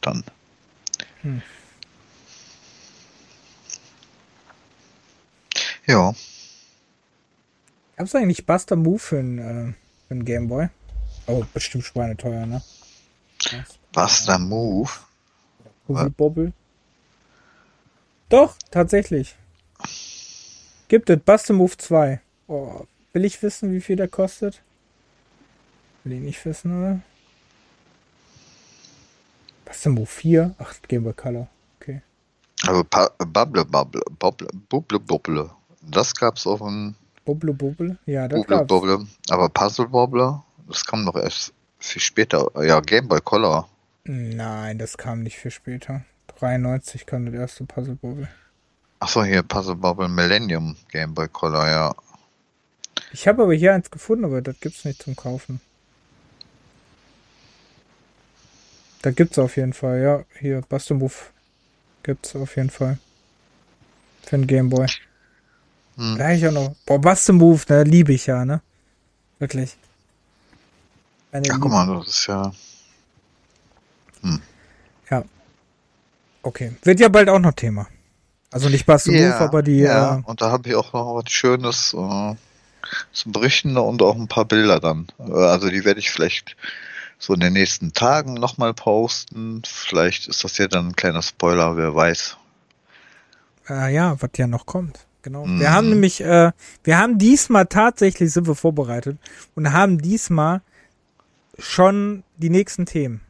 Dann. 0.00 0.24
Hm. 1.22 1.42
Ja. 5.86 6.14
Gab 7.96 8.06
es 8.06 8.14
eigentlich 8.14 8.46
Buster 8.46 8.76
Move 8.76 8.98
für 8.98 9.18
einen, 9.18 9.38
äh, 9.38 9.72
für 10.08 10.14
einen 10.14 10.24
Gameboy? 10.24 10.68
Oh, 11.26 11.44
bestimmt 11.52 11.84
schweineteuer, 11.84 12.46
ne? 12.46 12.62
Buster 13.92 14.38
Move? 14.38 14.90
Bubble 15.86 16.10
Bobble. 16.10 16.52
Doch, 18.28 18.56
tatsächlich. 18.70 19.36
Gibt 20.88 21.10
es 21.10 21.20
Buster 21.20 21.54
Move 21.54 21.76
2. 21.76 22.20
Oh, 22.48 22.86
will 23.12 23.24
ich 23.24 23.42
wissen, 23.42 23.72
wie 23.72 23.80
viel 23.80 23.96
der 23.96 24.08
kostet? 24.08 24.62
Will 26.02 26.14
ich 26.14 26.20
nicht 26.20 26.44
wissen, 26.44 26.78
oder? 26.78 27.00
Buster 29.64 29.90
Move 29.90 30.06
4? 30.06 30.54
Ach, 30.58 30.74
Game 30.88 31.04
Boy 31.04 31.14
Color. 31.14 31.48
Okay. 31.80 32.02
Also 32.66 32.84
Bubble 32.84 33.64
Bubble 33.64 34.02
Bubble 34.18 34.48
Bubble 34.68 35.00
Bubble 35.00 35.50
das 35.90 36.14
gab's 36.14 36.46
auf 36.46 36.60
dem. 36.60 36.94
Bubble 37.24 37.54
Bubble? 37.54 37.98
Ja, 38.06 38.28
das 38.28 38.40
Bubble 38.40 38.56
gab's. 38.56 38.68
Bubble. 38.68 39.06
Aber 39.30 39.48
Puzzle 39.48 39.88
Bobble, 39.88 40.42
das 40.68 40.84
kam 40.84 41.06
doch 41.06 41.16
erst 41.16 41.52
viel 41.78 42.02
später. 42.02 42.50
Ja, 42.62 42.80
Game 42.80 43.08
Boy 43.08 43.20
Color. 43.20 43.68
Nein, 44.04 44.78
das 44.78 44.98
kam 44.98 45.22
nicht 45.22 45.38
viel 45.38 45.50
später. 45.50 46.04
93 46.38 47.06
kam 47.06 47.26
das 47.26 47.34
erste 47.34 47.64
Puzzle 47.64 47.96
Bobble. 47.96 48.28
Achso, 49.00 49.24
hier 49.24 49.42
Puzzle 49.42 49.76
Bobble 49.76 50.08
Millennium 50.08 50.76
Game 50.90 51.14
Boy 51.14 51.28
Color, 51.28 51.68
ja. 51.68 51.94
Ich 53.12 53.28
habe 53.28 53.42
aber 53.42 53.54
hier 53.54 53.74
eins 53.74 53.90
gefunden, 53.90 54.24
aber 54.24 54.42
das 54.42 54.58
gibt's 54.60 54.84
nicht 54.84 55.02
zum 55.02 55.16
Kaufen. 55.16 55.60
Da 59.02 59.10
gibt's 59.10 59.38
auf 59.38 59.56
jeden 59.56 59.74
Fall, 59.74 60.00
ja. 60.00 60.24
Hier, 60.40 60.62
Buster 60.62 60.94
Move 60.94 61.14
gibt's 62.02 62.34
auf 62.34 62.56
jeden 62.56 62.70
Fall. 62.70 62.98
Für 64.22 64.36
den 64.38 64.46
Game 64.46 64.70
Boy. 64.70 64.86
Hm. 65.96 66.18
Da 66.18 66.32
ich 66.32 66.46
auch 66.46 66.52
noch. 66.52 66.74
Boah, 66.86 67.00
Buster 67.00 67.32
Move, 67.32 67.62
ne, 67.68 67.84
liebe 67.84 68.12
ich 68.12 68.26
ja, 68.26 68.44
ne? 68.44 68.60
Wirklich. 69.38 69.76
Eine 71.32 71.46
ja, 71.48 71.56
guck 71.58 71.70
mal, 71.70 71.86
das 71.98 72.08
ist 72.08 72.26
ja. 72.26 72.52
Hm. 74.22 74.40
Ja. 75.10 75.24
Okay. 76.42 76.72
Wird 76.82 77.00
ja 77.00 77.08
bald 77.08 77.28
auch 77.28 77.38
noch 77.38 77.52
Thema. 77.52 77.88
Also 78.50 78.68
nicht 78.68 78.86
Buster 78.86 79.12
ja, 79.12 79.30
Move, 79.30 79.40
aber 79.40 79.62
die. 79.62 79.78
Ja, 79.78 80.16
äh, 80.16 80.22
und 80.24 80.40
da 80.40 80.50
habe 80.50 80.68
ich 80.68 80.74
auch 80.74 80.92
noch 80.92 81.14
was 81.16 81.30
Schönes 81.30 81.94
äh, 81.94 82.34
zum 83.12 83.32
Berichten 83.32 83.76
und 83.76 84.02
auch 84.02 84.16
ein 84.16 84.28
paar 84.28 84.44
Bilder 84.44 84.80
dann. 84.80 85.08
Äh, 85.18 85.32
also 85.32 85.68
die 85.70 85.84
werde 85.84 86.00
ich 86.00 86.10
vielleicht 86.10 86.56
so 87.18 87.34
in 87.34 87.40
den 87.40 87.52
nächsten 87.52 87.92
Tagen 87.92 88.34
nochmal 88.34 88.74
posten. 88.74 89.62
Vielleicht 89.66 90.28
ist 90.28 90.44
das 90.44 90.58
ja 90.58 90.68
dann 90.68 90.88
ein 90.88 90.96
kleiner 90.96 91.22
Spoiler, 91.22 91.76
wer 91.76 91.94
weiß. 91.94 92.36
Äh, 93.68 93.94
ja, 93.94 94.20
was 94.20 94.30
ja 94.36 94.46
noch 94.46 94.66
kommt. 94.66 95.06
Genau. 95.24 95.46
Mhm. 95.46 95.58
Wir 95.58 95.72
haben 95.72 95.88
nämlich, 95.88 96.20
äh, 96.20 96.52
wir 96.84 96.98
haben 96.98 97.18
diesmal 97.18 97.66
tatsächlich, 97.66 98.30
sind 98.30 98.46
wir 98.46 98.54
vorbereitet 98.54 99.18
und 99.54 99.72
haben 99.72 99.98
diesmal 99.98 100.60
schon 101.58 102.22
die 102.36 102.50
nächsten 102.50 102.84
Themen. 102.84 103.22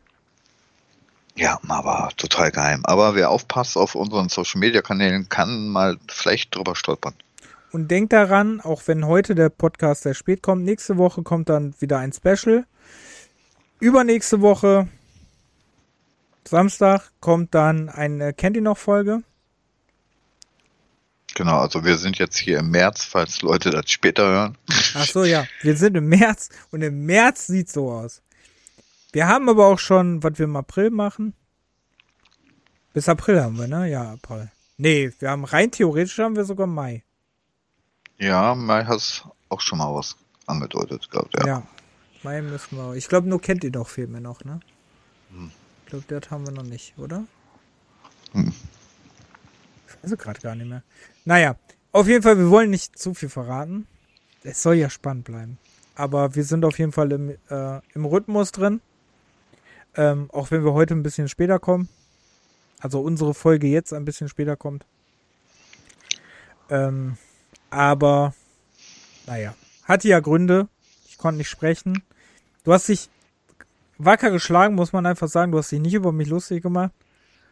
Ja, 1.37 1.59
aber 1.69 2.11
total 2.17 2.51
geheim. 2.51 2.83
Aber 2.85 3.15
wer 3.15 3.31
aufpasst 3.31 3.77
auf 3.77 3.95
unseren 3.95 4.29
Social 4.29 4.59
Media 4.59 4.83
Kanälen, 4.83 5.29
kann 5.29 5.69
mal 5.69 5.97
vielleicht 6.09 6.55
drüber 6.55 6.75
stolpern. 6.75 7.15
Und 7.71 7.91
denkt 7.91 8.13
daran, 8.13 8.61
auch 8.61 8.83
wenn 8.87 9.07
heute 9.07 9.37
der 9.37 9.49
Podcast 9.49 10.03
sehr 10.03 10.15
spät 10.15 10.43
kommt, 10.43 10.65
nächste 10.65 10.97
Woche 10.97 11.23
kommt 11.23 11.49
dann 11.49 11.75
wieder 11.79 11.99
ein 11.99 12.13
Special. 12.13 12.65
Übernächste 13.79 14.41
Woche, 14.41 14.89
Samstag, 16.45 17.11
kommt 17.21 17.55
dann 17.55 17.89
eine 17.89 18.33
Kennt 18.33 18.57
ihr 18.57 18.63
noch 18.63 18.79
Folge. 18.79 19.23
Genau, 21.35 21.59
also 21.59 21.85
wir 21.85 21.99
sind 21.99 22.19
jetzt 22.19 22.37
hier 22.37 22.61
im 22.61 22.71
März, 22.71 23.05
falls 23.05 23.43
Leute 23.43 23.71
das 23.71 23.91
später 23.91 24.25
hören. 24.25 24.59
Ach 24.95 25.07
so, 25.07 25.25
ja. 25.25 25.47
Wir 25.63 25.77
sind 25.77 25.97
im 25.97 26.09
März 26.09 26.51
und 26.71 26.83
im 26.83 27.05
März 27.07 27.49
sieht 27.49 27.71
so 27.71 27.91
aus. 27.91 28.23
Wir 29.13 29.27
haben 29.27 29.49
aber 29.49 29.67
auch 29.67 29.79
schon, 29.79 30.23
was 30.23 30.39
wir 30.39 30.45
im 30.45 30.57
April 30.57 30.91
machen. 30.91 31.35
Bis 32.93 33.09
April 33.09 33.43
haben 33.43 33.59
wir, 33.59 33.67
ne? 33.67 33.91
Ja, 33.91 34.13
April. 34.13 34.51
Nee, 34.77 35.13
wir 35.19 35.31
haben 35.31 35.45
rein 35.45 35.71
theoretisch 35.71 36.19
haben 36.19 36.37
wir 36.37 36.45
sogar 36.45 36.69
Mai. 36.69 37.03
Ja, 38.19 38.55
Mai 38.55 38.85
hast 38.85 39.27
auch 39.49 39.61
schon 39.61 39.79
mal 39.79 39.93
was 39.95 40.17
angedeutet, 40.47 41.11
glaube 41.11 41.29
ich. 41.33 41.41
Ja. 41.41 41.47
ja, 41.47 41.67
Mai 42.23 42.43
müssen 42.43 42.77
wir. 42.77 42.95
Ich 42.95 43.09
glaube, 43.09 43.29
nur 43.29 43.41
kennt 43.41 43.65
ihr 43.65 43.73
doch 43.73 43.89
fehlt 43.89 44.11
mir 44.11 44.21
noch, 44.21 44.45
ne? 44.45 44.61
Hm. 45.31 45.51
Ich 45.85 45.91
glaube, 45.91 46.05
das 46.09 46.31
haben 46.31 46.47
wir 46.47 46.53
noch 46.53 46.63
nicht, 46.65 46.95
oder? 46.97 47.25
Hm. 48.33 48.53
Weiß 50.03 50.17
gerade 50.19 50.41
gar 50.41 50.55
nicht 50.55 50.69
mehr. 50.69 50.83
Naja, 51.25 51.57
auf 51.93 52.09
jeden 52.09 52.23
Fall, 52.23 52.39
wir 52.39 52.51
wollen 52.51 52.71
nicht 52.71 52.99
zu 52.99 53.15
viel 53.15 53.29
verraten. 53.29 53.87
Es 54.43 54.63
soll 54.63 54.75
ja 54.75 54.91
spannend 54.91 55.25
bleiben. 55.25 55.59
Aber 55.95 56.35
wir 56.35 56.45
sind 56.45 56.65
auf 56.65 56.79
jeden 56.79 56.93
Fall 56.93 57.13
im, 57.13 57.31
äh, 57.49 57.81
im 57.95 58.05
Rhythmus 58.05 58.53
drin. 58.53 58.81
Ähm, 59.97 60.29
auch 60.33 60.51
wenn 60.51 60.65
wir 60.65 60.73
heute 60.73 60.95
ein 60.95 61.03
bisschen 61.03 61.29
später 61.29 61.59
kommen. 61.59 61.89
Also 62.81 63.01
unsere 63.01 63.33
Folge 63.33 63.69
jetzt 63.69 63.93
ein 63.93 64.05
bisschen 64.05 64.29
später 64.29 64.57
kommt. 64.57 64.85
Ähm, 66.69 67.17
aber, 67.71 68.35
naja, 69.27 69.55
hatte 69.85 70.09
ja 70.09 70.21
Gründe. 70.21 70.69
Ich 71.07 71.17
konnte 71.17 71.39
nicht 71.39 71.49
sprechen. 71.49 72.03
Du 72.65 72.73
hast 72.73 72.89
dich 72.89 73.09
wacker 73.99 74.31
geschlagen, 74.31 74.75
muss 74.75 74.93
man 74.93 75.07
einfach 75.07 75.29
sagen. 75.29 75.53
Du 75.53 75.59
hast 75.59 75.71
dich 75.71 75.81
nicht 75.81 75.95
über 75.95 76.13
mich 76.13 76.29
lustig 76.29 76.63
gemacht. 76.63 76.93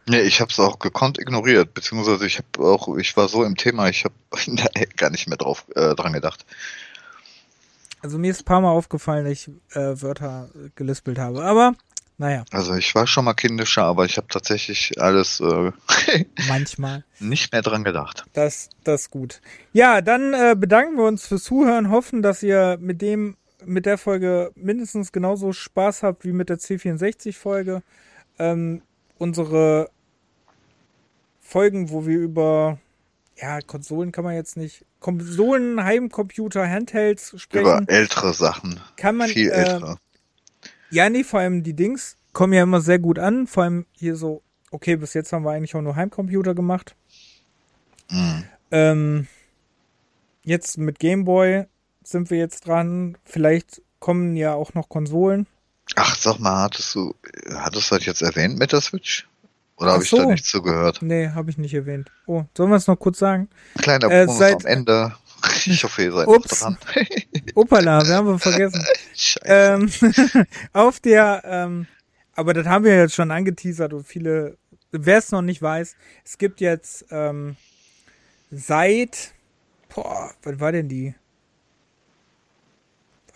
Nee, 0.05 0.21
ich 0.21 0.41
habe 0.41 0.51
es 0.51 0.59
auch 0.59 0.79
gekonnt 0.79 1.17
ignoriert, 1.19 1.73
beziehungsweise 1.73 2.25
ich 2.25 2.37
habe 2.37 2.65
auch, 2.65 2.97
ich 2.97 3.15
war 3.15 3.29
so 3.29 3.43
im 3.43 3.55
Thema, 3.55 3.89
ich 3.89 4.03
habe 4.05 4.15
gar 4.97 5.09
nicht 5.09 5.27
mehr 5.27 5.37
drauf 5.37 5.65
äh, 5.75 5.95
dran 5.95 6.13
gedacht. 6.13 6.45
Also 8.01 8.17
mir 8.17 8.31
ist 8.31 8.41
ein 8.41 8.45
paar 8.45 8.59
Mal 8.59 8.71
aufgefallen, 8.71 9.23
dass 9.23 9.33
ich 9.33 9.49
äh, 9.71 10.01
Wörter 10.01 10.49
gelispelt 10.75 11.19
habe, 11.19 11.43
aber 11.43 11.73
naja. 12.17 12.43
Also 12.51 12.75
ich 12.75 12.93
war 12.95 13.07
schon 13.07 13.25
mal 13.25 13.33
kindischer, 13.33 13.83
aber 13.83 14.05
ich 14.05 14.17
habe 14.17 14.27
tatsächlich 14.27 15.01
alles 15.01 15.39
äh, 15.39 15.71
manchmal 16.47 17.03
nicht 17.19 17.51
mehr 17.51 17.61
dran 17.61 17.83
gedacht. 17.83 18.25
Das, 18.33 18.69
das 18.83 19.03
ist 19.03 19.11
gut. 19.11 19.41
Ja, 19.71 20.01
dann 20.01 20.33
äh, 20.33 20.55
bedanken 20.57 20.97
wir 20.97 21.05
uns 21.05 21.27
fürs 21.27 21.43
Zuhören, 21.43 21.89
hoffen, 21.89 22.21
dass 22.21 22.43
ihr 22.43 22.77
mit 22.79 23.01
dem 23.01 23.37
mit 23.65 23.85
der 23.85 23.97
Folge 23.97 24.51
mindestens 24.55 25.13
genauso 25.13 25.53
Spaß 25.53 26.03
habt 26.03 26.25
wie 26.25 26.33
mit 26.33 26.49
der 26.49 26.59
C64-Folge. 26.59 27.81
Ähm, 28.37 28.81
unsere 29.23 29.89
Folgen, 31.39 31.89
wo 31.89 32.05
wir 32.05 32.17
über 32.17 32.77
ja, 33.37 33.61
Konsolen 33.61 34.11
kann 34.11 34.23
man 34.23 34.35
jetzt 34.35 34.57
nicht. 34.57 34.85
Konsolen, 34.99 35.83
Heimcomputer, 35.83 36.69
Handhelds 36.69 37.33
sprechen. 37.41 37.65
Über 37.65 37.83
ältere 37.87 38.33
Sachen. 38.33 38.79
Kann 38.95 39.15
man. 39.15 39.29
Viel 39.29 39.49
äh, 39.49 39.53
ältere. 39.53 39.97
Ja, 40.91 41.09
nee, 41.09 41.23
vor 41.23 41.39
allem 41.39 41.63
die 41.63 41.73
Dings 41.73 42.17
kommen 42.33 42.53
ja 42.53 42.63
immer 42.63 42.81
sehr 42.81 42.99
gut 42.99 43.17
an. 43.17 43.47
Vor 43.47 43.63
allem 43.63 43.85
hier 43.93 44.15
so, 44.15 44.43
okay, 44.71 44.95
bis 44.95 45.13
jetzt 45.13 45.33
haben 45.33 45.43
wir 45.43 45.51
eigentlich 45.51 45.75
auch 45.75 45.81
nur 45.81 45.95
Heimcomputer 45.95 46.53
gemacht. 46.53 46.95
Mhm. 48.11 48.43
Ähm, 48.71 49.27
jetzt 50.43 50.77
mit 50.77 50.99
Gameboy 50.99 51.65
sind 52.03 52.29
wir 52.29 52.37
jetzt 52.37 52.67
dran. 52.67 53.17
Vielleicht 53.23 53.81
kommen 53.99 54.35
ja 54.35 54.53
auch 54.53 54.73
noch 54.73 54.89
Konsolen. 54.89 55.47
Ach, 55.95 56.15
sag 56.15 56.39
mal, 56.39 56.63
hattest 56.63 56.95
du, 56.95 57.13
hattest 57.53 57.91
du 57.91 57.95
das 57.95 58.05
jetzt 58.05 58.21
erwähnt 58.21 58.57
mit 58.57 58.71
der 58.71 58.81
Switch? 58.81 59.27
Oder 59.77 59.93
habe 59.93 60.03
so. 60.03 60.17
ich 60.17 60.23
da 60.23 60.29
nicht 60.29 60.45
zugehört? 60.45 60.99
Nee, 61.01 61.29
habe 61.29 61.49
ich 61.49 61.57
nicht 61.57 61.73
erwähnt. 61.73 62.09
Oh, 62.25 62.45
sollen 62.55 62.69
wir 62.69 62.77
es 62.77 62.87
noch 62.87 62.95
kurz 62.95 63.19
sagen? 63.19 63.49
Kleiner 63.77 64.09
äh, 64.09 64.25
Bonus 64.25 64.39
seit, 64.39 64.65
am 64.65 64.65
Ende. 64.65 65.15
Ich 65.65 65.83
hoffe, 65.83 66.03
ihr 66.03 66.11
seid 66.13 66.27
Ups. 66.27 66.61
dran. 66.61 66.77
Opala, 67.55 68.07
wir 68.07 68.15
haben 68.15 68.39
vergessen. 68.39 68.81
Ähm, 69.43 69.91
auf 70.71 70.99
der, 70.99 71.43
ähm, 71.45 71.85
aber 72.33 72.53
das 72.53 72.65
haben 72.65 72.83
wir 72.85 72.95
jetzt 72.97 73.13
schon 73.13 73.29
angeteasert 73.29 73.93
und 73.93 74.07
viele, 74.07 74.57
wer 74.91 75.17
es 75.17 75.31
noch 75.31 75.41
nicht 75.41 75.61
weiß, 75.61 75.95
es 76.25 76.37
gibt 76.37 76.61
jetzt 76.61 77.05
ähm, 77.11 77.57
seit, 78.49 79.33
boah, 79.93 80.31
was 80.41 80.59
war 80.59 80.71
denn 80.71 80.89
die? 80.89 81.13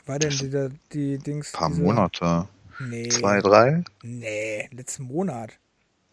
War 0.08 0.20
denn 0.20 0.32
die, 0.32 0.50
die, 0.50 0.70
die 0.94 1.18
Dings? 1.18 1.54
Ein 1.54 1.60
paar 1.60 1.70
diese, 1.70 1.82
Monate. 1.82 2.48
Nee. 2.80 3.10
Zwei, 3.10 3.42
drei? 3.42 3.84
Nee, 4.04 4.70
letzten 4.72 5.04
Monat. 5.04 5.52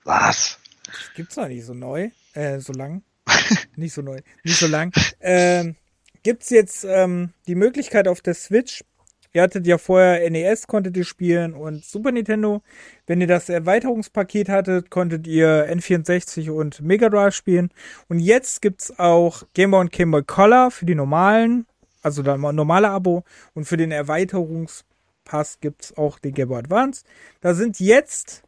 Was? 0.02 0.58
Das 0.86 1.14
gibt's 1.14 1.36
noch 1.36 1.48
nicht 1.48 1.64
so 1.64 1.74
neu, 1.74 2.10
äh, 2.34 2.58
so 2.58 2.72
lang. 2.72 3.02
nicht 3.76 3.94
so 3.94 4.02
neu, 4.02 4.20
nicht 4.42 4.58
so 4.58 4.66
lang. 4.66 4.92
Ähm, 5.20 5.76
gibt's 6.22 6.50
jetzt 6.50 6.84
ähm, 6.84 7.30
die 7.46 7.54
Möglichkeit 7.54 8.08
auf 8.08 8.20
der 8.20 8.34
Switch. 8.34 8.84
Ihr 9.32 9.42
hattet 9.42 9.66
ja 9.66 9.78
vorher 9.78 10.30
NES, 10.30 10.68
konntet 10.68 10.96
ihr 10.96 11.04
spielen 11.04 11.54
und 11.54 11.84
Super 11.84 12.12
Nintendo. 12.12 12.62
Wenn 13.06 13.20
ihr 13.20 13.26
das 13.26 13.48
Erweiterungspaket 13.48 14.48
hattet, 14.48 14.90
konntet 14.90 15.26
ihr 15.26 15.68
N64 15.68 16.50
und 16.50 16.80
Mega 16.82 17.08
Drive 17.08 17.34
spielen. 17.34 17.70
Und 18.08 18.20
jetzt 18.20 18.62
gibt's 18.62 18.96
auch 18.96 19.42
Game 19.52 19.72
Boy 19.72 19.80
und 19.80 19.92
Game 19.92 20.12
Boy 20.12 20.22
Color 20.22 20.70
für 20.70 20.86
die 20.86 20.94
normalen, 20.94 21.66
also 22.04 22.22
dann 22.22 22.40
normale 22.40 22.90
Abo. 22.90 23.24
Und 23.54 23.64
für 23.64 23.76
den 23.76 23.90
Erweiterungspass 23.90 25.58
gibt's 25.60 25.96
auch 25.96 26.18
den 26.18 26.34
Game 26.34 26.48
Boy 26.48 26.58
Advance. 26.58 27.04
Da 27.40 27.54
sind 27.54 27.80
jetzt 27.80 28.44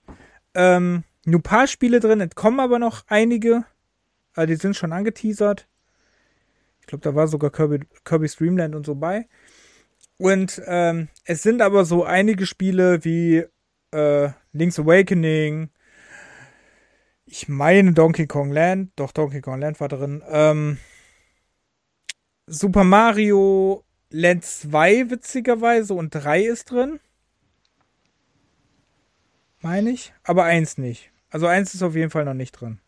ähm, 0.54 1.04
nur 1.24 1.40
ein 1.40 1.42
paar 1.42 1.66
Spiele 1.66 2.00
drin, 2.00 2.20
es 2.20 2.34
kommen 2.34 2.60
aber 2.60 2.78
noch 2.78 3.04
einige. 3.08 3.64
Also 4.34 4.46
die 4.46 4.56
sind 4.56 4.76
schon 4.76 4.92
angeteasert. 4.92 5.66
Ich 6.80 6.86
glaube, 6.86 7.02
da 7.02 7.14
war 7.14 7.26
sogar 7.26 7.50
Kirby, 7.50 7.80
Kirby 8.04 8.28
Streamland 8.28 8.74
und 8.74 8.86
so 8.86 8.94
bei. 8.94 9.26
Und 10.18 10.62
ähm, 10.66 11.08
es 11.24 11.42
sind 11.42 11.62
aber 11.62 11.84
so 11.84 12.04
einige 12.04 12.46
Spiele 12.46 13.04
wie 13.04 13.44
äh, 13.90 14.30
Link's 14.52 14.78
Awakening. 14.78 15.70
Ich 17.24 17.48
meine 17.48 17.92
Donkey 17.92 18.26
Kong 18.26 18.52
Land. 18.52 18.92
Doch, 18.96 19.12
Donkey 19.12 19.40
Kong 19.40 19.60
Land 19.60 19.80
war 19.80 19.88
drin. 19.88 20.22
Ähm, 20.28 20.78
Super 22.46 22.84
Mario 22.84 23.84
Land 24.10 24.44
2 24.44 25.10
witzigerweise 25.10 25.94
und 25.94 26.10
3 26.10 26.42
ist 26.44 26.70
drin. 26.70 27.00
Meine 29.60 29.90
ich. 29.90 30.12
Aber 30.22 30.44
1 30.44 30.78
nicht. 30.78 31.10
Also 31.30 31.46
eins 31.46 31.74
ist 31.74 31.82
auf 31.82 31.94
jeden 31.94 32.10
Fall 32.10 32.24
noch 32.24 32.34
nicht 32.34 32.52
drin. 32.52 32.78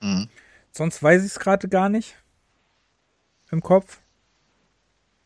Mhm. 0.00 0.28
Sonst 0.70 1.02
weiß 1.02 1.22
ich 1.22 1.32
es 1.32 1.38
gerade 1.38 1.68
gar 1.68 1.88
nicht. 1.88 2.16
Im 3.50 3.60
Kopf. 3.60 4.00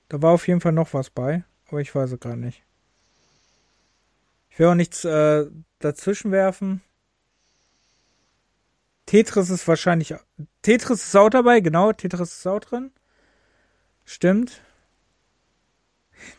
Da 0.09 0.21
war 0.23 0.33
auf 0.33 0.49
jeden 0.49 0.61
Fall 0.61 0.73
noch 0.73 0.93
was 0.93 1.11
bei, 1.11 1.45
aber 1.69 1.81
ich 1.81 1.95
weiß 1.95 2.11
es 2.13 2.21
gerade 2.21 2.39
nicht. 2.39 2.65
Ich 4.51 4.59
will 4.59 4.67
auch 4.67 4.75
nichts 4.75 5.05
äh, 5.05 5.47
dazwischen 5.79 6.33
werfen. 6.33 6.83
Tetris 9.07 9.51
ist 9.51 9.69
wahrscheinlich. 9.69 10.15
Tetris 10.63 11.05
ist 11.05 11.17
auch 11.17 11.31
dabei, 11.31 11.61
genau. 11.61 11.93
Tetris 11.93 12.33
ist 12.33 12.47
auch 12.47 12.61
drin. 12.61 12.91
Stimmt. 14.05 14.63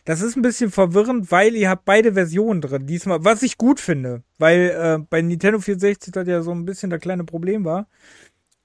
Das 0.04 0.20
ist 0.20 0.36
ein 0.36 0.42
bisschen 0.42 0.70
verwirrend, 0.70 1.30
weil 1.30 1.54
ihr 1.54 1.68
habt 1.68 1.84
beide 1.84 2.14
Versionen 2.14 2.60
drin 2.60 2.86
diesmal, 2.86 3.24
was 3.24 3.42
ich 3.42 3.58
gut 3.58 3.80
finde, 3.80 4.22
weil 4.38 4.70
äh, 4.70 5.04
bei 5.08 5.22
Nintendo 5.22 5.58
64 5.58 6.12
das 6.12 6.28
ja 6.28 6.42
so 6.42 6.52
ein 6.52 6.64
bisschen 6.64 6.90
das 6.90 7.00
kleine 7.00 7.24
Problem 7.24 7.64
war. 7.64 7.88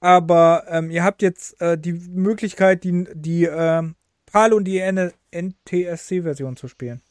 Aber 0.00 0.64
ähm, 0.68 0.90
ihr 0.90 1.02
habt 1.02 1.22
jetzt 1.22 1.60
äh, 1.60 1.76
die 1.76 1.92
Möglichkeit, 1.92 2.84
die, 2.84 3.06
die 3.14 3.44
äh, 3.44 3.82
PAL 4.26 4.52
und 4.52 4.64
die 4.64 4.80
NTSC-Version 4.80 6.56
zu 6.56 6.68
spielen. 6.68 7.02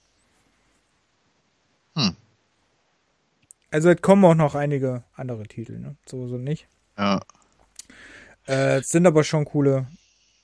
Hm. 1.96 2.16
Also 3.72 3.90
es 3.90 4.02
kommen 4.02 4.24
auch 4.24 4.36
noch 4.36 4.56
einige 4.56 5.04
andere 5.16 5.44
Titel, 5.44 5.80
ne? 5.80 5.98
So, 6.06 6.28
so 6.28 6.38
nicht. 6.38 6.68
Ja. 6.98 7.20
Äh, 8.48 8.78
es 8.78 8.90
sind 8.90 9.06
aber 9.06 9.24
schon 9.24 9.44
coole 9.44 9.88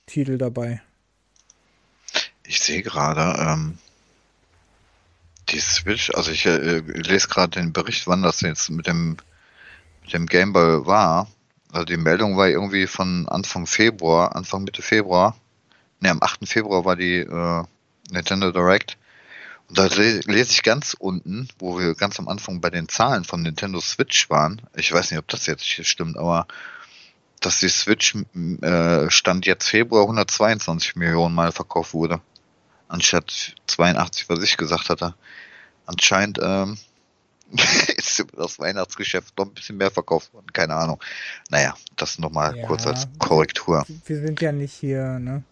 Titel 0.06 0.36
dabei. 0.36 0.82
Ich 2.46 2.60
sehe 2.60 2.82
gerade, 2.82 3.40
ähm, 3.40 3.78
die 5.48 5.60
Switch, 5.60 6.10
also 6.14 6.30
ich 6.30 6.46
äh, 6.46 6.78
lese 6.78 7.28
gerade 7.28 7.60
den 7.60 7.72
Bericht, 7.72 8.06
wann 8.06 8.22
das 8.22 8.40
jetzt 8.40 8.70
mit 8.70 8.86
dem, 8.86 9.16
mit 10.02 10.12
dem 10.12 10.26
Game 10.26 10.52
Boy 10.52 10.86
war. 10.86 11.28
Also 11.72 11.84
die 11.84 11.96
Meldung 11.96 12.36
war 12.36 12.48
irgendwie 12.48 12.86
von 12.86 13.28
Anfang 13.28 13.66
Februar, 13.66 14.36
Anfang 14.36 14.64
Mitte 14.64 14.82
Februar. 14.82 15.36
Ne, 16.00 16.10
am 16.10 16.22
8. 16.22 16.48
Februar 16.48 16.84
war 16.84 16.96
die 16.96 17.18
äh, 17.18 17.64
Nintendo 18.10 18.52
Direct. 18.52 18.96
Und 19.68 19.78
da 19.78 19.86
lese 19.86 20.52
ich 20.52 20.62
ganz 20.62 20.94
unten, 20.98 21.48
wo 21.58 21.78
wir 21.78 21.94
ganz 21.94 22.18
am 22.18 22.28
Anfang 22.28 22.60
bei 22.60 22.70
den 22.70 22.88
Zahlen 22.88 23.24
von 23.24 23.42
Nintendo 23.42 23.80
Switch 23.80 24.28
waren. 24.28 24.60
Ich 24.76 24.92
weiß 24.92 25.10
nicht, 25.10 25.18
ob 25.18 25.28
das 25.28 25.46
jetzt 25.46 25.64
hier 25.64 25.84
stimmt, 25.84 26.18
aber 26.18 26.46
dass 27.40 27.60
die 27.60 27.68
Switch 27.68 28.14
äh, 28.62 29.10
Stand 29.10 29.46
jetzt 29.46 29.68
Februar 29.68 30.02
122 30.02 30.96
Millionen 30.96 31.34
Mal 31.34 31.52
verkauft 31.52 31.94
wurde. 31.94 32.20
Anstatt 32.94 33.56
82, 33.66 34.28
was 34.28 34.40
ich 34.44 34.56
gesagt 34.56 34.88
hatte. 34.88 35.16
Anscheinend 35.84 36.38
ähm, 36.40 36.78
ist 37.96 38.24
das 38.36 38.60
Weihnachtsgeschäft 38.60 39.36
noch 39.36 39.46
ein 39.46 39.52
bisschen 39.52 39.76
mehr 39.76 39.90
verkauft 39.90 40.32
worden. 40.32 40.46
Keine 40.52 40.76
Ahnung. 40.76 41.02
Naja, 41.50 41.74
das 41.96 42.20
nochmal 42.20 42.56
ja, 42.56 42.64
kurz 42.68 42.86
als 42.86 43.08
Korrektur. 43.18 43.84
Wir 44.06 44.20
sind 44.20 44.40
ja 44.40 44.52
nicht 44.52 44.74
hier, 44.74 45.18
ne? 45.18 45.42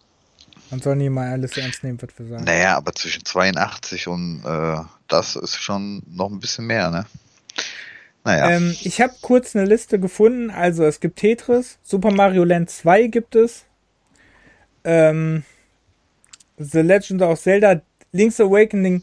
Man 0.71 0.81
soll 0.81 0.95
nie 0.95 1.11
mal 1.11 1.33
alles 1.33 1.57
ernst 1.57 1.83
nehmen, 1.83 2.01
was 2.01 2.17
wir 2.17 2.29
sagen. 2.29 2.45
Naja, 2.45 2.77
aber 2.77 2.95
zwischen 2.95 3.25
82 3.25 4.07
und 4.07 4.45
äh, 4.45 4.77
das 5.09 5.35
ist 5.35 5.61
schon 5.61 6.05
noch 6.07 6.31
ein 6.31 6.39
bisschen 6.39 6.67
mehr, 6.67 6.93
ne? 6.93 7.07
Naja. 8.23 8.51
Ähm, 8.51 8.77
ich 8.83 9.01
habe 9.01 9.15
kurz 9.21 9.57
eine 9.57 9.67
Liste 9.67 9.99
gefunden. 9.99 10.51
Also 10.51 10.85
es 10.85 11.01
gibt 11.01 11.19
Tetris, 11.19 11.79
Super 11.83 12.13
Mario 12.13 12.45
Land 12.45 12.71
2 12.71 13.09
gibt 13.09 13.35
es. 13.35 13.65
Ähm, 14.85 15.43
The 16.59 16.81
Legend 16.81 17.23
of 17.23 17.41
Zelda, 17.41 17.83
Link's 18.13 18.41
Awakening, 18.41 19.03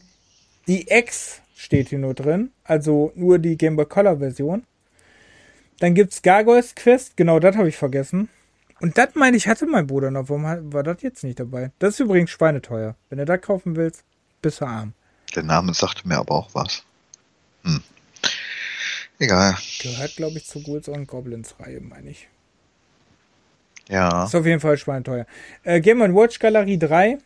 die 0.66 0.86
X 0.88 1.40
steht 1.56 1.88
hier 1.88 1.98
nur 1.98 2.14
drin. 2.14 2.52
Also 2.64 3.12
nur 3.14 3.38
die 3.38 3.56
Game 3.56 3.76
Boy 3.76 3.86
Color 3.86 4.18
Version. 4.18 4.64
Dann 5.78 5.94
gibt's 5.94 6.22
Gargoyles 6.22 6.74
Quest, 6.74 7.16
genau 7.16 7.38
das 7.40 7.56
habe 7.56 7.68
ich 7.68 7.76
vergessen. 7.76 8.28
Und 8.80 8.96
das 8.96 9.14
meine 9.14 9.36
ich, 9.36 9.46
hatte 9.48 9.66
mein 9.66 9.86
Bruder 9.86 10.10
noch. 10.10 10.28
Warum 10.28 10.72
war 10.72 10.82
das 10.82 11.02
jetzt 11.02 11.22
nicht 11.22 11.38
dabei? 11.40 11.70
Das 11.78 11.94
ist 11.94 12.00
übrigens 12.00 12.30
schweineteuer. 12.30 12.96
Wenn 13.08 13.18
du 13.18 13.24
das 13.24 13.40
kaufen 13.40 13.76
willst, 13.76 14.04
bist 14.40 14.60
du 14.60 14.66
arm. 14.66 14.94
Der 15.34 15.42
Name 15.42 15.74
sagte 15.74 16.08
mir 16.08 16.18
aber 16.18 16.34
auch 16.34 16.50
was. 16.54 16.82
Hm. 17.64 17.82
Egal. 19.18 19.56
Gehört, 19.82 20.16
glaube 20.16 20.38
ich, 20.38 20.46
zur 20.46 20.62
Ghouls 20.62 20.88
und 20.88 21.06
Goblins 21.06 21.54
Reihe, 21.60 21.80
meine 21.80 22.10
ich. 22.10 22.28
Ja. 23.88 24.24
Ist 24.24 24.34
auf 24.34 24.46
jeden 24.46 24.60
Fall 24.60 24.78
schweineteuer. 24.78 25.26
Äh, 25.62 25.80
Game 25.80 26.00
Watch 26.00 26.38
Galerie 26.38 26.78
3 26.78 27.18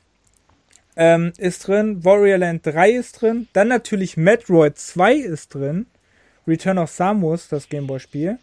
ähm, 0.96 1.32
ist 1.38 1.66
drin. 1.66 2.04
Warrior 2.04 2.38
Land 2.38 2.66
3 2.66 2.90
ist 2.92 3.20
drin. 3.20 3.48
Dann 3.52 3.68
natürlich 3.68 4.16
Metroid 4.16 4.78
2 4.78 5.14
ist 5.14 5.54
drin. 5.54 5.86
Return 6.46 6.78
of 6.78 6.90
Samus, 6.90 7.48
das 7.48 7.68
Gameboy-Spiel. 7.68 8.38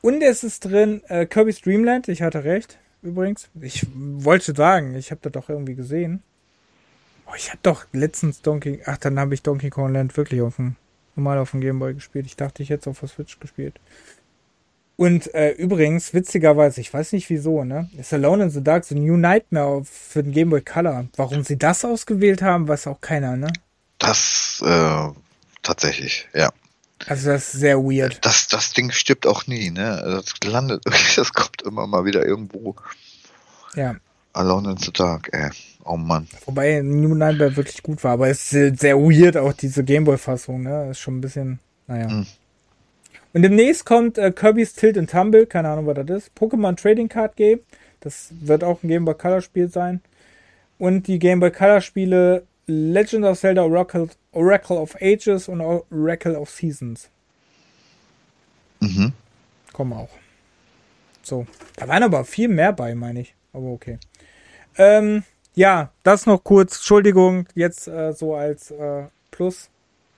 Und 0.00 0.22
es 0.22 0.44
ist 0.44 0.64
drin 0.64 1.02
äh, 1.08 1.26
Kirby's 1.26 1.60
Dreamland. 1.60 2.08
Ich 2.08 2.22
hatte 2.22 2.44
recht, 2.44 2.78
übrigens. 3.02 3.48
Ich 3.60 3.86
wollte 3.94 4.54
sagen, 4.54 4.94
ich 4.94 5.10
habe 5.10 5.20
das 5.22 5.32
doch 5.32 5.48
irgendwie 5.48 5.74
gesehen. 5.74 6.22
Oh, 7.26 7.34
ich 7.36 7.50
habe 7.50 7.58
doch 7.62 7.84
letztens 7.92 8.40
Donkey. 8.40 8.80
Ach, 8.86 8.96
dann 8.96 9.18
habe 9.18 9.34
ich 9.34 9.42
Donkey 9.42 9.70
Kong 9.70 9.92
Land 9.92 10.16
wirklich 10.16 10.40
auf 10.40 10.56
dem, 10.56 10.76
normal 11.16 11.38
auf 11.38 11.50
dem 11.50 11.60
Gameboy 11.60 11.94
gespielt. 11.94 12.26
Ich 12.26 12.36
dachte, 12.36 12.62
ich 12.62 12.70
hätte 12.70 12.82
es 12.82 12.86
auf 12.88 13.00
der 13.00 13.08
Switch 13.08 13.38
gespielt. 13.40 13.80
Und 14.98 15.32
äh, 15.32 15.52
übrigens, 15.52 16.12
witzigerweise, 16.12 16.80
ich 16.80 16.92
weiß 16.92 17.12
nicht 17.12 17.30
wieso, 17.30 17.62
ne? 17.62 17.88
Ist 17.96 18.12
Alone 18.12 18.42
in 18.42 18.50
the 18.50 18.64
Dark 18.64 18.84
so 18.84 18.96
New 18.96 19.16
Nightmare 19.16 19.84
für 19.84 20.24
den 20.24 20.32
Game 20.32 20.50
Boy 20.50 20.60
Color. 20.60 21.06
Warum 21.14 21.44
sie 21.44 21.56
das 21.56 21.84
ausgewählt 21.84 22.42
haben, 22.42 22.66
weiß 22.66 22.88
auch 22.88 23.00
keiner, 23.00 23.36
ne? 23.36 23.52
Das, 23.98 24.60
äh, 24.66 25.08
tatsächlich, 25.62 26.26
ja. 26.34 26.50
Also 27.06 27.30
das 27.30 27.54
ist 27.54 27.60
sehr 27.60 27.78
weird. 27.78 28.18
Das, 28.26 28.48
das 28.48 28.72
Ding 28.72 28.90
stirbt 28.90 29.24
auch 29.28 29.46
nie, 29.46 29.70
ne? 29.70 30.02
Das 30.04 30.34
landet, 30.50 30.82
das 31.16 31.32
kommt 31.32 31.62
immer 31.62 31.86
mal 31.86 32.04
wieder 32.04 32.26
irgendwo. 32.26 32.74
Ja. 33.76 33.94
Alone 34.32 34.72
in 34.72 34.78
the 34.78 34.92
Dark, 34.92 35.28
ey. 35.32 35.50
Oh 35.84 35.96
Mann. 35.96 36.26
Wobei 36.44 36.82
New 36.82 37.14
Nightmare 37.14 37.54
wirklich 37.54 37.84
gut 37.84 38.02
war, 38.02 38.14
aber 38.14 38.30
es 38.30 38.52
ist 38.52 38.80
sehr 38.80 38.96
weird, 38.96 39.36
auch 39.36 39.52
diese 39.52 39.84
Gameboy-Fassung, 39.84 40.64
ne? 40.64 40.90
Ist 40.90 40.98
schon 40.98 41.18
ein 41.18 41.20
bisschen, 41.20 41.60
naja. 41.86 42.10
Hm. 42.10 42.26
Und 43.32 43.42
demnächst 43.42 43.84
kommt 43.84 44.18
äh, 44.18 44.32
Kirby's 44.32 44.74
Tilt 44.74 44.96
and 44.96 45.10
Tumble, 45.10 45.46
keine 45.46 45.68
Ahnung, 45.68 45.86
was 45.86 45.94
das 45.94 46.24
ist. 46.24 46.30
Pokémon 46.36 46.76
Trading 46.76 47.08
Card 47.08 47.36
Game. 47.36 47.60
Das 48.00 48.32
wird 48.40 48.64
auch 48.64 48.82
ein 48.82 48.88
Game 48.88 49.04
Boy 49.04 49.14
Color 49.14 49.42
Spiel 49.42 49.68
sein. 49.68 50.00
Und 50.78 51.06
die 51.06 51.18
Game 51.18 51.40
Boy 51.40 51.50
Color 51.50 51.80
Spiele 51.80 52.46
Legend 52.66 53.24
of 53.24 53.38
Zelda 53.38 53.62
Oracle, 53.62 54.08
Oracle 54.32 54.76
of 54.76 54.96
Ages 55.00 55.48
und 55.48 55.60
Oracle 55.60 56.36
of 56.36 56.50
Seasons. 56.50 57.08
Mhm. 58.80 59.12
Kommen 59.72 59.92
auch. 59.92 60.10
So. 61.22 61.46
Da 61.76 61.88
waren 61.88 62.02
aber 62.02 62.24
viel 62.24 62.48
mehr 62.48 62.72
bei, 62.72 62.94
meine 62.94 63.20
ich. 63.20 63.34
Aber 63.52 63.66
okay. 63.66 63.98
Ähm, 64.76 65.24
ja, 65.54 65.90
das 66.02 66.26
noch 66.26 66.44
kurz. 66.44 66.76
Entschuldigung, 66.76 67.46
jetzt 67.54 67.88
äh, 67.88 68.12
so 68.12 68.34
als 68.34 68.70
äh, 68.70 69.04
Plus. 69.30 69.70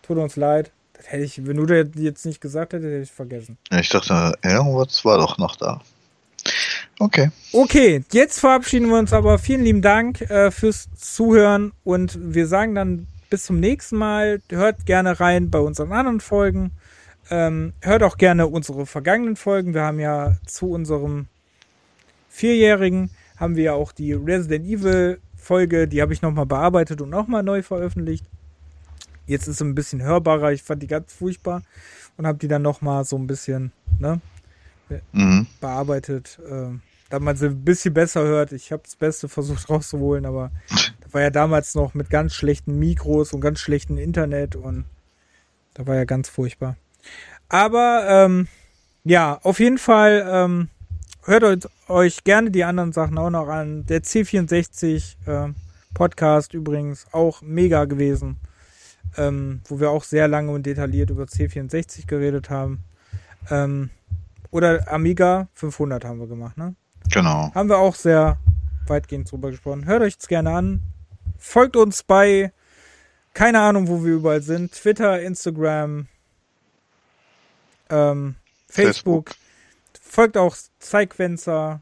Tut 0.03 0.19
uns 0.19 0.37
leid. 0.37 0.73
Das 1.01 1.13
hätte 1.13 1.25
ich, 1.25 1.47
wenn 1.47 1.57
du 1.57 1.65
das 1.65 1.89
jetzt 1.95 2.27
nicht 2.27 2.41
gesagt 2.41 2.75
hättest, 2.75 2.91
hätte 2.91 3.03
ich 3.03 3.11
vergessen. 3.11 3.57
Ich 3.71 3.89
dachte, 3.89 4.35
irgendwas 4.43 5.03
war 5.05 5.17
doch 5.19 5.39
noch 5.39 5.57
da. 5.57 5.81
Okay. 6.99 7.31
Okay, 7.53 8.05
jetzt 8.13 8.39
verabschieden 8.39 8.89
wir 8.89 8.99
uns 8.99 9.15
aber. 9.15 9.39
Vielen 9.39 9.65
lieben 9.65 9.81
Dank 9.81 10.21
äh, 10.23 10.51
fürs 10.51 10.89
Zuhören 10.95 11.73
und 11.85 12.19
wir 12.21 12.47
sagen 12.47 12.75
dann 12.75 13.07
bis 13.31 13.45
zum 13.45 13.61
nächsten 13.61 13.97
Mal. 13.97 14.43
Hört 14.51 14.85
gerne 14.85 15.19
rein 15.21 15.51
bei 15.51 15.59
unseren 15.59 15.93
anderen 15.93 16.21
Folgen. 16.21 16.73
Ähm, 17.31 17.73
hört 17.81 18.03
auch 18.03 18.19
gerne 18.19 18.47
unsere 18.47 18.85
vergangenen 18.85 19.37
Folgen. 19.37 19.73
Wir 19.73 19.83
haben 19.83 20.01
ja 20.01 20.37
zu 20.47 20.71
unserem 20.71 21.29
Vierjährigen 22.29 23.11
haben 23.41 23.57
wir 23.57 23.65
ja 23.65 23.73
auch 23.73 23.93
die 23.93 24.13
Resident 24.13 24.67
Evil 24.67 25.19
Folge, 25.35 25.89
die 25.89 26.03
habe 26.03 26.13
ich 26.13 26.21
nochmal 26.21 26.45
bearbeitet 26.45 27.01
und 27.01 27.09
nochmal 27.09 27.43
neu 27.43 27.63
veröffentlicht. 27.63 28.27
Jetzt 29.31 29.47
ist 29.47 29.59
sie 29.59 29.65
ein 29.65 29.77
bisschen 29.77 30.03
hörbarer. 30.03 30.53
Ich 30.53 30.65
fand 30.65 30.83
die 30.83 30.89
ganz 30.89 31.13
furchtbar 31.13 31.63
und 32.17 32.27
habe 32.27 32.39
die 32.39 32.49
dann 32.49 32.63
nochmal 32.63 33.05
so 33.05 33.17
ein 33.17 33.29
bisschen 33.29 33.71
ne, 34.01 34.21
mhm. 35.13 35.47
bearbeitet. 35.61 36.41
Äh, 36.45 36.79
damit 37.11 37.25
man 37.25 37.37
sie 37.37 37.47
ein 37.47 37.65
bisschen 37.65 37.95
besser 37.95 38.23
hört. 38.23 38.51
Ich 38.51 38.73
habe 38.73 38.83
das 38.85 38.97
Beste 38.97 39.29
versucht 39.29 39.69
rauszuholen, 39.71 40.27
aber 40.27 40.51
da 40.69 41.13
war 41.13 41.23
ja 41.23 41.31
damals 41.31 41.77
noch 41.77 41.95
mit 41.95 42.11
ganz 42.11 42.35
schlechten 42.35 42.79
Mikros 42.79 43.33
und 43.33 43.41
ganz 43.41 43.61
schlechtem 43.61 43.99
Internet 43.99 44.57
und 44.57 44.85
da 45.75 45.87
war 45.87 45.95
ja 45.95 46.05
ganz 46.05 46.29
furchtbar. 46.29 46.77
Aber 47.49 48.07
ähm, 48.09 48.49
ja, 49.05 49.39
auf 49.43 49.61
jeden 49.61 49.79
Fall 49.79 50.27
ähm, 50.29 50.69
hört 51.25 51.69
euch 51.89 52.25
gerne 52.25 52.51
die 52.51 52.65
anderen 52.65 52.93
Sachen 52.93 53.19
auch 53.19 53.31
noch 53.31 53.49
an. 53.49 53.87
Der 53.87 54.03
C64 54.03 55.15
äh, 55.27 55.53
Podcast 55.95 56.53
übrigens 56.55 57.07
auch 57.13 57.43
mega 57.43 57.85
gewesen, 57.85 58.37
ähm, 59.17 59.61
wo 59.67 59.81
wir 59.81 59.91
auch 59.91 60.05
sehr 60.05 60.29
lange 60.29 60.53
und 60.53 60.65
detailliert 60.65 61.11
über 61.11 61.25
C64 61.25 62.07
geredet 62.07 62.51
haben. 62.51 62.85
Ähm, 63.51 63.91
oder 64.51 64.93
Amiga 64.93 65.49
500 65.55 66.05
haben 66.05 66.21
wir 66.21 66.27
gemacht, 66.27 66.57
ne? 66.57 66.75
Genau. 67.11 67.53
Haben 67.55 67.69
wir 67.69 67.79
auch 67.79 67.95
sehr 67.95 68.39
weitgehend 68.87 69.31
drüber 69.31 69.51
gesprochen. 69.51 69.87
Hört 69.87 70.03
euch 70.03 70.17
es 70.19 70.29
gerne 70.29 70.51
an. 70.51 70.83
Folgt 71.39 71.77
uns 71.77 72.03
bei, 72.03 72.53
keine 73.33 73.61
Ahnung, 73.61 73.89
wo 73.89 74.05
wir 74.05 74.15
überall 74.15 74.43
sind. 74.43 74.73
Twitter, 74.73 75.21
Instagram, 75.23 76.09
ähm, 77.89 78.35
Facebook. 78.69 79.31
Facebook. 79.31 79.51
Folgt 80.01 80.37
auch 80.37 80.57
Zeigwenzer. 80.79 81.81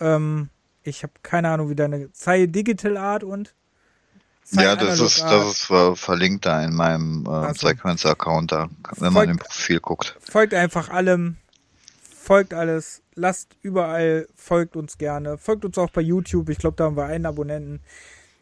Ähm, 0.00 0.50
ich 0.82 1.02
habe 1.02 1.12
keine 1.22 1.48
Ahnung, 1.48 1.70
wie 1.70 1.74
deine 1.74 2.12
Zei 2.12 2.46
Digital 2.46 2.96
Art 2.96 3.24
und 3.24 3.54
Ja, 4.52 4.76
das 4.76 5.00
ist, 5.00 5.22
Art. 5.22 5.32
das 5.32 5.70
ist 5.70 6.00
verlinkt 6.00 6.46
da 6.46 6.62
in 6.62 6.74
meinem 6.74 7.24
äh, 7.26 7.30
also, 7.30 7.66
Zeigwenzer-Account, 7.66 8.52
da, 8.52 8.68
wenn 8.98 9.12
folgt, 9.12 9.14
man 9.14 9.28
im 9.30 9.38
Profil 9.38 9.80
guckt. 9.80 10.16
Folgt 10.20 10.54
einfach 10.54 10.88
allem 10.88 11.36
folgt 12.26 12.52
alles, 12.52 13.02
lasst 13.14 13.56
überall, 13.62 14.26
folgt 14.34 14.74
uns 14.74 14.98
gerne, 14.98 15.38
folgt 15.38 15.64
uns 15.64 15.78
auch 15.78 15.90
bei 15.90 16.00
YouTube, 16.00 16.48
ich 16.48 16.58
glaube, 16.58 16.76
da 16.76 16.84
haben 16.84 16.96
wir 16.96 17.04
einen 17.04 17.24
Abonnenten. 17.24 17.80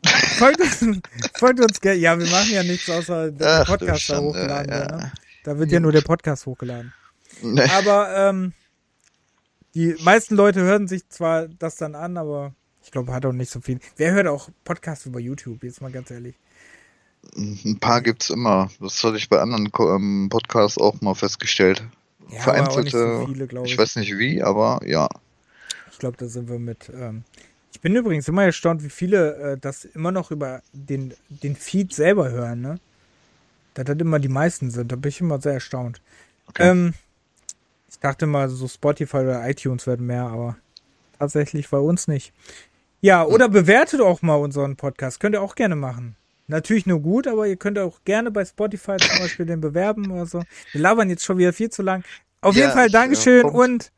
folgt, 0.38 0.60
uns, 0.60 1.00
folgt 1.34 1.60
uns 1.60 1.80
gerne, 1.80 1.98
ja, 1.98 2.18
wir 2.18 2.26
machen 2.26 2.50
ja 2.50 2.62
nichts 2.62 2.88
außer 2.88 3.30
der 3.30 3.64
Podcast 3.64 4.08
da 4.08 4.20
hochgeladen 4.20 4.72
ja. 4.72 4.80
wird, 4.80 4.90
ne? 4.92 5.12
Da 5.44 5.58
wird 5.58 5.70
ja 5.70 5.80
nur 5.80 5.92
der 5.92 6.00
Podcast 6.00 6.46
hochgeladen. 6.46 6.94
Nee. 7.42 7.68
Aber 7.76 8.16
ähm, 8.16 8.54
die 9.74 9.94
meisten 10.00 10.34
Leute 10.34 10.62
hören 10.62 10.88
sich 10.88 11.06
zwar 11.10 11.48
das 11.48 11.76
dann 11.76 11.94
an, 11.94 12.16
aber 12.16 12.54
ich 12.84 12.90
glaube, 12.90 13.12
hat 13.12 13.26
auch 13.26 13.32
nicht 13.32 13.50
so 13.50 13.60
viel. 13.60 13.80
Wer 13.96 14.12
hört 14.12 14.26
auch 14.26 14.48
Podcasts 14.62 15.06
über 15.06 15.18
YouTube, 15.18 15.62
jetzt 15.64 15.80
mal 15.80 15.90
ganz 15.90 16.10
ehrlich? 16.10 16.36
Ein 17.36 17.78
paar 17.80 18.02
gibt's 18.02 18.30
immer. 18.30 18.70
Das 18.80 19.02
hatte 19.02 19.16
ich 19.16 19.28
bei 19.28 19.40
anderen 19.40 19.70
ähm, 19.78 20.28
Podcasts 20.30 20.78
auch 20.78 21.00
mal 21.00 21.14
festgestellt. 21.14 21.82
Ja, 22.30 22.40
vereinzelte, 22.40 22.90
so 23.20 23.26
viele, 23.26 23.44
ich. 23.44 23.72
ich. 23.72 23.78
weiß 23.78 23.96
nicht 23.96 24.16
wie, 24.18 24.42
aber 24.42 24.80
ja. 24.84 25.08
Ich 25.90 25.98
glaube, 25.98 26.16
da 26.18 26.26
sind 26.26 26.48
wir 26.48 26.58
mit. 26.58 26.90
Ähm 26.94 27.24
ich 27.72 27.80
bin 27.80 27.96
übrigens 27.96 28.28
immer 28.28 28.44
erstaunt, 28.44 28.84
wie 28.84 28.90
viele 28.90 29.34
äh, 29.36 29.58
das 29.58 29.84
immer 29.84 30.12
noch 30.12 30.30
über 30.30 30.62
den, 30.72 31.14
den 31.28 31.56
Feed 31.56 31.92
selber 31.92 32.30
hören, 32.30 32.60
ne? 32.60 32.78
Dass 33.74 33.86
das 33.86 33.96
immer 33.96 34.20
die 34.20 34.28
meisten 34.28 34.70
sind. 34.70 34.92
Da 34.92 34.96
bin 34.96 35.08
ich 35.08 35.20
immer 35.20 35.40
sehr 35.40 35.54
erstaunt. 35.54 36.00
Okay. 36.46 36.70
Ähm, 36.70 36.94
Ich 37.90 37.98
dachte 37.98 38.26
mal, 38.26 38.48
so 38.48 38.68
Spotify 38.68 39.18
oder 39.18 39.48
iTunes 39.48 39.86
werden 39.86 40.06
mehr, 40.06 40.24
aber 40.24 40.56
tatsächlich 41.18 41.68
bei 41.68 41.78
uns 41.78 42.06
nicht. 42.08 42.32
Ja, 43.04 43.22
oder 43.26 43.50
bewertet 43.50 44.00
auch 44.00 44.22
mal 44.22 44.36
unseren 44.36 44.76
Podcast. 44.76 45.20
Könnt 45.20 45.34
ihr 45.34 45.42
auch 45.42 45.56
gerne 45.56 45.76
machen. 45.76 46.16
Natürlich 46.46 46.86
nur 46.86 47.00
gut, 47.00 47.26
aber 47.26 47.46
ihr 47.46 47.56
könnt 47.56 47.78
auch 47.78 48.02
gerne 48.06 48.30
bei 48.30 48.46
Spotify 48.46 48.96
zum 48.96 49.18
Beispiel 49.18 49.44
den 49.44 49.60
bewerben 49.60 50.10
oder 50.10 50.24
so. 50.24 50.42
Wir 50.72 50.80
labern 50.80 51.10
jetzt 51.10 51.22
schon 51.22 51.36
wieder 51.36 51.52
viel 51.52 51.68
zu 51.68 51.82
lang. 51.82 52.02
Auf 52.40 52.54
ja, 52.56 52.62
jeden 52.62 52.72
Fall 52.72 52.88
Dankeschön 52.88 53.44
ja, 53.44 53.52
und 53.52 53.92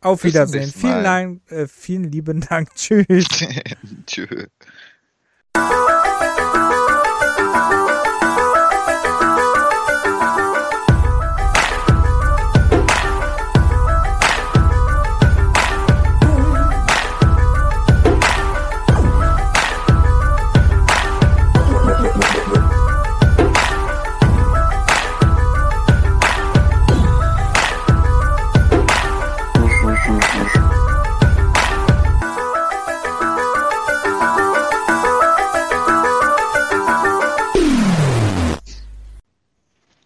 auf 0.00 0.22
Wiedersehen. 0.22 0.70
Vielen 0.70 1.02
Dank, 1.02 1.50
äh, 1.50 1.66
vielen 1.66 2.04
lieben 2.04 2.40
Dank. 2.40 2.68
Tschüss. 2.76 3.26
Tschüss. 4.06 4.46